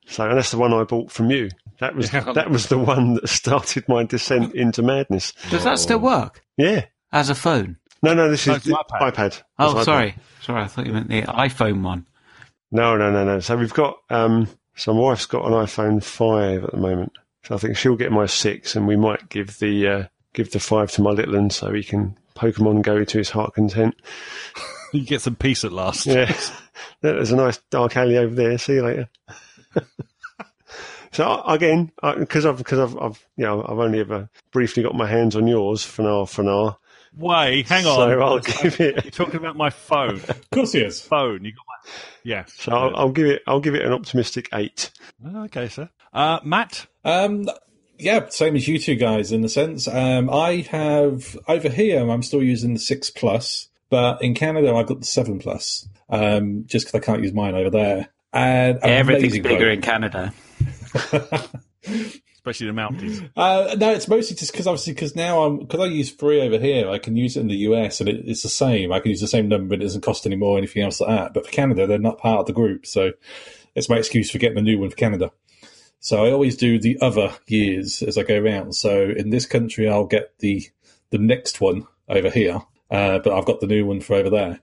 So 0.06 0.28
and 0.28 0.36
that's 0.36 0.50
the 0.50 0.58
one 0.58 0.72
I 0.72 0.84
bought 0.84 1.10
from 1.10 1.30
you. 1.30 1.50
That 1.78 1.94
was 1.94 2.12
Yeah. 2.12 2.32
that 2.32 2.50
was 2.50 2.66
the 2.68 2.78
one 2.78 3.14
that 3.14 3.28
started 3.28 3.88
my 3.88 4.04
descent 4.04 4.54
into 4.54 4.82
madness. 4.82 5.32
Does 5.50 5.64
that 5.64 5.78
still 5.78 5.98
work 6.00 6.44
Yeah. 6.56 6.86
as 7.12 7.30
a 7.30 7.34
phone? 7.34 7.76
No, 8.02 8.14
no, 8.14 8.30
this 8.30 8.46
No, 8.46 8.54
is 8.54 8.58
it's 8.58 8.66
the 8.66 8.72
iPad. 8.72 9.12
iPad. 9.14 9.42
Oh, 9.58 9.70
It's 9.72 9.80
iPad. 9.80 9.84
sorry, 9.84 10.14
sorry. 10.42 10.62
I 10.62 10.66
thought 10.66 10.86
you 10.86 10.92
meant 10.92 11.08
the 11.08 11.22
iPhone 11.22 11.82
one. 11.82 12.06
No, 12.72 12.96
no, 12.96 13.10
no, 13.10 13.24
no. 13.24 13.40
So 13.40 13.56
we've 13.56 13.74
got 13.74 13.98
um 14.10 14.48
so 14.76 14.92
my 14.94 15.00
wife's 15.00 15.26
got 15.26 15.44
an 15.46 15.52
iPhone 15.52 16.02
five 16.02 16.64
at 16.64 16.70
the 16.72 16.76
moment. 16.78 17.12
So 17.44 17.54
I 17.54 17.58
think 17.58 17.76
she'll 17.76 17.96
get 17.96 18.12
my 18.12 18.26
six 18.26 18.74
and 18.76 18.86
we 18.86 18.96
might 18.96 19.28
give 19.28 19.58
the 19.58 19.86
uh, 19.88 20.04
give 20.34 20.50
the 20.52 20.60
five 20.60 20.90
to 20.92 21.02
my 21.02 21.10
little 21.10 21.34
one 21.34 21.50
so 21.50 21.72
he 21.72 21.82
can 21.84 22.16
Pokemon 22.36 22.82
go 22.82 23.04
to 23.04 23.18
his 23.18 23.30
heart 23.30 23.54
content. 23.54 23.94
You 24.92 25.04
get 25.04 25.20
some 25.20 25.36
peace 25.36 25.64
at 25.64 25.70
last. 25.70 26.04
Yeah. 26.06 26.34
There's 27.00 27.30
a 27.30 27.36
nice 27.36 27.58
dark 27.70 27.96
alley 27.96 28.18
over 28.18 28.34
there. 28.34 28.58
See 28.58 28.72
you 28.74 28.82
later. 28.84 29.08
so 31.12 31.42
again, 31.46 31.92
because 32.18 32.46
I've 32.46 32.58
because 32.58 32.78
I've, 32.78 32.96
I've 32.98 33.26
you 33.36 33.44
know 33.44 33.62
I've 33.62 33.78
only 33.78 34.00
ever 34.00 34.28
briefly 34.52 34.82
got 34.82 34.94
my 34.94 35.06
hands 35.08 35.36
on 35.36 35.46
yours 35.46 35.84
for 35.84 36.02
now 36.02 36.24
for 36.24 36.42
now. 36.42 36.78
Wait, 37.16 37.68
hang 37.68 37.86
on. 37.86 37.96
So 37.96 38.20
I'll 38.20 38.38
give 38.38 38.80
it. 38.80 39.04
You're 39.04 39.10
talking 39.10 39.36
about 39.36 39.56
my 39.56 39.70
phone. 39.70 40.20
Of 40.28 40.50
course 40.50 40.72
he 40.72 40.80
is. 40.80 41.00
phone. 41.00 41.44
You 41.44 41.52
got 41.52 41.64
my. 41.66 41.90
Yeah. 42.22 42.44
So 42.46 42.72
I'll, 42.72 42.96
I'll 42.96 43.10
give 43.10 43.26
it. 43.26 43.42
I'll 43.46 43.60
give 43.60 43.74
it 43.74 43.84
an 43.84 43.92
optimistic 43.92 44.48
eight. 44.52 44.90
Okay, 45.26 45.68
sir. 45.68 45.88
Uh, 46.12 46.40
Matt? 46.44 46.86
Um, 47.04 47.48
yeah, 47.98 48.28
same 48.28 48.56
as 48.56 48.66
you 48.66 48.78
two 48.78 48.94
guys 48.94 49.32
in 49.32 49.42
the 49.42 49.48
sense. 49.48 49.86
Um, 49.86 50.30
I 50.30 50.66
have 50.70 51.36
over 51.48 51.68
here. 51.68 52.08
I'm 52.08 52.22
still 52.22 52.42
using 52.42 52.74
the 52.74 52.80
six 52.80 53.10
plus, 53.10 53.68
but 53.90 54.22
in 54.22 54.34
Canada 54.34 54.74
I've 54.74 54.86
got 54.86 55.00
the 55.00 55.06
seven 55.06 55.38
plus. 55.38 55.88
Um, 56.08 56.64
just 56.66 56.86
because 56.86 57.00
I 57.00 57.04
can't 57.04 57.22
use 57.22 57.32
mine 57.32 57.54
over 57.54 57.70
there. 57.70 58.08
And 58.32 58.78
Everything's 58.82 59.38
bigger 59.38 59.58
phone. 59.58 59.68
in 59.68 59.80
Canada. 59.82 60.32
Especially 62.40 62.68
the 62.68 62.72
mountains. 62.72 63.20
Uh, 63.36 63.76
no, 63.78 63.90
it's 63.92 64.08
mostly 64.08 64.34
just 64.34 64.52
because 64.52 64.66
obviously 64.66 64.94
because 64.94 65.14
now 65.14 65.42
I'm 65.42 65.58
because 65.58 65.80
I 65.80 65.84
use 65.86 66.10
Three 66.10 66.40
over 66.40 66.58
here. 66.58 66.88
I 66.88 66.98
can 66.98 67.16
use 67.16 67.36
it 67.36 67.40
in 67.40 67.48
the 67.48 67.56
US 67.56 68.00
and 68.00 68.08
it, 68.08 68.22
it's 68.26 68.42
the 68.42 68.48
same. 68.48 68.92
I 68.92 69.00
can 69.00 69.10
use 69.10 69.20
the 69.20 69.26
same 69.28 69.48
number, 69.48 69.68
but 69.76 69.82
it 69.82 69.84
doesn't 69.84 70.00
cost 70.00 70.24
any 70.24 70.36
more 70.36 70.54
or 70.54 70.58
anything 70.58 70.82
else 70.82 71.00
like 71.00 71.10
that. 71.10 71.34
But 71.34 71.46
for 71.46 71.52
Canada, 71.52 71.86
they're 71.86 71.98
not 71.98 72.18
part 72.18 72.40
of 72.40 72.46
the 72.46 72.54
group, 72.54 72.86
so 72.86 73.12
it's 73.74 73.90
my 73.90 73.96
excuse 73.98 74.30
for 74.30 74.38
getting 74.38 74.58
a 74.58 74.62
new 74.62 74.78
one 74.78 74.90
for 74.90 74.96
Canada. 74.96 75.32
So 75.98 76.24
I 76.24 76.30
always 76.30 76.56
do 76.56 76.78
the 76.78 76.98
other 77.02 77.34
years 77.46 78.02
as 78.02 78.16
I 78.16 78.22
go 78.22 78.40
around. 78.40 78.74
So 78.74 79.10
in 79.14 79.28
this 79.28 79.44
country, 79.44 79.86
I'll 79.88 80.06
get 80.06 80.38
the 80.38 80.66
the 81.10 81.18
next 81.18 81.60
one 81.60 81.86
over 82.08 82.30
here, 82.30 82.62
uh, 82.90 83.18
but 83.18 83.34
I've 83.34 83.44
got 83.44 83.60
the 83.60 83.66
new 83.66 83.84
one 83.84 84.00
for 84.00 84.14
over 84.14 84.30
there. 84.30 84.60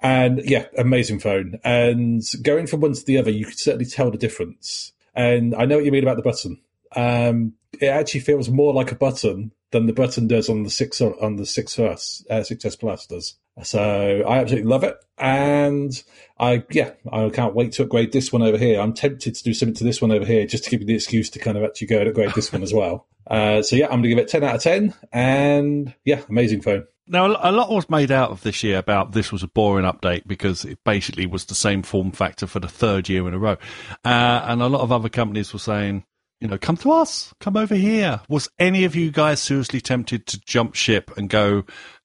And 0.00 0.42
yeah, 0.44 0.66
amazing 0.78 1.20
phone. 1.20 1.58
And 1.64 2.22
going 2.42 2.66
from 2.66 2.80
one 2.80 2.94
to 2.94 3.04
the 3.04 3.18
other, 3.18 3.30
you 3.30 3.44
can 3.44 3.56
certainly 3.56 3.86
tell 3.86 4.10
the 4.10 4.18
difference. 4.18 4.92
And 5.14 5.54
I 5.54 5.64
know 5.64 5.76
what 5.76 5.84
you 5.84 5.92
mean 5.92 6.04
about 6.04 6.16
the 6.16 6.22
button. 6.22 6.60
Um, 6.96 7.54
it 7.80 7.86
actually 7.86 8.20
feels 8.20 8.48
more 8.48 8.72
like 8.72 8.92
a 8.92 8.96
button 8.96 9.52
than 9.70 9.86
the 9.86 9.92
button 9.92 10.26
does 10.26 10.48
on 10.48 10.64
the 10.64 10.70
six 10.70 11.00
on 11.00 11.36
the 11.36 11.46
six 11.46 11.78
S 11.78 12.24
uh, 12.28 12.42
six 12.42 12.64
S 12.64 12.76
Plus 12.76 13.06
does. 13.06 13.34
So 13.62 14.24
I 14.26 14.38
absolutely 14.38 14.68
love 14.68 14.84
it, 14.84 14.96
and 15.18 16.02
I 16.38 16.64
yeah 16.70 16.92
I 17.12 17.28
can't 17.30 17.54
wait 17.54 17.72
to 17.72 17.84
upgrade 17.84 18.12
this 18.12 18.32
one 18.32 18.42
over 18.42 18.58
here. 18.58 18.80
I'm 18.80 18.94
tempted 18.94 19.34
to 19.34 19.42
do 19.42 19.54
something 19.54 19.74
to 19.74 19.84
this 19.84 20.00
one 20.00 20.10
over 20.10 20.24
here 20.24 20.46
just 20.46 20.64
to 20.64 20.70
give 20.70 20.80
you 20.80 20.86
the 20.86 20.94
excuse 20.94 21.30
to 21.30 21.38
kind 21.38 21.56
of 21.56 21.64
actually 21.64 21.88
go 21.88 22.00
and 22.00 22.08
upgrade 22.08 22.32
this 22.34 22.52
one 22.52 22.62
as 22.62 22.74
well. 22.74 23.06
Uh, 23.26 23.62
so 23.62 23.76
yeah, 23.76 23.84
I'm 23.84 24.02
going 24.02 24.04
to 24.04 24.08
give 24.08 24.18
it 24.18 24.28
ten 24.28 24.42
out 24.42 24.56
of 24.56 24.62
ten, 24.62 24.92
and 25.12 25.94
yeah, 26.04 26.22
amazing 26.28 26.62
phone. 26.62 26.84
Now, 27.10 27.26
a 27.26 27.50
lot 27.50 27.70
was 27.70 27.90
made 27.90 28.12
out 28.12 28.30
of 28.30 28.42
this 28.42 28.62
year 28.62 28.78
about 28.78 29.10
this 29.10 29.32
was 29.32 29.42
a 29.42 29.48
boring 29.48 29.84
update 29.84 30.28
because 30.28 30.64
it 30.64 30.78
basically 30.84 31.26
was 31.26 31.44
the 31.44 31.56
same 31.56 31.82
form 31.82 32.12
factor 32.12 32.46
for 32.46 32.60
the 32.60 32.68
third 32.68 33.08
year 33.08 33.26
in 33.26 33.34
a 33.34 33.38
row. 33.38 33.56
Uh, 34.04 34.44
and 34.44 34.62
a 34.62 34.68
lot 34.68 34.82
of 34.82 34.92
other 34.92 35.08
companies 35.08 35.52
were 35.52 35.58
saying, 35.58 36.04
you 36.40 36.46
know, 36.46 36.56
come 36.56 36.76
to 36.78 36.92
us, 36.92 37.34
come 37.40 37.56
over 37.56 37.74
here. 37.74 38.20
Was 38.28 38.48
any 38.60 38.84
of 38.84 38.94
you 38.94 39.10
guys 39.10 39.42
seriously 39.42 39.80
tempted 39.80 40.24
to 40.28 40.40
jump 40.40 40.76
ship 40.76 41.10
and 41.16 41.28
go 41.28 41.62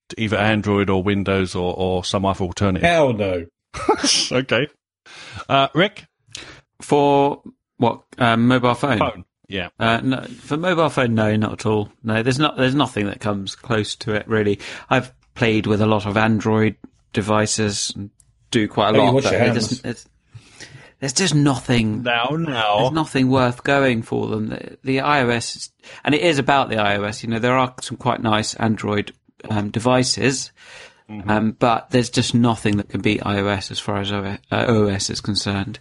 to 0.09 0.21
either 0.21 0.37
Android 0.37 0.89
or 0.89 1.03
Windows 1.03 1.53
or, 1.53 1.75
or 1.77 2.03
some 2.03 2.25
other 2.25 2.43
alternative? 2.43 2.89
Hell 2.89 3.13
no. 3.13 3.45
okay. 4.31 4.67
Uh, 5.47 5.67
Rick? 5.75 6.05
For 6.81 7.43
what 7.77 8.03
um, 8.17 8.47
mobile 8.47 8.73
phone? 8.73 8.97
Phone. 8.97 9.25
Yeah. 9.47 9.69
Uh, 9.79 10.01
no, 10.03 10.21
for 10.23 10.57
mobile 10.57 10.89
phone, 10.89 11.13
no, 11.15 11.35
not 11.35 11.53
at 11.53 11.65
all. 11.65 11.89
No, 12.03 12.23
there's 12.23 12.39
not. 12.39 12.57
There's 12.57 12.75
nothing 12.75 13.05
that 13.07 13.19
comes 13.19 13.55
close 13.55 13.95
to 13.97 14.13
it 14.13 14.27
really. 14.27 14.59
I've 14.89 15.11
played 15.35 15.67
with 15.67 15.81
a 15.81 15.85
lot 15.85 16.05
of 16.05 16.17
Android 16.17 16.75
devices 17.13 17.91
and 17.95 18.09
do 18.51 18.67
quite 18.67 18.89
a 18.89 18.93
Maybe 18.93 19.05
lot. 19.05 19.13
wash 19.15 19.23
but 19.23 19.33
your 19.33 19.41
it 19.41 19.45
hands. 19.47 19.55
doesn't- 19.69 19.85
it's- 19.85 20.07
there's 20.99 21.13
just 21.13 21.35
nothing. 21.35 22.03
Now, 22.03 22.29
now. 22.39 22.79
There's 22.79 22.91
nothing 22.93 23.29
worth 23.29 23.63
going 23.63 24.01
for 24.01 24.27
them. 24.27 24.47
The, 24.47 24.77
the 24.83 24.97
iOS, 24.99 25.55
is- 25.57 25.69
and 26.05 26.15
it 26.15 26.21
is 26.21 26.39
about 26.39 26.69
the 26.69 26.75
iOS. 26.77 27.21
You 27.21 27.29
know, 27.29 27.39
there 27.39 27.57
are 27.57 27.73
some 27.81 27.97
quite 27.97 28.21
nice 28.21 28.53
Android 28.55 29.11
um, 29.49 29.69
devices, 29.71 30.51
um, 31.27 31.51
but 31.59 31.89
there's 31.91 32.09
just 32.09 32.33
nothing 32.33 32.77
that 32.77 32.89
can 32.89 33.01
beat 33.01 33.21
iOS 33.21 33.71
as 33.71 33.79
far 33.79 33.97
as 33.99 34.11
O- 34.11 34.37
uh, 34.51 34.65
OS 34.67 35.09
is 35.09 35.19
concerned. 35.21 35.79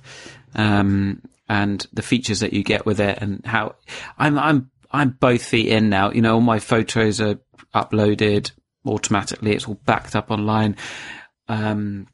Um, 0.55 1.23
and 1.49 1.87
the 1.93 2.03
features 2.03 2.41
that 2.41 2.53
you 2.53 2.63
get 2.63 2.87
with 2.87 3.01
it, 3.01 3.19
and 3.21 3.45
how 3.45 3.77
I'm 4.19 4.39
I'm 4.39 4.71
I'm 4.91 5.11
both 5.11 5.45
feet 5.45 5.69
in 5.69 5.89
now. 5.91 6.11
You 6.11 6.23
know, 6.23 6.35
all 6.35 6.41
my 6.41 6.59
photos 6.59 7.21
are 7.21 7.39
uploaded 7.75 8.53
automatically. 8.87 9.53
It's 9.53 9.67
all 9.67 9.81
backed 9.85 10.15
up 10.15 10.31
online. 10.31 10.77
Um, 11.49 12.07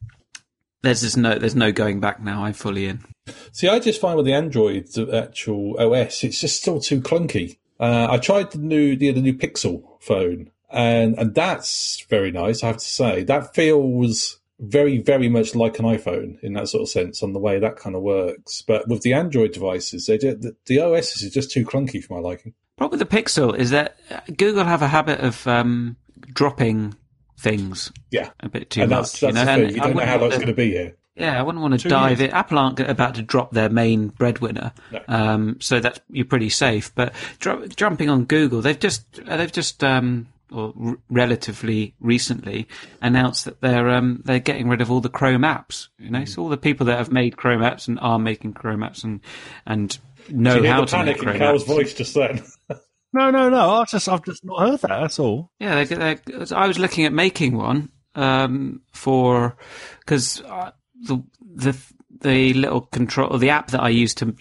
there's 0.82 1.02
just 1.02 1.16
no 1.16 1.38
there's 1.38 1.54
no 1.54 1.72
going 1.72 2.00
back 2.00 2.22
now. 2.22 2.44
I'm 2.44 2.54
fully 2.54 2.86
in. 2.86 3.04
See, 3.52 3.68
I 3.68 3.78
just 3.78 4.00
find 4.00 4.16
with 4.16 4.26
the 4.26 4.32
Android 4.32 4.88
the 4.88 5.24
actual 5.24 5.78
OS, 5.78 6.24
it's 6.24 6.40
just 6.40 6.60
still 6.60 6.80
too 6.80 7.00
clunky. 7.00 7.58
Uh, 7.78 8.08
I 8.10 8.18
tried 8.18 8.50
the 8.52 8.58
new 8.58 8.96
the, 8.96 9.12
the 9.12 9.20
new 9.20 9.34
Pixel 9.34 9.82
phone, 10.00 10.50
and 10.70 11.18
and 11.18 11.34
that's 11.34 12.04
very 12.08 12.32
nice. 12.32 12.62
I 12.62 12.68
have 12.68 12.78
to 12.78 12.84
say 12.84 13.24
that 13.24 13.54
feels 13.54 14.39
very 14.60 14.98
very 14.98 15.28
much 15.28 15.54
like 15.54 15.78
an 15.78 15.84
iPhone 15.86 16.38
in 16.42 16.52
that 16.52 16.68
sort 16.68 16.82
of 16.82 16.88
sense 16.88 17.22
on 17.22 17.32
the 17.32 17.38
way 17.40 17.58
that 17.58 17.76
kind 17.76 17.96
of 17.96 18.02
works. 18.02 18.62
But 18.66 18.86
with 18.88 19.02
the 19.02 19.12
Android 19.14 19.52
devices, 19.52 20.06
they 20.06 20.18
do, 20.18 20.34
the, 20.34 20.54
the 20.66 20.80
OS 20.80 21.22
is 21.22 21.32
just 21.32 21.50
too 21.50 21.64
clunky 21.64 22.02
for 22.04 22.20
my 22.20 22.28
liking. 22.28 22.54
Problem 22.76 22.98
with 22.98 23.08
the 23.10 23.16
Pixel 23.16 23.56
is 23.56 23.70
that 23.70 23.96
Google 24.36 24.64
have 24.64 24.82
a 24.82 24.88
habit 24.88 25.20
of 25.20 25.46
um, 25.46 25.96
dropping 26.32 26.94
things 27.38 27.90
Yeah, 28.10 28.30
a 28.40 28.48
bit 28.48 28.70
too 28.70 28.82
and 28.82 28.90
much. 28.90 29.18
that's 29.18 29.20
that's 29.20 29.22
you 29.22 29.32
know, 29.32 29.44
the 29.44 29.50
and 29.50 29.62
thing. 29.66 29.74
You 29.76 29.80
don't 29.82 29.96
know 29.96 30.04
how 30.06 30.18
that's 30.18 30.36
going 30.36 30.46
to 30.48 30.52
be 30.54 30.70
here. 30.70 30.96
Yeah, 31.16 31.38
I 31.38 31.42
wouldn't 31.42 31.60
want 31.60 31.74
to 31.74 31.78
Two 31.80 31.88
dive 31.90 32.20
years. 32.20 32.30
in. 32.30 32.36
Apple 32.36 32.58
aren't 32.58 32.80
about 32.80 33.16
to 33.16 33.22
drop 33.22 33.50
their 33.50 33.68
main 33.68 34.08
breadwinner, 34.08 34.72
No. 34.92 35.00
um, 35.08 35.56
so 35.60 35.80
that's 35.80 36.00
you're 36.08 36.24
pretty 36.24 36.48
safe. 36.48 36.94
But 36.94 37.12
dro- 37.40 37.66
jumping 37.66 38.08
on 38.08 38.24
Google, 38.24 38.62
they've 38.62 38.78
just 38.78 39.04
they've 39.26 39.52
just 39.52 39.82
um, 39.84 40.28
or 40.52 40.72
r- 40.80 40.96
relatively 41.08 41.94
recently 42.00 42.68
announced 43.00 43.44
that 43.44 43.60
they're 43.60 43.88
um, 43.90 44.22
they're 44.24 44.38
getting 44.40 44.68
rid 44.68 44.80
of 44.80 44.90
all 44.90 45.00
the 45.00 45.08
Chrome 45.08 45.42
apps. 45.42 45.88
You 45.98 46.10
know, 46.10 46.24
so 46.24 46.42
all 46.42 46.48
the 46.48 46.56
people 46.56 46.86
that 46.86 46.98
have 46.98 47.12
made 47.12 47.36
Chrome 47.36 47.60
apps 47.62 47.88
and 47.88 47.98
are 48.00 48.18
making 48.18 48.54
Chrome 48.54 48.80
apps 48.80 49.04
and 49.04 49.20
and 49.66 49.98
know 50.28 50.56
you 50.56 50.62
hear 50.62 50.72
how 50.72 50.80
the 50.80 50.86
to 50.86 50.96
make 51.04 51.04
panic 51.04 51.18
in 51.18 51.24
Chrome 51.24 51.38
Carl's 51.38 51.64
apps. 51.64 51.66
voice 51.66 51.94
just 51.94 52.14
then. 52.14 52.42
No, 53.12 53.28
no, 53.32 53.48
no. 53.48 53.70
I've 53.70 53.88
just, 53.88 54.08
I've 54.08 54.24
just 54.24 54.44
not 54.44 54.60
heard 54.60 54.80
that. 54.82 55.00
That's 55.00 55.18
all. 55.18 55.50
Yeah, 55.58 55.82
they, 55.82 55.94
they, 55.96 56.54
I 56.54 56.68
was 56.68 56.78
looking 56.78 57.06
at 57.06 57.12
making 57.12 57.56
one 57.56 57.90
um, 58.14 58.82
for 58.92 59.56
because 59.98 60.40
uh, 60.42 60.70
the 61.02 61.20
the 61.42 61.76
the 62.20 62.52
little 62.54 62.82
control 62.82 63.36
the 63.36 63.50
app 63.50 63.72
that 63.72 63.82
I 63.82 63.88
use 63.88 64.14
to 64.14 64.36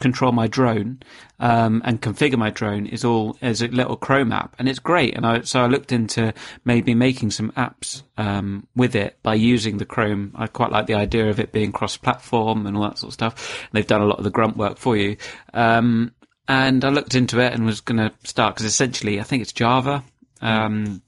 control 0.00 0.32
my 0.32 0.48
drone 0.48 1.00
um, 1.40 1.82
and 1.84 2.02
configure 2.02 2.38
my 2.38 2.50
drone 2.50 2.86
is 2.86 3.04
all 3.04 3.36
as 3.40 3.62
a 3.62 3.68
little 3.68 3.96
Chrome 3.96 4.32
app, 4.32 4.56
and 4.58 4.68
it's 4.68 4.78
great. 4.78 5.16
And 5.16 5.24
I, 5.24 5.42
so 5.42 5.60
I 5.60 5.66
looked 5.66 5.92
into 5.92 6.34
maybe 6.64 6.94
making 6.94 7.30
some 7.30 7.52
apps 7.52 8.02
um, 8.16 8.66
with 8.74 8.94
it 8.94 9.18
by 9.22 9.34
using 9.34 9.78
the 9.78 9.84
Chrome. 9.84 10.32
I 10.34 10.46
quite 10.46 10.72
like 10.72 10.86
the 10.86 10.94
idea 10.94 11.28
of 11.30 11.38
it 11.38 11.52
being 11.52 11.72
cross-platform 11.72 12.66
and 12.66 12.76
all 12.76 12.84
that 12.84 12.98
sort 12.98 13.10
of 13.10 13.14
stuff. 13.14 13.60
And 13.62 13.70
they've 13.72 13.86
done 13.86 14.02
a 14.02 14.06
lot 14.06 14.18
of 14.18 14.24
the 14.24 14.30
grunt 14.30 14.56
work 14.56 14.78
for 14.78 14.96
you. 14.96 15.16
Um, 15.54 16.12
and 16.48 16.84
I 16.84 16.88
looked 16.88 17.14
into 17.14 17.40
it 17.40 17.52
and 17.52 17.66
was 17.66 17.82
going 17.82 17.98
to 17.98 18.12
start 18.24 18.54
because 18.54 18.66
essentially 18.66 19.20
I 19.20 19.22
think 19.22 19.42
it's 19.42 19.52
Java. 19.52 20.02
Um, 20.40 21.02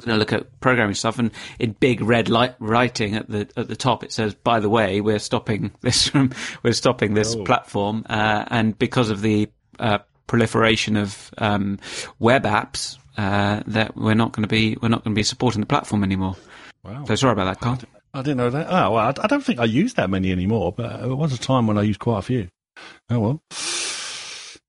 going 0.00 0.14
to 0.14 0.18
look 0.18 0.32
at 0.32 0.60
programming 0.60 0.94
stuff, 0.94 1.18
and 1.18 1.30
in 1.58 1.72
big 1.72 2.00
red 2.00 2.28
light 2.28 2.54
writing 2.58 3.14
at 3.14 3.28
the 3.28 3.48
at 3.56 3.68
the 3.68 3.76
top, 3.76 4.04
it 4.04 4.12
says, 4.12 4.34
"By 4.34 4.60
the 4.60 4.68
way, 4.68 5.00
we're 5.00 5.18
stopping 5.18 5.72
this 5.80 6.08
from 6.08 6.32
we're 6.62 6.72
stopping 6.72 7.14
this 7.14 7.34
platform, 7.36 8.04
uh, 8.08 8.44
and 8.48 8.78
because 8.78 9.10
of 9.10 9.20
the 9.20 9.48
uh, 9.78 9.98
proliferation 10.26 10.96
of 10.96 11.30
um, 11.38 11.78
web 12.18 12.44
apps 12.44 12.98
uh, 13.16 13.62
that 13.66 13.96
we're 13.96 14.14
not 14.14 14.32
going 14.32 14.42
to 14.42 14.48
be 14.48 14.76
we're 14.80 14.88
not 14.88 15.04
going 15.04 15.14
to 15.14 15.18
be 15.18 15.22
supporting 15.22 15.60
the 15.60 15.66
platform 15.66 16.02
anymore. 16.02 16.36
Wow. 16.82 17.04
So 17.06 17.14
sorry 17.14 17.32
about 17.32 17.44
that, 17.46 17.60
Carl. 17.60 17.78
I 18.12 18.22
didn't 18.22 18.36
know 18.36 18.50
that. 18.50 18.66
Oh, 18.68 18.92
well, 18.92 19.12
I, 19.20 19.26
don't 19.26 19.44
think 19.44 19.58
I 19.58 19.64
use 19.64 19.94
that 19.94 20.08
many 20.08 20.30
anymore, 20.30 20.72
but 20.72 21.00
there 21.00 21.16
was 21.16 21.32
a 21.32 21.38
time 21.38 21.66
when 21.66 21.76
I 21.76 21.82
used 21.82 21.98
quite 21.98 22.18
a 22.18 22.22
few. 22.22 22.48
Oh, 23.10 23.18
well. 23.20 23.42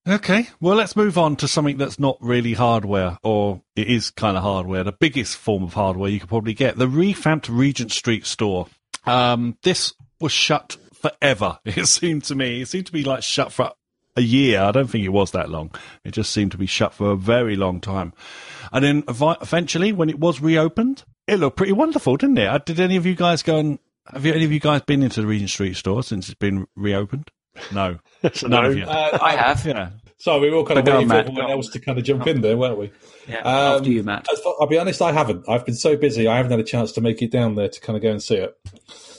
Okay, 0.08 0.50
well, 0.60 0.76
let's 0.76 0.96
move 0.96 1.18
on 1.18 1.36
to 1.38 1.48
something 1.48 1.78
that's 1.78 2.00
not 2.00 2.18
really 2.22 2.54
hardware, 2.54 3.18
or 3.24 3.62
it 3.76 3.88
is 3.88 4.12
kind 4.12 4.38
of 4.38 4.44
hardware, 4.44 4.84
the 4.84 4.92
biggest 4.92 5.38
form 5.38 5.64
of 5.64 5.74
hardware 5.74 6.10
you 6.10 6.20
could 6.20 6.30
probably 6.30 6.54
get 6.54 6.78
the 6.78 6.88
revamped 6.88 7.50
Regent 7.50 7.92
Street 7.92 8.26
store. 8.26 8.68
Um, 9.06 9.58
this 9.64 9.94
was 10.20 10.32
shut 10.32 10.78
forever, 10.94 11.60
it 11.66 11.88
seemed 11.88 12.24
to 12.26 12.36
me. 12.36 12.62
It 12.62 12.68
seemed 12.68 12.86
to 12.88 12.92
be 12.92 13.04
like 13.04 13.24
shut 13.24 13.52
for 13.52 13.72
a 14.16 14.22
year. 14.22 14.62
I 14.62 14.72
don't 14.72 14.88
think 14.90 15.04
it 15.06 15.10
was 15.10 15.32
that 15.32 15.50
long. 15.50 15.72
It 16.04 16.12
just 16.12 16.32
seemed 16.32 16.52
to 16.52 16.58
be 16.58 16.66
shut 16.66 16.94
for 16.94 17.12
a 17.12 17.16
very 17.16 17.56
long 17.56 17.80
time. 17.82 18.14
And 18.72 18.84
then 18.84 19.04
eventually, 19.08 19.92
when 19.92 20.10
it 20.10 20.20
was 20.20 20.42
reopened, 20.42 21.04
it 21.28 21.40
looked 21.40 21.58
pretty 21.58 21.74
wonderful, 21.74 22.18
didn't 22.18 22.38
it? 22.38 22.48
Uh, 22.48 22.58
Did 22.60 22.80
any 22.80 22.96
of 22.96 23.06
you 23.06 23.16
guys 23.16 23.42
go 23.44 23.58
and 23.58 23.80
have 24.14 24.26
you, 24.26 24.34
any 24.34 24.46
of 24.46 24.52
you 24.52 24.60
guys 24.60 24.82
been 24.82 25.02
into 25.02 25.22
the 25.22 25.28
Regent 25.28 25.50
Street 25.50 25.76
store 25.76 26.04
since 26.04 26.28
it's 26.30 26.38
been 26.38 26.68
reopened? 26.76 27.32
No, 27.74 27.98
So 28.34 28.48
none 28.48 28.64
no. 28.64 28.70
of 28.70 28.78
you. 28.78 28.84
Uh, 28.84 29.18
I 29.22 29.36
have. 29.36 29.66
Yeah, 29.66 29.90
So 30.18 30.40
we 30.40 30.50
were 30.50 30.58
all 30.58 30.66
kind 30.66 30.78
of 30.80 30.86
But 30.86 30.94
waiting 30.96 31.10
on, 31.10 31.10
for 31.10 31.16
Matt, 31.24 31.28
everyone 31.28 31.52
else 31.52 31.70
to 31.70 31.80
kind 31.80 31.98
of 31.98 32.04
jump 32.04 32.28
in 32.28 32.42
there, 32.42 32.56
weren't 32.58 32.78
we? 32.78 32.92
Yeah, 33.28 33.40
Um, 33.40 33.78
after 33.80 33.90
you, 33.90 34.04
Matt. 34.04 34.28
As 34.32 34.40
far- 34.42 34.56
I'll 34.60 34.68
be 34.68 34.78
honest, 34.78 35.02
I 35.02 35.12
haven't. 35.14 35.48
I've 35.50 35.66
been 35.66 35.74
so 35.76 35.96
busy, 35.98 36.28
I 36.28 36.38
haven't 36.38 36.52
had 36.52 36.60
a 36.60 36.64
chance 36.64 36.92
to 36.94 37.02
make 37.02 37.22
it 37.22 37.32
down 37.32 37.56
there 37.56 37.70
to 37.70 37.80
kind 37.82 37.96
of 37.98 38.04
go 38.04 38.12
and 38.12 38.22
see 38.22 38.36
it. 38.36 38.56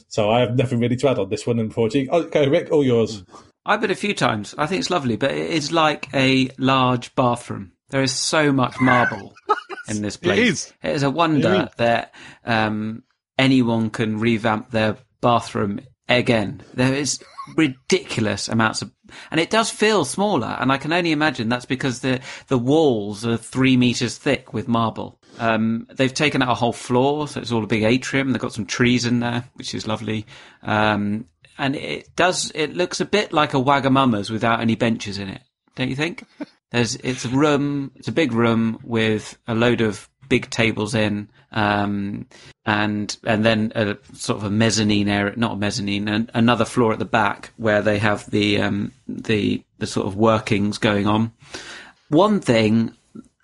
So 0.09 0.31
I 0.31 0.41
have 0.41 0.55
nothing 0.57 0.79
really 0.79 0.97
to 0.97 1.09
add 1.09 1.19
on 1.19 1.29
this 1.31 1.47
one, 1.47 1.59
unfortunately. 1.59 2.09
Okay, 2.11 2.49
Rick, 2.49 2.71
all 2.71 2.85
yours. 2.85 3.25
I've 3.67 3.81
been 3.81 3.91
a 3.91 3.97
few 3.97 4.15
times. 4.15 4.55
I 4.57 4.67
think 4.67 4.79
it's 4.81 4.91
lovely, 4.91 5.17
but 5.17 5.33
it 5.33 5.51
is 5.51 5.73
like 5.73 6.09
a 6.15 6.51
large 6.57 7.15
bathroom. 7.17 7.73
There 7.91 8.03
is 8.03 8.13
so 8.13 8.53
much 8.53 8.81
marble 8.81 9.35
in 9.89 10.03
this 10.03 10.17
place. 10.17 10.39
is. 10.39 10.73
It 10.83 10.93
is 10.93 11.03
a 11.03 11.11
wonder 11.11 11.69
that 11.77 12.15
um, 12.45 13.03
anyone 13.37 13.91
can 13.91 14.21
revamp 14.21 14.71
their 14.71 14.97
bathroom 15.21 15.81
again. 16.09 16.63
There 16.75 16.95
is 16.95 17.21
ridiculous 17.57 18.49
amounts 18.49 18.83
of, 18.83 18.93
and 19.31 19.41
it 19.41 19.51
does 19.51 19.71
feel 19.71 20.05
smaller. 20.05 20.57
And 20.59 20.71
I 20.73 20.79
can 20.79 20.93
only 20.93 21.13
imagine 21.13 21.49
that's 21.49 21.67
because 21.67 22.01
the 22.01 22.21
the 22.49 22.59
walls 22.59 23.27
are 23.27 23.37
three 23.37 23.77
meters 23.77 24.17
thick 24.17 24.53
with 24.53 24.69
marble. 24.69 25.21
Um, 25.39 25.87
they've 25.95 26.13
taken 26.13 26.43
out 26.43 26.51
a 26.51 26.55
whole 26.55 26.73
floor, 26.73 27.29
so 27.29 27.41
it's 27.41 27.53
all 27.53 27.65
a 27.65 27.69
big 27.69 27.83
atrium. 27.83 28.33
They've 28.33 28.41
got 28.41 28.53
some 28.53 28.67
trees 28.67 29.05
in 29.05 29.21
there, 29.21 29.45
which 29.55 29.75
is 29.75 29.87
lovely. 29.87 30.27
Um, 30.63 31.27
and 31.59 31.77
it 31.77 32.15
does, 32.17 32.53
it 32.55 32.75
looks 32.75 33.01
a 33.01 33.05
bit 33.05 33.33
like 33.33 33.55
a 33.55 33.59
Wagamama's 33.59 34.31
without 34.31 34.61
any 34.61 34.75
benches 34.75 35.19
in 35.19 35.29
it, 35.29 35.43
don't 35.75 35.89
you 35.89 35.97
think? 35.97 36.25
There's, 36.71 36.97
it's 36.97 37.25
a 37.25 37.29
room, 37.29 37.93
it's 37.95 38.09
a 38.09 38.13
big 38.13 38.33
room 38.33 38.81
with 38.83 39.39
a 39.47 39.55
load 39.55 39.81
of 39.81 40.09
big 40.29 40.51
tables 40.51 40.95
in, 40.95 41.29
um, 41.53 42.27
and, 42.65 43.17
and 43.25 43.45
then 43.45 43.73
a 43.75 43.97
sort 44.15 44.39
of 44.39 44.45
a 44.45 44.51
mezzanine 44.51 45.09
area, 45.09 45.35
not 45.37 45.53
a 45.53 45.57
mezzanine, 45.57 46.09
an, 46.09 46.31
another 46.35 46.65
floor 46.65 46.93
at 46.93 46.99
the 46.99 47.05
back 47.05 47.53
where 47.57 47.83
they 47.83 47.99
have 47.99 48.29
the, 48.31 48.61
um, 48.61 48.93
the, 49.07 49.63
the 49.79 49.87
sort 49.87 50.07
of 50.07 50.17
workings 50.17 50.79
going 50.79 51.07
on. 51.07 51.33
One 52.09 52.41
thing, 52.41 52.95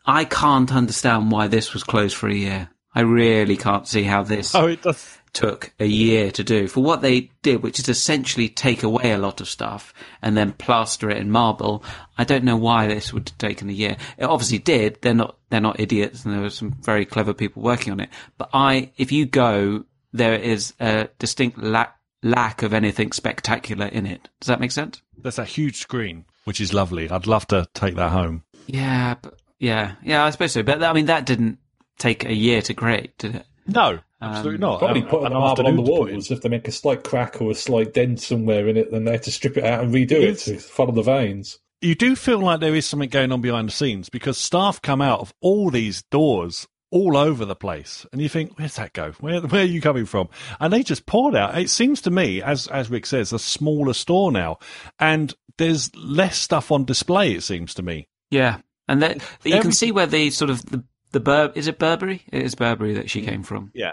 I 0.05 0.25
can't 0.25 0.73
understand 0.73 1.31
why 1.31 1.47
this 1.47 1.73
was 1.73 1.85
closed 1.85 2.17
for 2.17 2.29
a 2.29 2.35
year. 2.35 2.69
I 2.95 3.01
really 3.01 3.57
can't 3.57 3.87
see 3.87 4.03
how 4.03 4.23
this 4.23 4.55
Oh, 4.55 4.67
it 4.67 4.83
does. 4.83 5.19
Took 5.33 5.73
a 5.81 5.87
year 5.87 6.31
to 6.31 6.45
do 6.45 6.69
for 6.69 6.83
what 6.83 7.01
they 7.01 7.31
did, 7.43 7.63
which 7.63 7.79
is 7.79 7.89
essentially 7.89 8.49
take 8.49 8.83
away 8.83 9.13
a 9.13 9.19
lot 9.19 9.41
of 9.41 9.49
stuff 9.49 9.95
and 10.21 10.37
then 10.37 10.53
plaster 10.53 11.11
it 11.11 11.17
in 11.17 11.31
marble. 11.31 11.83
I 12.19 12.25
don't 12.25 12.45
know 12.45 12.57
why 12.57 12.87
this 12.87 13.13
would 13.13 13.29
have 13.29 13.39
taken 13.39 13.71
a 13.71 13.73
year. 13.73 13.97
It 14.19 14.25
obviously 14.25 14.59
did. 14.59 14.99
They're 15.01 15.15
not, 15.15 15.37
they're 15.49 15.61
not 15.61 15.81
idiots 15.81 16.25
and 16.25 16.35
there 16.35 16.43
were 16.43 16.51
some 16.51 16.73
very 16.83 17.07
clever 17.07 17.33
people 17.33 17.63
working 17.63 17.93
on 17.93 18.01
it. 18.01 18.11
But 18.37 18.51
I, 18.53 18.93
if 18.97 19.11
you 19.11 19.27
go, 19.27 19.85
there 20.13 20.35
is 20.35 20.75
a 20.81 21.09
distinct 21.19 21.59
lack, 21.59 21.97
lack 22.23 22.63
of 22.63 22.75
anything 22.75 23.13
spectacular 23.13 23.87
in 23.87 24.07
it. 24.07 24.29
Does 24.41 24.49
that 24.49 24.61
make 24.61 24.73
sense? 24.73 25.01
There's 25.17 25.39
a 25.39 25.45
huge 25.45 25.79
screen, 25.79 26.27
which 26.45 26.61
is 26.61 26.75
lovely. 26.75 27.09
I'd 27.09 27.27
love 27.27 27.47
to 27.49 27.69
take 27.75 27.95
that 27.97 28.11
home. 28.11 28.45
Yeah, 28.67 29.15
but 29.21 29.41
yeah, 29.59 29.95
yeah, 30.03 30.25
I 30.25 30.31
suppose 30.31 30.53
so. 30.53 30.63
But 30.63 30.83
I 30.83 30.93
mean, 30.93 31.07
that 31.07 31.25
didn't 31.25 31.59
take 31.99 32.25
a 32.25 32.35
year 32.35 32.63
to 32.63 32.75
create, 32.75 33.17
did 33.19 33.37
it? 33.37 33.47
No, 33.67 34.01
absolutely 34.23 34.59
not. 34.59 34.79
Probably 34.79 35.03
Um, 35.03 35.09
put 35.09 35.21
an 35.21 35.27
an 35.27 35.33
marble 35.35 35.67
on 35.67 35.77
the 35.77 35.83
afternoon 35.83 35.85
to 35.85 35.91
put 36.01 36.09
in. 36.11 36.15
walls. 36.17 36.31
If 36.31 36.41
they 36.43 36.49
make 36.49 36.69
a 36.69 36.73
slight 36.73 37.05
crack 37.05 37.41
or 37.43 37.51
a 37.51 37.55
slight 37.55 37.93
dent 37.95 38.21
somewhere 38.21 38.69
in 38.69 38.77
it, 38.77 38.91
then 38.91 39.05
they 39.05 39.13
have 39.13 39.23
to 39.23 39.31
strip 39.33 39.57
it 39.57 39.65
out 39.65 39.83
and 39.85 39.93
redo 39.95 40.13
it 40.13 40.23
It's- 40.23 40.45
to 40.47 40.59
follow 40.59 40.93
the 40.93 41.03
veins. 41.03 41.59
you 41.81 41.95
do 41.95 42.15
feel 42.15 42.39
like 42.39 42.61
there 42.61 42.75
is 42.77 42.87
something 42.87 43.09
going 43.09 43.33
on 43.33 43.41
behind 43.41 43.69
the 43.69 43.73
scenes 43.73 44.09
because 44.09 44.39
staff 44.39 44.81
come 44.81 45.01
out 45.03 45.21
of 45.21 45.35
all 45.41 45.69
these 45.71 46.03
doors 46.11 46.67
all 46.93 47.17
over 47.17 47.45
the 47.47 47.57
place, 47.57 48.05
and 48.13 48.21
you 48.21 48.29
think, 48.29 48.59
"Where's 48.59 48.77
that 48.77 48.93
go? 48.93 49.13
Where 49.19 49.41
where 49.41 49.63
are 49.63 49.65
you 49.65 49.81
coming 49.81 50.05
from?" 50.05 50.29
And 50.61 50.73
they 50.73 50.83
just 50.83 51.07
poured 51.07 51.35
out. 51.35 51.57
It 51.59 51.71
seems 51.71 52.03
to 52.03 52.11
me, 52.11 52.43
as 52.43 52.67
as 52.67 52.91
Rick 52.91 53.07
says, 53.07 53.33
a 53.33 53.39
smaller 53.39 53.95
store 53.95 54.31
now, 54.31 54.59
and 55.01 55.35
there's 55.59 55.91
less 55.97 56.37
stuff 56.39 56.71
on 56.71 56.85
display. 56.85 57.33
It 57.33 57.43
seems 57.45 57.73
to 57.75 57.83
me. 57.83 58.09
Yeah, 58.31 58.59
and 58.89 59.01
that 59.03 59.17
you 59.43 59.53
Every- 59.55 59.63
can 59.63 59.73
see 59.73 59.91
where 59.91 60.07
the 60.07 60.29
sort 60.31 60.51
of 60.51 60.65
the 60.67 60.85
the 61.13 61.21
Bur- 61.21 61.53
is 61.55 61.69
it 61.69 61.79
Burberry? 61.79 62.23
It 62.33 62.43
is 62.43 62.55
Burberry 62.55 62.95
that 62.95 63.11
she 63.11 63.23
came 63.23 63.43
from. 63.43 63.71
Yeah. 63.75 63.93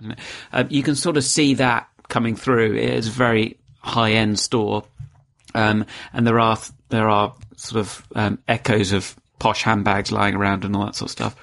Um, 0.52 0.68
you 0.70 0.84
can 0.84 0.96
sort 0.96 1.18
of 1.18 1.24
see 1.24 1.56
that 1.56 1.88
coming 2.08 2.36
through. 2.36 2.76
It 2.76 2.90
is 2.90 3.08
a 3.08 3.12
very 3.12 3.58
high 3.80 4.14
end 4.14 4.40
store, 4.40 4.84
um, 5.54 5.86
and 6.14 6.26
there 6.26 6.40
are 6.40 6.58
there 6.90 7.10
are 7.10 7.36
sort 7.56 7.82
of 7.82 8.08
um, 8.16 8.40
echoes 8.48 8.92
of 8.92 9.16
posh 9.38 9.64
handbags 9.64 10.12
lying 10.12 10.36
around 10.36 10.66
and 10.66 10.76
all 10.76 10.86
that 10.86 10.96
sort 10.96 11.10
of 11.10 11.12
stuff. 11.12 11.36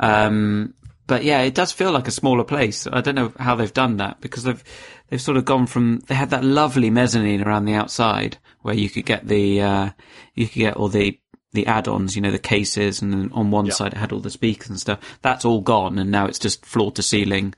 um, 0.00 0.74
but 1.06 1.22
yeah, 1.22 1.42
it 1.42 1.54
does 1.54 1.70
feel 1.72 1.92
like 1.92 2.08
a 2.08 2.12
smaller 2.12 2.44
place. 2.44 2.86
I 2.86 3.00
don't 3.00 3.14
know 3.14 3.32
how 3.38 3.54
they've 3.54 3.72
done 3.72 3.98
that 3.98 4.20
because 4.20 4.42
they've 4.42 4.62
they've 5.08 5.20
sort 5.20 5.36
of 5.36 5.44
gone 5.44 5.66
from 5.66 6.00
they 6.06 6.14
had 6.14 6.30
that 6.30 6.44
lovely 6.44 6.90
mezzanine 6.90 7.42
around 7.42 7.64
the 7.64 7.74
outside 7.74 8.38
where 8.62 8.74
you 8.74 8.90
could 8.90 9.06
get 9.06 9.26
the 9.26 9.60
uh, 9.60 9.90
you 10.34 10.48
could 10.48 10.58
get 10.58 10.76
all 10.76 10.88
the 10.88 11.18
the 11.56 11.66
add-ons, 11.66 12.14
you 12.14 12.22
know, 12.22 12.30
the 12.30 12.38
cases, 12.38 13.02
and 13.02 13.32
on 13.32 13.50
one 13.50 13.70
side 13.72 13.92
it 13.94 13.98
had 13.98 14.12
all 14.12 14.20
the 14.20 14.30
speakers 14.30 14.70
and 14.70 14.78
stuff. 14.78 15.00
That's 15.22 15.44
all 15.44 15.60
gone, 15.60 15.98
and 15.98 16.12
now 16.12 16.26
it's 16.26 16.38
just 16.38 16.64
floor 16.64 16.92
to 16.92 17.02
ceiling 17.02 17.54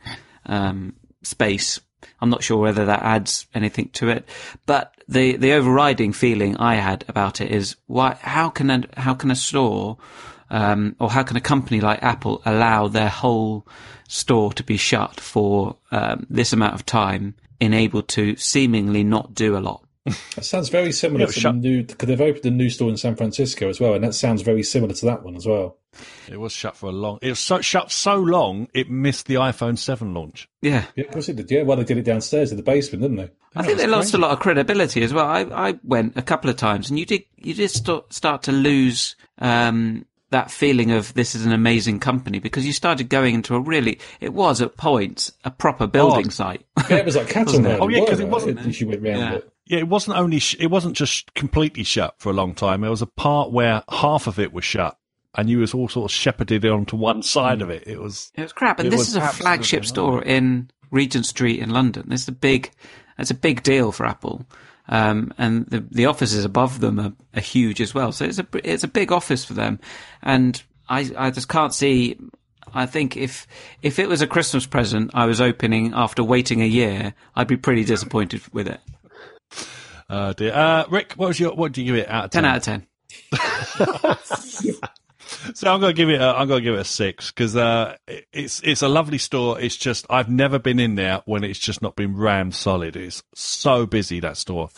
um, 0.46 0.94
space. 1.22 1.80
I'm 2.20 2.30
not 2.30 2.42
sure 2.42 2.58
whether 2.58 2.86
that 2.86 3.02
adds 3.02 3.46
anything 3.54 3.90
to 3.94 4.08
it, 4.08 4.28
but 4.66 4.94
the 5.08 5.36
the 5.36 5.52
overriding 5.52 6.12
feeling 6.12 6.56
I 6.56 6.76
had 6.76 7.04
about 7.08 7.40
it 7.40 7.50
is 7.50 7.76
why 7.86 8.16
how 8.20 8.48
can 8.50 8.70
a, 8.70 8.84
how 8.96 9.14
can 9.14 9.30
a 9.30 9.36
store 9.36 9.98
um, 10.48 10.94
or 10.98 11.10
how 11.10 11.24
can 11.24 11.36
a 11.36 11.40
company 11.40 11.80
like 11.80 12.02
Apple 12.02 12.40
allow 12.46 12.88
their 12.88 13.08
whole 13.08 13.66
store 14.08 14.52
to 14.54 14.62
be 14.62 14.76
shut 14.76 15.20
for 15.20 15.76
um, 15.90 16.26
this 16.30 16.52
amount 16.52 16.74
of 16.74 16.86
time, 16.86 17.34
and 17.60 17.74
able 17.74 18.02
to 18.02 18.36
seemingly 18.36 19.04
not 19.04 19.34
do 19.34 19.56
a 19.56 19.60
lot? 19.60 19.82
That 20.36 20.44
sounds 20.44 20.68
very 20.68 20.92
similar 20.92 21.26
to 21.26 21.32
shut- 21.32 21.54
the 21.54 21.58
new 21.68 21.82
because 21.84 22.06
they've 22.08 22.20
opened 22.20 22.46
a 22.46 22.50
new 22.50 22.70
store 22.70 22.88
in 22.90 22.96
San 22.96 23.16
Francisco 23.16 23.68
as 23.68 23.80
well, 23.80 23.94
and 23.94 24.04
that 24.04 24.14
sounds 24.14 24.42
very 24.42 24.62
similar 24.62 24.94
to 24.94 25.06
that 25.06 25.22
one 25.22 25.36
as 25.36 25.46
well. 25.46 25.76
It 26.30 26.38
was 26.38 26.52
shut 26.52 26.76
for 26.76 26.86
a 26.90 26.92
long. 26.92 27.18
It 27.22 27.30
was 27.30 27.38
so, 27.40 27.60
shut 27.60 27.90
so 27.90 28.14
long 28.16 28.68
it 28.74 28.88
missed 28.90 29.26
the 29.26 29.34
iPhone 29.36 29.76
Seven 29.78 30.14
launch. 30.14 30.48
Yeah, 30.62 30.84
Yeah, 30.94 31.04
of 31.06 31.10
course 31.12 31.28
it 31.28 31.36
did. 31.36 31.50
Yeah, 31.50 31.62
well, 31.62 31.76
they 31.78 31.84
did 31.84 31.98
it 31.98 32.04
downstairs 32.04 32.50
in 32.50 32.56
the 32.56 32.62
basement, 32.62 33.02
didn't 33.02 33.16
they? 33.16 33.30
I 33.56 33.62
think 33.64 33.78
they 33.78 33.86
lost 33.86 34.14
a 34.14 34.18
lot 34.18 34.30
of 34.30 34.38
credibility 34.38 35.02
as 35.02 35.12
well. 35.12 35.26
I, 35.26 35.40
I 35.70 35.78
went 35.82 36.16
a 36.16 36.22
couple 36.22 36.50
of 36.50 36.56
times, 36.56 36.90
and 36.90 36.98
you 36.98 37.06
did 37.06 37.22
you 37.36 37.54
did 37.54 37.70
st- 37.70 38.12
start 38.12 38.42
to 38.44 38.52
lose 38.52 39.16
um, 39.38 40.04
that 40.30 40.50
feeling 40.50 40.90
of 40.92 41.14
this 41.14 41.34
is 41.34 41.46
an 41.46 41.52
amazing 41.52 41.98
company 41.98 42.38
because 42.38 42.66
you 42.66 42.72
started 42.74 43.08
going 43.08 43.34
into 43.34 43.54
a 43.54 43.60
really 43.60 43.98
it 44.20 44.34
was 44.34 44.60
at 44.60 44.76
points 44.76 45.32
a 45.44 45.50
proper 45.50 45.86
building 45.86 46.26
Oh. 46.26 46.30
site. 46.30 46.66
Yeah, 46.90 46.96
it 46.96 47.06
was 47.06 47.16
like 47.16 47.28
cattle 47.28 47.46
Wasn't 47.54 47.66
it? 47.66 47.70
herding, 47.70 47.82
Oh, 47.82 47.88
yeah, 47.88 48.04
'cause 48.06 48.20
it 48.20 48.28
wasn't 48.28 48.56
wasn't- 48.56 48.80
you 48.80 48.88
went 48.88 49.02
round 49.02 49.18
Yeah. 49.18 49.34
it. 49.36 49.52
Yeah, 49.68 49.80
it 49.80 49.88
wasn't 49.88 50.16
only 50.16 50.38
sh- 50.38 50.56
it 50.58 50.68
wasn't 50.68 50.96
just 50.96 51.34
completely 51.34 51.84
shut 51.84 52.14
for 52.18 52.30
a 52.30 52.32
long 52.32 52.54
time. 52.54 52.80
There 52.80 52.90
was 52.90 53.02
a 53.02 53.06
part 53.06 53.52
where 53.52 53.82
half 53.90 54.26
of 54.26 54.38
it 54.38 54.52
was 54.52 54.64
shut, 54.64 54.96
and 55.34 55.50
you 55.50 55.58
was 55.58 55.74
all 55.74 55.88
sort 55.88 56.10
of 56.10 56.14
shepherded 56.14 56.64
onto 56.64 56.96
one 56.96 57.22
side 57.22 57.60
of 57.60 57.68
it. 57.68 57.86
It 57.86 58.00
was 58.00 58.32
It 58.34 58.42
was 58.42 58.52
crap, 58.52 58.80
and 58.80 58.90
this 58.90 59.08
is 59.08 59.16
a 59.16 59.20
flagship 59.28 59.84
store 59.84 60.22
in 60.22 60.70
Regent 60.90 61.26
Street 61.26 61.60
in 61.60 61.68
London. 61.68 62.06
This 62.08 62.22
is 62.22 62.28
a 62.28 62.32
big, 62.32 62.70
it's 63.18 63.30
a 63.30 63.34
big 63.34 63.62
deal 63.62 63.92
for 63.92 64.06
Apple, 64.06 64.46
um, 64.88 65.34
and 65.36 65.66
the 65.66 65.84
the 65.90 66.06
offices 66.06 66.46
above 66.46 66.80
them 66.80 66.98
are, 66.98 67.12
are 67.34 67.42
huge 67.42 67.82
as 67.82 67.94
well. 67.94 68.10
So 68.10 68.24
it's 68.24 68.38
a 68.38 68.46
it's 68.64 68.84
a 68.84 68.88
big 68.88 69.12
office 69.12 69.44
for 69.44 69.52
them, 69.52 69.80
and 70.22 70.62
I 70.88 71.10
I 71.16 71.30
just 71.30 71.48
can't 71.48 71.74
see. 71.74 72.16
I 72.74 72.86
think 72.86 73.16
if 73.16 73.46
if 73.82 73.98
it 73.98 74.08
was 74.08 74.22
a 74.22 74.26
Christmas 74.26 74.66
present 74.66 75.10
I 75.14 75.26
was 75.26 75.40
opening 75.40 75.92
after 75.94 76.22
waiting 76.22 76.62
a 76.62 76.66
year, 76.66 77.14
I'd 77.36 77.48
be 77.48 77.56
pretty 77.56 77.84
disappointed 77.84 78.42
with 78.52 78.66
it. 78.68 78.80
Uh, 80.08 80.32
dear. 80.34 80.52
Uh, 80.54 80.84
Rick, 80.90 81.14
what 81.14 81.28
was 81.28 81.40
your 81.40 81.54
what 81.54 81.72
do 81.72 81.82
you 81.82 81.92
give 81.92 81.96
it 82.04 82.08
out 82.08 82.26
of 82.26 82.30
Ten 82.30 82.42
ten? 82.42 82.50
out 82.50 82.56
of 82.56 82.62
ten. 82.62 82.86
So 85.54 85.72
I'm 85.72 85.80
gonna 85.80 85.92
give 85.92 86.08
it. 86.08 86.20
A, 86.20 86.36
I'm 86.36 86.48
gonna 86.48 86.60
give 86.60 86.74
it 86.74 86.80
a 86.80 86.84
six 86.84 87.30
because 87.30 87.54
uh, 87.54 87.96
it's 88.32 88.60
it's 88.62 88.82
a 88.82 88.88
lovely 88.88 89.18
store. 89.18 89.60
It's 89.60 89.76
just 89.76 90.06
I've 90.10 90.28
never 90.28 90.58
been 90.58 90.78
in 90.78 90.94
there 90.94 91.22
when 91.26 91.44
it's 91.44 91.58
just 91.58 91.82
not 91.82 91.96
been 91.96 92.16
rammed 92.16 92.54
solid. 92.54 92.96
It's 92.96 93.22
so 93.34 93.86
busy 93.86 94.20
that 94.20 94.36
store. 94.36 94.70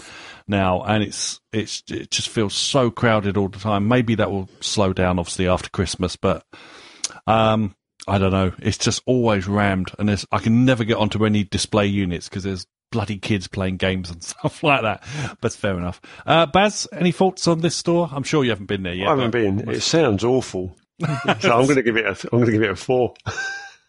now, 0.49 0.83
and 0.83 1.05
it's 1.05 1.41
it's 1.53 1.83
it 1.89 2.11
just 2.11 2.29
feels 2.29 2.55
so 2.55 2.91
crowded 2.91 3.37
all 3.37 3.49
the 3.49 3.59
time. 3.59 3.89
Maybe 3.89 4.15
that 4.17 4.31
will 4.31 4.49
slow 4.61 4.93
down, 4.93 5.19
obviously 5.19 5.49
after 5.49 5.71
Christmas, 5.71 6.17
but 6.17 6.45
um, 7.27 7.75
I 8.09 8.19
don't 8.19 8.33
know. 8.33 8.53
It's 8.59 8.79
just 8.79 9.03
always 9.07 9.47
rammed, 9.47 9.93
and 9.99 10.25
I 10.33 10.39
can 10.39 10.65
never 10.65 10.85
get 10.85 10.97
onto 10.97 11.25
any 11.25 11.45
display 11.45 11.87
units 11.87 12.29
because 12.29 12.45
there's 12.45 12.67
bloody 12.91 13.19
kids 13.19 13.47
playing 13.49 13.77
games 13.77 14.11
and 14.11 14.23
stuff 14.23 14.63
like 14.63 14.83
that. 14.83 15.03
But 15.41 15.53
fair 15.53 15.77
enough. 15.77 16.01
Uh, 16.27 16.47
Baz, 16.47 16.87
any 16.93 17.13
thoughts 17.13 17.47
on 17.49 17.61
this 17.61 17.77
store? 17.77 18.09
I'm 18.13 18.23
sure 18.23 18.45
you 18.45 18.51
haven't 18.51 18.67
been 18.67 18.83
there 18.83 18.95
yet. 18.95 19.09
I 19.09 19.11
haven't 19.11 19.31
been. 19.31 19.69
It 19.71 19.83
sounds 19.83 20.25
awful. 20.25 20.77
so 21.01 21.09
I'm 21.27 21.65
going 21.65 21.77
to 21.77 21.83
give 21.83 21.97
it. 21.97 22.05
A, 22.05 22.11
I'm 22.33 22.41
going 22.41 22.47
to 22.47 22.53
give 22.53 22.63
it 22.63 22.71
a 22.71 22.77
four. 22.77 23.15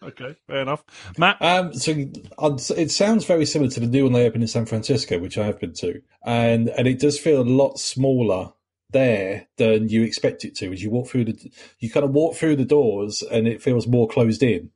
Okay, 0.03 0.35
fair 0.47 0.61
enough. 0.61 0.83
Matt, 1.17 1.37
Um, 1.41 1.73
so 1.73 1.91
I'd- 1.91 2.73
it 2.81 2.89
sounds 2.89 3.25
very 3.25 3.45
similar 3.45 3.69
to 3.71 3.79
the 3.79 3.85
new 3.87 4.03
one 4.05 4.13
they 4.13 4.25
opened 4.25 4.43
in 4.43 4.47
San 4.47 4.65
Francisco, 4.65 5.19
which 5.19 5.37
I 5.37 5.45
have 5.45 5.59
been 5.59 5.73
to, 5.73 6.01
and 6.25 6.69
and 6.69 6.87
it 6.87 6.99
does 6.99 7.19
feel 7.19 7.41
a 7.41 7.43
lot 7.43 7.77
smaller 7.79 8.53
there 8.89 9.47
than 9.57 9.89
you 9.89 10.01
expect 10.03 10.43
it 10.43 10.55
to. 10.55 10.71
As 10.73 10.81
you 10.81 10.89
walk 10.89 11.07
through 11.09 11.25
the, 11.25 11.51
you 11.79 11.89
kind 11.91 12.03
of 12.03 12.11
walk 12.11 12.35
through 12.35 12.55
the 12.55 12.65
doors, 12.65 13.21
and 13.29 13.47
it 13.47 13.61
feels 13.61 13.85
more 13.85 14.07
closed 14.07 14.41
in 14.41 14.71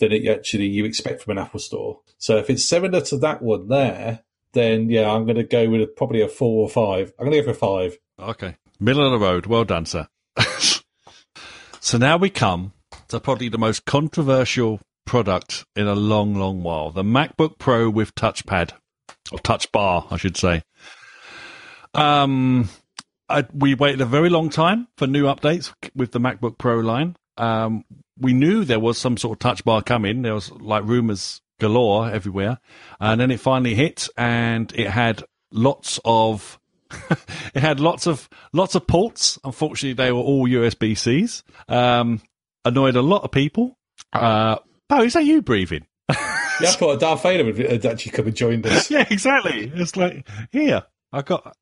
than 0.00 0.12
it 0.12 0.26
actually 0.26 0.66
you 0.66 0.84
expect 0.84 1.22
from 1.22 1.32
an 1.32 1.44
Apple 1.44 1.60
store. 1.60 2.00
So 2.18 2.36
if 2.38 2.50
it's 2.50 2.64
similar 2.64 3.00
to 3.02 3.18
that 3.18 3.40
one 3.42 3.68
there, 3.68 4.20
then 4.52 4.90
yeah, 4.90 5.10
I'm 5.10 5.24
going 5.24 5.36
to 5.36 5.44
go 5.44 5.68
with 5.68 5.94
probably 5.94 6.22
a 6.22 6.28
four 6.28 6.64
or 6.64 6.68
five. 6.68 7.12
I'm 7.18 7.26
going 7.26 7.38
to 7.38 7.42
go 7.42 7.52
for 7.52 7.58
five. 7.58 7.98
Okay. 8.18 8.56
Middle 8.80 9.04
of 9.04 9.12
the 9.12 9.24
road. 9.24 9.46
Well 9.46 9.64
done, 9.64 9.86
sir. 9.86 10.08
so 11.80 11.98
now 11.98 12.16
we 12.16 12.30
come 12.30 12.72
to 13.08 13.20
probably 13.20 13.48
the 13.48 13.58
most 13.58 13.84
controversial 13.84 14.80
product 15.06 15.64
in 15.76 15.86
a 15.86 15.94
long, 15.94 16.34
long 16.34 16.62
while 16.62 16.90
the 16.90 17.02
MacBook 17.02 17.58
Pro 17.58 17.90
with 17.90 18.14
touchpad, 18.14 18.72
or 19.32 19.38
touch 19.38 19.70
bar, 19.72 20.06
I 20.10 20.16
should 20.16 20.36
say. 20.36 20.62
Um, 21.94 22.68
I, 23.28 23.46
we 23.52 23.74
waited 23.74 24.00
a 24.00 24.06
very 24.06 24.30
long 24.30 24.50
time 24.50 24.88
for 24.96 25.06
new 25.06 25.24
updates 25.24 25.72
with 25.94 26.12
the 26.12 26.20
MacBook 26.20 26.58
Pro 26.58 26.78
line. 26.78 27.16
Um, 27.36 27.84
we 28.20 28.32
knew 28.32 28.64
there 28.64 28.80
was 28.80 28.98
some 28.98 29.16
sort 29.16 29.36
of 29.36 29.38
touch 29.40 29.64
bar 29.64 29.82
coming. 29.82 30.22
There 30.22 30.34
was 30.34 30.50
like 30.52 30.84
rumors 30.84 31.40
galore 31.60 32.10
everywhere. 32.10 32.58
And 32.98 33.20
then 33.20 33.30
it 33.30 33.40
finally 33.40 33.74
hit 33.74 34.08
and 34.16 34.72
it 34.74 34.88
had 34.88 35.22
lots 35.52 36.00
of 36.04 36.58
it 37.54 37.60
had 37.60 37.78
lots 37.78 38.06
of 38.06 38.28
lots 38.52 38.74
of 38.74 38.86
ports. 38.86 39.38
Unfortunately, 39.44 39.92
they 39.92 40.10
were 40.10 40.20
all 40.20 40.48
USB 40.48 40.96
Cs. 40.96 41.44
Um, 41.68 42.20
annoyed 42.64 42.96
a 42.96 43.02
lot 43.02 43.22
of 43.22 43.30
people. 43.30 43.78
Uh, 44.12 44.56
Bo, 44.88 45.02
is 45.02 45.12
that 45.12 45.24
you 45.24 45.40
breathing? 45.40 45.86
Yeah, 46.60 46.68
I 46.68 46.72
thought 46.72 47.00
Darth 47.00 47.22
Vader 47.22 47.44
would 47.44 47.86
actually 47.86 48.12
come 48.12 48.26
and 48.26 48.36
joined 48.36 48.66
us. 48.66 48.90
yeah, 48.90 49.06
exactly. 49.08 49.72
It's 49.74 49.96
like 49.96 50.28
here 50.50 50.82
I 51.12 51.22
got. 51.22 51.56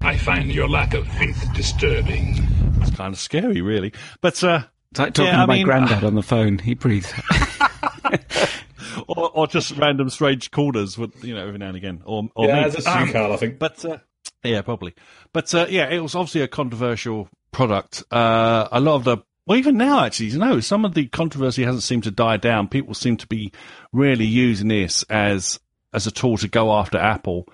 I 0.00 0.16
find 0.16 0.50
your 0.50 0.68
lack 0.68 0.94
of 0.94 1.06
faith 1.06 1.46
disturbing. 1.54 2.36
It's 2.80 2.90
kind 2.96 3.12
of 3.12 3.20
scary, 3.20 3.60
really. 3.60 3.92
But 4.22 4.42
uh, 4.42 4.62
It's 4.90 5.00
like 5.00 5.14
talking 5.14 5.32
Yeah, 5.32 5.40
to 5.42 5.46
my 5.46 5.54
mean- 5.56 5.64
granddad 5.64 6.04
on 6.04 6.14
the 6.14 6.22
phone. 6.22 6.58
He 6.58 6.74
breathes. 6.74 7.12
or, 9.08 9.30
or 9.30 9.46
just 9.46 9.72
random 9.76 10.10
strange 10.10 10.50
callers 10.50 10.96
with 10.98 11.24
you 11.24 11.34
know 11.34 11.46
every 11.46 11.58
now 11.58 11.68
and 11.68 11.76
again. 11.76 12.02
Or, 12.04 12.28
or 12.34 12.46
yeah, 12.46 12.64
me. 12.64 12.70
that's 12.70 12.86
Um, 12.86 13.06
you, 13.06 13.12
Carl. 13.12 13.32
I 13.32 13.36
think. 13.36 13.58
But 13.58 13.84
uh, 13.84 13.98
yeah, 14.42 14.62
probably. 14.62 14.94
But 15.32 15.54
uh, 15.54 15.66
yeah, 15.68 15.88
it 15.88 16.00
was 16.00 16.14
obviously 16.14 16.42
a 16.42 16.48
controversial 16.48 17.28
product. 17.52 18.02
Uh, 18.10 18.68
a 18.72 18.80
lot 18.80 18.94
of 18.96 19.04
the 19.04 19.18
well, 19.46 19.58
even 19.58 19.76
now, 19.78 20.04
actually, 20.04 20.26
you 20.26 20.38
know, 20.38 20.60
some 20.60 20.84
of 20.84 20.92
the 20.94 21.06
controversy 21.06 21.64
hasn't 21.64 21.82
seemed 21.82 22.04
to 22.04 22.10
die 22.10 22.36
down. 22.36 22.68
People 22.68 22.92
seem 22.94 23.16
to 23.16 23.26
be 23.26 23.52
really 23.92 24.26
using 24.26 24.68
this 24.68 25.02
as 25.04 25.58
as 25.92 26.06
a 26.06 26.10
tool 26.10 26.36
to 26.38 26.48
go 26.48 26.72
after 26.72 26.98
Apple 26.98 27.46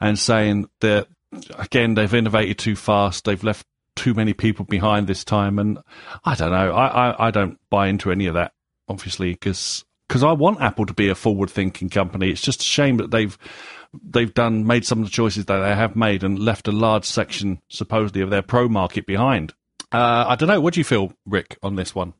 and 0.00 0.18
saying 0.18 0.68
that 0.80 1.08
again 1.58 1.94
they've 1.94 2.14
innovated 2.14 2.58
too 2.58 2.76
fast. 2.76 3.24
They've 3.24 3.42
left 3.42 3.66
too 3.96 4.14
many 4.14 4.32
people 4.32 4.64
behind 4.64 5.06
this 5.06 5.24
time, 5.24 5.58
and 5.58 5.78
I 6.24 6.34
don't 6.34 6.50
know. 6.50 6.72
I 6.72 7.10
I, 7.10 7.28
I 7.28 7.30
don't 7.30 7.58
buy 7.70 7.88
into 7.88 8.10
any 8.10 8.26
of 8.26 8.34
that, 8.34 8.52
obviously, 8.88 9.32
because. 9.32 9.84
Because 10.08 10.24
I 10.24 10.32
want 10.32 10.60
Apple 10.60 10.84
to 10.84 10.92
be 10.92 11.08
a 11.08 11.14
forward-thinking 11.14 11.88
company. 11.88 12.28
It's 12.28 12.42
just 12.42 12.60
a 12.60 12.64
shame 12.64 12.98
that 12.98 13.10
they've 13.10 13.38
they've 14.04 14.34
done 14.34 14.66
made 14.66 14.84
some 14.84 14.98
of 14.98 15.06
the 15.06 15.10
choices 15.10 15.46
that 15.46 15.60
they 15.60 15.74
have 15.74 15.96
made 15.96 16.22
and 16.22 16.38
left 16.38 16.68
a 16.68 16.72
large 16.72 17.06
section 17.06 17.62
supposedly 17.68 18.20
of 18.20 18.28
their 18.28 18.42
pro 18.42 18.68
market 18.68 19.06
behind. 19.06 19.54
Uh, 19.90 20.26
I 20.28 20.36
don't 20.36 20.48
know. 20.48 20.60
What 20.60 20.74
do 20.74 20.80
you 20.80 20.84
feel, 20.84 21.14
Rick, 21.24 21.56
on 21.62 21.76
this 21.76 21.94
one? 21.94 22.12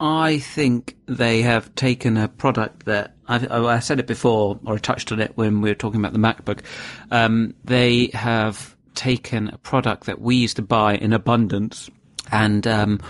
I 0.00 0.38
think 0.38 0.96
they 1.06 1.42
have 1.42 1.72
taken 1.76 2.16
a 2.16 2.26
product 2.26 2.86
that 2.86 3.14
I've, 3.28 3.50
I 3.50 3.78
said 3.80 4.00
it 4.00 4.06
before, 4.08 4.58
or 4.64 4.74
I 4.74 4.78
touched 4.78 5.12
on 5.12 5.20
it 5.20 5.36
when 5.36 5.60
we 5.60 5.70
were 5.70 5.74
talking 5.76 6.00
about 6.00 6.12
the 6.12 6.18
MacBook. 6.18 6.60
Um, 7.12 7.54
they 7.64 8.10
have 8.14 8.76
taken 8.98 9.48
a 9.48 9.58
product 9.58 10.04
that 10.06 10.20
we 10.20 10.34
used 10.34 10.56
to 10.56 10.62
buy 10.62 10.96
in 10.96 11.12
abundance, 11.12 11.88
and 12.32 12.66
um, 12.66 13.00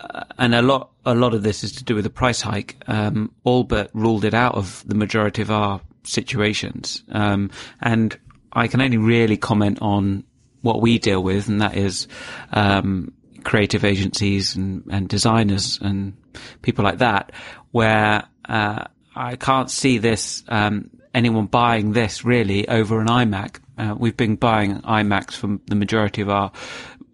uh, 0.00 0.24
and 0.36 0.52
a 0.54 0.62
lot 0.62 0.90
a 1.06 1.14
lot 1.14 1.32
of 1.32 1.44
this 1.44 1.62
is 1.62 1.72
to 1.72 1.84
do 1.84 1.94
with 1.94 2.04
the 2.04 2.10
price 2.10 2.40
hike. 2.40 2.76
Um, 2.88 3.32
all 3.44 3.62
but 3.62 3.90
ruled 3.94 4.24
it 4.24 4.34
out 4.34 4.56
of 4.56 4.84
the 4.86 4.96
majority 4.96 5.40
of 5.40 5.50
our 5.50 5.80
situations, 6.02 7.04
um, 7.12 7.50
and 7.80 8.18
I 8.52 8.66
can 8.66 8.80
only 8.80 8.98
really 8.98 9.36
comment 9.36 9.78
on 9.80 10.24
what 10.62 10.82
we 10.82 10.98
deal 10.98 11.22
with, 11.22 11.48
and 11.48 11.60
that 11.60 11.76
is 11.76 12.08
um, 12.52 13.12
creative 13.44 13.84
agencies 13.84 14.56
and, 14.56 14.82
and 14.90 15.08
designers 15.08 15.78
and 15.80 16.16
people 16.62 16.84
like 16.84 16.98
that, 16.98 17.30
where 17.70 18.24
uh, 18.48 18.84
I 19.14 19.36
can't 19.36 19.70
see 19.70 19.98
this 19.98 20.42
um, 20.48 20.90
anyone 21.14 21.46
buying 21.46 21.92
this 21.92 22.24
really 22.24 22.68
over 22.68 23.00
an 23.00 23.06
iMac. 23.06 23.60
Uh, 23.78 23.94
we've 23.96 24.16
been 24.16 24.36
buying 24.36 24.80
iMacs 24.82 25.32
from 25.32 25.60
the 25.66 25.76
majority 25.76 26.20
of 26.20 26.28
our 26.28 26.50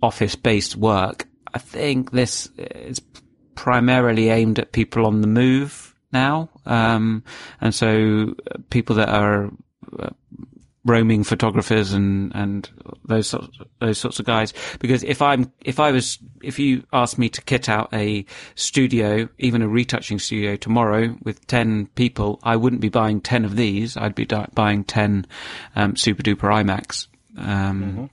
office-based 0.03 0.77
work. 0.77 1.27
I 1.53 1.59
think 1.59 2.11
this 2.11 2.49
is 2.57 3.01
primarily 3.55 4.31
aimed 4.31 4.59
at 4.59 4.73
people 4.73 5.07
on 5.07 5.21
the 5.21 5.27
move 5.27 5.95
now, 6.13 6.49
um, 6.67 7.23
and 7.61 7.75
so 7.75 8.35
uh, 8.51 8.59
people 8.71 8.97
that 8.97 9.09
are 9.09 9.51
uh, 9.99 10.11
roaming 10.85 11.25
photographers 11.25 11.93
and 11.93 12.33
and 12.35 12.71
those 13.07 13.29
sorts 13.29 13.59
those 13.81 13.99
sorts 13.99 14.19
of 14.19 14.27
guys. 14.27 14.53
Because 14.79 15.03
if 15.03 15.23
I'm 15.23 15.53
if 15.63 15.81
I 15.81 15.91
was 15.91 16.19
if 16.43 16.59
you 16.59 16.85
asked 16.93 17.19
me 17.19 17.29
to 17.31 17.43
kit 17.43 17.69
out 17.69 17.89
a 17.93 18.25
studio, 18.55 19.29
even 19.39 19.63
a 19.63 19.69
retouching 19.69 20.19
studio 20.19 20.57
tomorrow 20.57 21.17
with 21.23 21.47
ten 21.47 21.87
people, 21.95 22.39
I 22.43 22.57
wouldn't 22.57 22.83
be 22.83 22.91
buying 22.91 23.21
ten 23.21 23.45
of 23.45 23.57
these. 23.57 23.97
I'd 23.97 24.15
be 24.15 24.27
di- 24.27 24.49
buying 24.55 24.85
ten 24.85 25.27
um, 25.75 25.97
super 25.97 26.23
duper 26.23 26.51
iMacs. 26.51 27.09
Um, 27.37 28.11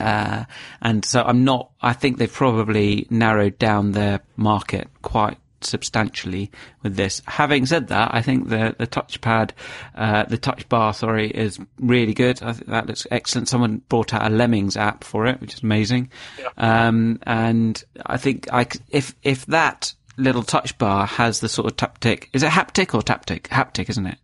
uh, 0.00 0.44
and 0.82 1.04
so 1.04 1.22
I'm 1.22 1.44
not, 1.44 1.70
I 1.80 1.92
think 1.92 2.18
they've 2.18 2.32
probably 2.32 3.06
narrowed 3.10 3.58
down 3.58 3.92
their 3.92 4.20
market 4.36 4.88
quite 5.02 5.38
substantially 5.64 6.50
with 6.82 6.96
this. 6.96 7.22
Having 7.26 7.66
said 7.66 7.88
that, 7.88 8.14
I 8.14 8.22
think 8.22 8.48
the, 8.48 8.74
the 8.78 8.86
touchpad, 8.86 9.50
uh, 9.94 10.24
the 10.24 10.38
touch 10.38 10.68
bar, 10.68 10.94
sorry, 10.94 11.30
is 11.30 11.58
really 11.78 12.14
good. 12.14 12.42
I 12.42 12.52
think 12.52 12.70
that 12.70 12.86
looks 12.86 13.06
excellent. 13.10 13.48
Someone 13.48 13.82
brought 13.88 14.14
out 14.14 14.26
a 14.26 14.34
Lemmings 14.34 14.76
app 14.76 15.04
for 15.04 15.26
it, 15.26 15.40
which 15.40 15.54
is 15.54 15.62
amazing. 15.62 16.10
Um, 16.56 17.18
and 17.22 17.82
I 18.04 18.16
think 18.16 18.52
I, 18.52 18.66
if, 18.90 19.14
if 19.22 19.46
that 19.46 19.94
little 20.16 20.42
touch 20.42 20.76
bar 20.78 21.06
has 21.06 21.40
the 21.40 21.48
sort 21.48 21.70
of 21.70 21.76
taptic, 21.76 22.28
is 22.32 22.42
it 22.42 22.50
haptic 22.50 22.94
or 22.94 23.02
taptic? 23.02 23.42
Haptic, 23.42 23.90
isn't 23.90 24.06
it? 24.06 24.18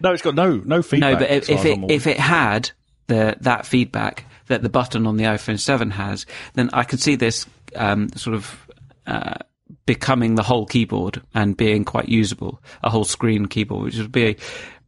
No, 0.00 0.12
it's 0.12 0.22
got 0.22 0.34
no 0.34 0.56
no 0.64 0.82
feedback. 0.82 1.14
No, 1.14 1.18
but 1.18 1.30
if, 1.30 1.50
if 1.50 1.64
it 1.64 1.78
if 1.90 2.06
it 2.06 2.18
had 2.18 2.70
the 3.08 3.36
that 3.40 3.66
feedback 3.66 4.24
that 4.46 4.62
the 4.62 4.68
button 4.68 5.06
on 5.06 5.16
the 5.16 5.24
iPhone 5.24 5.58
Seven 5.58 5.90
has, 5.90 6.26
then 6.54 6.70
I 6.72 6.84
could 6.84 7.00
see 7.00 7.16
this 7.16 7.46
um, 7.74 8.08
sort 8.10 8.36
of 8.36 8.66
uh, 9.06 9.38
becoming 9.86 10.34
the 10.34 10.42
whole 10.42 10.66
keyboard 10.66 11.22
and 11.34 11.56
being 11.56 11.84
quite 11.84 12.08
usable, 12.08 12.62
a 12.82 12.90
whole 12.90 13.04
screen 13.04 13.46
keyboard, 13.46 13.84
which 13.84 13.98
would 13.98 14.12
be 14.12 14.36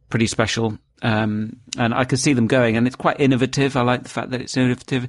pretty 0.09 0.27
special. 0.27 0.77
Um, 1.03 1.57
and 1.79 1.93
I 1.93 2.03
could 2.03 2.19
see 2.19 2.33
them 2.33 2.47
going, 2.47 2.77
and 2.77 2.85
it's 2.85 2.95
quite 2.95 3.19
innovative. 3.19 3.75
I 3.75 3.81
like 3.81 4.03
the 4.03 4.09
fact 4.09 4.31
that 4.31 4.41
it's 4.41 4.55
innovative, 4.55 5.07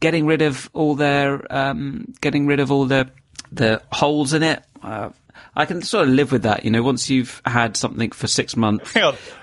getting 0.00 0.24
rid 0.26 0.40
of 0.40 0.70
all 0.72 0.94
their, 0.94 1.50
um, 1.54 2.14
getting 2.20 2.46
rid 2.46 2.60
of 2.60 2.72
all 2.72 2.86
the 2.86 3.10
the 3.52 3.82
holes 3.92 4.32
in 4.32 4.42
it. 4.42 4.62
Uh, 4.82 5.10
I 5.54 5.66
can 5.66 5.82
sort 5.82 6.08
of 6.08 6.14
live 6.14 6.32
with 6.32 6.42
that, 6.42 6.64
you 6.64 6.70
know. 6.70 6.82
Once 6.82 7.10
you've 7.10 7.42
had 7.44 7.76
something 7.76 8.10
for 8.12 8.26
six 8.26 8.56
months, 8.56 8.94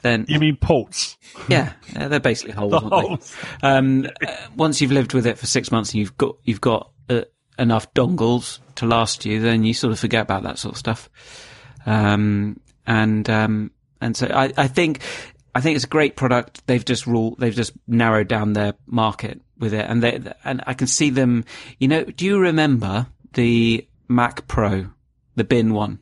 then 0.01 0.25
you 0.27 0.39
mean 0.39 0.55
ports? 0.55 1.17
yeah, 1.49 1.73
they're 1.93 2.19
basically 2.19 2.53
holes. 2.55 2.71
The 2.71 2.77
aren't 2.77 2.89
they? 2.89 3.07
holes. 3.07 3.35
Um, 3.61 4.07
uh, 4.25 4.35
once 4.55 4.81
you've 4.81 4.91
lived 4.91 5.13
with 5.13 5.27
it 5.27 5.37
for 5.37 5.45
six 5.45 5.71
months 5.71 5.91
and 5.91 5.99
you've 5.99 6.17
got 6.17 6.35
you've 6.43 6.61
got 6.61 6.91
uh, 7.09 7.21
enough 7.57 7.93
dongles 7.93 8.59
to 8.75 8.85
last 8.85 9.25
you, 9.25 9.39
then 9.39 9.63
you 9.63 9.73
sort 9.73 9.93
of 9.93 9.99
forget 9.99 10.21
about 10.23 10.43
that 10.43 10.59
sort 10.59 10.73
of 10.73 10.79
stuff. 10.79 11.09
Um, 11.85 12.59
and 12.85 13.29
um, 13.29 13.71
and 14.01 14.15
so 14.15 14.27
I, 14.27 14.51
I 14.57 14.67
think 14.67 15.01
I 15.53 15.61
think 15.61 15.75
it's 15.75 15.85
a 15.85 15.89
great 15.89 16.15
product. 16.15 16.65
They've 16.67 16.83
just 16.83 17.07
ruled 17.07 17.39
they've 17.39 17.55
just 17.55 17.73
narrowed 17.87 18.27
down 18.27 18.53
their 18.53 18.73
market 18.85 19.41
with 19.57 19.73
it, 19.73 19.85
and 19.89 20.03
they 20.03 20.21
and 20.43 20.63
I 20.67 20.73
can 20.73 20.87
see 20.87 21.09
them. 21.09 21.45
You 21.79 21.87
know, 21.87 22.03
do 22.03 22.25
you 22.25 22.39
remember 22.39 23.07
the 23.33 23.87
Mac 24.07 24.47
Pro, 24.47 24.87
the 25.35 25.43
bin 25.43 25.73
one? 25.73 25.99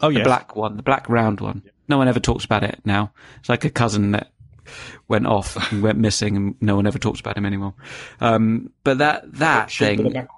Oh 0.00 0.10
the 0.10 0.18
yeah, 0.18 0.24
black 0.24 0.56
one, 0.56 0.76
the 0.76 0.82
black 0.82 1.08
round 1.08 1.40
one. 1.40 1.62
No 1.88 1.98
one 1.98 2.08
ever 2.08 2.20
talks 2.20 2.44
about 2.44 2.64
it 2.64 2.80
now. 2.84 3.12
It's 3.40 3.48
like 3.48 3.64
a 3.64 3.70
cousin 3.70 4.12
that 4.12 4.32
went 5.08 5.26
off 5.26 5.72
and 5.72 5.82
went 5.82 5.98
missing, 5.98 6.36
and 6.36 6.54
no 6.60 6.76
one 6.76 6.86
ever 6.86 6.98
talks 6.98 7.20
about 7.20 7.36
him 7.36 7.46
anymore. 7.46 7.74
Um, 8.20 8.72
but 8.84 8.98
that 8.98 9.30
that 9.34 9.70
Ship 9.70 9.96
with 9.98 10.06
a 10.06 10.10
thing, 10.10 10.12
MacBook. 10.14 10.28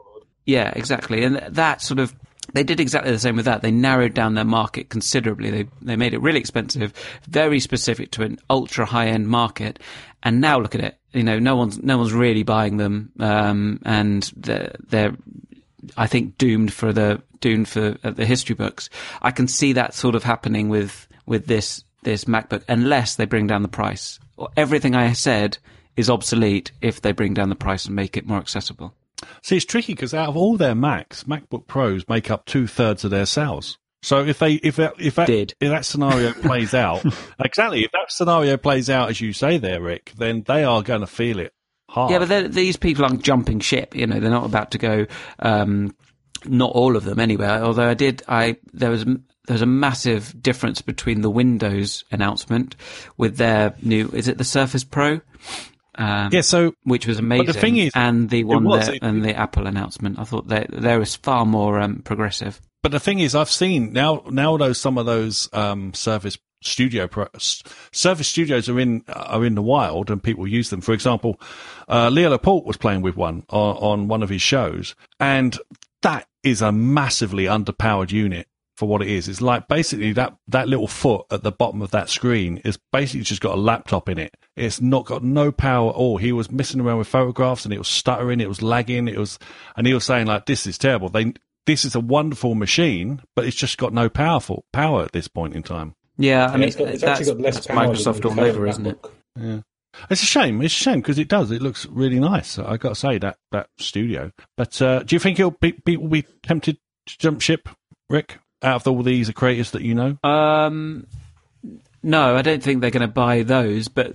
Yeah, 0.46 0.72
exactly, 0.74 1.24
and 1.24 1.36
that 1.36 1.82
sort 1.82 2.00
of. 2.00 2.14
They 2.52 2.62
did 2.62 2.78
exactly 2.78 3.10
the 3.10 3.18
same 3.18 3.36
with 3.36 3.46
that. 3.46 3.62
They 3.62 3.70
narrowed 3.70 4.14
down 4.14 4.34
their 4.34 4.44
market 4.44 4.90
considerably. 4.90 5.50
They 5.50 5.68
they 5.80 5.96
made 5.96 6.14
it 6.14 6.20
really 6.20 6.38
expensive, 6.38 6.92
very 7.26 7.58
specific 7.58 8.10
to 8.12 8.22
an 8.22 8.38
ultra 8.50 8.84
high 8.84 9.08
end 9.08 9.28
market. 9.28 9.80
And 10.22 10.40
now 10.40 10.58
look 10.58 10.74
at 10.74 10.80
it. 10.80 10.96
You 11.12 11.22
know, 11.22 11.38
no 11.38 11.56
one's 11.56 11.82
no 11.82 11.98
one's 11.98 12.12
really 12.12 12.42
buying 12.42 12.76
them, 12.76 13.10
um, 13.18 13.80
and 13.84 14.30
they're, 14.36 14.74
they're 14.88 15.16
I 15.96 16.06
think 16.06 16.38
doomed 16.38 16.72
for 16.72 16.92
the 16.92 17.22
doomed 17.40 17.68
for 17.68 17.96
uh, 18.04 18.10
the 18.10 18.26
history 18.26 18.54
books. 18.54 18.88
I 19.22 19.30
can 19.30 19.48
see 19.48 19.72
that 19.74 19.94
sort 19.94 20.14
of 20.14 20.22
happening 20.22 20.68
with 20.68 21.08
with 21.26 21.46
this 21.46 21.84
this 22.02 22.24
MacBook 22.24 22.62
unless 22.68 23.16
they 23.16 23.24
bring 23.24 23.46
down 23.46 23.62
the 23.62 23.68
price. 23.68 24.18
Everything 24.56 24.94
I 24.94 25.12
said 25.12 25.58
is 25.96 26.10
obsolete 26.10 26.72
if 26.80 27.00
they 27.00 27.12
bring 27.12 27.34
down 27.34 27.48
the 27.48 27.54
price 27.54 27.86
and 27.86 27.94
make 27.94 28.16
it 28.16 28.26
more 28.26 28.38
accessible. 28.38 28.94
See, 29.42 29.56
it's 29.56 29.64
tricky 29.64 29.94
because 29.94 30.14
out 30.14 30.28
of 30.28 30.36
all 30.36 30.56
their 30.56 30.74
Macs, 30.74 31.24
MacBook 31.24 31.66
Pros 31.66 32.08
make 32.08 32.30
up 32.30 32.46
two 32.46 32.66
thirds 32.66 33.04
of 33.04 33.10
their 33.10 33.26
sales. 33.26 33.78
So 34.02 34.22
if 34.22 34.38
they 34.38 34.54
if 34.54 34.76
that 34.76 34.94
if 34.98 35.14
that 35.14 35.26
Did. 35.26 35.54
if 35.60 35.70
that 35.70 35.86
scenario 35.86 36.32
plays 36.42 36.74
out 36.74 37.02
exactly 37.42 37.84
if 37.84 37.92
that 37.92 38.12
scenario 38.12 38.58
plays 38.58 38.90
out 38.90 39.08
as 39.08 39.18
you 39.20 39.32
say 39.32 39.56
there, 39.56 39.80
Rick, 39.80 40.12
then 40.18 40.42
they 40.46 40.62
are 40.62 40.82
going 40.82 41.00
to 41.00 41.06
feel 41.06 41.38
it 41.38 41.54
hard. 41.88 42.10
Yeah, 42.10 42.18
but 42.18 42.52
these 42.52 42.76
people 42.76 43.04
aren't 43.04 43.22
jumping 43.22 43.60
ship. 43.60 43.94
You 43.94 44.06
know, 44.06 44.20
they're 44.20 44.30
not 44.30 44.44
about 44.44 44.72
to 44.72 44.78
go. 44.78 45.06
Um, 45.38 45.94
not 46.46 46.72
all 46.72 46.96
of 46.96 47.04
them, 47.04 47.18
anyway. 47.18 47.46
Although 47.46 47.88
I 47.88 47.94
did, 47.94 48.22
I 48.28 48.56
there 48.74 48.90
was 48.90 49.06
there's 49.46 49.62
a 49.62 49.66
massive 49.66 50.40
difference 50.42 50.82
between 50.82 51.22
the 51.22 51.30
Windows 51.30 52.04
announcement 52.10 52.76
with 53.16 53.38
their 53.38 53.74
new. 53.80 54.10
Is 54.12 54.28
it 54.28 54.36
the 54.36 54.44
Surface 54.44 54.84
Pro? 54.84 55.20
Um, 55.96 56.30
yeah. 56.32 56.40
So 56.40 56.74
which 56.82 57.06
was 57.06 57.18
amazing. 57.18 57.52
thing 57.54 57.76
is, 57.76 57.92
and 57.94 58.30
the 58.30 58.44
one 58.44 58.64
was, 58.64 58.86
that, 58.86 58.96
it- 58.96 59.02
and 59.02 59.24
the 59.24 59.34
Apple 59.34 59.66
announcement, 59.66 60.18
I 60.18 60.24
thought 60.24 60.48
they 60.48 60.66
they 60.70 60.96
was 60.98 61.14
far 61.16 61.44
more 61.46 61.80
um, 61.80 62.00
progressive. 62.02 62.60
But 62.82 62.92
the 62.92 63.00
thing 63.00 63.18
is, 63.20 63.34
I've 63.34 63.50
seen 63.50 63.92
now 63.92 64.22
nowadays 64.30 64.78
some 64.78 64.98
of 64.98 65.06
those 65.06 65.48
um, 65.52 65.94
Surface 65.94 66.36
Studio 66.62 67.06
pro, 67.06 67.26
s- 67.34 67.62
Surface 67.92 68.28
Studios 68.28 68.68
are 68.68 68.78
in 68.80 69.04
are 69.08 69.44
in 69.44 69.54
the 69.54 69.62
wild, 69.62 70.10
and 70.10 70.22
people 70.22 70.46
use 70.46 70.70
them. 70.70 70.80
For 70.80 70.92
example, 70.92 71.40
uh, 71.88 72.08
Leo 72.10 72.30
Laporte 72.30 72.66
was 72.66 72.76
playing 72.76 73.02
with 73.02 73.16
one 73.16 73.44
on, 73.50 73.76
on 73.76 74.08
one 74.08 74.22
of 74.22 74.28
his 74.28 74.42
shows, 74.42 74.94
and 75.20 75.58
that 76.02 76.26
is 76.42 76.60
a 76.60 76.72
massively 76.72 77.44
underpowered 77.44 78.12
unit 78.12 78.46
for 78.76 78.88
what 78.88 79.02
it 79.02 79.08
is. 79.08 79.28
It's 79.28 79.40
like 79.40 79.68
basically 79.68 80.12
that 80.12 80.36
that 80.48 80.68
little 80.68 80.88
foot 80.88 81.26
at 81.30 81.42
the 81.42 81.52
bottom 81.52 81.82
of 81.82 81.90
that 81.92 82.08
screen 82.08 82.58
is 82.64 82.78
basically 82.92 83.22
just 83.22 83.40
got 83.40 83.54
a 83.56 83.60
laptop 83.60 84.08
in 84.08 84.18
it. 84.18 84.36
It's 84.56 84.80
not 84.80 85.06
got 85.06 85.22
no 85.22 85.52
power 85.52 85.90
at 85.90 85.96
all. 85.96 86.18
He 86.18 86.32
was 86.32 86.50
messing 86.50 86.80
around 86.80 86.98
with 86.98 87.08
photographs 87.08 87.64
and 87.64 87.72
it 87.72 87.78
was 87.78 87.88
stuttering, 87.88 88.40
it 88.40 88.48
was 88.48 88.62
lagging, 88.62 89.08
it 89.08 89.18
was, 89.18 89.38
and 89.76 89.86
he 89.86 89.94
was 89.94 90.04
saying 90.04 90.26
like, 90.26 90.46
"This 90.46 90.66
is 90.66 90.78
terrible." 90.78 91.08
They 91.08 91.34
this 91.66 91.84
is 91.84 91.94
a 91.94 92.00
wonderful 92.00 92.54
machine, 92.54 93.22
but 93.34 93.46
it's 93.46 93.56
just 93.56 93.78
got 93.78 93.92
no 93.92 94.08
powerful 94.08 94.64
power 94.72 95.02
at 95.02 95.12
this 95.12 95.28
point 95.28 95.54
in 95.54 95.62
time. 95.62 95.94
Yeah, 96.18 96.46
I 96.46 96.52
Yeah, 96.52 96.56
mean 96.56 96.68
it's, 96.68 96.76
got, 96.76 96.88
it's 96.88 97.02
actually 97.02 97.26
got 97.26 97.40
less 97.40 97.66
power 97.66 97.86
Microsoft 97.86 98.22
than 98.22 98.26
all 98.26 98.34
the 98.34 98.42
over, 98.42 98.66
isn't 98.66 98.86
it? 98.86 98.98
Yeah. 99.38 99.60
It's 100.10 100.22
a 100.22 100.26
shame. 100.26 100.60
It's 100.60 100.74
a 100.74 100.76
shame 100.76 101.00
because 101.00 101.18
it 101.18 101.28
does. 101.28 101.50
It 101.50 101.62
looks 101.62 101.86
really 101.86 102.18
nice. 102.18 102.58
I 102.58 102.76
got 102.76 102.90
to 102.90 102.94
say 102.94 103.18
that 103.18 103.38
that 103.52 103.68
studio. 103.78 104.32
But 104.56 104.80
uh, 104.82 105.02
do 105.04 105.14
you 105.14 105.20
think 105.20 105.38
it'll 105.38 105.52
be, 105.52 105.72
people 105.72 106.04
will 106.04 106.10
be 106.10 106.26
tempted 106.42 106.78
to 107.06 107.18
jump 107.18 107.40
ship, 107.40 107.68
Rick? 108.10 108.38
Out 108.64 108.76
of 108.76 108.88
all 108.88 109.02
these 109.02 109.30
creators 109.30 109.72
that 109.72 109.82
you 109.82 109.94
know, 109.94 110.18
Um, 110.28 111.06
no, 112.02 112.36
I 112.36 112.42
don't 112.42 112.62
think 112.62 112.80
they're 112.80 112.90
going 112.90 113.00
to 113.02 113.08
buy 113.08 113.42
those. 113.42 113.88
But 113.88 114.14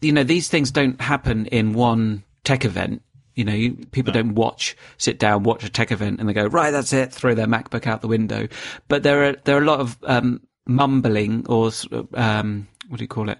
you 0.00 0.12
know, 0.12 0.24
these 0.24 0.48
things 0.48 0.70
don't 0.70 1.00
happen 1.00 1.46
in 1.46 1.72
one 1.72 2.24
tech 2.44 2.64
event. 2.64 3.02
You 3.34 3.44
know, 3.44 3.52
you, 3.52 3.74
people 3.90 4.12
don't 4.12 4.34
watch, 4.34 4.76
sit 4.96 5.18
down, 5.18 5.42
watch 5.42 5.62
a 5.62 5.68
tech 5.68 5.92
event, 5.92 6.20
and 6.20 6.28
they 6.28 6.32
go, 6.32 6.46
right, 6.46 6.70
that's 6.70 6.92
it, 6.92 7.12
throw 7.12 7.34
their 7.34 7.46
MacBook 7.46 7.86
out 7.86 8.00
the 8.00 8.08
window. 8.08 8.48
But 8.88 9.02
there 9.02 9.28
are 9.28 9.32
there 9.44 9.56
are 9.56 9.62
a 9.62 9.66
lot 9.66 9.80
of 9.80 9.98
um, 10.04 10.40
mumbling 10.66 11.46
or 11.48 11.70
um, 12.14 12.66
what 12.88 12.98
do 12.98 13.04
you 13.04 13.08
call 13.08 13.28
it? 13.28 13.38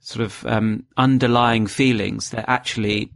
Sort 0.00 0.24
of 0.24 0.44
um, 0.46 0.84
underlying 0.96 1.66
feelings 1.66 2.30
that 2.30 2.44
actually 2.48 3.12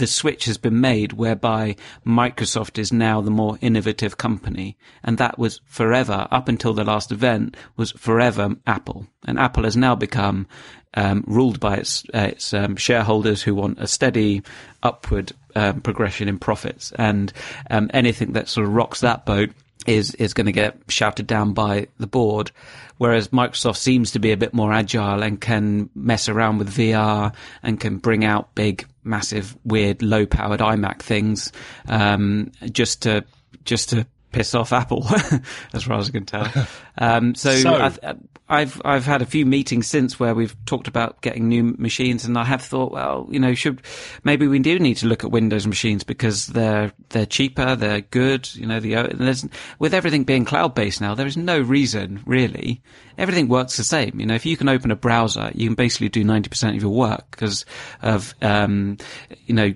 the 0.00 0.06
switch 0.06 0.46
has 0.46 0.56
been 0.56 0.80
made 0.80 1.12
whereby 1.12 1.76
Microsoft 2.06 2.78
is 2.78 2.90
now 2.90 3.20
the 3.20 3.30
more 3.30 3.58
innovative 3.60 4.16
company. 4.16 4.78
And 5.04 5.18
that 5.18 5.38
was 5.38 5.60
forever, 5.66 6.26
up 6.30 6.48
until 6.48 6.72
the 6.72 6.84
last 6.84 7.12
event, 7.12 7.54
was 7.76 7.92
forever 7.92 8.56
Apple. 8.66 9.06
And 9.26 9.38
Apple 9.38 9.64
has 9.64 9.76
now 9.76 9.94
become 9.94 10.46
um, 10.94 11.22
ruled 11.26 11.60
by 11.60 11.76
its, 11.76 12.02
uh, 12.14 12.30
its 12.32 12.54
um, 12.54 12.76
shareholders 12.76 13.42
who 13.42 13.54
want 13.54 13.78
a 13.78 13.86
steady 13.86 14.42
upward 14.82 15.32
um, 15.54 15.82
progression 15.82 16.28
in 16.28 16.38
profits. 16.38 16.92
And 16.96 17.30
um, 17.70 17.90
anything 17.92 18.32
that 18.32 18.48
sort 18.48 18.66
of 18.66 18.72
rocks 18.72 19.00
that 19.00 19.26
boat 19.26 19.50
is 19.86 20.14
is 20.16 20.34
going 20.34 20.46
to 20.46 20.52
get 20.52 20.76
shouted 20.88 21.26
down 21.26 21.52
by 21.52 21.88
the 21.98 22.06
board. 22.06 22.50
Whereas 22.98 23.28
Microsoft 23.28 23.78
seems 23.78 24.10
to 24.10 24.18
be 24.18 24.30
a 24.32 24.36
bit 24.36 24.52
more 24.52 24.72
agile 24.74 25.22
and 25.22 25.40
can 25.40 25.88
mess 25.94 26.28
around 26.28 26.58
with 26.58 26.68
VR 26.74 27.34
and 27.62 27.80
can 27.80 27.96
bring 27.96 28.26
out 28.26 28.54
big, 28.54 28.86
massive, 29.04 29.56
weird, 29.64 30.02
low-powered 30.02 30.60
iMac 30.60 31.00
things 31.00 31.50
um, 31.88 32.52
just 32.70 33.02
to 33.02 33.24
just 33.64 33.88
to 33.90 34.06
piss 34.32 34.54
off 34.54 34.72
Apple, 34.72 35.06
as 35.72 35.82
far 35.84 35.98
as 35.98 36.08
I 36.08 36.12
can 36.12 36.26
tell. 36.26 36.46
Um, 36.98 37.34
so 37.34 37.56
So- 37.56 37.74
I 37.82 37.88
th- 37.88 38.16
I've 38.50 38.82
I've 38.84 39.06
had 39.06 39.22
a 39.22 39.26
few 39.26 39.46
meetings 39.46 39.86
since 39.86 40.18
where 40.18 40.34
we've 40.34 40.56
talked 40.66 40.88
about 40.88 41.20
getting 41.22 41.48
new 41.48 41.74
machines, 41.78 42.24
and 42.24 42.36
I 42.36 42.44
have 42.44 42.60
thought, 42.60 42.90
well, 42.90 43.28
you 43.30 43.38
know, 43.38 43.54
should 43.54 43.80
maybe 44.24 44.48
we 44.48 44.58
do 44.58 44.78
need 44.80 44.96
to 44.96 45.06
look 45.06 45.22
at 45.22 45.30
Windows 45.30 45.68
machines 45.68 46.02
because 46.02 46.48
they're 46.48 46.92
they're 47.10 47.26
cheaper, 47.26 47.76
they're 47.76 48.00
good. 48.00 48.52
You 48.56 48.66
know, 48.66 48.80
the 48.80 49.14
there's 49.14 49.46
with 49.78 49.94
everything 49.94 50.24
being 50.24 50.44
cloud 50.44 50.74
based 50.74 51.00
now, 51.00 51.14
there 51.14 51.28
is 51.28 51.36
no 51.36 51.60
reason 51.60 52.22
really. 52.26 52.82
Everything 53.16 53.46
works 53.46 53.76
the 53.76 53.84
same. 53.84 54.18
You 54.18 54.26
know, 54.26 54.34
if 54.34 54.44
you 54.44 54.56
can 54.56 54.68
open 54.68 54.90
a 54.90 54.96
browser, 54.96 55.52
you 55.54 55.68
can 55.68 55.76
basically 55.76 56.08
do 56.08 56.24
ninety 56.24 56.48
percent 56.48 56.74
of 56.74 56.82
your 56.82 56.92
work 56.92 57.30
because 57.30 57.64
of 58.02 58.34
um, 58.42 58.98
you 59.46 59.54
know 59.54 59.74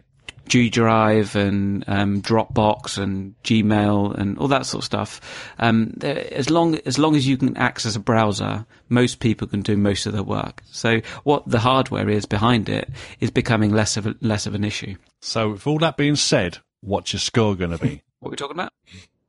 G 0.48 0.68
Drive 0.70 1.36
and 1.36 1.84
um, 1.86 2.22
Dropbox 2.22 2.98
and 2.98 3.34
Gmail 3.44 4.16
and 4.18 4.38
all 4.38 4.48
that 4.48 4.66
sort 4.66 4.82
of 4.82 4.86
stuff. 4.86 5.48
Um, 5.58 5.94
as 6.02 6.50
long 6.50 6.78
as 6.86 6.98
long 6.98 7.16
as 7.16 7.26
you 7.26 7.36
can 7.36 7.56
access 7.56 7.96
a 7.96 8.00
browser, 8.00 8.66
most 8.88 9.20
people 9.20 9.46
can 9.48 9.62
do 9.62 9.76
most 9.76 10.06
of 10.06 10.12
their 10.12 10.22
work. 10.22 10.62
So 10.66 11.00
what 11.24 11.48
the 11.48 11.60
hardware 11.60 12.08
is 12.08 12.26
behind 12.26 12.68
it 12.68 12.88
is 13.20 13.30
becoming 13.30 13.72
less 13.72 13.96
of 13.96 14.06
a, 14.06 14.14
less 14.20 14.46
of 14.46 14.54
an 14.54 14.64
issue. 14.64 14.96
so 15.20 15.50
with 15.50 15.66
all 15.66 15.78
that 15.78 15.96
being 15.96 16.16
said, 16.16 16.58
what's 16.80 17.12
your 17.12 17.20
score 17.20 17.54
going 17.54 17.70
to 17.70 17.78
be? 17.78 18.02
What 18.20 18.28
are 18.28 18.30
we 18.30 18.36
talking 18.36 18.56
about? 18.56 18.72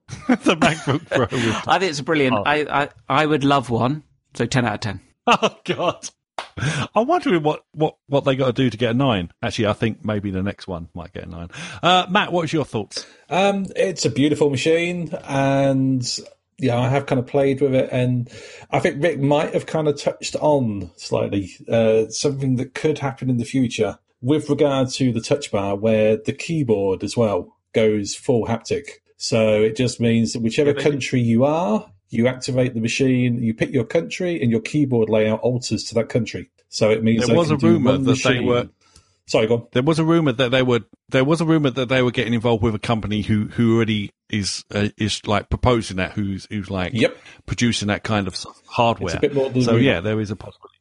the 0.45 0.55
MacBook 0.55 1.09
Pro. 1.09 1.25
I 1.73 1.79
think 1.79 1.89
it's 1.89 1.99
brilliant. 1.99 2.37
I, 2.45 2.83
I 2.83 2.89
I 3.09 3.25
would 3.25 3.43
love 3.43 3.69
one. 3.69 4.03
So 4.35 4.45
ten 4.45 4.63
out 4.65 4.75
of 4.75 4.79
ten. 4.79 5.01
oh 5.27 5.57
God. 5.65 6.09
I'm 6.95 7.07
wondering 7.07 7.43
what, 7.43 7.65
what, 7.73 7.97
what 8.07 8.23
they 8.23 8.35
got 8.35 8.47
to 8.47 8.53
do 8.53 8.69
to 8.69 8.77
get 8.77 8.91
a 8.91 8.93
nine. 8.93 9.31
Actually, 9.41 9.67
I 9.67 9.73
think 9.73 10.05
maybe 10.05 10.31
the 10.31 10.43
next 10.43 10.67
one 10.67 10.89
might 10.93 11.13
get 11.13 11.25
a 11.25 11.29
nine. 11.29 11.49
Uh, 11.83 12.05
Matt, 12.09 12.31
what 12.31 12.43
was 12.43 12.53
your 12.53 12.65
thoughts? 12.65 13.05
Um, 13.29 13.65
it's 13.75 14.05
a 14.05 14.09
beautiful 14.09 14.49
machine, 14.49 15.13
and 15.27 16.19
yeah, 16.57 16.79
I 16.79 16.87
have 16.87 17.05
kind 17.05 17.19
of 17.19 17.27
played 17.27 17.61
with 17.61 17.75
it, 17.75 17.89
and 17.91 18.29
I 18.71 18.79
think 18.79 19.03
Rick 19.03 19.19
might 19.19 19.53
have 19.53 19.65
kind 19.65 19.87
of 19.87 19.99
touched 19.99 20.35
on 20.37 20.91
slightly 20.95 21.51
uh, 21.69 22.07
something 22.09 22.55
that 22.55 22.73
could 22.73 22.99
happen 22.99 23.29
in 23.29 23.37
the 23.37 23.45
future 23.45 23.99
with 24.21 24.49
regard 24.49 24.89
to 24.91 25.11
the 25.11 25.21
touch 25.21 25.51
bar, 25.51 25.75
where 25.75 26.17
the 26.17 26.33
keyboard 26.33 27.03
as 27.03 27.17
well 27.17 27.57
goes 27.73 28.15
full 28.15 28.45
haptic. 28.45 28.89
So 29.17 29.61
it 29.61 29.75
just 29.75 29.99
means 29.99 30.33
that 30.33 30.41
whichever 30.41 30.73
country 30.73 31.19
you 31.19 31.43
are, 31.43 31.91
you 32.09 32.27
activate 32.27 32.73
the 32.73 32.81
machine, 32.81 33.41
you 33.41 33.53
pick 33.53 33.71
your 33.71 33.85
country, 33.85 34.41
and 34.41 34.51
your 34.51 34.61
keyboard 34.61 35.09
layout 35.09 35.39
alters 35.41 35.83
to 35.85 35.95
that 35.95 36.09
country. 36.09 36.49
So 36.69 36.89
it 36.91 37.03
means 37.03 37.25
There 37.27 37.35
was 37.35 37.51
a 37.51 37.57
rumour 37.57 37.91
one 37.93 38.03
that 38.03 38.21
they 38.23 38.39
were- 38.39 38.69
Sorry, 39.27 39.47
go 39.47 39.55
on. 39.55 39.67
There 39.71 39.81
was 39.81 39.97
a 39.97 40.03
rumor 40.05 40.33
that 40.33 40.51
they 40.51 40.61
would. 40.61 40.83
There 41.09 41.23
was 41.25 41.41
a 41.41 41.45
rumor 41.45 41.71
that 41.71 41.89
they 41.89 42.03
were 42.03 42.11
getting 42.11 42.35
involved 42.35 42.61
with 42.61 42.75
a 42.75 42.79
company 42.79 43.21
who 43.23 43.45
who 43.45 43.75
already 43.75 44.11
is 44.29 44.63
uh, 44.71 44.89
is 44.97 45.25
like 45.25 45.49
proposing 45.49 45.97
that, 45.97 46.11
who's 46.11 46.45
who's 46.51 46.69
like 46.69 46.93
Yep. 46.93 47.17
producing 47.47 47.87
that 47.87 48.03
kind 48.03 48.27
of 48.27 48.35
hardware. 48.67 49.07
It's 49.07 49.17
a 49.17 49.19
bit 49.21 49.33
more 49.33 49.49
than 49.49 49.63
so 49.63 49.71
rumour. 49.71 49.83
yeah, 49.83 49.99
there 49.99 50.19
is 50.21 50.29
a 50.29 50.35
possibility. 50.35 50.77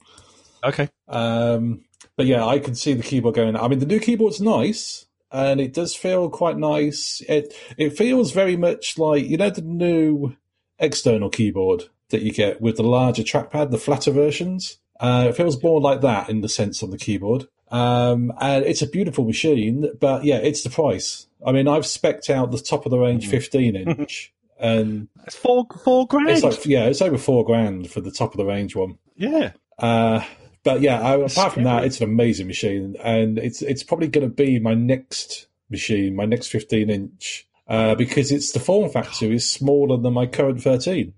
Okay, 0.62 0.88
Um, 1.08 1.84
but 2.16 2.26
yeah, 2.26 2.44
I 2.44 2.58
can 2.58 2.74
see 2.74 2.92
the 2.92 3.02
keyboard 3.02 3.34
going. 3.34 3.56
I 3.56 3.66
mean, 3.68 3.78
the 3.78 3.86
new 3.86 3.98
keyboard's 3.98 4.42
nice, 4.42 5.06
and 5.32 5.58
it 5.58 5.72
does 5.72 5.94
feel 5.94 6.28
quite 6.28 6.58
nice. 6.58 7.22
It 7.26 7.54
it 7.78 7.96
feels 7.96 8.32
very 8.32 8.58
much 8.58 8.98
like 8.98 9.24
you 9.26 9.38
know 9.38 9.48
the 9.48 9.62
new 9.62 10.36
external 10.78 11.30
keyboard 11.30 11.84
that 12.10 12.22
you 12.22 12.32
get 12.32 12.60
with 12.60 12.76
the 12.76 12.82
larger 12.82 13.22
trackpad, 13.22 13.70
the 13.70 13.78
flatter 13.78 14.10
versions. 14.10 14.78
Uh, 15.00 15.26
it 15.28 15.36
feels 15.36 15.60
more 15.62 15.80
like 15.80 16.00
that 16.02 16.28
in 16.28 16.40
the 16.40 16.48
sense 16.48 16.82
on 16.82 16.90
the 16.90 16.98
keyboard. 16.98 17.46
Um, 17.70 18.32
and 18.40 18.64
it's 18.64 18.82
a 18.82 18.86
beautiful 18.86 19.24
machine, 19.24 19.90
but 20.00 20.24
yeah, 20.24 20.36
it's 20.36 20.62
the 20.62 20.70
price. 20.70 21.26
I 21.44 21.50
mean, 21.52 21.66
I've 21.66 21.82
specced 21.82 22.30
out 22.30 22.52
the 22.52 22.58
top 22.58 22.86
of 22.86 22.90
the 22.90 22.98
range 22.98 23.26
15 23.26 23.74
inch, 23.98 24.32
and 24.60 25.08
it's 25.26 25.34
four 25.34 25.66
four 25.82 26.06
grand. 26.06 26.28
it's 26.30 26.42
like 26.42 26.64
yeah, 26.66 26.84
it's 26.84 27.02
over 27.02 27.18
four 27.18 27.44
grand 27.44 27.90
for 27.90 28.00
the 28.00 28.12
top 28.12 28.32
of 28.32 28.38
the 28.38 28.44
range 28.46 28.76
one. 28.76 28.98
yeah, 29.16 29.52
Uh, 29.78 30.24
but 30.62 30.80
yeah, 30.80 31.00
I, 31.00 31.16
apart 31.16 31.52
from 31.54 31.64
that, 31.64 31.84
it's 31.84 32.00
an 32.00 32.04
amazing 32.08 32.46
machine, 32.46 32.96
and 33.02 33.38
it's 33.38 33.60
it's 33.60 33.82
probably 33.82 34.08
going 34.08 34.28
to 34.28 34.34
be 34.34 34.58
my 34.60 34.74
next 34.74 35.48
machine, 35.68 36.14
my 36.14 36.24
next 36.26 36.48
15 36.48 36.88
inch, 36.90 37.48
uh, 37.66 37.94
because 37.94 38.30
it's 38.30 38.52
the 38.52 38.60
form 38.60 38.90
factor 38.90 39.32
is 39.32 39.48
smaller 39.48 39.96
than 39.96 40.12
my 40.12 40.26
current 40.26 40.62
13. 40.62 41.12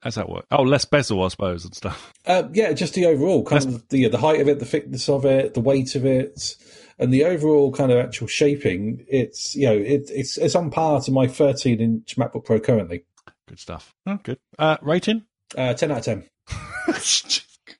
How's 0.00 0.16
that 0.16 0.28
work? 0.28 0.44
Oh, 0.50 0.62
less 0.62 0.84
bezel, 0.84 1.22
I 1.24 1.28
suppose, 1.28 1.64
and 1.64 1.74
stuff. 1.74 2.12
Uh, 2.26 2.44
yeah, 2.52 2.72
just 2.72 2.94
the 2.94 3.06
overall 3.06 3.42
kind 3.42 3.64
of 3.64 3.88
the 3.88 4.08
the 4.08 4.18
height 4.18 4.40
of 4.40 4.48
it, 4.48 4.58
the 4.58 4.66
thickness 4.66 5.08
of 5.08 5.24
it, 5.24 5.54
the 5.54 5.60
weight 5.60 5.94
of 5.94 6.04
it, 6.04 6.56
and 6.98 7.12
the 7.12 7.24
overall 7.24 7.72
kind 7.72 7.90
of 7.90 7.98
actual 7.98 8.26
shaping. 8.26 9.04
It's 9.08 9.54
you 9.56 9.66
know 9.66 9.76
it, 9.76 10.10
it's 10.12 10.36
it's 10.36 10.54
on 10.54 10.70
par 10.70 11.00
to 11.00 11.10
my 11.10 11.26
13 11.26 11.80
inch 11.80 12.16
MacBook 12.16 12.44
Pro 12.44 12.60
currently. 12.60 13.04
Good 13.48 13.58
stuff. 13.58 13.94
Oh, 14.06 14.18
good. 14.22 14.38
Uh, 14.58 14.76
rating? 14.82 15.24
Uh, 15.56 15.74
10 15.74 15.90
out 15.90 15.98
of 15.98 16.04
10. 16.04 16.24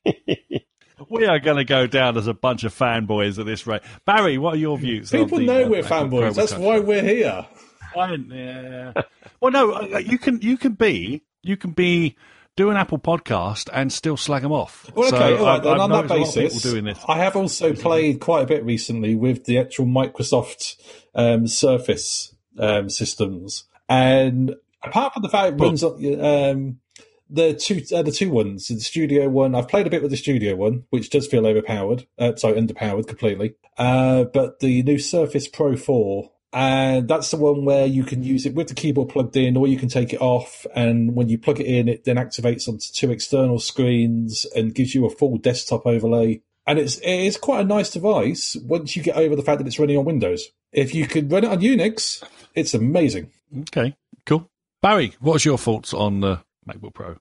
we 1.08 1.26
are 1.26 1.38
going 1.38 1.56
to 1.58 1.64
go 1.64 1.86
down 1.86 2.16
as 2.16 2.26
a 2.26 2.34
bunch 2.34 2.64
of 2.64 2.74
fanboys 2.74 3.38
at 3.38 3.46
this 3.46 3.66
rate. 3.66 3.82
Barry, 4.04 4.38
what 4.38 4.54
are 4.54 4.58
your 4.58 4.78
views? 4.78 5.12
on 5.14 5.24
People 5.24 5.38
the, 5.38 5.46
know 5.46 5.64
uh, 5.64 5.68
we're 5.68 5.82
fanboys. 5.82 6.34
That's 6.34 6.54
why 6.54 6.78
we're 6.80 7.02
here. 7.02 7.46
Fine, 7.94 8.30
yeah. 8.32 8.92
well, 9.40 9.52
no, 9.52 9.72
uh, 9.72 9.98
you 9.98 10.18
can 10.18 10.40
you 10.42 10.56
can 10.56 10.72
be 10.72 11.22
you 11.42 11.56
can 11.56 11.70
be 11.70 12.16
do 12.56 12.70
an 12.70 12.76
Apple 12.76 12.98
podcast 12.98 13.68
and 13.72 13.92
still 13.92 14.16
slag 14.16 14.42
them 14.42 14.52
off. 14.52 14.90
Well, 14.94 15.10
So 15.10 15.16
all 15.38 15.44
right. 15.44 15.60
I- 15.60 15.62
Then 15.62 15.72
I've 15.74 15.80
on 15.80 15.90
that 15.90 16.08
noticed 16.08 16.10
a 16.12 16.16
lot 16.18 16.28
of 16.28 16.34
basis, 16.52 16.62
doing 16.62 16.84
this. 16.84 16.98
I 17.08 17.18
have 17.18 17.36
also 17.36 17.72
played 17.74 18.20
quite 18.20 18.42
a 18.42 18.46
bit 18.46 18.64
recently 18.64 19.14
with 19.14 19.44
the 19.44 19.58
actual 19.58 19.86
Microsoft 19.86 20.76
um, 21.14 21.46
Surface 21.46 22.34
um, 22.58 22.88
systems, 22.90 23.64
and 23.88 24.54
apart 24.82 25.14
from 25.14 25.22
the 25.22 25.28
fact 25.28 25.54
it 25.54 25.62
runs 25.62 25.82
on 25.82 26.20
um, 26.20 26.80
the 27.28 27.54
two 27.54 27.82
uh, 27.94 28.02
the 28.02 28.12
two 28.12 28.30
ones, 28.30 28.68
the 28.68 28.80
Studio 28.80 29.28
one, 29.28 29.54
I've 29.54 29.68
played 29.68 29.86
a 29.86 29.90
bit 29.90 30.02
with 30.02 30.10
the 30.10 30.16
Studio 30.16 30.56
one, 30.56 30.84
which 30.90 31.10
does 31.10 31.26
feel 31.26 31.46
overpowered. 31.46 32.06
Uh, 32.18 32.34
sorry, 32.36 32.60
underpowered 32.60 33.06
completely. 33.06 33.54
Uh, 33.76 34.24
but 34.24 34.60
the 34.60 34.82
new 34.82 34.98
Surface 34.98 35.48
Pro 35.48 35.76
Four. 35.76 36.30
And 36.52 37.08
that's 37.08 37.32
the 37.32 37.36
one 37.36 37.64
where 37.64 37.84
you 37.84 38.04
can 38.04 38.22
use 38.22 38.46
it 38.46 38.54
with 38.54 38.68
the 38.68 38.74
keyboard 38.74 39.08
plugged 39.08 39.36
in, 39.36 39.56
or 39.56 39.66
you 39.66 39.76
can 39.76 39.88
take 39.88 40.12
it 40.12 40.20
off. 40.20 40.64
And 40.72 41.16
when 41.16 41.28
you 41.28 41.36
plug 41.36 41.58
it 41.58 41.66
in, 41.66 41.88
it 41.88 42.04
then 42.04 42.14
activates 42.14 42.68
onto 42.68 42.92
two 42.92 43.10
external 43.10 43.58
screens 43.58 44.46
and 44.54 44.72
gives 44.72 44.94
you 44.94 45.04
a 45.04 45.10
full 45.10 45.36
desktop 45.36 45.84
overlay. 45.84 46.42
And 46.64 46.78
it's 46.78 46.98
it 46.98 47.10
is 47.10 47.36
quite 47.36 47.62
a 47.62 47.68
nice 47.68 47.90
device 47.90 48.56
once 48.64 48.94
you 48.94 49.02
get 49.02 49.16
over 49.16 49.34
the 49.34 49.42
fact 49.42 49.58
that 49.58 49.66
it's 49.66 49.80
running 49.80 49.96
on 49.96 50.04
Windows. 50.04 50.48
If 50.72 50.94
you 50.94 51.08
could 51.08 51.30
run 51.30 51.42
it 51.42 51.50
on 51.50 51.58
Unix, 51.58 52.22
it's 52.54 52.72
amazing. 52.72 53.32
Okay, 53.62 53.96
cool. 54.24 54.48
Barry, 54.80 55.14
what's 55.18 55.44
your 55.44 55.58
thoughts 55.58 55.92
on 55.92 56.20
the 56.20 56.40
MacBook 56.66 56.94
Pro? 56.94 57.16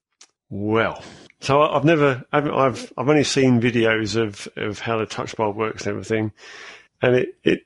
Well, 0.50 1.04
so 1.42 1.62
I- 1.62 1.76
I've 1.78 1.84
never, 1.86 2.24
I've, 2.32 2.48
I've, 2.52 2.94
I've 2.98 3.10
only 3.10 3.24
seen 3.24 3.60
videos 3.62 4.16
of, 4.16 4.48
of 4.56 4.80
how 4.80 4.98
the 5.00 5.06
touch 5.06 5.36
bar 5.36 5.52
works 5.52 5.84
and 5.84 5.92
everything, 5.92 6.32
and 7.02 7.16
it, 7.16 7.30
it, 7.44 7.60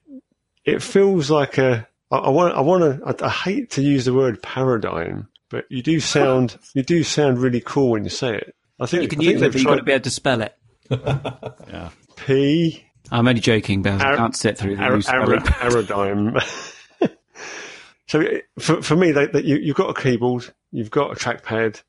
it 0.65 0.81
feels 0.81 1.29
like 1.29 1.57
a. 1.57 1.87
I, 2.11 2.17
I 2.17 2.29
want, 2.29 2.55
I 2.55 2.61
want 2.61 2.83
to. 3.17 3.23
I, 3.23 3.27
I 3.27 3.29
hate 3.29 3.71
to 3.71 3.81
use 3.81 4.05
the 4.05 4.13
word 4.13 4.41
paradigm, 4.41 5.27
but 5.49 5.65
you 5.69 5.81
do 5.81 5.99
sound, 5.99 6.57
you 6.73 6.83
do 6.83 7.03
sound 7.03 7.39
really 7.39 7.61
cool 7.61 7.91
when 7.91 8.03
you 8.05 8.09
say 8.09 8.35
it. 8.37 8.55
I 8.79 8.85
think 8.85 9.03
You 9.03 9.09
can 9.09 9.19
I 9.21 9.23
use 9.23 9.41
it, 9.41 9.51
but 9.51 9.55
you've 9.59 9.67
got 9.67 9.75
to 9.75 9.83
be 9.83 9.91
able 9.91 10.03
to 10.03 10.09
spell 10.09 10.41
it. 10.41 10.55
Yeah. 10.89 11.89
P 12.15 12.83
I'm 13.11 13.27
only 13.27 13.41
joking, 13.41 13.81
Baz. 13.81 14.01
I 14.01 14.15
can't 14.15 14.35
sit 14.35 14.57
through 14.57 14.75
the 14.75 14.83
Ar- 14.83 15.01
Ar- 15.07 15.41
paradigm. 15.41 16.37
so 18.07 18.23
for 18.59 18.81
for 18.81 18.95
me, 18.95 19.11
that, 19.11 19.43
you, 19.43 19.57
you've 19.57 19.75
got 19.75 19.89
a 19.89 20.01
keyboard, 20.01 20.53
you've 20.71 20.91
got 20.91 21.11
a 21.11 21.15
trackpad. 21.15 21.81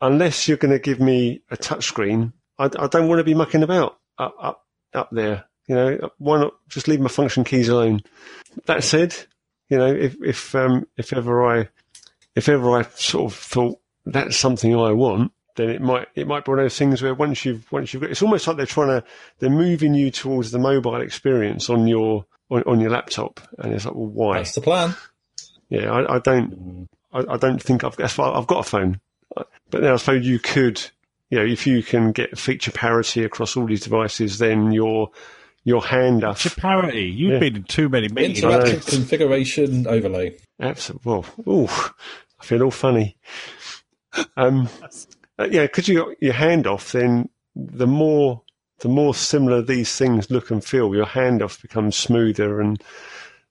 Unless 0.00 0.48
you're 0.48 0.58
going 0.58 0.72
to 0.72 0.78
give 0.78 1.00
me 1.00 1.40
a 1.50 1.56
touchscreen, 1.56 2.32
I, 2.58 2.64
I 2.64 2.86
don't 2.88 3.08
want 3.08 3.20
to 3.20 3.24
be 3.24 3.34
mucking 3.34 3.62
about 3.62 3.98
up 4.18 4.34
up 4.40 4.66
up 4.92 5.08
there. 5.10 5.44
You 5.66 5.74
know, 5.74 6.10
why 6.18 6.40
not 6.40 6.52
just 6.68 6.88
leave 6.88 7.00
my 7.00 7.08
function 7.08 7.44
keys 7.44 7.70
alone? 7.70 8.02
That 8.66 8.84
said, 8.84 9.16
you 9.70 9.78
know, 9.78 9.92
if 9.92 10.16
if 10.22 10.54
um, 10.54 10.86
if 10.96 11.12
ever 11.12 11.44
I 11.44 11.68
if 12.34 12.48
ever 12.48 12.78
I 12.78 12.82
sort 12.82 13.32
of 13.32 13.38
thought 13.38 13.78
that's 14.04 14.36
something 14.36 14.74
I 14.74 14.92
want, 14.92 15.32
then 15.56 15.70
it 15.70 15.80
might 15.80 16.08
it 16.14 16.26
might 16.26 16.44
be 16.44 16.50
one 16.50 16.58
of 16.58 16.64
those 16.64 16.78
things 16.78 17.00
where 17.00 17.14
once 17.14 17.44
you've 17.46 17.70
once 17.72 17.94
you've 17.94 18.02
got 18.02 18.10
it's 18.10 18.22
almost 18.22 18.46
like 18.46 18.58
they're 18.58 18.66
trying 18.66 18.88
to 18.88 19.04
they're 19.38 19.48
moving 19.48 19.94
you 19.94 20.10
towards 20.10 20.50
the 20.50 20.58
mobile 20.58 21.00
experience 21.00 21.70
on 21.70 21.86
your 21.86 22.26
on, 22.50 22.62
on 22.64 22.80
your 22.80 22.90
laptop, 22.90 23.40
and 23.58 23.72
it's 23.72 23.86
like, 23.86 23.94
well, 23.94 24.06
why? 24.06 24.36
That's 24.38 24.54
the 24.54 24.60
plan. 24.60 24.94
Yeah, 25.68 25.90
I, 25.92 26.16
I 26.16 26.18
don't 26.18 26.88
I, 27.12 27.24
I 27.34 27.36
don't 27.36 27.62
think 27.62 27.84
I've 27.84 27.96
that's 27.96 28.18
I've 28.18 28.46
got 28.46 28.66
a 28.66 28.68
phone, 28.68 29.00
but 29.34 29.48
then 29.70 29.86
I 29.92 29.96
suppose 29.96 30.26
you 30.26 30.38
could 30.38 30.82
you 31.30 31.38
know 31.38 31.44
if 31.44 31.66
you 31.66 31.82
can 31.82 32.12
get 32.12 32.38
feature 32.38 32.72
parity 32.72 33.24
across 33.24 33.56
all 33.56 33.66
these 33.66 33.82
devices, 33.82 34.38
then 34.38 34.72
your 34.72 35.10
your 35.64 35.82
hand 35.82 36.24
off. 36.24 36.56
Parity. 36.56 37.04
You've 37.04 37.32
Yeah. 37.34 37.38
been 37.38 37.56
in 37.56 37.64
too 37.64 37.88
many 37.88 38.08
meetings. 38.08 38.40
Interactive 38.40 38.86
configuration 38.86 39.86
overlay. 39.86 40.36
Absolutely. 40.60 41.10
Well, 41.10 41.24
ooh, 41.48 41.68
I 42.40 42.44
feel 42.44 42.62
all 42.62 42.70
funny. 42.70 43.16
Um, 44.36 44.68
uh, 45.38 45.48
yeah, 45.50 45.62
because 45.62 45.88
you 45.88 45.96
got 46.04 46.22
your 46.22 46.34
handoff, 46.34 46.92
then 46.92 47.28
the 47.56 47.86
more 47.86 48.42
the 48.80 48.88
more 48.88 49.14
similar 49.14 49.62
these 49.62 49.96
things 49.96 50.30
look 50.30 50.50
and 50.50 50.62
feel, 50.62 50.94
your 50.94 51.06
hand 51.06 51.42
off 51.42 51.62
becomes 51.62 51.96
smoother 51.96 52.60
and 52.60 52.82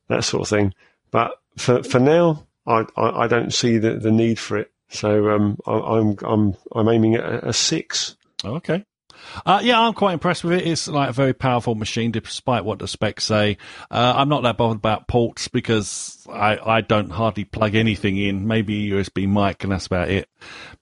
that 0.07 0.23
sort 0.23 0.43
of 0.43 0.49
thing. 0.49 0.73
But 1.11 1.31
for 1.57 1.83
for 1.83 1.99
now, 1.99 2.45
I 2.65 2.85
I, 2.95 3.23
I 3.23 3.27
don't 3.27 3.53
see 3.53 3.77
the, 3.77 3.95
the 3.95 4.11
need 4.11 4.39
for 4.39 4.57
it. 4.57 4.71
So 4.89 5.29
um, 5.29 5.57
I, 5.65 5.73
I'm 5.73 6.17
I'm 6.21 6.55
I'm 6.73 6.89
aiming 6.89 7.15
at 7.15 7.25
a, 7.25 7.49
a 7.49 7.53
six. 7.53 8.15
Okay. 8.43 8.85
Uh, 9.45 9.61
yeah, 9.63 9.79
I'm 9.79 9.93
quite 9.93 10.13
impressed 10.13 10.43
with 10.43 10.53
it. 10.53 10.67
It's 10.67 10.87
like 10.87 11.09
a 11.09 11.13
very 11.13 11.33
powerful 11.33 11.75
machine, 11.75 12.11
despite 12.11 12.65
what 12.65 12.79
the 12.79 12.87
specs 12.87 13.23
say. 13.23 13.57
Uh, 13.89 14.13
I'm 14.15 14.29
not 14.29 14.43
that 14.43 14.57
bothered 14.57 14.77
about 14.77 15.07
ports 15.07 15.47
because 15.47 16.25
I, 16.29 16.57
I 16.57 16.81
don't 16.81 17.09
hardly 17.09 17.45
plug 17.45 17.75
anything 17.75 18.17
in. 18.17 18.47
Maybe 18.47 18.91
a 18.91 18.95
USB 18.95 19.27
mic, 19.27 19.63
and 19.63 19.71
that's 19.71 19.85
about 19.85 20.09
it. 20.09 20.29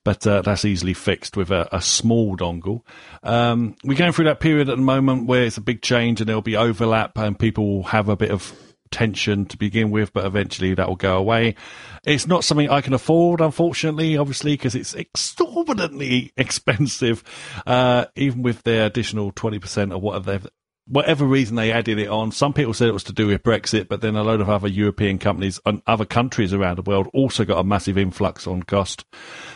But 0.04 0.26
uh, 0.26 0.42
that's 0.42 0.64
easily 0.64 0.94
fixed 0.94 1.36
with 1.36 1.50
a, 1.50 1.68
a 1.74 1.80
small 1.80 2.36
dongle. 2.36 2.82
Um, 3.22 3.76
we're 3.84 3.96
going 3.96 4.12
through 4.12 4.26
that 4.26 4.40
period 4.40 4.68
at 4.68 4.76
the 4.76 4.82
moment 4.82 5.26
where 5.26 5.44
it's 5.44 5.56
a 5.56 5.62
big 5.62 5.82
change, 5.82 6.20
and 6.20 6.28
there'll 6.28 6.42
be 6.42 6.56
overlap, 6.56 7.16
and 7.16 7.38
people 7.38 7.66
will 7.66 7.84
have 7.84 8.08
a 8.08 8.16
bit 8.16 8.30
of 8.30 8.52
tension 8.92 9.46
to 9.46 9.56
begin 9.56 9.90
with, 9.90 10.12
but 10.12 10.24
eventually 10.24 10.74
that 10.74 10.88
will 10.88 10.96
go 10.96 11.16
away. 11.16 11.56
It's 12.04 12.26
not 12.26 12.44
something 12.44 12.70
I 12.70 12.80
can 12.80 12.92
afford, 12.92 13.40
unfortunately, 13.40 14.16
obviously, 14.16 14.52
because 14.52 14.74
it's 14.74 14.94
exorbitantly 14.94 16.32
expensive, 16.36 17.24
uh, 17.66 18.06
even 18.14 18.42
with 18.42 18.62
their 18.62 18.86
additional 18.86 19.32
20% 19.32 19.92
or 19.92 19.98
whatever 19.98 20.30
they've 20.30 20.46
Whatever 20.88 21.24
reason 21.24 21.54
they 21.54 21.70
added 21.70 22.00
it 22.00 22.08
on, 22.08 22.32
some 22.32 22.52
people 22.52 22.74
said 22.74 22.88
it 22.88 22.92
was 22.92 23.04
to 23.04 23.12
do 23.12 23.28
with 23.28 23.44
Brexit, 23.44 23.86
but 23.86 24.00
then 24.00 24.16
a 24.16 24.24
load 24.24 24.40
of 24.40 24.50
other 24.50 24.66
European 24.66 25.16
companies 25.16 25.60
and 25.64 25.80
other 25.86 26.04
countries 26.04 26.52
around 26.52 26.76
the 26.76 26.82
world 26.82 27.08
also 27.14 27.44
got 27.44 27.60
a 27.60 27.64
massive 27.64 27.96
influx 27.96 28.48
on 28.48 28.64
cost. 28.64 29.04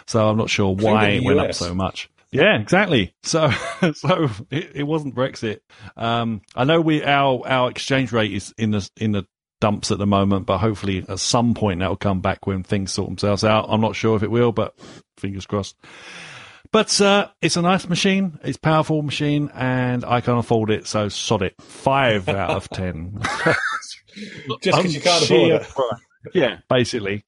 So 0.07 0.29
I'm 0.29 0.37
not 0.37 0.51
sure 0.51 0.73
why 0.73 1.09
it 1.09 1.25
went 1.25 1.41
up 1.41 1.53
so 1.53 1.75
much. 1.75 2.09
Yeah, 2.33 2.59
exactly. 2.61 3.15
So, 3.23 3.51
so 3.95 4.29
it, 4.51 4.73
it 4.75 4.83
wasn't 4.83 5.15
Brexit. 5.15 5.61
Um, 5.97 6.43
I 6.55 6.65
know 6.65 6.81
we 6.81 7.03
our 7.03 7.47
our 7.47 7.71
exchange 7.71 8.13
rate 8.13 8.33
is 8.33 8.53
in 8.59 8.73
the 8.73 8.89
in 8.97 9.13
the 9.13 9.27
dumps 9.61 9.91
at 9.91 9.99
the 9.99 10.07
moment, 10.07 10.47
but 10.47 10.59
hopefully 10.59 11.05
at 11.09 11.19
some 11.19 11.55
point 11.55 11.81
that 11.81 11.89
will 11.89 11.97
come 11.97 12.21
back 12.21 12.47
when 12.47 12.63
things 12.63 12.93
sort 12.93 13.09
themselves 13.09 13.45
out. 13.45 13.67
I'm 13.69 13.81
not 13.81 13.97
sure 13.97 14.17
if 14.17 14.23
it 14.23 14.31
will, 14.31 14.53
but 14.53 14.75
fingers 15.17 15.47
crossed. 15.47 15.77
But 16.73 17.01
uh, 17.01 17.29
it's 17.41 17.57
a 17.57 17.63
nice 17.63 17.89
machine. 17.89 18.39
It's 18.43 18.57
a 18.59 18.61
powerful 18.61 19.03
machine, 19.03 19.51
and 19.55 20.05
I 20.05 20.21
can't 20.21 20.41
afford 20.41 20.71
it. 20.71 20.87
So 20.87 21.09
sod 21.09 21.43
it. 21.43 21.55
Five 21.63 22.29
out 22.29 22.51
of 22.51 22.69
ten. 22.69 23.21
Just 24.63 24.63
because 24.63 24.95
you 24.95 25.01
can't 25.01 25.23
afford 25.23 25.63
it. 25.63 26.35
Yeah, 26.35 26.59
basically. 26.69 27.25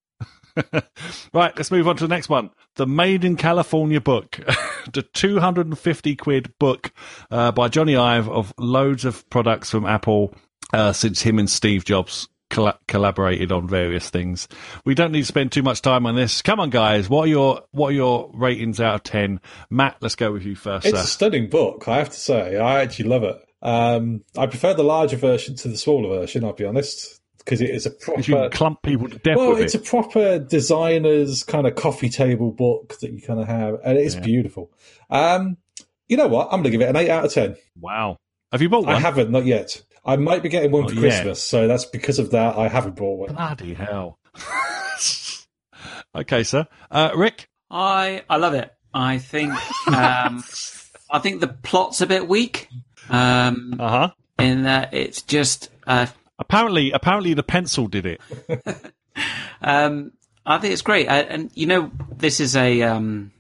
right, 1.33 1.57
let's 1.57 1.71
move 1.71 1.89
on 1.89 1.97
to 1.97 2.05
the 2.07 2.15
next 2.15 2.29
one. 2.29 2.51
The 2.77 2.87
Made 2.87 3.25
in 3.25 3.37
California 3.37 4.01
book. 4.01 4.37
the 4.93 5.03
250 5.03 6.17
quid 6.17 6.53
book 6.59 6.93
uh, 7.31 7.53
by 7.53 7.69
Johnny 7.69 7.97
Ive 7.97 8.29
of 8.29 8.53
loads 8.59 9.05
of 9.05 9.29
products 9.31 9.71
from 9.71 9.87
Apple 9.87 10.35
uh, 10.73 10.93
since 10.93 11.23
him 11.23 11.39
and 11.39 11.49
Steve 11.49 11.85
Jobs 11.85 12.29
colla- 12.51 12.79
collaborated 12.87 13.53
on 13.53 13.69
various 13.69 14.11
things. 14.11 14.49
We 14.85 14.95
don't 14.95 15.13
need 15.13 15.21
to 15.21 15.27
spend 15.27 15.53
too 15.53 15.63
much 15.63 15.83
time 15.83 16.07
on 16.07 16.15
this. 16.15 16.43
Come 16.43 16.61
on, 16.61 16.71
guys. 16.71 17.09
What 17.09 17.25
are 17.25 17.29
your 17.29 17.63
what 17.71 17.89
are 17.89 17.97
your 17.97 18.31
ratings 18.35 18.81
out 18.81 18.95
of 18.97 19.03
10? 19.05 19.41
Matt, 19.71 19.97
let's 20.01 20.17
go 20.17 20.33
with 20.33 20.45
you 20.45 20.55
first, 20.55 20.87
It's 20.87 20.97
sir. 20.97 21.05
a 21.05 21.07
stunning 21.07 21.49
book, 21.49 21.87
I 21.89 21.99
have 21.99 22.11
to 22.11 22.19
say. 22.19 22.57
I 22.57 22.81
actually 22.81 23.09
love 23.09 23.25
it. 23.25 23.45
Um, 23.61 24.23
I 24.37 24.47
prefer 24.47 24.75
the 24.75 24.85
larger 24.85 25.17
version 25.17 25.57
to 25.57 25.69
the 25.69 25.77
smaller 25.77 26.21
version, 26.21 26.45
I'll 26.45 26.53
be 26.53 26.65
honest, 26.65 27.18
because 27.49 27.63
it 27.63 27.71
is 27.71 27.87
a 27.87 27.91
You 27.91 28.35
proper. 28.35 28.51
clump 28.51 28.83
people 28.83 29.09
to 29.09 29.17
death 29.19 29.39
Well, 29.39 29.51
with 29.55 29.61
it's 29.63 29.75
it. 29.75 29.81
a 29.81 29.85
proper 29.85 30.39
designer's 30.39 31.43
kind 31.45 31.67
of 31.67 31.75
coffee 31.77 32.11
table 32.11 32.51
book 32.53 32.99
that 33.01 33.11
you 33.13 33.23
kind 33.23 33.41
of 33.41 33.47
have, 33.49 33.79
and 33.83 33.97
it 33.97 34.05
is 34.05 34.17
beautiful. 34.17 34.71
Um, 35.09 35.57
you 36.09 36.19
know 36.19 36.27
what? 36.29 36.47
I'm 36.53 36.61
going 36.63 36.65
to 36.65 36.71
give 36.71 36.83
it 36.83 36.91
an 36.91 36.97
8 36.97 37.09
out 37.09 37.25
of 37.25 37.33
10. 37.33 37.57
wow. 37.81 38.19
Have 38.53 38.61
you 38.61 38.69
bought 38.69 38.85
one? 38.87 38.95
I 38.97 38.99
haven't, 38.99 39.31
not 39.31 39.47
yet. 39.47 39.83
I 40.05 40.17
might 40.17 40.43
be 40.43 40.49
getting 40.51 40.71
one 40.73 40.83
Not 40.83 40.91
for 40.91 40.97
yet. 40.97 41.01
Christmas, 41.23 41.43
so 41.43 41.67
that's 41.69 41.85
because 41.87 42.19
of 42.19 42.31
that. 42.33 42.57
I 42.57 42.69
haven't 42.69 42.97
bought 42.97 43.19
one. 43.29 43.35
Bloody 43.35 43.73
hell. 43.75 44.19
okay, 46.15 46.43
sir. 46.43 46.67
Uh, 46.91 47.11
Rick? 47.15 47.49
I 47.71 48.23
I 48.29 48.37
love 48.37 48.55
it. 48.55 48.71
I 48.95 49.19
think 49.19 49.53
um, 49.89 50.43
I 51.11 51.19
think 51.21 51.41
the 51.41 51.49
plot's 51.49 52.01
a 52.01 52.07
bit 52.07 52.27
weak. 52.29 52.69
Um, 53.11 53.77
Uh 53.79 53.89
huh. 53.89 54.11
in 54.39 54.63
that 54.65 54.95
it's 54.95 55.23
just 55.23 55.71
uh, 55.87 56.07
Apparently, 56.39 56.93
apparently 56.93 57.35
the 57.35 57.43
pencil 57.43 57.87
did 57.89 58.07
it. 58.07 58.21
Um, 59.61 60.13
I 60.47 60.59
think 60.59 60.73
it's 60.73 60.83
great, 60.83 61.09
uh, 61.09 61.25
and 61.29 61.51
you 61.55 61.67
know, 61.67 61.91
this 62.17 62.41
is 62.41 62.57
a 62.57 62.83
um, 62.83 63.33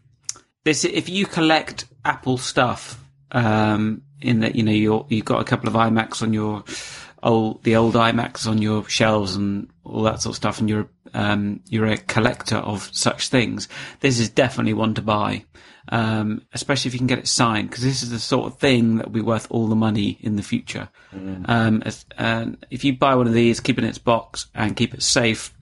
this 0.65 0.85
if 0.85 1.09
you 1.09 1.27
collect 1.27 1.87
Apple 2.05 2.39
stuff, 2.39 3.03
um, 3.33 4.03
in 4.21 4.41
that 4.41 4.57
you 4.57 4.63
know 4.63 4.73
you 4.73 5.07
you've 5.09 5.25
got 5.25 5.41
a 5.41 5.45
couple 5.45 5.69
of 5.69 5.75
iMacs 5.75 6.23
on 6.23 6.33
your 6.33 6.65
old 7.23 7.63
the 7.63 7.77
old 7.77 7.95
iMacs 7.95 8.47
on 8.47 8.61
your 8.61 8.87
shelves 8.89 9.37
and 9.37 9.71
all 9.85 10.03
that 10.03 10.21
sort 10.21 10.33
of 10.33 10.37
stuff, 10.37 10.61
and 10.61 10.69
you're 10.69 10.89
um, 11.15 11.61
you're 11.69 11.87
a 11.87 11.97
collector 11.97 12.57
of 12.57 12.89
such 12.93 13.29
things. 13.29 13.69
This 14.01 14.19
is 14.19 14.29
definitely 14.29 14.75
one 14.75 14.95
to 14.95 15.03
buy. 15.03 15.45
Um, 15.91 16.43
especially 16.53 16.91
if 16.91 16.93
you 16.93 16.99
can 16.99 17.07
get 17.07 17.19
it 17.19 17.27
signed, 17.27 17.71
because 17.71 17.83
this 17.83 18.03
is 18.03 18.11
the 18.11 18.19
sort 18.19 18.47
of 18.47 18.59
thing 18.59 18.97
that 18.97 19.07
will 19.07 19.13
be 19.13 19.23
worth 19.23 19.47
all 19.51 19.69
the 19.69 19.75
money 19.75 20.19
in 20.21 20.37
the 20.37 20.43
future. 20.43 20.91
Um, 21.47 21.83
as, 21.87 22.05
and 22.19 22.63
if 22.71 22.85
you 22.85 22.95
buy 22.99 23.15
one 23.15 23.27
of 23.27 23.33
these, 23.33 23.59
keep 23.61 23.79
it 23.79 23.85
in 23.85 23.89
its 23.89 23.97
box 23.97 24.49
and 24.55 24.77
keep 24.77 24.93
it 24.93 25.03
safe, 25.03 25.55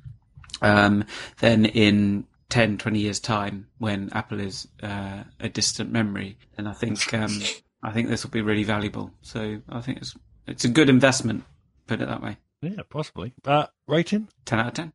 um, 0.62 1.04
then 1.38 1.64
in 1.64 2.26
10, 2.48 2.78
20 2.78 2.98
years 2.98 3.20
time, 3.20 3.66
when 3.78 4.10
Apple 4.12 4.40
is 4.40 4.68
uh, 4.82 5.24
a 5.40 5.48
distant 5.48 5.92
memory, 5.92 6.38
then 6.56 6.66
I 6.66 6.72
think 6.72 7.12
um, 7.14 7.40
I 7.82 7.92
think 7.92 8.08
this 8.08 8.24
will 8.24 8.30
be 8.30 8.42
really 8.42 8.64
valuable. 8.64 9.12
So 9.22 9.60
I 9.68 9.80
think 9.80 9.98
it's 9.98 10.16
it's 10.46 10.64
a 10.64 10.68
good 10.68 10.88
investment. 10.88 11.44
Put 11.86 12.00
it 12.00 12.08
that 12.08 12.22
way. 12.22 12.36
Yeah, 12.62 12.82
possibly. 12.88 13.32
Uh, 13.44 13.66
rating? 13.86 14.28
Ten 14.44 14.60
out 14.60 14.68
of 14.68 14.74
ten. 14.74 14.92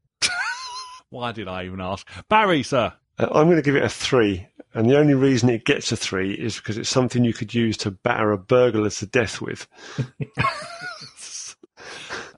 Why 1.11 1.31
did 1.31 1.47
I 1.47 1.65
even 1.65 1.79
ask? 1.79 2.07
Barry, 2.27 2.63
sir. 2.63 2.93
Uh, 3.19 3.27
I'm 3.31 3.45
going 3.45 3.57
to 3.57 3.61
give 3.61 3.75
it 3.75 3.83
a 3.83 3.89
three. 3.89 4.47
And 4.73 4.89
the 4.89 4.97
only 4.97 5.13
reason 5.13 5.49
it 5.49 5.65
gets 5.65 5.91
a 5.91 5.97
three 5.97 6.33
is 6.33 6.55
because 6.55 6.77
it's 6.77 6.89
something 6.89 7.23
you 7.23 7.33
could 7.33 7.53
use 7.53 7.77
to 7.77 7.91
batter 7.91 8.31
a 8.31 8.37
burglar 8.37 8.89
to 8.89 9.05
death 9.05 9.39
with. 9.41 9.67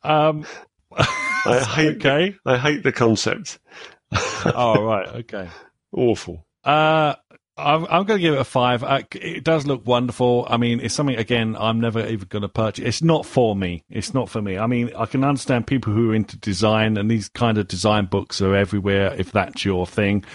Um, 0.03 0.45
I 0.95 1.65
hate, 1.75 1.95
okay. 1.97 2.35
I 2.45 2.57
hate 2.57 2.83
the 2.83 2.91
concept. 2.91 3.59
oh, 4.45 4.83
right. 4.83 5.07
Okay. 5.07 5.49
Awful. 5.91 6.45
Uh, 6.63 7.15
I'm, 7.55 7.85
I'm 7.85 8.05
going 8.05 8.17
to 8.17 8.21
give 8.21 8.33
it 8.33 8.39
a 8.39 8.43
five. 8.43 8.83
Uh, 8.83 9.03
it 9.11 9.43
does 9.43 9.67
look 9.67 9.85
wonderful. 9.85 10.47
I 10.49 10.57
mean, 10.57 10.79
it's 10.79 10.95
something 10.95 11.15
again 11.15 11.55
I'm 11.57 11.79
never 11.79 12.05
even 12.05 12.27
going 12.27 12.41
to 12.41 12.49
purchase. 12.49 12.83
It's 12.83 13.01
not 13.03 13.25
for 13.25 13.55
me. 13.55 13.83
It's 13.89 14.13
not 14.13 14.29
for 14.29 14.41
me. 14.41 14.57
I 14.57 14.65
mean, 14.65 14.91
I 14.97 15.05
can 15.05 15.23
understand 15.23 15.67
people 15.67 15.93
who 15.93 16.11
are 16.11 16.15
into 16.15 16.37
design, 16.37 16.97
and 16.97 17.11
these 17.11 17.29
kind 17.29 17.57
of 17.57 17.67
design 17.67 18.05
books 18.07 18.41
are 18.41 18.55
everywhere. 18.55 19.13
If 19.13 19.31
that's 19.31 19.63
your 19.63 19.85
thing, 19.85 20.25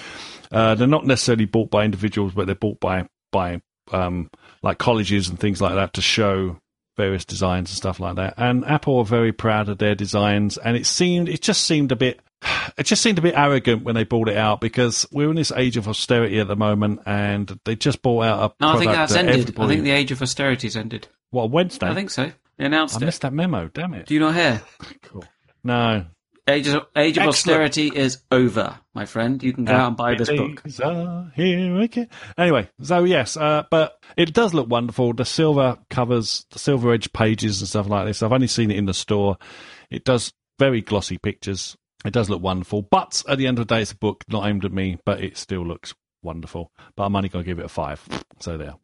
uh, 0.52 0.76
they're 0.76 0.86
not 0.86 1.06
necessarily 1.06 1.46
bought 1.46 1.70
by 1.70 1.84
individuals, 1.84 2.34
but 2.34 2.46
they're 2.46 2.54
bought 2.54 2.78
by 2.78 3.08
by 3.32 3.62
um, 3.90 4.30
like 4.62 4.78
colleges 4.78 5.28
and 5.28 5.40
things 5.40 5.60
like 5.60 5.74
that 5.74 5.94
to 5.94 6.00
show 6.00 6.56
various 6.96 7.24
designs 7.24 7.70
and 7.70 7.76
stuff 7.76 7.98
like 7.98 8.16
that. 8.16 8.34
And 8.36 8.64
Apple 8.64 8.98
are 8.98 9.04
very 9.04 9.32
proud 9.32 9.68
of 9.68 9.78
their 9.78 9.96
designs, 9.96 10.56
and 10.56 10.76
it 10.76 10.86
seemed 10.86 11.28
it 11.28 11.42
just 11.42 11.64
seemed 11.64 11.90
a 11.90 11.96
bit 11.96 12.20
it 12.77 12.85
just 12.85 13.02
seemed 13.02 13.19
a 13.19 13.23
bit 13.23 13.35
arrogant 13.36 13.82
when 13.85 13.94
they 13.94 14.05
brought 14.05 14.28
it 14.28 14.36
out 14.36 14.60
because 14.60 15.06
we're 15.12 15.31
in 15.31 15.36
this 15.36 15.52
age 15.52 15.77
of 15.77 15.89
austerity 15.89 16.39
at 16.40 16.48
the 16.48 16.56
moment, 16.56 17.01
and 17.06 17.59
they 17.65 17.77
just 17.77 18.02
brought 18.02 18.23
out 18.24 18.51
a 18.51 18.65
No, 18.65 18.73
I 18.74 18.78
think 18.78 18.93
that's 18.93 19.12
that 19.15 19.27
ended. 19.27 19.59
I 19.59 19.66
think 19.66 19.82
the 19.85 19.90
age 19.90 20.10
of 20.12 20.23
austerity's 20.23 20.77
ended. 20.77 21.09
what 21.31 21.51
Wednesday? 21.51 21.89
I 21.89 21.94
think 21.94 22.10
so. 22.10 22.31
They 22.56 22.65
announced 22.66 22.97
I 22.97 23.02
it. 23.02 23.06
missed 23.06 23.23
that 23.23 23.32
memo. 23.32 23.69
Damn 23.69 23.94
it! 23.94 24.06
Do 24.06 24.15
you 24.15 24.20
not 24.20 24.35
hear? 24.35 24.62
No, 25.65 26.06
Age 26.48 26.69
of, 26.69 26.86
age 26.97 27.19
of 27.19 27.27
austerity 27.27 27.89
is 27.94 28.23
over, 28.31 28.78
my 28.94 29.05
friend. 29.05 29.43
You 29.43 29.52
can 29.52 29.66
go 29.66 29.74
out 29.74 29.89
and 29.89 29.97
buy 29.98 30.15
this 30.15 30.31
book. 30.31 30.62
Here 31.35 31.78
again. 31.81 32.09
Anyway, 32.39 32.70
so 32.81 33.05
yes, 33.05 33.36
uh, 33.36 33.65
but 33.70 33.98
it 34.16 34.32
does 34.32 34.55
look 34.55 34.66
wonderful. 34.66 35.12
The 35.12 35.27
silver 35.27 35.77
covers, 35.90 36.47
the 36.51 36.59
silver 36.59 36.94
edge 36.94 37.12
pages 37.12 37.60
and 37.60 37.69
stuff 37.69 37.86
like 37.89 38.06
this. 38.06 38.23
I've 38.23 38.32
only 38.32 38.47
seen 38.47 38.70
it 38.70 38.78
in 38.78 38.86
the 38.86 38.94
store. 38.94 39.36
It 39.90 40.05
does 40.05 40.32
very 40.59 40.81
glossy 40.81 41.19
pictures. 41.19 41.77
It 42.04 42.12
does 42.12 42.30
look 42.30 42.42
wonderful. 42.42 42.82
But 42.82 43.22
at 43.28 43.38
the 43.38 43.46
end 43.46 43.58
of 43.58 43.66
the 43.66 43.74
day, 43.74 43.82
it's 43.82 43.92
a 43.92 43.96
book 43.96 44.24
not 44.28 44.46
aimed 44.46 44.64
at 44.64 44.72
me, 44.72 44.98
but 45.04 45.20
it 45.20 45.36
still 45.36 45.66
looks 45.66 45.94
wonderful. 46.22 46.72
But 46.96 47.04
I'm 47.04 47.16
only 47.16 47.28
going 47.28 47.44
to 47.44 47.48
give 47.48 47.58
it 47.58 47.64
a 47.64 47.68
five. 47.68 48.06
So 48.40 48.56
there. 48.56 48.74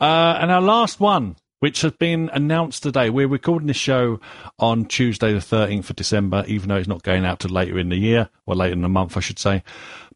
Uh, 0.00 0.38
and 0.40 0.50
our 0.50 0.60
last 0.60 1.00
one, 1.00 1.36
which 1.62 1.82
has 1.82 1.92
been 1.92 2.28
announced 2.32 2.82
today. 2.82 3.08
We're 3.08 3.28
recording 3.28 3.68
this 3.68 3.76
show 3.76 4.18
on 4.58 4.86
Tuesday, 4.86 5.32
the 5.32 5.38
13th 5.38 5.90
of 5.90 5.96
December, 5.96 6.44
even 6.48 6.68
though 6.68 6.74
it's 6.74 6.88
not 6.88 7.04
going 7.04 7.24
out 7.24 7.38
till 7.38 7.52
later 7.52 7.78
in 7.78 7.88
the 7.88 7.96
year, 7.96 8.28
or 8.46 8.56
later 8.56 8.72
in 8.72 8.82
the 8.82 8.88
month, 8.88 9.16
I 9.16 9.20
should 9.20 9.38
say. 9.38 9.62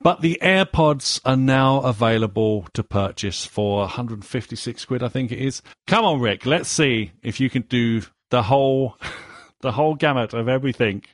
But 0.01 0.23
the 0.23 0.41
AirPods 0.43 1.21
are 1.25 1.37
now 1.37 1.83
available 1.83 2.67
to 2.75 2.83
purchase 2.83 3.47
for 3.47 3.83
156 3.83 4.85
quid, 4.87 5.05
I 5.05 5.09
think 5.09 5.31
it 5.31 5.39
is. 5.39 5.63
Come 5.87 6.05
on, 6.05 6.19
Rick, 6.19 6.47
let's 6.47 6.69
see 6.69 7.13
if 7.23 7.39
you 7.39 7.49
can 7.49 7.63
do 7.63 8.03
the 8.31 8.43
whole, 8.43 8.99
the 9.61 9.71
whole 9.71 9.95
gamut 9.95 10.35
of 10.35 10.49
everything. 10.49 11.05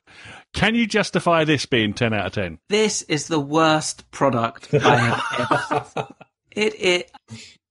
Can 0.52 0.74
you 0.74 0.86
justify 0.86 1.44
this 1.44 1.66
being 1.66 1.94
10 1.94 2.12
out 2.12 2.26
of 2.26 2.32
10? 2.32 2.58
This 2.68 3.02
is 3.02 3.28
the 3.28 3.40
worst 3.40 4.10
product 4.10 4.72
I 4.74 4.96
have 4.96 5.50
ever. 5.50 6.08
it 6.50 6.74
it 6.78 7.10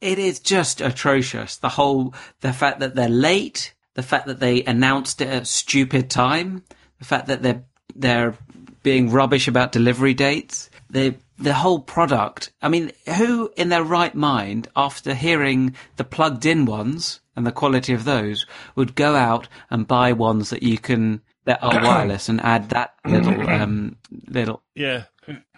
it 0.01 0.19
is 0.19 0.39
just 0.39 0.81
atrocious. 0.81 1.57
The 1.57 1.69
whole 1.69 2.13
the 2.41 2.53
fact 2.53 2.79
that 2.79 2.95
they're 2.95 3.09
late, 3.09 3.73
the 3.93 4.03
fact 4.03 4.27
that 4.27 4.39
they 4.39 4.63
announced 4.63 5.21
it 5.21 5.27
at 5.27 5.43
a 5.43 5.45
stupid 5.45 6.09
time, 6.09 6.63
the 6.99 7.05
fact 7.05 7.27
that 7.27 7.43
they're 7.43 7.63
they're 7.95 8.35
being 8.83 9.11
rubbish 9.11 9.47
about 9.47 9.71
delivery 9.71 10.13
dates. 10.13 10.69
The 10.89 11.15
the 11.37 11.53
whole 11.53 11.79
product. 11.79 12.51
I 12.61 12.69
mean, 12.69 12.91
who 13.17 13.51
in 13.55 13.69
their 13.69 13.83
right 13.83 14.13
mind, 14.13 14.67
after 14.75 15.13
hearing 15.13 15.75
the 15.97 16.03
plugged 16.03 16.45
in 16.45 16.65
ones 16.65 17.19
and 17.35 17.45
the 17.45 17.51
quality 17.51 17.93
of 17.93 18.03
those, 18.03 18.45
would 18.75 18.95
go 18.95 19.15
out 19.15 19.47
and 19.69 19.87
buy 19.87 20.13
ones 20.13 20.49
that 20.51 20.63
you 20.63 20.77
can 20.77 21.21
that 21.45 21.63
are 21.63 21.73
wireless 21.83 22.29
and 22.29 22.41
add 22.41 22.69
that 22.69 22.93
little 23.05 23.49
um 23.49 23.97
little 24.27 24.63
Yeah. 24.75 25.03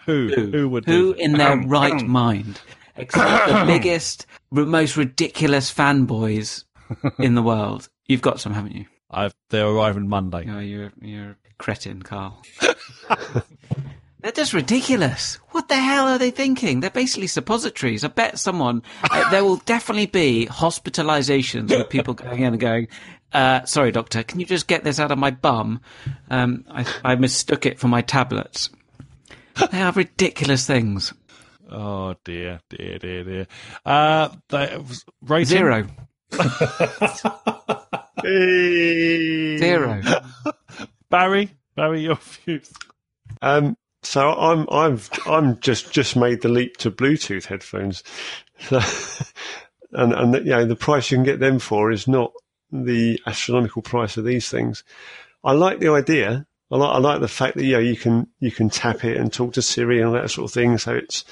Who? 0.05 0.27
Who, 0.51 0.68
would 0.69 0.85
who 0.85 1.14
do 1.14 1.19
in 1.19 1.34
their 1.34 1.55
right 1.65 2.01
mind, 2.05 2.60
except 2.97 3.47
the 3.47 3.64
biggest, 3.65 4.26
most 4.51 4.97
ridiculous 4.97 5.73
fanboys 5.73 6.65
in 7.19 7.35
the 7.35 7.41
world? 7.41 7.88
You've 8.07 8.22
got 8.22 8.41
some, 8.41 8.53
haven't 8.53 8.76
you? 8.76 8.85
I've, 9.10 9.34
they're 9.49 9.65
arriving 9.65 10.10
Monday. 10.10 10.45
Oh, 10.49 10.60
you're 10.60 10.91
you're 11.01 11.31
a 11.31 11.53
cretin, 11.57 12.01
Carl. 12.01 12.43
They're 14.24 14.32
just 14.32 14.54
ridiculous. 14.54 15.36
What 15.52 15.68
the 15.68 15.76
hell 15.76 16.08
are 16.08 16.18
they 16.18 16.32
thinking? 16.32 16.80
They're 16.80 16.90
basically 16.90 17.28
suppositories. 17.28 18.06
I 18.06 18.08
bet 18.08 18.40
someone, 18.40 18.82
uh, 19.04 19.30
there 19.32 19.44
will 19.44 19.58
definitely 19.58 20.06
be 20.06 20.48
hospitalizations 20.50 21.70
with 21.70 21.90
people 21.90 22.14
going 22.14 22.40
in 22.40 22.54
and 22.54 22.60
going, 22.60 22.88
uh, 23.34 23.66
sorry, 23.66 23.91
doctor, 23.91 24.24
can 24.24 24.40
you 24.40 24.45
just 24.45 24.68
get 24.68 24.86
this 24.86 24.98
out 24.98 25.12
of 25.12 25.18
my 25.18 25.32
bum? 25.32 25.82
Um, 26.30 26.64
I, 26.70 26.86
I 27.04 27.16
mistook 27.16 27.66
it 27.66 27.80
for 27.80 27.90
my 27.90 28.02
tablets. 28.02 28.70
They 29.72 29.82
are 29.82 29.91
ridiculous 29.91 30.66
things. 30.66 31.14
Oh 31.70 32.16
dear, 32.24 32.62
dear, 32.70 33.00
dear, 33.00 33.24
dear. 33.26 33.48
Uh, 33.86 34.30
that 34.50 34.88
was 34.88 35.04
rating 35.22 35.48
Zero. 35.48 35.88
Zero. 39.60 40.02
Barry, 41.10 41.52
Barry, 41.76 42.04
your 42.04 42.16
views. 42.16 42.72
Um, 43.41 43.76
so 44.04 44.32
I'm 44.32 44.68
I've 44.72 45.10
I'm 45.26 45.60
just 45.60 45.92
just 45.92 46.16
made 46.16 46.42
the 46.42 46.50
leap 46.50 46.78
to 46.78 46.92
Bluetooth 46.92 47.46
headphones, 47.46 48.04
so, 48.60 48.80
and 49.92 50.14
and 50.14 50.34
you 50.46 50.52
know 50.52 50.66
the 50.66 50.76
price 50.76 51.12
you 51.12 51.18
can 51.18 51.24
get 51.24 51.40
them 51.40 51.60
for 51.60 51.92
is 51.92 52.08
not 52.08 52.32
the 52.72 53.22
astronomical 53.26 53.82
price 53.82 54.18
of 54.18 54.26
these 54.26 54.50
things. 54.50 54.84
I 55.44 55.54
like 55.54 55.80
the 55.80 55.90
idea. 55.90 56.46
I 56.72 56.78
like 56.78 56.96
I 56.96 57.00
like 57.00 57.22
the 57.22 57.28
fact 57.28 57.56
that 57.56 57.64
you 57.64 57.74
know 57.74 57.80
you 57.80 57.96
can 57.96 58.28
you 58.40 58.52
can 58.52 58.70
tap 58.70 59.04
it 59.06 59.18
and 59.18 59.32
talk 59.32 59.54
to 59.54 59.62
Siri 59.62 60.00
and 60.00 60.08
all 60.08 60.14
that 60.14 60.32
sort 60.32 60.50
of 60.50 60.54
thing. 60.54 60.78
So 60.78 60.96
it's 60.96 61.26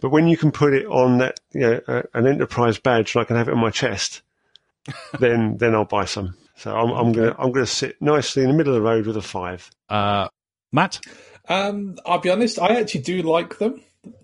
but 0.00 0.10
when 0.10 0.28
you 0.28 0.36
can 0.36 0.52
put 0.52 0.74
it 0.74 0.86
on 0.86 1.18
that 1.18 1.40
you 1.52 1.60
know 1.60 1.80
uh, 1.88 2.02
an 2.14 2.26
enterprise 2.26 2.78
badge 2.78 3.14
and 3.14 3.22
I 3.22 3.24
can 3.24 3.36
have 3.36 3.48
it 3.48 3.54
on 3.54 3.60
my 3.60 3.70
chest, 3.70 4.22
then 5.18 5.56
then 5.58 5.74
I'll 5.74 5.84
buy 5.84 6.04
some. 6.04 6.36
So 6.56 6.74
I'm, 6.74 6.90
I'm 6.90 7.12
gonna 7.12 7.34
I'm 7.38 7.52
gonna 7.52 7.66
sit 7.66 8.00
nicely 8.00 8.42
in 8.42 8.48
the 8.48 8.56
middle 8.56 8.74
of 8.74 8.82
the 8.82 8.88
road 8.88 9.06
with 9.06 9.16
a 9.16 9.22
five. 9.22 9.70
Uh, 9.88 10.28
Matt, 10.72 11.00
Um, 11.48 11.96
I'll 12.06 12.18
be 12.20 12.30
honest, 12.30 12.58
I 12.58 12.76
actually 12.80 13.02
do 13.02 13.22
like 13.22 13.58
them, 13.58 13.80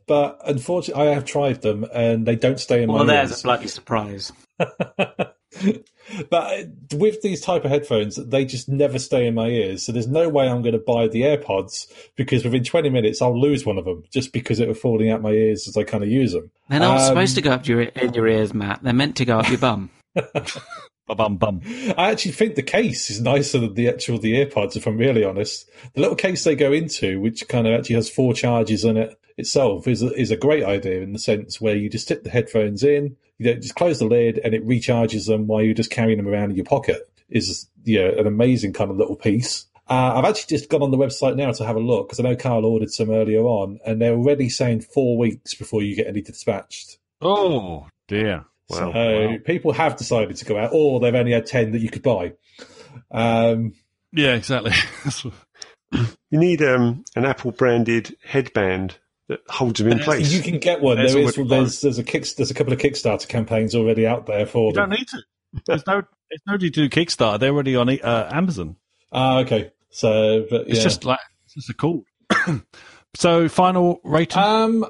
but 0.07 0.41
unfortunately, 0.47 1.09
I 1.09 1.15
have 1.15 1.25
tried 1.25 1.63
them 1.63 1.87
and 1.95 2.27
they 2.27 2.37
don't 2.37 2.61
stay 2.61 2.83
in 2.83 2.89
Well, 2.89 2.99
my 3.05 3.05
Well, 3.05 3.17
there's 3.17 3.31
ears. 3.31 3.41
a 3.41 3.45
bloody 3.45 3.67
surprise. 3.69 4.33
but 6.31 6.67
with 6.95 7.23
these 7.23 7.41
type 7.41 7.65
of 7.65 7.71
headphones, 7.71 8.17
they 8.17 8.45
just 8.45 8.69
never 8.69 8.99
stay 8.99 9.27
in 9.27 9.35
my 9.35 9.47
ears. 9.49 9.85
So 9.85 9.93
there's 9.93 10.07
no 10.07 10.29
way 10.29 10.49
I'm 10.49 10.63
going 10.63 10.75
to 10.75 10.79
buy 10.79 11.09
the 11.09 11.23
AirPods 11.23 11.87
because 12.17 12.45
within 12.45 12.63
20 12.65 12.91
minutes 12.91 13.23
I'll 13.23 13.39
lose 13.41 13.65
one 13.65 13.79
of 13.79 13.85
them 13.85 14.05
just 14.13 14.33
because 14.33 14.61
it 14.61 14.69
will 14.69 14.75
falling 14.75 15.11
out 15.11 15.23
my 15.23 15.31
ears 15.31 15.67
as 15.67 15.77
I 15.77 15.85
kind 15.85 16.05
of 16.05 16.11
use 16.11 16.33
them. 16.33 16.51
They're 16.69 16.81
not 16.81 17.01
Um, 17.01 17.07
supposed 17.07 17.35
to 17.37 17.43
go 17.43 17.53
up 17.53 17.67
your, 17.67 17.83
in 17.83 18.13
your 18.15 18.27
ears, 18.29 18.53
Matt. 18.53 18.83
They're 18.83 18.93
meant 18.93 19.17
to 19.17 19.25
go 19.25 19.39
up 19.39 19.49
your 19.49 19.59
bum. 19.59 19.91
bum 21.07 21.37
bum. 21.37 21.61
I 21.97 22.11
actually 22.11 22.33
think 22.33 22.55
the 22.55 22.63
case 22.63 23.11
is 23.11 23.21
nicer 23.21 23.59
than 23.59 23.75
the 23.75 23.89
actual 23.89 24.19
the 24.19 24.45
AirPods. 24.45 24.77
If 24.77 24.87
I'm 24.87 24.97
really 24.97 25.25
honest, 25.25 25.69
the 25.93 26.01
little 26.01 26.17
case 26.17 26.45
they 26.45 26.57
go 26.57 26.73
into, 26.73 27.21
which 27.21 27.47
kind 27.49 27.67
of 27.67 27.79
actually 27.79 27.97
has 27.97 28.09
four 28.09 28.33
charges 28.35 28.85
in 28.85 28.97
it, 28.97 29.19
itself 29.37 29.87
is 29.89 30.03
a, 30.03 30.13
is 30.15 30.31
a 30.31 30.37
great 30.37 30.65
idea 30.65 31.03
in 31.03 31.13
the 31.13 31.19
sense 31.19 31.61
where 31.61 31.75
you 31.75 31.91
just 31.91 32.07
stick 32.07 32.25
the 32.25 32.31
headphones 32.31 32.83
in, 32.83 33.17
you 33.39 33.47
know, 33.47 33.55
just 33.55 33.75
close 33.75 33.99
the 33.99 34.07
lid, 34.07 34.39
and 34.39 34.55
it 34.55 34.67
recharges 34.67 35.27
them 35.27 35.47
while 35.47 35.63
you're 35.63 35.75
just 35.75 35.91
carrying 35.91 36.19
them 36.19 36.29
around 36.29 36.51
in 36.51 36.57
your 36.57 36.65
pocket. 36.65 37.09
Is 37.31 37.69
you 37.85 37.99
know, 37.99 38.11
an 38.11 38.27
amazing 38.27 38.75
kind 38.75 38.91
of 38.91 38.97
little 38.97 39.17
piece. 39.17 39.67
Uh, 39.89 40.13
I've 40.15 40.25
actually 40.25 40.57
just 40.57 40.71
gone 40.71 40.83
on 40.83 40.91
the 40.91 40.97
website 40.97 41.37
now 41.37 41.53
to 41.53 41.65
have 41.65 41.77
a 41.77 41.81
look 41.81 42.09
because 42.09 42.21
I 42.21 42.23
know 42.23 42.37
Carl 42.37 42.65
ordered 42.65 42.91
some 42.91 43.11
earlier 43.11 43.43
on, 43.43 43.81
and 43.85 44.01
they're 44.01 44.15
already 44.15 44.49
saying 44.49 44.83
four 44.83 45.19
weeks 45.19 45.55
before 45.55 45.83
you 45.83 45.97
get 45.97 46.07
any 46.07 46.23
dispatched. 46.23 46.99
Oh 47.21 47.89
dear. 48.09 48.45
So 48.71 48.91
Wow. 48.91 49.37
people 49.45 49.73
have 49.73 49.97
decided 49.97 50.37
to 50.37 50.45
go 50.45 50.59
out, 50.59 50.71
or 50.73 51.01
they've 51.01 51.15
only 51.15 51.33
had 51.33 51.47
ten 51.47 51.73
that 51.73 51.81
you 51.81 51.91
could 51.91 52.03
buy. 52.03 52.33
Um, 53.11 53.75
Yeah, 54.13 54.35
exactly. 54.35 54.73
You 56.31 56.41
need 56.41 56.61
um, 56.63 57.05
an 57.15 57.25
Apple 57.25 57.53
branded 57.53 58.17
headband 58.25 58.99
that 59.29 59.41
holds 59.49 59.79
them 59.79 59.93
in 59.93 60.01
place. 60.01 60.33
you 60.33 60.43
can 60.43 60.59
get 60.59 60.81
one. 60.81 60.97
There's 60.97 61.13
There 61.13 61.23
is, 61.23 61.37
there's, 61.37 61.81
there's 61.83 61.99
a 61.99 62.03
kick, 62.03 62.27
there's 62.35 62.51
a 62.51 62.55
couple 62.55 62.73
of 62.73 62.81
Kickstarter 62.81 63.29
campaigns 63.29 63.77
already 63.77 64.05
out 64.05 64.27
there 64.27 64.45
for 64.45 64.71
you 64.71 64.73
them. 64.73 64.91
don't 64.91 64.99
need 64.99 65.07
to. 65.09 65.19
There's 65.67 65.87
no. 65.87 66.03
There's 66.31 66.43
no 66.49 66.57
need 66.57 66.75
to 66.75 66.89
do 66.89 66.89
Kickstarter. 66.89 67.39
They're 67.39 67.53
already 67.53 67.77
on 67.77 67.89
uh, 67.89 68.29
Amazon. 68.33 68.75
Ah, 69.13 69.39
okay. 69.41 69.71
So, 69.91 70.45
but, 70.51 70.69
It's 70.69 70.83
just 70.83 71.05
like 71.05 71.21
it's 71.45 71.55
just 71.55 71.71
a 71.71 71.75
cool. 71.75 72.03
so 73.15 73.49
final 73.49 74.01
rating. 74.03 74.43
Um, 74.43 74.85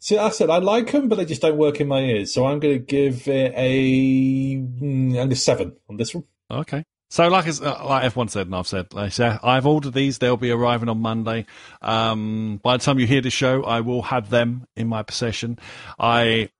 see, 0.00 0.18
I 0.18 0.30
said 0.30 0.50
I 0.50 0.58
like 0.58 0.90
them, 0.90 1.08
but 1.08 1.16
they 1.16 1.24
just 1.24 1.42
don't 1.42 1.56
work 1.56 1.80
in 1.80 1.88
my 1.88 2.00
ears. 2.00 2.34
So 2.34 2.46
I'm 2.46 2.58
going 2.58 2.74
to 2.74 2.84
give 2.84 3.28
it 3.28 3.52
a, 3.56 4.56
mm, 4.56 5.30
a 5.30 5.36
seven 5.36 5.76
on 5.88 5.96
this 5.96 6.14
one. 6.14 6.24
Okay. 6.50 6.84
So, 7.10 7.26
like 7.28 7.48
as, 7.48 7.60
uh, 7.60 7.84
like 7.84 8.04
everyone 8.04 8.28
said, 8.28 8.46
and 8.46 8.54
I've 8.54 8.68
said, 8.68 9.40
I've 9.42 9.66
ordered 9.66 9.94
these. 9.94 10.18
They'll 10.18 10.36
be 10.36 10.52
arriving 10.52 10.88
on 10.88 11.00
Monday. 11.00 11.46
Um, 11.82 12.60
by 12.62 12.76
the 12.76 12.84
time 12.84 13.00
you 13.00 13.06
hear 13.06 13.20
the 13.20 13.30
show, 13.30 13.64
I 13.64 13.80
will 13.80 14.02
have 14.02 14.30
them 14.30 14.66
in 14.76 14.86
my 14.86 15.02
possession. 15.02 15.58
I, 15.98 16.50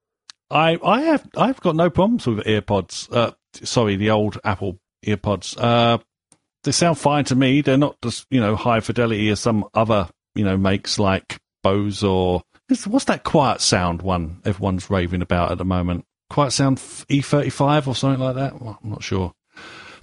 I, 0.49 0.77
I 0.83 1.01
have, 1.03 1.25
I've 1.37 1.61
got 1.61 1.77
no 1.77 1.89
problems 1.89 2.27
with 2.27 2.39
earpods. 2.39 3.13
Uh, 3.15 3.31
sorry, 3.63 3.95
the 3.95 4.09
old 4.09 4.39
Apple 4.43 4.77
earpods. 5.05 5.57
Uh, 5.57 5.99
they 6.63 6.71
sound 6.71 6.97
fine 6.97 7.23
to 7.25 7.35
me. 7.35 7.61
They're 7.61 7.77
not 7.77 7.95
just 8.01 8.27
you 8.29 8.39
know 8.39 8.55
high 8.55 8.81
fidelity 8.81 9.29
as 9.29 9.39
some 9.39 9.65
other 9.73 10.09
you 10.35 10.43
know 10.43 10.57
makes 10.57 10.99
like 10.99 11.39
Bose 11.63 12.03
or 12.03 12.43
what's 12.87 13.05
that 13.05 13.23
quiet 13.23 13.61
sound 13.61 14.01
one 14.01 14.41
everyone's 14.45 14.89
raving 14.89 15.21
about 15.21 15.51
at 15.51 15.57
the 15.57 15.65
moment. 15.65 16.05
Quiet 16.29 16.51
sound 16.51 16.77
E35 16.77 17.87
or 17.87 17.95
something 17.95 18.21
like 18.21 18.35
that. 18.35 18.61
Well, 18.61 18.79
I'm 18.83 18.89
not 18.89 19.03
sure 19.03 19.33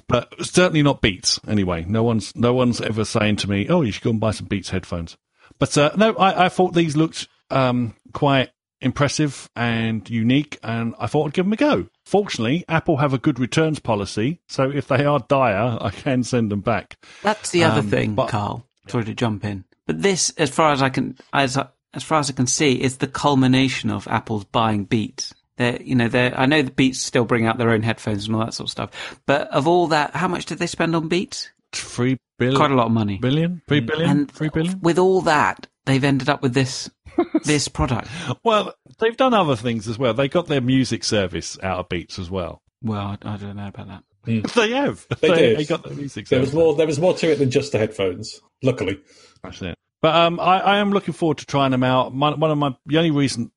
but 0.09 0.33
certainly 0.45 0.83
not 0.83 1.03
Beats. 1.03 1.39
Anyway, 1.47 1.85
no 1.87 2.03
one's 2.03 2.35
no 2.35 2.55
one's 2.55 2.81
ever 2.81 3.05
saying 3.05 3.37
to 3.37 3.51
me, 3.51 3.69
"Oh, 3.69 3.83
you 3.83 3.93
should 3.93 4.03
go 4.03 4.11
and 4.11 4.21
buy 4.21 4.31
some 4.31 4.47
Beats 4.47 4.71
headphones." 4.71 5.17
But 5.59 5.77
uh, 5.77 5.91
no, 5.97 6.15
I, 6.15 6.47
I 6.47 6.49
thought 6.49 6.73
these 6.75 6.97
looked 6.97 7.29
um, 7.51 7.95
quite 8.15 8.51
impressive 8.81 9.51
and 9.55 10.09
unique, 10.09 10.59
and 10.63 10.95
I 10.99 11.09
thought 11.09 11.27
I'd 11.27 11.33
give 11.35 11.45
them 11.45 11.53
a 11.53 11.57
go. 11.57 11.89
Fortunately, 12.07 12.65
Apple 12.69 12.97
have 12.99 13.13
a 13.13 13.19
good 13.19 13.39
returns 13.39 13.81
policy, 13.81 14.41
so 14.49 14.71
if 14.71 14.89
they 14.89 15.05
are 15.05 15.19
dire, 15.29 15.77
I 15.81 15.91
can 15.91 16.25
send 16.25 16.51
them 16.51 16.61
back. 16.63 16.97
That's 17.23 17.51
the 17.51 17.65
other 17.65 17.81
Um, 17.81 17.91
thing, 17.91 18.15
but- 18.15 18.29
Carl. 18.31 18.65
Sorry 18.87 19.05
to 19.05 19.13
jump 19.15 19.45
in, 19.45 19.65
but 19.87 20.01
this, 20.01 20.31
as 20.39 20.49
far 20.49 20.73
as 20.73 20.81
I 20.81 20.89
can, 20.89 21.19
as 21.35 21.59
as 21.95 22.03
far 22.03 22.19
as 22.19 22.31
I 22.31 22.33
can 22.33 22.47
see, 22.47 22.81
is 22.81 22.99
the 22.99 23.07
culmination 23.07 23.91
of 23.91 24.07
Apple's 24.09 24.45
buying 24.45 24.85
Beats. 24.85 25.35
They're, 25.57 25.81
you 25.83 25.95
know, 25.95 26.09
they're, 26.09 26.39
I 26.39 26.47
know 26.47 26.63
the 26.63 26.71
Beats 26.71 27.01
still 27.01 27.25
bring 27.25 27.47
out 27.47 27.59
their 27.59 27.71
own 27.71 27.83
headphones 27.83 28.27
and 28.27 28.35
all 28.37 28.45
that 28.45 28.55
sort 28.55 28.67
of 28.69 28.71
stuff, 28.71 29.21
but 29.27 29.49
of 29.49 29.67
all 29.67 29.89
that, 29.89 30.15
how 30.15 30.29
much 30.29 30.47
did 30.47 30.59
they 30.59 30.67
spend 30.67 30.95
on 30.95 31.09
Beats? 31.09 31.51
Three 31.73 32.19
billion, 32.39 32.57
Quite 32.57 32.71
a 32.71 32.75
lot 32.75 32.87
of 32.87 32.93
money. 32.93 33.19
billion, 33.19 33.63
three 33.69 33.81
mm. 33.81 33.87
billion, 33.87 34.11
And 34.11 34.31
three 34.31 34.49
billion. 34.51 34.81
with 34.81 34.99
all 34.99 35.23
that, 35.23 35.67
they've 35.85 36.05
ended 36.05 36.29
up 36.29 36.43
with 36.43 36.55
this 36.55 36.91
this 37.45 37.67
product. 37.69 38.09
Well, 38.45 38.75
they've 39.01 39.17
done 39.17 39.35
other 39.35 39.57
things 39.57 39.89
as 39.89 39.99
well. 39.99 40.15
They 40.15 40.29
got 40.29 40.47
their 40.47 40.61
music 40.61 41.03
service 41.03 41.59
out 41.63 41.81
of 41.81 41.89
Beats 41.89 42.19
as 42.19 42.31
well. 42.31 42.63
Well, 42.83 43.19
I, 43.23 43.35
I 43.35 43.37
don't 43.37 43.57
know 43.57 43.67
about 43.67 43.89
that. 43.89 44.05
Mm. 44.27 44.55
They 44.55 44.71
have. 44.73 45.07
They 45.21 45.29
did. 45.29 45.59
They 45.59 45.65
got 45.65 45.83
their 45.83 45.95
music 45.95 46.27
Service. 46.27 46.31
There 46.31 46.41
was 46.41 46.55
more. 46.55 46.77
There 46.77 46.87
was 46.87 47.01
more 47.01 47.15
to 47.15 47.33
it 47.33 47.37
than 47.37 47.51
just 47.51 47.73
the 47.73 47.79
headphones. 47.79 48.41
Luckily, 48.63 49.01
That's 49.43 49.63
it. 49.63 49.78
But 50.01 50.15
um, 50.15 50.39
I, 50.41 50.61
I 50.61 50.77
am 50.79 50.91
looking 50.93 51.15
forward 51.15 51.39
to 51.39 51.47
trying 51.47 51.73
them 51.73 51.83
out. 51.83 52.15
My, 52.15 52.35
one 52.35 52.51
of 52.51 52.59
my 52.59 52.77
the 52.87 52.99
only 52.99 53.11
reason 53.11 53.51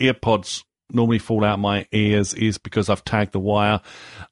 earpods 0.00 0.64
normally 0.92 1.18
fall 1.18 1.44
out 1.44 1.58
my 1.58 1.86
ears 1.92 2.34
is 2.34 2.58
because 2.58 2.88
I've 2.90 3.04
tagged 3.04 3.32
the 3.32 3.40
wire. 3.40 3.80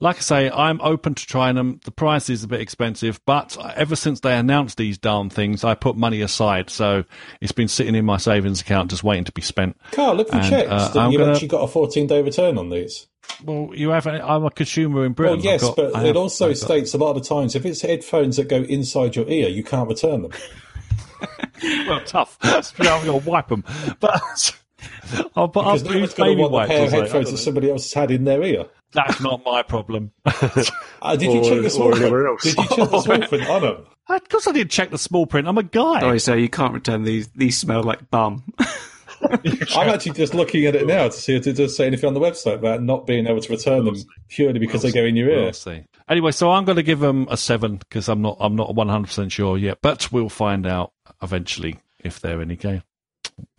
Like 0.01 0.17
I 0.17 0.21
say, 0.21 0.51
I'm 0.51 0.81
open 0.83 1.15
to 1.15 1.27
trying 1.27 1.55
them. 1.55 1.81
The 1.85 1.91
price 1.91 2.29
is 2.29 2.45
a 2.45 2.49
bit 2.49 2.61
expensive, 2.61 3.21
but 3.27 3.57
ever 3.77 3.97
since 3.97 4.21
they 4.21 4.37
announced 4.37 4.77
these 4.77 4.99
darn 4.99 5.31
things, 5.31 5.65
I 5.65 5.75
put 5.75 5.97
money 5.97 6.21
aside. 6.21 6.69
So 6.69 7.05
it's 7.41 7.53
been 7.53 7.69
sitting 7.69 7.95
in 7.95 8.05
my 8.05 8.19
savings 8.19 8.61
account, 8.61 8.91
just 8.91 9.03
waiting 9.03 9.25
to 9.25 9.33
be 9.33 9.43
spent. 9.43 9.77
Carl, 9.93 10.19
you 10.19 10.27
And, 10.33 10.49
checked 10.51 10.69
uh, 10.69 10.89
that 10.89 11.11
you've 11.11 11.21
gonna- 11.21 11.33
actually 11.33 11.49
got 11.49 11.63
a 11.63 11.69
14 11.69 12.07
day 12.07 12.23
return 12.23 12.59
on 12.59 12.69
these? 12.71 13.07
Well, 13.45 13.71
you 13.73 13.91
have. 13.91 14.07
I'm 14.07 14.45
a 14.45 14.51
consumer 14.51 15.05
in 15.07 15.11
Well, 15.13 15.37
Britain. 15.37 15.41
yes, 15.41 15.63
got- 15.63 15.77
but 15.77 15.97
I 15.97 16.03
it 16.03 16.07
have- 16.09 16.17
also 16.17 16.51
I've 16.51 16.55
got- 16.61 16.65
states 16.65 16.93
a 16.95 16.99
lot 16.99 17.17
of 17.17 17.23
the 17.23 17.29
times 17.29 17.55
if 17.57 17.65
it's 17.65 17.81
headphones 17.81 18.37
that 18.37 18.49
go 18.49 18.59
inside 18.63 19.17
your 19.17 19.29
ear, 19.29 19.49
you 19.49 19.65
can't 19.65 19.89
return 19.89 20.23
them. 20.23 20.33
well, 21.89 22.01
tough. 22.05 22.39
I'm 22.43 22.63
going 23.05 23.21
to 23.23 23.29
wipe 23.29 23.49
them, 23.49 23.65
but. 24.01 24.21
I'll, 25.37 25.47
but 25.47 25.61
I'll 25.61 25.79
Because 25.79 25.83
no 25.85 25.91
one's 25.91 26.01
use 26.01 26.15
going 26.15 26.31
to 26.31 26.33
baby 26.33 26.41
want 26.41 26.51
the 26.51 26.55
wipes. 26.57 26.69
pair 26.71 26.85
of 26.87 26.91
headphones 26.93 27.31
that 27.31 27.37
somebody 27.39 27.71
else 27.71 27.85
has 27.85 27.93
had 27.93 28.11
in 28.11 28.25
their 28.25 28.43
ear. 28.43 28.65
That's 28.93 29.21
not 29.21 29.45
my 29.45 29.63
problem. 29.63 30.11
Uh, 31.03 31.17
did 31.17 31.33
you 31.33 31.41
Or- 31.41 31.45
check 31.45 31.63
the 31.63 31.71
small 31.71 31.91
print? 31.93 32.41
Did 32.43 32.57
you 32.57 32.65
check 32.69 32.91
the 32.91 33.01
small 33.01 33.19
print 33.29 33.49
on 33.49 33.63
them? 33.63 33.87
Of 34.09 34.29
course, 34.29 34.47
I 34.47 34.53
didn't 34.53 34.71
check 34.71 34.91
the 34.91 34.99
small 34.99 35.27
print. 35.27 35.49
I'm 35.49 35.59
a 35.59 35.63
guy. 35.65 35.99
Sorry, 36.01 36.19
so 36.21 36.35
you 36.35 36.49
can't 36.49 36.73
return 36.75 37.03
these. 37.03 37.29
These 37.35 37.59
smell 37.59 37.83
like 37.83 38.09
bum. 38.11 38.45
I'm 39.75 39.89
actually 39.89 40.13
just 40.13 40.35
looking 40.35 40.67
at 40.67 40.75
it 40.75 40.87
now 40.87 41.05
to 41.05 41.13
see 41.13 41.35
if 41.37 41.47
it 41.47 41.55
does 41.55 41.77
say 41.77 41.87
anything 41.87 42.09
on 42.09 42.15
the 42.15 42.21
website 42.21 42.55
about 42.55 42.83
not 42.83 43.07
being 43.07 43.27
able 43.27 43.41
to 43.41 43.53
return 43.53 43.85
them 43.85 43.97
purely 44.29 44.59
because 44.59 44.83
they 44.83 44.91
go 44.93 45.05
in 45.05 45.17
your 45.17 45.29
ear. 45.31 45.43
We'll 45.45 45.53
see. 45.53 45.85
Anyway, 46.09 46.33
so 46.33 46.51
I'm 46.51 46.65
going 46.65 46.77
to 46.77 46.83
give 46.83 46.99
them 47.01 47.27
a 47.31 47.37
seven 47.37 47.77
because 47.77 48.09
I'm 48.09 48.23
not 48.23 48.37
I'm 48.41 48.57
not 48.57 48.75
100 48.75 49.07
percent 49.07 49.33
sure 49.33 49.57
yet, 49.59 49.79
but 49.83 50.11
we'll 50.13 50.29
find 50.29 50.67
out 50.67 50.93
eventually 51.23 51.79
if 52.01 52.21
they're 52.21 52.41
any 52.41 52.57
good. 52.57 52.83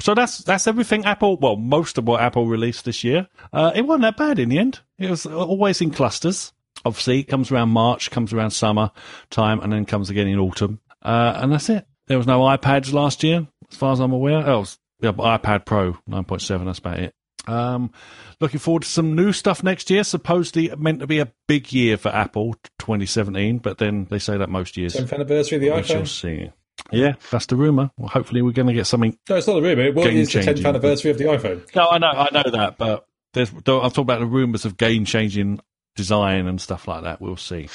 So 0.02 0.14
that's 0.14 0.40
that's 0.40 0.68
everything 0.68 1.06
Apple. 1.06 1.38
Well, 1.38 1.56
most 1.56 1.98
of 1.98 2.06
what 2.07 2.22
Apple 2.22 2.45
released 2.48 2.85
this 2.85 3.03
year. 3.03 3.27
Uh, 3.52 3.72
it 3.76 3.84
wasn't 3.84 4.03
that 4.03 4.18
bad 4.18 4.38
in 4.40 4.49
the 4.49 4.60
end. 4.60 4.80
It 4.99 5.10
was 5.10 5.26
always 5.26 5.81
in 5.81 5.91
clusters. 5.91 6.53
Obviously, 6.85 7.19
it 7.19 7.23
comes 7.23 7.52
around 7.52 7.69
March, 7.69 8.11
comes 8.11 8.34
around 8.34 8.52
summer 8.52 8.91
time, 9.30 9.61
and 9.61 9.72
then 9.72 9.85
comes 9.85 10.10
again 10.10 10.27
in 10.27 10.38
autumn. 10.40 10.80
Uh, 11.02 11.34
and 11.38 11.52
that's 11.52 11.69
it. 11.69 11.88
There 12.07 12.18
was 12.18 12.27
no 12.27 12.41
iPads 12.41 12.91
last 12.91 13.23
year, 13.23 13.48
as 13.72 13.77
far 13.77 13.94
as 13.94 13.99
I'm 13.99 14.11
aware. 14.11 14.45
Oh, 14.45 14.56
it 14.56 14.60
was- 14.60 14.80
yeah, 15.02 15.11
iPad 15.14 15.65
Pro 15.65 15.94
9.7. 16.10 16.65
That's 16.65 16.80
about 16.80 16.99
it. 16.99 17.14
Um, 17.45 17.91
looking 18.40 18.60
forward 18.60 18.84
to 18.84 18.88
some 18.90 19.15
new 19.15 19.34
stuff 19.34 19.64
next 19.64 19.90
year. 19.90 20.03
Supposedly 20.06 20.73
meant 20.77 20.99
to 21.02 21.07
be 21.07 21.19
a 21.19 21.31
big 21.48 21.73
year 21.73 21.98
for 21.98 22.10
Apple 22.10 22.56
2017, 22.80 23.57
but 23.57 23.77
then 23.80 24.07
they 24.10 24.19
say 24.19 24.38
that 24.38 24.49
most 24.49 24.77
years. 24.77 24.95
10th 24.95 25.14
anniversary 25.14 25.57
of 25.57 25.61
the 25.61 25.72
We 25.72 25.84
shall 25.84 26.02
iPhone. 26.03 26.07
see. 26.07 26.52
Yeah, 26.91 27.14
that's 27.32 27.45
the 27.48 27.56
rumor. 27.56 27.91
Well, 27.98 28.10
hopefully, 28.10 28.41
we're 28.41 28.52
going 28.52 28.68
to 28.68 28.74
get 28.74 28.88
something. 28.88 29.18
No, 29.30 29.38
it's 29.38 29.48
not 29.48 29.58
a 29.58 29.62
rumor. 29.62 29.91
Well, 29.91 30.08
it 30.08 30.16
is 30.16 30.32
the 30.32 30.40
10th 30.40 30.66
anniversary 30.66 31.12
of 31.12 31.18
the 31.18 31.26
iPhone. 31.26 31.74
No, 31.76 31.90
I 31.90 31.98
know, 31.98 32.08
I 32.08 32.30
know 32.32 32.52
that, 32.52 32.78
but 32.78 33.08
there's. 33.34 33.52
I'm 33.52 33.62
talking 33.62 34.02
about 34.02 34.20
the 34.20 34.26
rumors 34.26 34.66
of 34.66 34.78
game 34.78 35.06
changing 35.06 35.60
design 35.95 36.48
and 36.48 36.60
stuff 36.60 36.88
like 36.88 37.04
that. 37.04 37.22
We'll 37.22 37.38
see. 37.38 37.70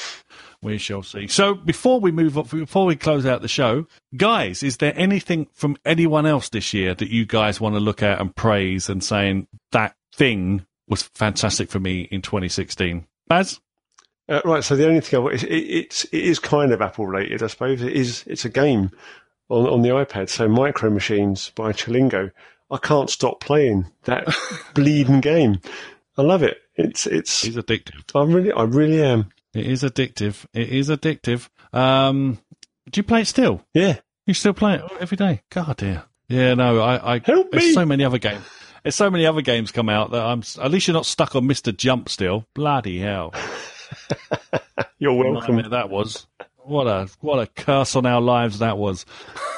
We 0.60 0.78
shall 0.78 1.02
see. 1.02 1.28
So 1.28 1.54
before 1.54 2.00
we 2.00 2.10
move 2.10 2.36
up, 2.36 2.50
before 2.50 2.86
we 2.86 2.96
close 2.96 3.24
out 3.24 3.42
the 3.42 3.48
show, 3.48 3.86
guys, 4.16 4.62
is 4.62 4.78
there 4.78 4.92
anything 4.96 5.46
from 5.52 5.76
anyone 5.84 6.26
else 6.26 6.48
this 6.48 6.74
year 6.74 6.94
that 6.94 7.10
you 7.10 7.26
guys 7.26 7.60
want 7.60 7.76
to 7.76 7.80
look 7.80 8.02
at 8.02 8.20
and 8.20 8.34
praise 8.34 8.88
and 8.88 9.02
saying 9.02 9.46
that 9.72 9.94
thing 10.14 10.66
was 10.88 11.02
fantastic 11.14 11.70
for 11.70 11.78
me 11.78 12.02
in 12.10 12.22
2016? 12.22 13.06
Baz? 13.28 13.60
Uh, 14.28 14.42
right, 14.44 14.62
so 14.62 14.76
the 14.76 14.86
only 14.86 15.00
thing 15.00 15.18
I 15.18 15.22
want 15.22 15.34
is 15.36 15.44
it, 15.44 15.54
it's 15.54 16.04
it 16.04 16.22
is 16.24 16.38
kind 16.38 16.72
of 16.72 16.82
Apple 16.82 17.06
related, 17.06 17.42
I 17.42 17.46
suppose. 17.46 17.82
It 17.82 17.92
is 17.94 18.24
it's 18.26 18.44
a 18.44 18.50
game 18.50 18.90
on 19.48 19.66
on 19.66 19.82
the 19.82 19.88
iPad. 19.90 20.28
So 20.28 20.48
Micro 20.48 20.90
Machines 20.90 21.50
by 21.54 21.72
Chillingo. 21.72 22.30
I 22.70 22.76
can't 22.76 23.08
stop 23.08 23.40
playing 23.40 23.86
that 24.04 24.26
bleeding 24.74 25.20
game. 25.20 25.60
I 26.18 26.22
love 26.22 26.42
it. 26.42 26.58
It's 26.74 27.06
it's. 27.06 27.42
He's 27.42 27.56
addictive. 27.56 28.02
I 28.14 28.24
really 28.30 28.52
I 28.52 28.64
really 28.64 29.02
am. 29.02 29.30
It 29.54 29.66
is 29.66 29.82
addictive. 29.82 30.44
It 30.52 30.68
is 30.68 30.90
addictive. 30.90 31.48
Um, 31.72 32.38
do 32.90 32.98
you 32.98 33.02
play 33.04 33.22
it 33.22 33.26
still? 33.26 33.64
Yeah. 33.72 33.98
You 34.26 34.34
still 34.34 34.52
play 34.52 34.74
it 34.74 34.82
every 35.00 35.16
day? 35.16 35.40
God 35.50 35.78
dear. 35.78 36.04
Yeah, 36.28 36.52
no, 36.52 36.80
I, 36.80 37.14
I 37.14 37.18
Help 37.24 37.50
there's 37.50 37.64
me. 37.64 37.72
so 37.72 37.86
many 37.86 38.04
other 38.04 38.18
games. 38.18 38.44
There's 38.82 38.94
so 38.94 39.10
many 39.10 39.24
other 39.24 39.40
games 39.40 39.72
come 39.72 39.88
out 39.88 40.10
that 40.10 40.22
I'm. 40.22 40.42
At 40.62 40.70
least 40.70 40.86
you're 40.86 40.94
not 40.94 41.06
stuck 41.06 41.34
on 41.34 41.46
Mister 41.46 41.72
Jump 41.72 42.10
still. 42.10 42.44
Bloody 42.54 42.98
hell! 43.00 43.32
You're 44.98 45.14
welcome. 45.14 45.70
That 45.70 45.90
was. 45.90 46.26
What 46.58 46.86
a 46.86 47.08
what 47.20 47.38
a 47.38 47.46
curse 47.46 47.96
on 47.96 48.04
our 48.04 48.20
lives 48.20 48.58
that 48.58 48.76
was. 48.76 49.06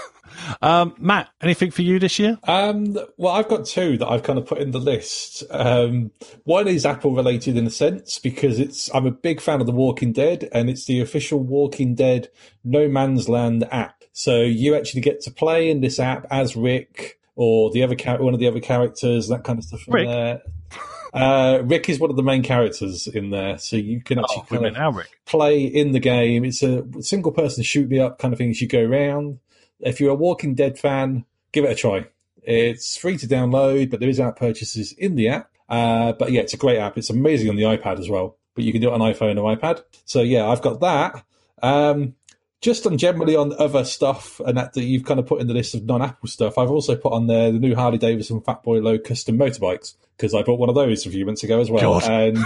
um, 0.63 0.95
Matt, 0.99 1.29
anything 1.41 1.71
for 1.71 1.83
you 1.83 1.99
this 1.99 2.19
year? 2.19 2.39
Um, 2.45 2.97
well, 3.17 3.35
I've 3.35 3.49
got 3.49 3.67
two 3.67 3.99
that 3.99 4.09
I've 4.09 4.23
kind 4.23 4.39
of 4.39 4.47
put 4.47 4.59
in 4.59 4.71
the 4.71 4.79
list. 4.79 5.43
Um, 5.51 6.13
one 6.45 6.69
is 6.69 6.87
Apple 6.87 7.15
related 7.15 7.57
in 7.57 7.67
a 7.67 7.71
sense 7.71 8.19
because 8.19 8.61
it's 8.61 8.95
I'm 8.95 9.07
a 9.07 9.11
big 9.11 9.41
fan 9.41 9.61
of 9.61 9.67
The 9.67 9.73
Walking 9.73 10.13
Dead 10.13 10.49
and 10.53 10.71
it's 10.71 10.85
the 10.85 11.01
official 11.01 11.41
Walking 11.41 11.95
Dead 11.95 12.29
No 12.63 12.89
Man's 12.89 13.29
Land 13.29 13.67
app. 13.71 14.05
So 14.13 14.43
you 14.43 14.75
actually 14.75 15.01
get 15.01 15.21
to 15.23 15.31
play 15.31 15.71
in 15.71 15.81
this 15.81 15.99
app 15.99 16.27
as 16.31 16.57
Rick 16.57 17.19
or 17.37 17.71
the 17.71 17.83
other 17.83 17.95
char- 17.95 18.23
one 18.23 18.35
of 18.35 18.41
the 18.41 18.49
other 18.49 18.61
characters, 18.61 19.29
that 19.29 19.45
kind 19.45 19.59
of 19.59 19.65
stuff. 19.65 19.87
in 19.87 19.95
Rick? 19.95 20.43
Uh, 21.13 21.61
Rick 21.65 21.89
is 21.89 21.99
one 21.99 22.11
of 22.11 22.17
the 22.17 22.23
main 22.23 22.43
characters 22.43 23.07
in 23.07 23.31
there, 23.31 23.59
so 23.59 23.77
you 23.77 24.01
can 24.01 24.19
actually 24.19 24.43
Oh, 24.43 24.47
kind 24.55 24.67
of 24.67 24.75
Alric. 24.75 25.07
play 25.27 25.63
in 25.65 25.93
the 25.93 25.99
game. 26.01 26.45
It's 26.45 26.63
a 26.63 26.85
single 27.01 27.33
person 27.33 27.63
shoot 27.65 27.89
me 27.89 27.99
up 27.99 28.19
kind 28.19 28.33
of 28.33 28.39
thing 28.39 28.51
as 28.51 28.61
you 28.61 28.69
go 28.69 28.83
around. 28.85 29.39
If 29.81 30.01
you're 30.01 30.11
a 30.13 30.15
Walking 30.15 30.55
Dead 30.55 30.79
fan, 30.79 31.25
give 31.53 31.65
it 31.65 31.73
a 31.73 31.75
try. 31.75 32.07
It's 32.43 32.97
free 32.97 33.17
to 33.19 33.27
download, 33.27 33.91
but 33.91 34.01
there 34.01 34.09
is 34.09 34.21
app 34.21 34.37
purchases 34.39 34.93
in 34.93 35.15
the 35.17 35.29
app. 35.29 35.51
Uh, 35.69 36.13
but 36.13 36.33
yeah, 36.33 36.41
it's 36.43 36.55
a 36.55 36.59
great 36.59 36.79
app. 36.79 36.97
It's 36.99 37.11
amazing 37.11 37.49
on 37.49 37.57
the 37.57 37.63
iPad 37.63 37.99
as 37.99 38.09
well. 38.09 38.37
But 38.55 38.65
you 38.65 38.73
can 38.73 38.81
do 38.81 38.89
it 38.91 38.95
on 38.95 39.01
iPhone 39.01 39.41
or 39.41 39.57
iPad. 39.57 39.83
So 40.05 40.21
yeah, 40.23 40.49
I've 40.49 40.63
got 40.63 40.81
that. 40.81 41.25
Um, 41.63 42.15
just 42.61 42.87
on 42.87 42.99
generally 42.99 43.37
on 43.37 43.55
other 43.59 43.85
stuff 43.85 44.41
and 44.41 44.57
that, 44.59 44.75
that 44.75 44.83
you've 44.83 45.05
kind 45.05 45.19
of 45.19 45.27
put 45.27 45.41
in 45.41 45.47
the 45.47 45.55
list 45.55 45.75
of 45.75 45.85
non-Apple 45.85 46.29
stuff, 46.29 46.59
I've 46.59 46.71
also 46.71 46.95
put 46.95 47.13
on 47.13 47.27
there 47.27 47.51
the 47.51 47.59
new 47.59 47.75
Harley 47.75 47.99
Davidson 47.99 48.41
Fatboy 48.41 48.83
Low 48.83 48.99
custom 48.99 49.39
motorbikes 49.39 49.95
because 50.17 50.35
I 50.35 50.43
bought 50.43 50.59
one 50.59 50.69
of 50.69 50.75
those 50.75 51.07
a 51.07 51.11
few 51.11 51.25
months 51.25 51.43
ago 51.43 51.61
as 51.61 51.71
well. 51.71 52.01
God. 52.01 52.11
And 52.11 52.39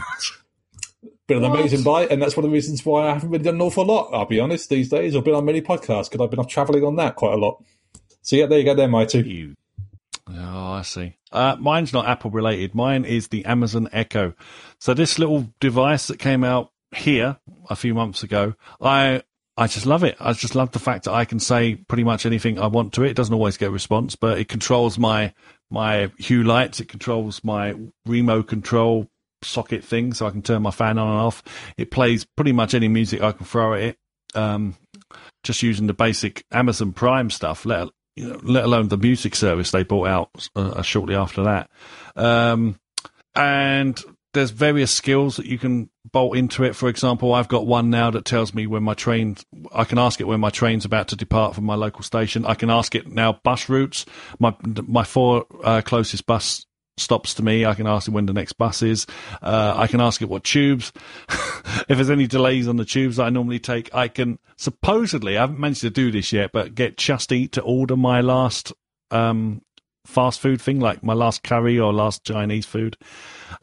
been 1.26 1.38
an 1.38 1.44
amazing 1.44 1.82
bike, 1.82 2.10
and 2.10 2.22
that's 2.22 2.36
one 2.36 2.44
of 2.44 2.50
the 2.50 2.54
reasons 2.54 2.84
why 2.84 3.08
I 3.08 3.14
haven't 3.14 3.30
really 3.30 3.44
done 3.44 3.56
an 3.56 3.62
awful 3.62 3.84
lot. 3.84 4.10
I'll 4.12 4.26
be 4.26 4.40
honest 4.40 4.68
these 4.68 4.88
days. 4.88 5.16
I've 5.16 5.24
been 5.24 5.34
on 5.34 5.44
many 5.44 5.62
podcasts 5.62 6.10
because 6.10 6.20
I've 6.20 6.30
been 6.30 6.38
off 6.38 6.48
travelling 6.48 6.84
on 6.84 6.96
that 6.96 7.16
quite 7.16 7.32
a 7.32 7.36
lot. 7.36 7.62
So 8.22 8.36
yeah, 8.36 8.46
there 8.46 8.58
you 8.58 8.64
go, 8.64 8.74
there, 8.74 8.88
my 8.88 9.04
two. 9.04 9.54
Oh, 10.28 10.72
I 10.72 10.82
see. 10.82 11.16
Uh, 11.32 11.56
mine's 11.58 11.92
not 11.92 12.06
Apple 12.06 12.30
related. 12.30 12.74
Mine 12.74 13.04
is 13.04 13.28
the 13.28 13.44
Amazon 13.44 13.88
Echo. 13.92 14.34
So 14.78 14.94
this 14.94 15.18
little 15.18 15.52
device 15.60 16.06
that 16.06 16.18
came 16.18 16.44
out 16.44 16.70
here 16.94 17.38
a 17.68 17.76
few 17.76 17.94
months 17.94 18.22
ago, 18.22 18.54
I 18.80 19.22
I 19.56 19.68
just 19.68 19.86
love 19.86 20.02
it. 20.02 20.16
I 20.18 20.32
just 20.32 20.54
love 20.54 20.72
the 20.72 20.80
fact 20.80 21.04
that 21.04 21.12
I 21.12 21.24
can 21.24 21.38
say 21.38 21.76
pretty 21.76 22.02
much 22.02 22.26
anything 22.26 22.58
I 22.58 22.66
want 22.66 22.92
to 22.94 23.04
it. 23.04 23.10
It 23.10 23.16
doesn't 23.16 23.34
always 23.34 23.56
get 23.56 23.68
a 23.68 23.72
response, 23.72 24.16
but 24.16 24.38
it 24.38 24.48
controls 24.48 24.98
my 24.98 25.32
my 25.70 26.10
hue 26.18 26.42
lights. 26.42 26.80
It 26.80 26.88
controls 26.88 27.42
my 27.44 27.74
remote 28.04 28.48
control 28.48 29.08
socket 29.42 29.84
thing, 29.84 30.12
so 30.12 30.26
I 30.26 30.30
can 30.30 30.42
turn 30.42 30.62
my 30.62 30.72
fan 30.72 30.98
on 30.98 31.08
and 31.08 31.18
off. 31.18 31.42
It 31.76 31.90
plays 31.90 32.24
pretty 32.24 32.52
much 32.52 32.74
any 32.74 32.88
music 32.88 33.22
I 33.22 33.32
can 33.32 33.46
throw 33.46 33.74
at 33.74 33.80
it. 33.80 33.98
Um, 34.34 34.74
just 35.44 35.62
using 35.62 35.86
the 35.86 35.94
basic 35.94 36.44
Amazon 36.50 36.92
Prime 36.92 37.30
stuff, 37.30 37.64
let 37.64 37.88
let 38.16 38.64
alone 38.64 38.88
the 38.88 38.96
music 38.96 39.36
service 39.36 39.70
they 39.70 39.84
bought 39.84 40.08
out 40.08 40.48
uh, 40.56 40.82
shortly 40.82 41.14
after 41.14 41.44
that. 41.44 41.70
Um, 42.16 42.78
and 43.34 44.00
there's 44.34 44.50
various 44.50 44.90
skills 44.90 45.36
that 45.36 45.46
you 45.46 45.58
can 45.58 45.88
bolt 46.12 46.36
into 46.36 46.64
it. 46.64 46.76
For 46.76 46.88
example, 46.88 47.32
I've 47.32 47.48
got 47.48 47.66
one 47.66 47.90
now 47.90 48.10
that 48.10 48.24
tells 48.24 48.52
me 48.54 48.66
when 48.66 48.82
my 48.82 48.94
train. 48.94 49.36
I 49.72 49.84
can 49.84 49.98
ask 49.98 50.20
it 50.20 50.24
when 50.24 50.40
my 50.40 50.50
train's 50.50 50.84
about 50.84 51.08
to 51.08 51.16
depart 51.16 51.54
from 51.54 51.64
my 51.64 51.74
local 51.74 52.02
station. 52.02 52.44
I 52.44 52.54
can 52.54 52.70
ask 52.70 52.94
it 52.94 53.06
now 53.06 53.40
bus 53.42 53.68
routes. 53.68 54.04
My 54.38 54.54
my 54.62 55.04
four 55.04 55.46
uh, 55.62 55.80
closest 55.82 56.26
bus 56.26 56.66
stops 56.96 57.34
to 57.34 57.42
me. 57.42 57.66
I 57.66 57.74
can 57.74 57.86
ask 57.86 58.06
it 58.08 58.12
when 58.12 58.26
the 58.26 58.32
next 58.32 58.54
bus 58.54 58.82
is. 58.82 59.06
Uh, 59.42 59.74
I 59.76 59.86
can 59.86 60.00
ask 60.00 60.22
it 60.22 60.28
what 60.28 60.44
tubes. 60.44 60.92
if 61.28 61.88
there's 61.88 62.10
any 62.10 62.26
delays 62.26 62.68
on 62.68 62.76
the 62.76 62.84
tubes 62.84 63.16
that 63.16 63.24
I 63.24 63.30
normally 63.30 63.58
take, 63.58 63.92
I 63.94 64.08
can 64.08 64.38
supposedly, 64.56 65.36
I 65.36 65.40
haven't 65.40 65.58
managed 65.58 65.80
to 65.80 65.90
do 65.90 66.10
this 66.10 66.32
yet, 66.32 66.52
but 66.52 66.74
get 66.74 66.96
Just 66.96 67.32
Eat 67.32 67.52
to 67.52 67.62
order 67.62 67.96
my 67.96 68.20
last 68.20 68.72
um, 69.10 69.62
fast 70.06 70.40
food 70.40 70.60
thing, 70.60 70.80
like 70.80 71.02
my 71.02 71.14
last 71.14 71.42
curry 71.42 71.78
or 71.78 71.92
last 71.92 72.24
Chinese 72.24 72.66
food. 72.66 72.96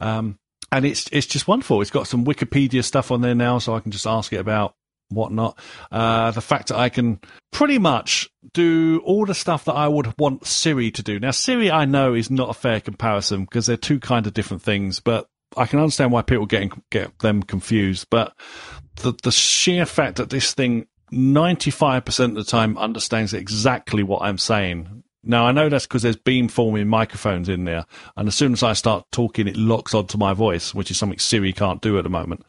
Um, 0.00 0.38
and 0.72 0.86
it's 0.86 1.08
it's 1.12 1.26
just 1.26 1.46
wonderful. 1.46 1.80
It's 1.82 1.90
got 1.90 2.08
some 2.08 2.24
Wikipedia 2.24 2.82
stuff 2.82 3.10
on 3.10 3.20
there 3.20 3.34
now, 3.34 3.58
so 3.58 3.76
I 3.76 3.80
can 3.80 3.92
just 3.92 4.06
ask 4.06 4.32
it 4.32 4.38
about 4.38 4.74
whatnot. 5.10 5.58
Uh, 5.90 6.30
the 6.30 6.40
fact 6.40 6.68
that 6.68 6.78
I 6.78 6.88
can 6.88 7.20
pretty 7.52 7.78
much 7.78 8.30
do 8.54 9.00
all 9.04 9.26
the 9.26 9.34
stuff 9.34 9.66
that 9.66 9.74
I 9.74 9.86
would 9.86 10.18
want 10.18 10.46
Siri 10.46 10.90
to 10.92 11.02
do. 11.02 11.20
Now, 11.20 11.30
Siri, 11.30 11.70
I 11.70 11.84
know, 11.84 12.14
is 12.14 12.30
not 12.30 12.48
a 12.48 12.54
fair 12.54 12.80
comparison 12.80 13.44
because 13.44 13.66
they're 13.66 13.76
two 13.76 14.00
kind 14.00 14.26
of 14.26 14.32
different 14.32 14.62
things, 14.62 14.98
but 14.98 15.28
I 15.56 15.66
can 15.66 15.78
understand 15.78 16.10
why 16.10 16.22
people 16.22 16.46
get 16.46 16.72
get 16.90 17.18
them 17.18 17.42
confused. 17.42 18.06
But 18.10 18.32
the 18.96 19.12
the 19.22 19.30
sheer 19.30 19.84
fact 19.84 20.16
that 20.16 20.30
this 20.30 20.54
thing 20.54 20.86
95% 21.12 22.24
of 22.24 22.34
the 22.34 22.44
time 22.44 22.78
understands 22.78 23.34
exactly 23.34 24.02
what 24.02 24.22
I'm 24.22 24.38
saying. 24.38 25.01
Now, 25.24 25.46
I 25.46 25.52
know 25.52 25.68
that's 25.68 25.86
because 25.86 26.02
there's 26.02 26.16
beamforming 26.16 26.86
microphones 26.86 27.48
in 27.48 27.64
there. 27.64 27.86
And 28.16 28.26
as 28.26 28.34
soon 28.34 28.52
as 28.52 28.62
I 28.62 28.72
start 28.72 29.06
talking, 29.12 29.46
it 29.46 29.56
locks 29.56 29.94
onto 29.94 30.18
my 30.18 30.32
voice, 30.32 30.74
which 30.74 30.90
is 30.90 30.98
something 30.98 31.18
Siri 31.18 31.52
can't 31.52 31.80
do 31.80 31.96
at 31.98 32.04
the 32.04 32.10
moment. 32.10 32.44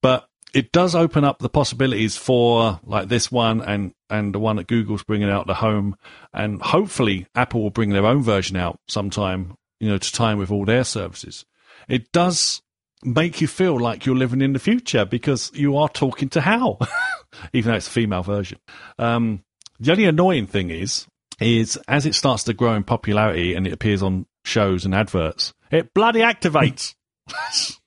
But 0.00 0.28
it 0.52 0.72
does 0.72 0.94
open 0.94 1.24
up 1.24 1.38
the 1.38 1.48
possibilities 1.48 2.16
for 2.16 2.80
like 2.84 3.08
this 3.08 3.30
one 3.30 3.62
and, 3.62 3.94
and 4.10 4.34
the 4.34 4.38
one 4.38 4.56
that 4.56 4.66
Google's 4.66 5.04
bringing 5.04 5.30
out 5.30 5.46
the 5.46 5.54
home. 5.54 5.96
And 6.32 6.60
hopefully 6.60 7.26
Apple 7.34 7.62
will 7.62 7.70
bring 7.70 7.90
their 7.90 8.06
own 8.06 8.22
version 8.22 8.56
out 8.56 8.80
sometime, 8.88 9.56
you 9.78 9.88
know, 9.88 9.98
to 9.98 10.12
time 10.12 10.38
with 10.38 10.50
all 10.50 10.64
their 10.64 10.84
services. 10.84 11.46
It 11.88 12.10
does 12.12 12.62
make 13.04 13.40
you 13.40 13.46
feel 13.46 13.78
like 13.78 14.06
you're 14.06 14.16
living 14.16 14.40
in 14.40 14.52
the 14.52 14.58
future 14.58 15.04
because 15.04 15.50
you 15.54 15.76
are 15.76 15.88
talking 15.88 16.28
to 16.30 16.40
Hal, 16.40 16.80
even 17.52 17.70
though 17.70 17.76
it's 17.76 17.88
a 17.88 17.90
female 17.90 18.22
version. 18.22 18.58
Um, 18.98 19.44
the 19.80 19.92
only 19.92 20.04
annoying 20.04 20.46
thing 20.46 20.70
is, 20.70 21.06
is 21.42 21.76
as 21.88 22.06
it 22.06 22.14
starts 22.14 22.44
to 22.44 22.54
grow 22.54 22.74
in 22.74 22.84
popularity 22.84 23.54
and 23.54 23.66
it 23.66 23.72
appears 23.72 24.02
on 24.02 24.26
shows 24.44 24.84
and 24.84 24.94
adverts, 24.94 25.52
it 25.70 25.94
bloody 25.94 26.20
activates. 26.20 26.94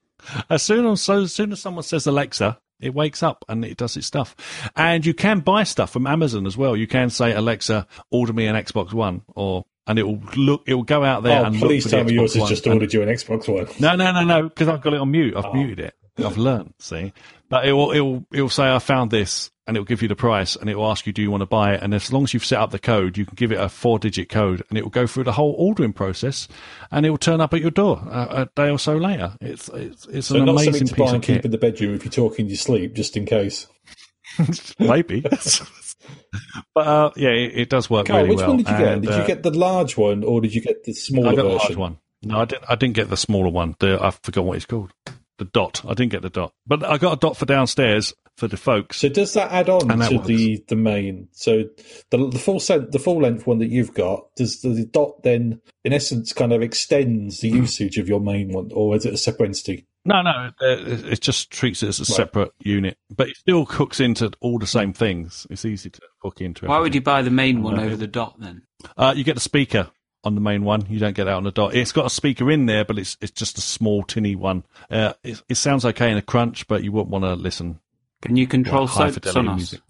as 0.49 0.61
soon 0.63 0.85
as 0.87 1.01
so 1.01 1.21
as 1.23 1.33
soon 1.33 1.51
as 1.51 1.59
someone 1.61 1.83
says 1.83 2.07
Alexa, 2.07 2.59
it 2.79 2.93
wakes 2.93 3.23
up 3.23 3.45
and 3.47 3.63
it 3.63 3.77
does 3.77 3.95
its 3.97 4.07
stuff. 4.07 4.35
And 4.75 5.05
you 5.05 5.13
can 5.13 5.39
buy 5.39 5.63
stuff 5.63 5.91
from 5.91 6.07
Amazon 6.07 6.45
as 6.45 6.57
well. 6.57 6.75
You 6.75 6.87
can 6.87 7.09
say 7.09 7.33
Alexa, 7.33 7.87
order 8.11 8.33
me 8.33 8.47
an 8.47 8.55
Xbox 8.55 8.93
One, 8.93 9.21
or 9.35 9.65
and 9.87 9.99
it 9.99 10.03
will 10.03 10.21
look, 10.35 10.63
it 10.67 10.73
will 10.73 10.83
go 10.83 11.03
out 11.03 11.23
there 11.23 11.41
Oh, 11.41 11.45
and 11.45 11.59
look 11.59 11.69
please 11.69 11.83
for 11.83 11.89
tell 11.91 12.03
me 12.03 12.13
yours 12.13 12.33
has 12.33 12.49
just 12.49 12.65
and- 12.65 12.73
ordered 12.73 12.93
you 12.93 13.01
an 13.03 13.09
Xbox 13.09 13.47
One. 13.47 13.67
no, 13.79 13.95
no, 13.95 14.11
no, 14.11 14.23
no, 14.23 14.43
because 14.49 14.67
I've 14.67 14.81
got 14.81 14.93
it 14.93 14.99
on 14.99 15.11
mute. 15.11 15.33
Oh. 15.35 15.41
I've 15.43 15.53
muted 15.53 15.79
it. 15.79 15.93
I've 16.17 16.37
learned. 16.37 16.73
See, 16.79 17.11
but 17.55 17.65
it 17.65 17.71
will, 17.71 17.91
it 17.91 18.01
will, 18.01 18.25
it 18.33 18.41
will 18.41 18.49
say 18.49 18.69
I 18.69 18.79
found 18.79 19.11
this, 19.11 19.49
and 19.65 19.77
it 19.77 19.79
will 19.79 19.85
give 19.85 20.01
you 20.01 20.09
the 20.09 20.15
price, 20.15 20.57
and 20.57 20.69
it 20.69 20.75
will 20.75 20.91
ask 20.91 21.07
you, 21.07 21.13
do 21.13 21.21
you 21.21 21.31
want 21.31 21.39
to 21.39 21.45
buy 21.45 21.75
it? 21.75 21.81
And 21.81 21.93
as 21.93 22.11
long 22.11 22.25
as 22.25 22.33
you've 22.33 22.43
set 22.43 22.59
up 22.59 22.71
the 22.71 22.79
code, 22.79 23.17
you 23.17 23.25
can 23.25 23.35
give 23.35 23.53
it 23.53 23.57
a 23.61 23.69
four-digit 23.69 24.27
code, 24.27 24.61
and 24.67 24.77
it 24.77 24.81
will 24.83 24.89
go 24.91 25.07
through 25.07 25.23
the 25.23 25.31
whole 25.31 25.55
ordering 25.57 25.93
process, 25.93 26.49
and 26.91 27.05
it 27.05 27.11
will 27.11 27.17
turn 27.17 27.39
up 27.39 27.53
at 27.53 27.61
your 27.61 27.71
door 27.71 28.03
a, 28.11 28.41
a 28.41 28.49
day 28.57 28.69
or 28.69 28.77
so 28.77 28.97
later. 28.97 29.37
It's 29.39 29.69
it's, 29.69 30.05
it's 30.07 30.27
So 30.27 30.35
an 30.35 30.47
not 30.47 30.51
amazing 30.51 30.73
something 30.73 30.87
to 30.89 30.95
piece 30.95 30.99
buy 30.99 31.07
of 31.07 31.13
and 31.13 31.23
keep 31.23 31.35
kit. 31.37 31.45
in 31.45 31.51
the 31.51 31.57
bedroom 31.57 31.95
if 31.95 32.03
you're 32.03 32.11
talking 32.11 32.47
your 32.47 32.57
sleep, 32.57 32.93
just 32.93 33.15
in 33.15 33.25
case. 33.25 33.67
Maybe, 34.79 35.21
but 35.21 35.31
uh, 36.75 37.11
yeah, 37.15 37.29
it, 37.29 37.51
it 37.55 37.69
does 37.69 37.89
work 37.89 38.07
Carl, 38.07 38.23
really 38.23 38.35
which 38.35 38.39
well. 38.39 38.49
one 38.49 38.57
did 38.57 38.67
you 38.67 38.77
get? 38.77 39.01
Did 39.01 39.11
uh, 39.11 39.21
you 39.21 39.27
get 39.27 39.43
the 39.43 39.51
large 39.51 39.95
one 39.95 40.25
or 40.25 40.41
did 40.41 40.53
you 40.53 40.59
get 40.59 40.83
the 40.83 40.91
smaller 40.91 41.29
I 41.29 41.35
got 41.35 41.43
the 41.43 41.49
large 41.55 41.75
one. 41.77 41.99
No, 42.21 42.39
I 42.41 42.45
didn't. 42.45 42.65
I 42.67 42.75
didn't 42.75 42.95
get 42.95 43.09
the 43.09 43.15
smaller 43.15 43.49
one. 43.49 43.75
The 43.79 43.97
I 44.01 44.11
forgot 44.11 44.43
what 44.43 44.57
it's 44.57 44.65
called. 44.65 44.91
The 45.37 45.45
dot. 45.45 45.81
I 45.85 45.93
didn't 45.93 46.11
get 46.11 46.21
the 46.21 46.29
dot, 46.29 46.53
but 46.65 46.83
I 46.83 46.97
got 46.97 47.13
a 47.13 47.19
dot 47.19 47.35
for 47.35 47.45
downstairs 47.45 48.13
for 48.37 48.47
the 48.47 48.55
folks. 48.57 48.97
So 48.97 49.09
does 49.09 49.33
that 49.33 49.51
add 49.51 49.69
on 49.69 49.87
that 49.87 50.09
to 50.09 50.15
works. 50.17 50.27
the, 50.27 50.63
the 50.69 50.75
main? 50.77 51.27
So 51.33 51.63
the 52.11 52.29
the 52.29 52.39
full 52.39 52.59
cent, 52.61 52.91
the 52.93 52.99
full 52.99 53.21
length 53.21 53.45
one 53.45 53.59
that 53.59 53.69
you've 53.69 53.93
got, 53.93 54.33
does 54.37 54.61
the 54.61 54.85
dot 54.85 55.23
then, 55.23 55.59
in 55.83 55.91
essence, 55.91 56.31
kind 56.31 56.53
of 56.53 56.61
extends 56.61 57.41
the 57.41 57.49
usage 57.49 57.97
of 57.97 58.07
your 58.07 58.21
main 58.21 58.53
one, 58.53 58.69
or 58.73 58.95
is 58.95 59.05
it 59.05 59.13
a 59.13 59.17
separate 59.17 59.47
entity? 59.47 59.85
No, 60.05 60.21
no, 60.21 60.51
it, 60.61 61.05
it 61.13 61.19
just 61.21 61.49
treats 61.51 61.81
it 61.83 61.87
as 61.89 61.99
a 61.99 62.03
Right. 62.03 62.15
separate 62.15 62.51
unit, 62.59 62.95
but 63.13 63.27
it 63.29 63.37
still 63.37 63.65
hooks 63.65 63.99
into 63.99 64.31
all 64.39 64.59
the 64.59 64.67
same 64.67 64.93
things. 64.93 65.47
It's 65.49 65.65
easy 65.65 65.89
to 65.89 65.99
hook 66.21 66.39
into. 66.41 66.67
Why 66.67 66.79
would 66.79 66.93
you 66.95 67.01
buy 67.01 67.23
the 67.23 67.31
main 67.31 67.61
one 67.63 67.73
Okay. 67.73 67.85
over 67.87 67.95
the 67.97 68.07
dot 68.07 68.35
then? 68.39 68.61
Uh, 68.95 69.13
you 69.17 69.23
get 69.23 69.33
the 69.35 69.41
speaker 69.41 69.89
on 70.25 70.35
the 70.35 70.41
main 70.41 70.63
one. 70.63 70.85
You 70.89 70.99
don't 70.99 71.15
get 71.15 71.25
that 71.25 71.33
on 71.35 71.43
the 71.43 71.51
dot. 71.51 71.75
It's 71.75 71.91
got 71.91 72.05
a 72.05 72.09
speaker 72.09 72.49
in 72.51 72.65
there, 72.65 72.83
but 72.83 72.97
it's 72.99 73.15
it's 73.21 73.31
just 73.31 73.57
a 73.57 73.61
small 73.61 74.03
tinny 74.03 74.35
one. 74.35 74.63
Uh, 74.89 75.13
it, 75.23 75.41
it 75.47 75.55
sounds 75.55 75.85
okay 75.85 76.11
in 76.11 76.17
a 76.17 76.21
crunch, 76.21 76.67
but 76.67 76.83
you 76.83 76.91
wouldn't 76.91 77.09
want 77.11 77.23
to 77.23 77.35
listen. 77.35 77.79
Can 78.21 78.35
you 78.35 78.47
control 78.47 78.85
Well, 78.85 78.87
high 78.87 79.11
so- 79.11 79.19
Sonos? 79.21 79.55
music. 79.55 79.81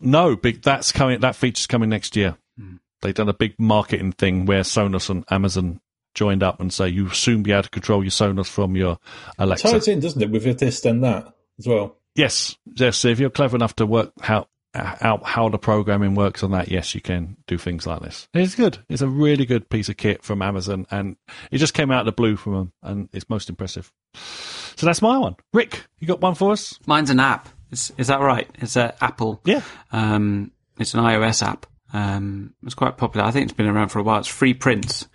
No, 0.00 0.34
big. 0.36 0.62
That's 0.62 0.90
coming. 0.92 1.20
That 1.20 1.36
feature's 1.36 1.66
coming 1.68 1.88
next 1.88 2.16
year. 2.16 2.36
Hmm. 2.58 2.76
They've 3.00 3.14
done 3.14 3.28
a 3.28 3.34
big 3.34 3.54
marketing 3.58 4.12
thing 4.12 4.44
where 4.46 4.62
Sonos 4.62 5.08
and 5.08 5.24
Amazon 5.30 5.80
joined 6.14 6.42
up 6.42 6.60
and 6.60 6.72
say 6.72 6.88
you'll 6.88 7.10
soon 7.10 7.42
be 7.42 7.52
able 7.52 7.62
to 7.62 7.70
control 7.70 8.02
your 8.02 8.10
Sonos 8.10 8.48
from 8.48 8.76
your 8.76 8.98
Alexa. 9.38 9.70
Ties 9.70 9.88
in, 9.88 10.00
doesn't 10.00 10.20
it, 10.20 10.30
with 10.30 10.44
your 10.44 10.54
this 10.54 10.84
and 10.84 11.02
that 11.04 11.32
as 11.58 11.66
well? 11.66 11.96
Yes, 12.14 12.56
yes. 12.74 13.04
If 13.04 13.20
you're 13.20 13.30
clever 13.30 13.56
enough 13.56 13.76
to 13.76 13.86
work 13.86 14.12
how 14.20 14.38
out 14.38 14.48
how 14.74 15.48
the 15.50 15.58
programming 15.58 16.14
works 16.14 16.42
on 16.42 16.50
that, 16.52 16.68
yes, 16.68 16.94
you 16.94 17.00
can 17.00 17.36
do 17.46 17.58
things 17.58 17.86
like 17.86 18.00
this. 18.00 18.28
It's 18.32 18.54
good. 18.54 18.78
It's 18.88 19.02
a 19.02 19.08
really 19.08 19.44
good 19.44 19.68
piece 19.68 19.88
of 19.88 19.96
kit 19.96 20.22
from 20.22 20.40
Amazon, 20.42 20.86
and 20.90 21.16
it 21.50 21.58
just 21.58 21.74
came 21.74 21.90
out 21.90 22.00
of 22.00 22.06
the 22.06 22.12
blue 22.12 22.36
from 22.36 22.54
them, 22.54 22.72
and 22.82 23.08
it's 23.12 23.28
most 23.28 23.48
impressive. 23.50 23.92
So 24.76 24.86
that's 24.86 25.02
my 25.02 25.18
one. 25.18 25.36
Rick, 25.52 25.86
you 25.98 26.06
got 26.06 26.20
one 26.20 26.34
for 26.34 26.52
us? 26.52 26.78
Mine's 26.86 27.10
an 27.10 27.20
app. 27.20 27.48
Is, 27.70 27.92
is 27.98 28.06
that 28.08 28.20
right? 28.20 28.48
It's 28.56 28.76
a 28.76 28.94
Apple. 29.02 29.40
Yeah. 29.44 29.62
Um, 29.92 30.52
it's 30.78 30.94
an 30.94 31.00
iOS 31.00 31.42
app. 31.42 31.66
Um, 31.92 32.54
it's 32.64 32.74
quite 32.74 32.96
popular. 32.96 33.26
I 33.26 33.30
think 33.30 33.44
it's 33.44 33.52
been 33.52 33.66
around 33.66 33.88
for 33.90 33.98
a 33.98 34.02
while. 34.02 34.20
It's 34.20 34.28
Free 34.28 34.54
Prints, 34.54 35.06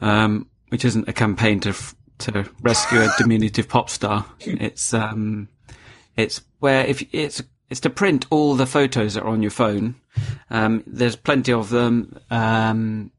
um, 0.00 0.48
which 0.68 0.84
isn't 0.84 1.08
a 1.08 1.12
campaign 1.12 1.60
to 1.60 1.70
f- 1.70 1.94
to 2.18 2.50
rescue 2.60 3.00
a 3.00 3.08
diminutive 3.16 3.68
pop 3.68 3.88
star. 3.88 4.26
It's 4.40 4.92
um, 4.92 5.48
it's 6.16 6.42
where 6.58 6.84
if 6.84 7.02
it's 7.14 7.42
it's 7.70 7.80
to 7.80 7.90
print 7.90 8.26
all 8.30 8.54
the 8.54 8.66
photos 8.66 9.14
that 9.14 9.22
are 9.22 9.28
on 9.28 9.42
your 9.42 9.50
phone. 9.50 9.96
Um, 10.50 10.82
there's 10.86 11.16
plenty 11.16 11.52
of 11.52 11.70
them. 11.70 12.18
Um, 12.30 13.10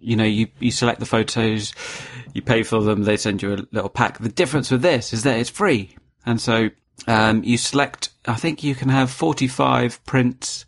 you 0.00 0.16
know, 0.16 0.24
you, 0.24 0.48
you 0.58 0.70
select 0.70 1.00
the 1.00 1.06
photos, 1.06 1.72
you 2.32 2.42
pay 2.42 2.62
for 2.62 2.82
them, 2.82 3.04
they 3.04 3.16
send 3.16 3.42
you 3.42 3.54
a 3.54 3.64
little 3.72 3.88
pack. 3.88 4.18
The 4.18 4.28
difference 4.28 4.70
with 4.70 4.82
this 4.82 5.12
is 5.12 5.22
that 5.22 5.38
it's 5.38 5.50
free. 5.50 5.96
And 6.26 6.40
so, 6.40 6.70
um, 7.06 7.42
you 7.44 7.58
select, 7.58 8.10
I 8.26 8.34
think 8.34 8.62
you 8.62 8.74
can 8.74 8.88
have 8.88 9.10
45 9.10 10.04
prints, 10.04 10.64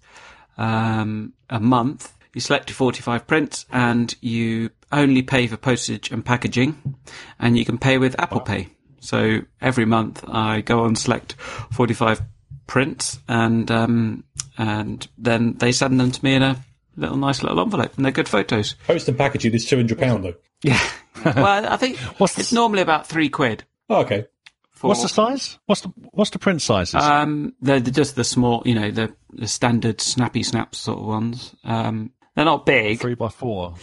um, 0.58 1.32
a 1.50 1.60
month. 1.60 2.12
You 2.34 2.40
select 2.40 2.68
your 2.68 2.74
45 2.74 3.26
prints 3.26 3.66
and 3.72 4.14
you 4.20 4.70
only 4.92 5.22
pay 5.22 5.46
for 5.46 5.56
postage 5.56 6.10
and 6.10 6.24
packaging 6.24 6.96
and 7.38 7.56
you 7.58 7.64
can 7.64 7.78
pay 7.78 7.98
with 7.98 8.18
Apple 8.20 8.40
Pay. 8.40 8.68
So 9.00 9.40
every 9.60 9.84
month 9.86 10.24
I 10.28 10.60
go 10.60 10.84
on 10.84 10.96
select 10.96 11.34
45 11.34 12.22
prints 12.66 13.18
and, 13.28 13.70
um, 13.70 14.24
and 14.58 15.06
then 15.18 15.54
they 15.58 15.72
send 15.72 15.98
them 16.00 16.10
to 16.10 16.24
me 16.24 16.34
in 16.34 16.42
a 16.42 16.62
little 16.96 17.16
nice 17.16 17.42
little 17.42 17.60
envelope 17.60 17.94
and 17.96 18.04
they're 18.04 18.12
good 18.12 18.28
photos. 18.28 18.74
Post 18.86 19.08
and 19.08 19.16
packaging 19.18 19.54
is 19.54 19.64
two 19.66 19.76
hundred 19.76 19.98
pound 19.98 20.24
though. 20.24 20.34
Yeah. 20.62 20.80
well, 21.24 21.66
I 21.70 21.76
think 21.76 21.98
What's 22.18 22.38
it's 22.38 22.50
the- 22.50 22.56
normally 22.56 22.80
about 22.82 23.06
three 23.06 23.28
quid. 23.28 23.64
Oh, 23.90 24.00
okay. 24.00 24.26
For, 24.72 24.88
What's 24.88 25.02
the 25.02 25.08
size? 25.08 25.58
What's 25.66 25.82
the 25.82 25.92
what's 26.12 26.30
the 26.30 26.38
print 26.38 26.60
sizes? 26.62 26.94
Um, 26.96 27.54
they're, 27.62 27.80
they're 27.80 27.92
just 27.92 28.14
the 28.16 28.24
small, 28.24 28.62
you 28.66 28.74
know, 28.74 28.90
the, 28.90 29.14
the 29.32 29.46
standard 29.48 30.00
snappy 30.02 30.42
snaps 30.42 30.78
sort 30.78 30.98
of 30.98 31.04
ones. 31.06 31.54
Um, 31.64 32.10
they're 32.34 32.44
not 32.44 32.66
big. 32.66 33.00
Three 33.00 33.14
by 33.14 33.28
four. 33.28 33.74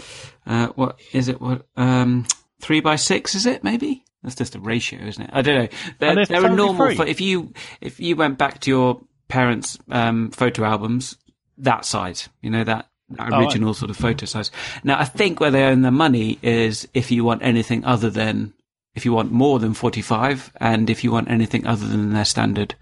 Uh, 0.45 0.67
what 0.75 0.99
is 1.11 1.29
it? 1.29 1.41
What 1.41 1.65
um, 1.75 2.25
three 2.59 2.79
by 2.79 2.95
six? 2.97 3.33
Is 3.33 3.45
it 3.47 3.63
maybe? 3.63 4.02
That's 4.23 4.35
just 4.35 4.55
a 4.55 4.59
ratio, 4.59 4.99
isn't 5.05 5.23
it? 5.23 5.29
I 5.33 5.41
don't 5.41 5.55
know. 5.63 5.67
They're, 5.99 6.25
they're 6.25 6.45
a 6.45 6.49
normal. 6.49 6.87
free. 6.87 6.95
Pho- 6.95 7.03
if 7.03 7.19
you 7.21 7.53
if 7.81 7.99
you 7.99 8.15
went 8.15 8.37
back 8.37 8.61
to 8.61 8.71
your 8.71 9.01
parents' 9.27 9.77
um, 9.89 10.31
photo 10.31 10.63
albums, 10.63 11.17
that 11.57 11.85
size, 11.85 12.29
you 12.41 12.49
know 12.49 12.63
that. 12.63 12.87
that 13.11 13.29
right. 13.29 13.43
Original 13.43 13.73
sort 13.73 13.91
of 13.91 13.97
photo 13.97 14.25
size. 14.25 14.49
Now, 14.83 14.99
I 14.99 15.05
think 15.05 15.39
where 15.39 15.51
they 15.51 15.63
earn 15.63 15.81
their 15.81 15.91
money 15.91 16.39
is 16.41 16.87
if 16.93 17.11
you 17.11 17.23
want 17.23 17.43
anything 17.43 17.83
other 17.83 18.09
than, 18.09 18.53
if 18.95 19.05
you 19.05 19.11
want 19.11 19.31
more 19.31 19.59
than 19.59 19.73
45 19.73 20.51
and 20.57 20.89
if 20.89 21.03
you 21.03 21.11
want 21.11 21.29
anything 21.29 21.67
other 21.67 21.85
than 21.85 22.13
their 22.13 22.25
standard, 22.25 22.75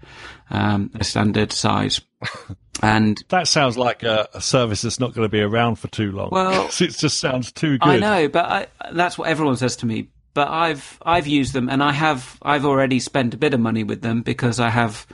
um, 0.50 0.90
their 0.94 1.04
standard 1.04 1.52
size. 1.52 2.00
And 2.82 3.22
That 3.28 3.46
sounds 3.48 3.76
like 3.76 4.02
a, 4.02 4.28
a 4.32 4.40
service 4.40 4.82
that's 4.82 4.98
not 4.98 5.12
going 5.14 5.26
to 5.26 5.30
be 5.30 5.40
around 5.42 5.76
for 5.76 5.88
too 5.88 6.10
long. 6.10 6.30
Well- 6.32 6.66
it 6.80 6.88
just 6.96 7.20
sounds 7.20 7.52
too 7.52 7.78
good. 7.78 7.88
I 7.88 7.98
know, 7.98 8.28
but 8.28 8.44
I, 8.46 8.66
that's 8.92 9.18
what 9.18 9.28
everyone 9.28 9.56
says 9.56 9.76
to 9.76 9.86
me. 9.86 10.08
But 10.34 10.48
I've 10.48 10.98
I've 11.02 11.26
used 11.26 11.52
them, 11.52 11.68
and 11.68 11.82
I 11.82 11.92
have 11.92 12.38
I've 12.42 12.64
already 12.64 13.00
spent 13.00 13.34
a 13.34 13.36
bit 13.36 13.54
of 13.54 13.60
money 13.60 13.84
with 13.84 14.00
them 14.00 14.22
because 14.22 14.60
I 14.60 14.70
have 14.70 15.06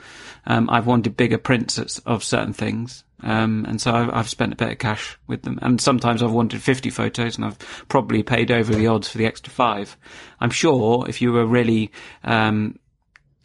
um, 0.45 0.69
I've 0.69 0.85
wanted 0.85 1.17
bigger 1.17 1.37
prints 1.37 1.77
of- 2.05 2.23
certain 2.23 2.53
things, 2.53 3.03
um, 3.21 3.65
and 3.67 3.81
so 3.81 3.91
I've, 3.91 4.09
I've 4.13 4.29
spent 4.29 4.53
a 4.53 4.55
bit 4.55 4.71
of 4.71 4.77
cash 4.77 5.17
with 5.27 5.41
them. 5.41 5.59
And 5.61 5.81
sometimes 5.81 6.23
I've 6.23 6.31
wanted 6.31 6.61
fifty 6.61 6.89
photos, 6.89 7.35
and 7.35 7.45
I've 7.45 7.59
probably 7.89 8.23
paid 8.23 8.49
over 8.49 8.73
the 8.73 8.87
odds 8.87 9.09
for 9.09 9.17
the 9.17 9.25
extra 9.25 9.51
five. 9.51 9.97
I'm 10.39 10.51
sure 10.51 11.05
if 11.09 11.21
you 11.21 11.33
were 11.33 11.45
really 11.45 11.91
um, 12.23 12.79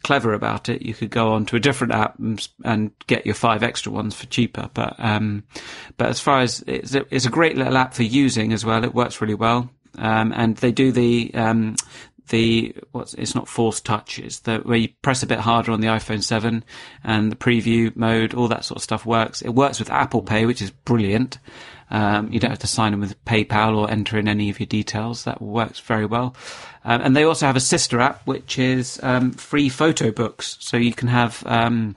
clever 0.01 0.33
about 0.33 0.69
it, 0.69 0.81
you 0.81 0.93
could 0.93 1.09
go 1.09 1.33
on 1.33 1.45
to 1.47 1.55
a 1.55 1.59
different 1.59 1.91
app 1.91 2.17
and, 2.19 2.47
and 2.63 2.91
get 3.07 3.25
your 3.25 3.35
five 3.35 3.63
extra 3.63 3.91
ones 3.91 4.15
for 4.15 4.27
cheaper. 4.27 4.69
But 4.73 4.95
um, 4.97 5.43
but 5.97 6.07
as 6.07 6.21
far 6.21 6.39
as 6.39 6.63
it's 6.67 6.95
a, 6.95 7.05
it's 7.13 7.25
a 7.25 7.29
great 7.29 7.57
little 7.57 7.75
app 7.75 7.93
for 7.93 8.03
using 8.03 8.53
as 8.53 8.63
well. 8.63 8.83
It 8.85 8.93
works 8.93 9.19
really 9.19 9.33
well, 9.33 9.69
um, 9.97 10.33
and 10.35 10.57
they 10.57 10.71
do 10.71 10.91
the 10.91 11.31
um, 11.33 11.75
the 12.29 12.75
what's 12.91 13.13
it's 13.15 13.35
not 13.35 13.47
force 13.47 13.79
touch. 13.79 14.19
It's 14.19 14.39
the 14.39 14.57
where 14.59 14.77
you 14.77 14.89
press 15.01 15.23
a 15.23 15.27
bit 15.27 15.39
harder 15.39 15.71
on 15.71 15.81
the 15.81 15.87
iPhone 15.87 16.23
seven, 16.23 16.63
and 17.03 17.31
the 17.31 17.35
preview 17.35 17.95
mode, 17.95 18.33
all 18.33 18.47
that 18.47 18.65
sort 18.65 18.77
of 18.77 18.83
stuff 18.83 19.05
works. 19.05 19.41
It 19.41 19.49
works 19.49 19.79
with 19.79 19.89
Apple 19.89 20.21
Pay, 20.21 20.45
which 20.45 20.61
is 20.61 20.71
brilliant. 20.71 21.37
Um, 21.91 22.31
you 22.31 22.39
don't 22.39 22.49
have 22.49 22.59
to 22.59 22.67
sign 22.67 22.93
in 22.93 22.99
with 22.99 23.23
PayPal 23.25 23.77
or 23.77 23.89
enter 23.89 24.17
in 24.17 24.27
any 24.27 24.49
of 24.49 24.59
your 24.59 24.65
details. 24.67 25.23
That 25.25 25.41
works 25.41 25.79
very 25.79 26.05
well. 26.05 26.35
Um, 26.83 27.01
and 27.01 27.15
they 27.15 27.23
also 27.23 27.45
have 27.45 27.55
a 27.55 27.61
sister 27.61 27.99
app, 27.99 28.25
which 28.25 28.57
is 28.57 28.99
um, 29.03 29.31
free 29.33 29.69
photo 29.69 30.11
books. 30.11 30.57
So 30.59 30.77
you 30.77 30.93
can 30.93 31.07
have 31.09 31.43
um, 31.45 31.95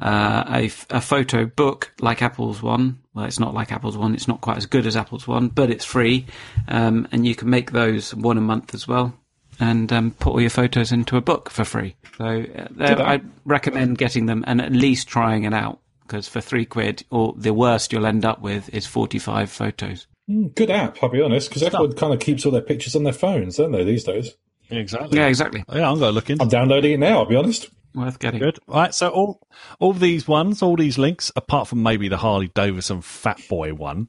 uh, 0.00 0.44
a, 0.48 0.64
a 0.90 1.00
photo 1.00 1.46
book 1.46 1.92
like 2.00 2.22
Apple's 2.22 2.62
one. 2.62 3.00
Well, 3.16 3.24
it's 3.24 3.40
not 3.40 3.54
like 3.54 3.72
Apple's 3.72 3.96
one. 3.96 4.14
It's 4.14 4.28
not 4.28 4.42
quite 4.42 4.58
as 4.58 4.66
good 4.66 4.86
as 4.86 4.94
Apple's 4.94 5.26
one, 5.26 5.48
but 5.48 5.70
it's 5.70 5.86
free. 5.86 6.26
Um, 6.68 7.08
and 7.12 7.26
you 7.26 7.34
can 7.34 7.48
make 7.48 7.72
those 7.72 8.14
one 8.14 8.36
a 8.36 8.42
month 8.42 8.74
as 8.74 8.86
well 8.86 9.14
and 9.58 9.90
um, 9.90 10.10
put 10.10 10.32
all 10.32 10.40
your 10.40 10.50
photos 10.50 10.92
into 10.92 11.16
a 11.16 11.22
book 11.22 11.48
for 11.48 11.64
free. 11.64 11.96
So 12.18 12.26
uh, 12.26 12.68
I 12.78 13.22
recommend 13.46 13.96
getting 13.96 14.26
them 14.26 14.44
and 14.46 14.60
at 14.60 14.70
least 14.70 15.08
trying 15.08 15.44
it 15.44 15.54
out 15.54 15.80
because 16.02 16.28
for 16.28 16.42
three 16.42 16.66
quid, 16.66 17.04
or 17.10 17.34
the 17.38 17.54
worst 17.54 17.90
you'll 17.90 18.06
end 18.06 18.26
up 18.26 18.42
with 18.42 18.72
is 18.74 18.86
45 18.86 19.50
photos. 19.50 20.06
Good 20.54 20.70
app, 20.70 21.02
I'll 21.02 21.08
be 21.08 21.22
honest, 21.22 21.48
because 21.48 21.62
everyone 21.62 21.94
kind 21.94 22.12
of 22.12 22.20
keeps 22.20 22.44
all 22.44 22.52
their 22.52 22.60
pictures 22.60 22.94
on 22.94 23.04
their 23.04 23.14
phones, 23.14 23.56
don't 23.56 23.72
they, 23.72 23.82
these 23.82 24.04
days? 24.04 24.34
Exactly. 24.70 25.18
Yeah, 25.18 25.26
exactly. 25.26 25.64
Yeah, 25.72 25.90
I'm 25.90 25.98
going 25.98 26.10
to 26.10 26.14
look 26.14 26.28
into 26.28 26.42
I'm 26.42 26.48
downloading 26.48 26.92
it 26.92 26.98
now, 26.98 27.20
I'll 27.20 27.26
be 27.26 27.34
honest. 27.34 27.70
Worth 27.96 28.18
getting. 28.18 28.40
Good. 28.40 28.58
Right. 28.66 28.94
So 28.94 29.08
all 29.08 29.40
all 29.80 29.94
these 29.94 30.28
ones, 30.28 30.62
all 30.62 30.76
these 30.76 30.98
links, 30.98 31.32
apart 31.34 31.66
from 31.66 31.82
maybe 31.82 32.08
the 32.08 32.18
Harley 32.18 32.48
Davidson 32.48 33.00
Fat 33.00 33.40
Boy 33.48 33.72
one. 33.72 34.08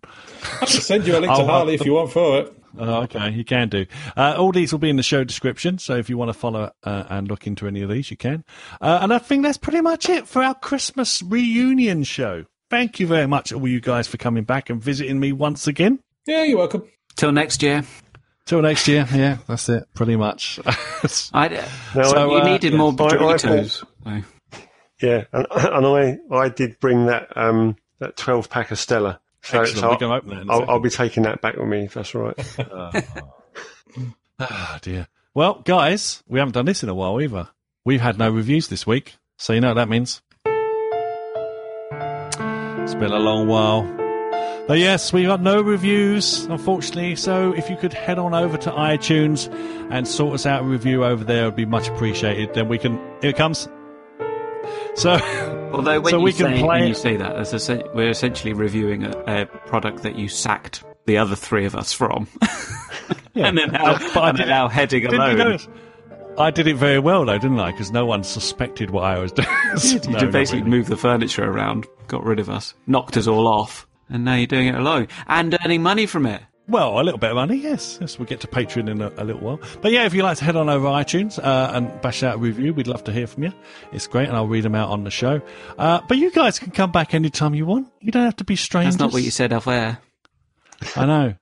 I'll 0.60 0.68
send 0.68 1.08
you 1.08 1.18
a 1.18 1.20
link 1.20 1.34
to 1.34 1.46
Harley 1.46 1.76
if 1.76 1.86
you 1.86 1.94
want 1.94 2.12
for 2.12 2.40
it. 2.40 2.54
Oh, 2.78 3.04
okay, 3.04 3.32
you 3.32 3.46
can 3.46 3.70
do. 3.70 3.86
Uh, 4.16 4.36
all 4.38 4.52
these 4.52 4.72
will 4.72 4.80
be 4.80 4.90
in 4.90 4.98
the 4.98 5.04
show 5.04 5.24
description, 5.24 5.80
so 5.80 5.96
if 5.96 6.10
you 6.10 6.18
want 6.18 6.30
to 6.30 6.34
follow 6.34 6.70
uh, 6.84 7.04
and 7.10 7.28
look 7.28 7.48
into 7.48 7.66
any 7.66 7.82
of 7.82 7.90
these, 7.90 8.12
you 8.12 8.18
can. 8.18 8.44
Uh, 8.82 9.00
and 9.02 9.14
I 9.14 9.18
think 9.18 9.44
that's 9.44 9.58
pretty 9.58 9.82
much 9.82 10.10
it 10.10 10.28
for 10.28 10.44
our 10.44 10.54
Christmas 10.54 11.24
reunion 11.24 12.04
show. 12.04 12.46
Thank 12.70 13.00
you 13.00 13.08
very 13.08 13.26
much, 13.26 13.52
all 13.52 13.68
you 13.68 13.80
guys, 13.80 14.08
for 14.08 14.18
coming 14.18 14.44
back 14.44 14.70
and 14.70 14.84
visiting 14.84 15.20
me 15.20 15.32
once 15.32 15.66
again. 15.66 16.00
Yeah, 16.28 16.44
you're 16.44 16.58
welcome. 16.58 16.84
Till 17.16 17.32
next 17.32 17.64
year. 17.64 17.84
Till 18.48 18.62
next 18.62 18.88
year. 18.88 19.06
Yeah, 19.14 19.38
that's 19.46 19.68
it, 19.70 19.88
pretty 19.94 20.16
much. 20.16 20.60
I, 20.66 21.48
Now, 21.96 22.04
So, 22.04 22.32
you 22.32 22.38
uh, 22.38 22.46
needed 22.46 22.72
yeah. 22.72 22.78
more 22.78 22.94
I- 22.98 23.04
I 24.06 24.24
Yeah, 25.02 25.26
and, 25.34 25.48
and 25.52 25.86
I 25.86 26.18
I 26.32 26.50
did 26.50 26.80
bring 26.80 27.06
that 27.08 27.36
um 27.38 27.76
that 28.00 28.16
twelve 28.18 28.50
pack 28.50 28.72
of 28.72 28.80
Stella. 28.80 29.20
So, 29.42 29.62
Excellent. 29.62 29.80
so 29.82 29.90
We 29.92 29.98
can 29.98 30.12
open 30.12 30.32
it 30.32 30.42
in 30.42 30.50
a 30.50 30.54
I'll. 30.54 30.70
I'll 30.72 30.80
be 30.80 30.90
taking 30.90 31.24
that 31.24 31.42
back 31.42 31.56
with 31.58 31.68
me 31.68 31.84
if 31.86 31.94
that's 31.94 32.16
all 32.16 32.22
right. 32.24 32.94
Ah, 34.40 34.78
dear. 34.84 35.08
Well, 35.34 35.62
guys, 35.66 36.22
we 36.28 36.38
haven't 36.38 36.54
done 36.54 36.66
this 36.66 36.84
in 36.84 36.90
a 36.90 36.94
while 36.94 37.20
either. 37.20 37.50
We've 37.86 38.02
had 38.02 38.20
no 38.20 38.30
reviews 38.30 38.68
this 38.68 38.86
week, 38.86 39.16
so 39.38 39.52
you 39.54 39.62
know 39.62 39.70
what 39.70 39.74
that 39.76 39.90
means. 39.90 40.22
It's 42.84 42.94
been 42.96 43.12
a 43.12 43.18
long 43.20 43.48
while. 43.48 43.97
But 44.68 44.80
yes, 44.80 45.14
we've 45.14 45.28
got 45.28 45.42
no 45.42 45.62
reviews, 45.62 46.44
unfortunately. 46.46 47.16
So 47.16 47.54
if 47.54 47.70
you 47.70 47.78
could 47.78 47.94
head 47.94 48.20
on 48.20 48.34
over 48.34 48.58
to 48.58 48.72
iTunes 48.72 49.50
and 49.90 50.06
sort 50.06 50.34
us 50.34 50.46
out 50.46 50.64
a 50.64 50.66
review 50.66 51.06
over 51.06 51.24
there, 51.24 51.44
it 51.44 51.46
would 51.46 51.56
be 51.56 51.66
much 51.66 51.88
appreciated. 51.88 52.54
Then 52.54 52.68
we 52.68 52.78
can. 52.78 52.98
Here 53.22 53.30
it 53.30 53.38
comes. 53.38 53.70
So, 54.96 55.14
Although 55.74 56.02
when, 56.02 56.12
so 56.12 56.18
you, 56.18 56.24
we 56.24 56.34
can 56.34 56.56
say, 56.56 56.60
play. 56.60 56.80
when 56.80 56.88
you 56.90 56.94
say 56.96 57.16
that, 57.16 57.92
we're 57.96 58.10
essentially 58.10 58.52
reviewing 58.54 59.06
a, 59.06 59.44
a 59.44 59.46
product 59.46 60.04
that 60.04 60.18
you 60.18 60.28
sacked 60.28 60.84
the 61.06 61.18
other 61.18 61.36
three 61.38 61.66
of 61.66 61.74
us 61.76 61.94
from, 61.94 62.28
and 63.36 63.58
then 63.58 63.72
now, 63.72 63.94
uh, 63.94 64.00
But 64.14 64.24
I 64.24 64.32
did- 64.34 64.48
now 64.50 64.68
heading 64.68 65.06
alone. 65.06 65.60
I 66.38 66.52
did 66.52 66.68
it 66.68 66.76
very 66.76 67.00
well 67.00 67.26
though, 67.26 67.38
didn't 67.38 67.60
I? 67.60 67.72
Because 67.72 67.92
no 67.92 68.06
one 68.06 68.24
suspected 68.24 68.90
what 68.92 69.06
I 69.06 69.18
was 69.18 69.32
doing. 69.32 69.48
You 69.84 70.12
No, 70.12 70.20
just 70.20 70.32
basically 70.32 70.62
really. 70.64 70.72
moved 70.78 70.90
the 70.90 70.98
furniture 70.98 71.46
around, 71.50 71.88
got 72.08 72.24
rid 72.26 72.40
of 72.40 72.50
us, 72.50 72.74
knocked 72.88 73.16
us 73.18 73.26
all 73.28 73.48
off, 73.48 73.87
and 74.10 74.26
now 74.26 74.36
you're 74.36 74.48
doing 74.48 74.68
it 74.68 74.76
alone 74.76 75.08
and 75.28 75.58
earning 75.64 75.82
money 75.84 76.06
from 76.06 76.26
it. 76.26 76.42
Well, 76.70 77.00
a 77.00 77.02
little 77.02 77.18
bit 77.18 77.30
of 77.30 77.36
money, 77.36 77.56
yes. 77.56 77.98
Yes, 78.02 78.20
we'll 78.20 78.26
get 78.26 78.42
to 78.42 78.48
Patreon 78.48 78.90
in 78.90 79.02
a, 79.02 79.10
a 79.16 79.24
little 79.24 79.42
while. 79.42 79.60
But 79.82 79.94
yeah, 79.94 80.06
if 80.06 80.14
you'd 80.14 80.24
like 80.24 80.38
to 80.40 80.44
head 80.44 80.58
on 80.58 80.68
over 80.68 80.88
iTunes 80.88 81.40
uh, 81.42 81.72
and 81.74 82.02
bash 82.02 82.24
out 82.24 82.36
a 82.36 82.38
review, 82.38 82.74
we'd 82.74 82.88
love 82.88 83.06
to 83.06 83.14
hear 83.14 83.26
from 83.26 83.44
you. 83.44 83.54
It's 83.94 84.06
great, 84.06 84.28
and 84.28 84.36
I'll 84.36 84.48
read 84.48 84.66
them 84.66 84.76
out 84.76 84.90
on 84.90 85.06
the 85.06 85.12
show. 85.12 85.42
Uh, 85.78 86.02
but 86.10 86.18
you 86.18 86.30
guys 86.30 86.60
can 86.60 86.72
come 86.72 86.92
back 86.92 87.14
anytime 87.14 87.56
you 87.56 87.66
want. 87.66 87.88
You 88.02 88.12
don't 88.12 88.26
have 88.26 88.36
to 88.38 88.44
be 88.44 88.58
strangers. 88.58 88.96
That's 88.96 89.00
not 89.00 89.14
what 89.14 89.24
you 89.24 89.32
said 89.32 89.54
off 89.54 89.68
air. 89.68 90.00
I 90.98 91.06
know. 91.06 91.36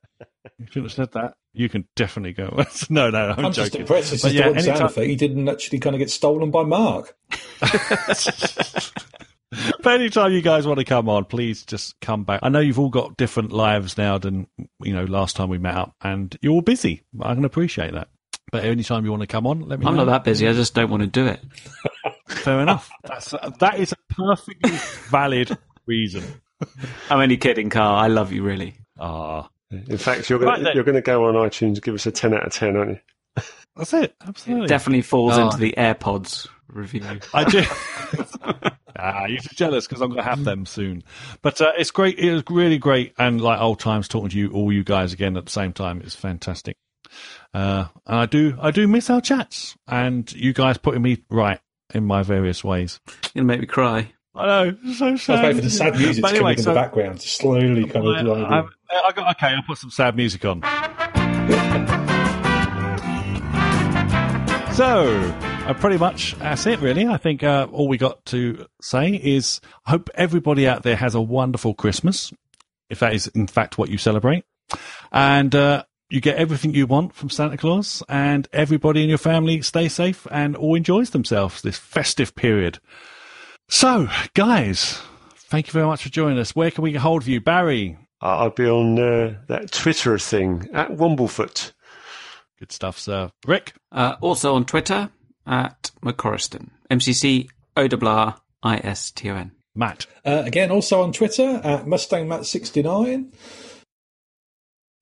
You 0.60 0.68
shouldn't 0.68 0.86
have 0.86 0.92
said 0.92 1.12
that. 1.14 1.34
You 1.54 1.70
can 1.70 1.88
definitely 1.96 2.34
go. 2.34 2.64
no, 2.92 3.10
no, 3.10 3.34
I'm, 3.36 3.46
I'm 3.48 3.52
just 3.52 3.76
impressed. 3.76 4.14
It's 4.14 4.22
But 4.22 4.32
just 4.32 4.40
yeah, 4.40 4.50
the 4.50 4.56
one 4.56 4.64
sound 4.64 4.82
effect. 4.82 5.08
He 5.08 5.16
didn't 5.16 5.50
actually 5.50 5.80
kind 5.80 5.96
of 5.96 6.00
get 6.00 6.12
stolen 6.12 6.52
by 6.52 6.64
Mark. 6.64 7.18
But 9.84 9.94
anytime 9.99 10.32
you 10.32 10.41
guys 10.41 10.65
want 10.68 10.80
to 10.80 10.86
come 10.86 11.07
on, 11.10 11.26
please 11.26 11.64
just 11.64 11.99
come 11.99 12.23
back. 12.23 12.40
I 12.44 12.49
know 12.49 12.60
you've 12.60 12.80
all 12.80 12.90
got 12.90 13.18
different 13.18 13.52
lives 13.52 13.98
now 13.98 14.18
than 14.18 14.48
you 14.82 14.94
know 14.94 15.06
last 15.06 15.36
time 15.36 15.49
we 15.49 15.57
met 15.57 15.76
up, 15.76 15.95
and 16.02 16.36
you're 16.41 16.53
all 16.53 16.61
busy. 16.61 17.03
I 17.22 17.34
can 17.36 17.45
appreciate 17.45 17.94
that. 17.94 18.07
But 18.52 18.64
anytime 18.64 19.06
you 19.06 19.11
want 19.11 19.22
to 19.22 19.27
come 19.27 19.48
on, 19.48 19.61
let 19.61 19.80
me. 19.80 19.86
I'm 19.86 19.95
know. 19.95 20.06
not 20.06 20.11
that 20.11 20.23
busy. 20.23 20.48
I 20.48 20.53
just 20.53 20.73
don't 20.73 20.90
want 20.90 21.02
to 21.02 21.07
do 21.07 21.26
it. 21.27 21.40
Fair 22.27 22.60
enough. 22.60 22.90
That's 23.03 23.34
that 23.60 23.80
is 23.80 23.91
a 23.94 24.14
perfectly 24.14 24.72
valid 25.10 25.57
reason. 25.86 26.23
I'm 27.10 27.19
only 27.19 27.38
kidding, 27.38 27.69
Carl. 27.69 27.95
I 27.95 28.07
love 28.07 28.32
you, 28.32 28.44
really. 28.44 28.76
Ah, 28.99 29.49
In 29.72 29.98
fact, 29.98 30.30
you're 30.30 30.40
going 30.40 30.64
then. 30.64 30.76
to 30.94 31.02
go 31.02 31.26
on 31.26 31.34
iTunes 31.36 31.82
give 31.82 31.95
us 31.95 32.06
a 32.06 32.11
ten 32.11 32.34
out 32.34 32.45
of 32.48 32.53
ten, 32.53 32.76
aren't 32.77 32.91
you? 32.91 33.44
that's 33.76 33.94
it. 33.94 34.15
Absolutely. 34.26 34.68
Definitely 34.68 35.02
falls 35.02 35.38
Oh. 35.38 35.45
into 35.45 35.57
the 35.57 35.73
AirPods 35.77 36.48
review. 36.68 37.03
I 37.34 37.44
do. 37.44 37.64
Ah, 38.97 39.26
you're 39.26 39.39
jealous 39.39 39.88
because 39.88 40.01
I'm 40.01 40.09
going 40.09 40.23
to 40.23 40.30
have 40.30 40.43
them 40.43 40.65
soon. 40.65 41.03
But 41.41 41.61
uh, 41.61 41.72
it's 41.77 41.91
great. 41.91 42.19
It 42.19 42.34
was 42.34 42.43
really 42.49 42.77
great, 42.77 43.13
and 43.17 43.41
like 43.41 43.59
old 43.59 43.80
times 43.80 44.07
talking 44.07 44.30
to 44.30 44.38
you, 44.38 44.51
all 44.51 44.72
you 44.72 44.84
guys 44.84 45.13
again 45.13 45.38
at 45.38 45.45
the 45.45 45.51
same 45.51 45.73
time. 45.73 46.01
It's 46.01 46.15
fantastic. 46.15 46.77
Uh, 47.53 47.85
and 48.05 48.17
I 48.17 48.26
do, 48.26 48.57
I 48.61 48.72
do 48.72 48.88
miss 48.88 49.09
our 49.09 49.22
chats 49.22 49.76
and 49.88 50.30
you 50.34 50.53
guys 50.53 50.77
putting 50.77 51.01
me 51.01 51.23
right 51.30 51.59
in 51.93 52.05
my 52.05 52.23
various 52.23 52.63
ways. 52.63 52.99
You'll 53.34 53.45
make 53.45 53.61
me 53.61 53.67
cry. 53.67 54.11
I 54.34 54.45
know, 54.45 54.77
so 54.93 55.15
sad. 55.15 55.45
I 55.45 55.49
was 55.49 55.53
waiting 55.55 55.55
for 55.57 55.61
the 55.61 55.69
sad 55.69 55.97
music 55.97 56.22
But 56.22 56.27
to 56.30 56.34
come 56.34 56.38
anyway, 56.47 56.51
in 56.57 56.63
so- 56.63 56.69
the 56.72 56.76
background 56.76 57.19
to 57.22 57.27
slowly 57.30 57.85
kind 57.85 58.05
of 58.27 58.51
I, 58.51 58.59
I. 58.59 58.63
I 59.07 59.11
got, 59.13 59.35
okay, 59.38 59.47
I'll 59.53 59.63
put 59.63 59.77
some 59.77 59.91
sad 59.91 60.17
music 60.17 60.43
on. 60.43 60.61
so, 64.76 65.13
uh, 65.66 65.74
pretty 65.74 65.98
much 65.98 66.36
that's 66.40 66.66
it, 66.68 66.80
really. 66.80 67.08
I 67.08 67.18
think 67.18 67.44
uh, 67.44 67.68
all 67.72 67.88
we 67.88 67.98
got 67.98 68.24
to 68.28 68.66
say 68.82 69.10
is 69.16 69.60
I 69.86 69.92
hope 69.92 70.10
everybody 70.16 70.68
out 70.68 70.84
there 70.84 70.96
has 70.96 71.16
a 71.16 71.22
wonderful 71.22 71.74
Christmas, 71.74 72.32
if 72.90 73.00
that 73.00 73.14
is 73.14 73.28
in 73.28 73.48
fact 73.48 73.78
what 73.78 73.90
you 73.90 73.98
celebrate. 73.98 74.44
And 75.12 75.54
uh, 75.56 75.84
you 76.10 76.22
get 76.22 76.38
everything 76.38 76.74
you 76.74 76.86
want 76.88 77.16
from 77.16 77.30
Santa 77.30 77.58
Claus, 77.58 78.04
and 78.08 78.48
everybody 78.54 79.04
in 79.04 79.10
your 79.10 79.18
family 79.18 79.62
stay 79.62 79.90
safe 79.90 80.28
and 80.32 80.56
all 80.56 80.76
enjoys 80.76 81.10
themselves 81.12 81.62
this 81.62 81.78
festive 81.78 82.36
period. 82.36 82.80
So, 83.68 84.08
guys, 84.36 85.02
thank 85.36 85.68
you 85.68 85.74
very 85.74 85.88
much 85.88 86.04
for 86.04 86.10
joining 86.10 86.38
us. 86.38 86.56
Where 86.56 86.70
can 86.72 86.84
we 86.84 86.92
get 86.92 87.02
hold 87.02 87.24
of 87.24 87.28
you, 87.28 87.42
Barry? 87.42 87.98
I- 88.22 88.36
I'll 88.36 88.50
be 88.52 88.68
on 88.68 89.00
uh, 89.00 89.40
that 89.48 89.72
Twitter 89.72 90.18
thing 90.20 90.70
at 90.74 90.92
Womblefoot. 90.92 91.72
Good 92.60 92.72
stuff, 92.72 92.98
sir. 93.00 93.32
Rick? 93.46 93.74
Uh, 93.92 94.16
also 94.22 94.56
on 94.56 94.66
Twitter 94.66 95.10
at 95.45 95.91
McCorriston. 96.03 96.69
MCC 96.89 97.49
O 97.77 98.34
I 98.63 98.77
S 98.77 99.11
T 99.11 99.30
O 99.30 99.35
N. 99.35 99.51
Matt. 99.76 100.07
Uh, 100.26 100.43
again, 100.45 100.72
also 100.72 101.01
on 101.01 101.11
Twitter 101.11 101.61
at 101.63 101.85
Mustang 101.85 102.27
Matt 102.30 102.45
69 102.45 103.31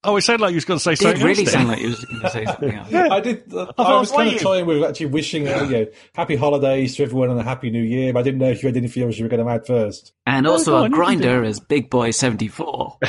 Oh, 0.05 0.17
it 0.17 0.21
sounded 0.21 0.41
like 0.41 0.51
you 0.51 0.57
was 0.57 0.65
going 0.65 0.79
to 0.79 0.83
say 0.83 0.91
Did 0.91 0.99
something 0.99 1.23
really 1.23 1.43
else 1.43 1.51
sound 1.53 1.69
then. 1.69 1.75
like 1.75 1.81
you 1.81 1.89
was 1.89 2.03
going 2.03 2.21
to 2.21 2.29
say 2.29 2.45
something 2.45 2.71
else. 2.73 2.93
I 2.93 3.19
did. 3.21 3.53
Uh, 3.53 3.71
I 3.77 3.83
I 3.83 3.91
was 3.99 4.11
was 4.11 4.11
kind 4.11 4.35
of 4.35 4.41
toying 4.41 4.65
with 4.65 4.83
actually 4.83 5.05
wishing 5.05 5.47
uh, 5.47 5.63
you 5.63 5.71
know, 5.71 5.85
happy 6.13 6.35
holidays 6.35 6.97
to 6.97 7.03
everyone 7.03 7.29
and 7.29 7.39
a 7.39 7.43
happy 7.43 7.69
new 7.69 7.81
year. 7.81 8.11
But 8.11 8.19
I 8.19 8.23
didn't 8.23 8.39
know 8.39 8.49
if 8.49 8.61
you 8.61 8.67
had 8.67 8.75
anything 8.75 9.03
else 9.03 9.17
you 9.17 9.23
were 9.23 9.29
going 9.29 9.45
to 9.45 9.49
add 9.49 9.65
first. 9.65 10.11
And 10.25 10.45
go 10.45 10.53
also 10.53 10.75
on, 10.75 10.81
a 10.93 10.95
you 10.97 11.03
can 11.03 11.21
Grindr 11.21 11.45
is 11.45 11.61
Big 11.61 11.89
Boy 11.89 12.11
74. 12.11 12.97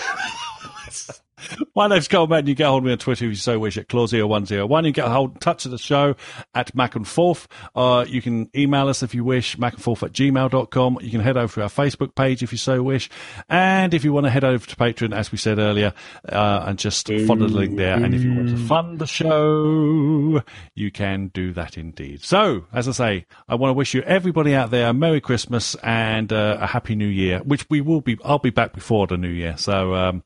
My 1.77 1.89
name's 1.89 2.09
Carl 2.09 2.27
Madden. 2.27 2.49
You 2.49 2.55
get 2.55 2.67
hold 2.67 2.83
of 2.83 2.87
me 2.87 2.93
on 2.93 2.99
Twitter 2.99 3.25
if 3.25 3.31
you 3.31 3.37
so 3.37 3.59
wish 3.59 3.77
at 3.77 3.89
claw0101. 3.89 4.79
You 4.87 4.93
can 4.93 4.93
get 4.93 5.07
a 5.07 5.11
hold 5.11 5.41
touch 5.41 5.65
of 5.65 5.71
the 5.71 5.79
show 5.79 6.17
at 6.55 6.75
Mac 6.75 6.95
and 6.97 7.07
Forth. 7.07 7.49
Uh, 7.75 8.05
you 8.09 8.23
can 8.23 8.51
email 8.57 8.89
us 8.89 9.03
if 9.03 9.15
you 9.15 9.25
wish, 9.25 9.59
Mac 9.59 9.75
and 9.75 9.83
macandforth 9.83 10.03
at 10.03 10.13
gmail.com. 10.13 10.99
You 11.01 11.11
can 11.11 11.21
head 11.21 11.37
over 11.37 11.53
to 11.55 11.63
our 11.63 11.69
Facebook 11.69 12.15
page 12.15 12.43
if 12.43 12.53
you 12.53 12.59
so 12.59 12.83
wish. 12.83 13.11
And 13.49 13.95
if 13.95 14.05
you 14.05 14.13
want 14.13 14.25
to 14.25 14.31
head 14.31 14.45
over 14.45 14.65
to 14.67 14.77
Patreon, 14.77 15.15
as 15.15 15.33
we 15.33 15.39
said 15.39 15.59
earlier, 15.59 15.93
uh, 16.29 16.65
and 16.67 16.79
just 16.79 17.09
follow 17.27 17.47
the 17.47 17.55
link 17.55 17.77
there. 17.77 17.95
And 17.95 18.15
if 18.15 18.23
you 18.23 18.35
want 18.35 18.49
to 18.49 18.57
fund 18.57 18.99
the 18.99 19.07
show, 19.07 20.43
you 20.75 20.91
can 20.91 21.29
do 21.29 21.53
that 21.53 21.77
indeed. 21.77 22.23
So, 22.23 22.65
as 22.73 22.89
I 22.89 22.93
say, 22.93 23.27
I 23.49 23.55
want 23.55 23.71
to 23.71 23.75
wish 23.75 23.95
you 23.95 24.03
everybody 24.03 24.55
out 24.55 24.71
there 24.71 24.91
a 24.91 24.95
Merry 24.95 25.21
Christmas 25.21 25.75
and 25.77 26.33
uh, 26.33 26.59
a 26.61 26.67
Happy 26.67 26.95
New 26.95 27.07
Year, 27.07 27.41
which 27.41 27.69
we 27.69 27.81
will 27.81 28.01
be, 28.01 28.19
I'll 28.25 28.39
be 28.39 28.51
back 28.51 28.73
before 28.73 29.07
the 29.07 29.17
New 29.17 29.29
Year. 29.29 29.57
So, 29.57 29.95
um, 29.95 30.23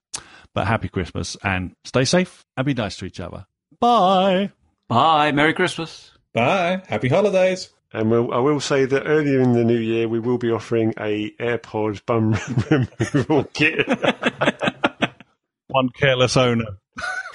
but 0.59 0.67
happy 0.67 0.89
Christmas 0.89 1.37
and 1.45 1.71
stay 1.85 2.05
safe 2.05 2.45
and 2.57 2.67
be 2.67 2.75
nice 2.75 2.97
to 2.97 3.05
each 3.05 3.21
other. 3.21 3.47
Bye. 3.79 4.51
Bye. 4.89 5.31
Merry 5.31 5.55
Christmas. 5.55 6.11
Bye. 6.35 6.83
Happy 6.89 7.09
holidays. 7.09 7.71
And 7.93 8.11
we'll, 8.11 8.35
I 8.35 8.39
will 8.39 8.59
say 8.59 8.85
that 8.85 9.05
earlier 9.07 9.41
in 9.41 9.53
the 9.53 9.63
new 9.63 9.79
year, 9.79 10.09
we 10.09 10.19
will 10.19 10.37
be 10.37 10.51
offering 10.51 10.95
a 10.99 11.31
AirPods 11.39 12.05
bum 12.05 12.37
removal 13.15 13.45
kit. 13.45 13.87
One 15.69 15.91
careless 15.91 16.37
owner. 16.37 16.79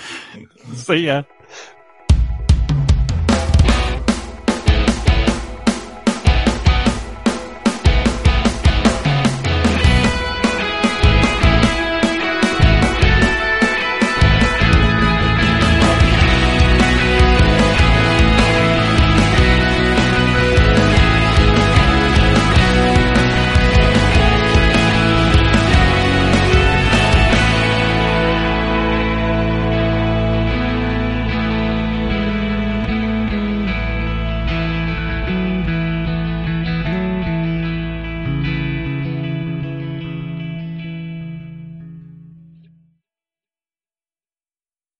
See 0.73 1.05
ya. 1.05 1.23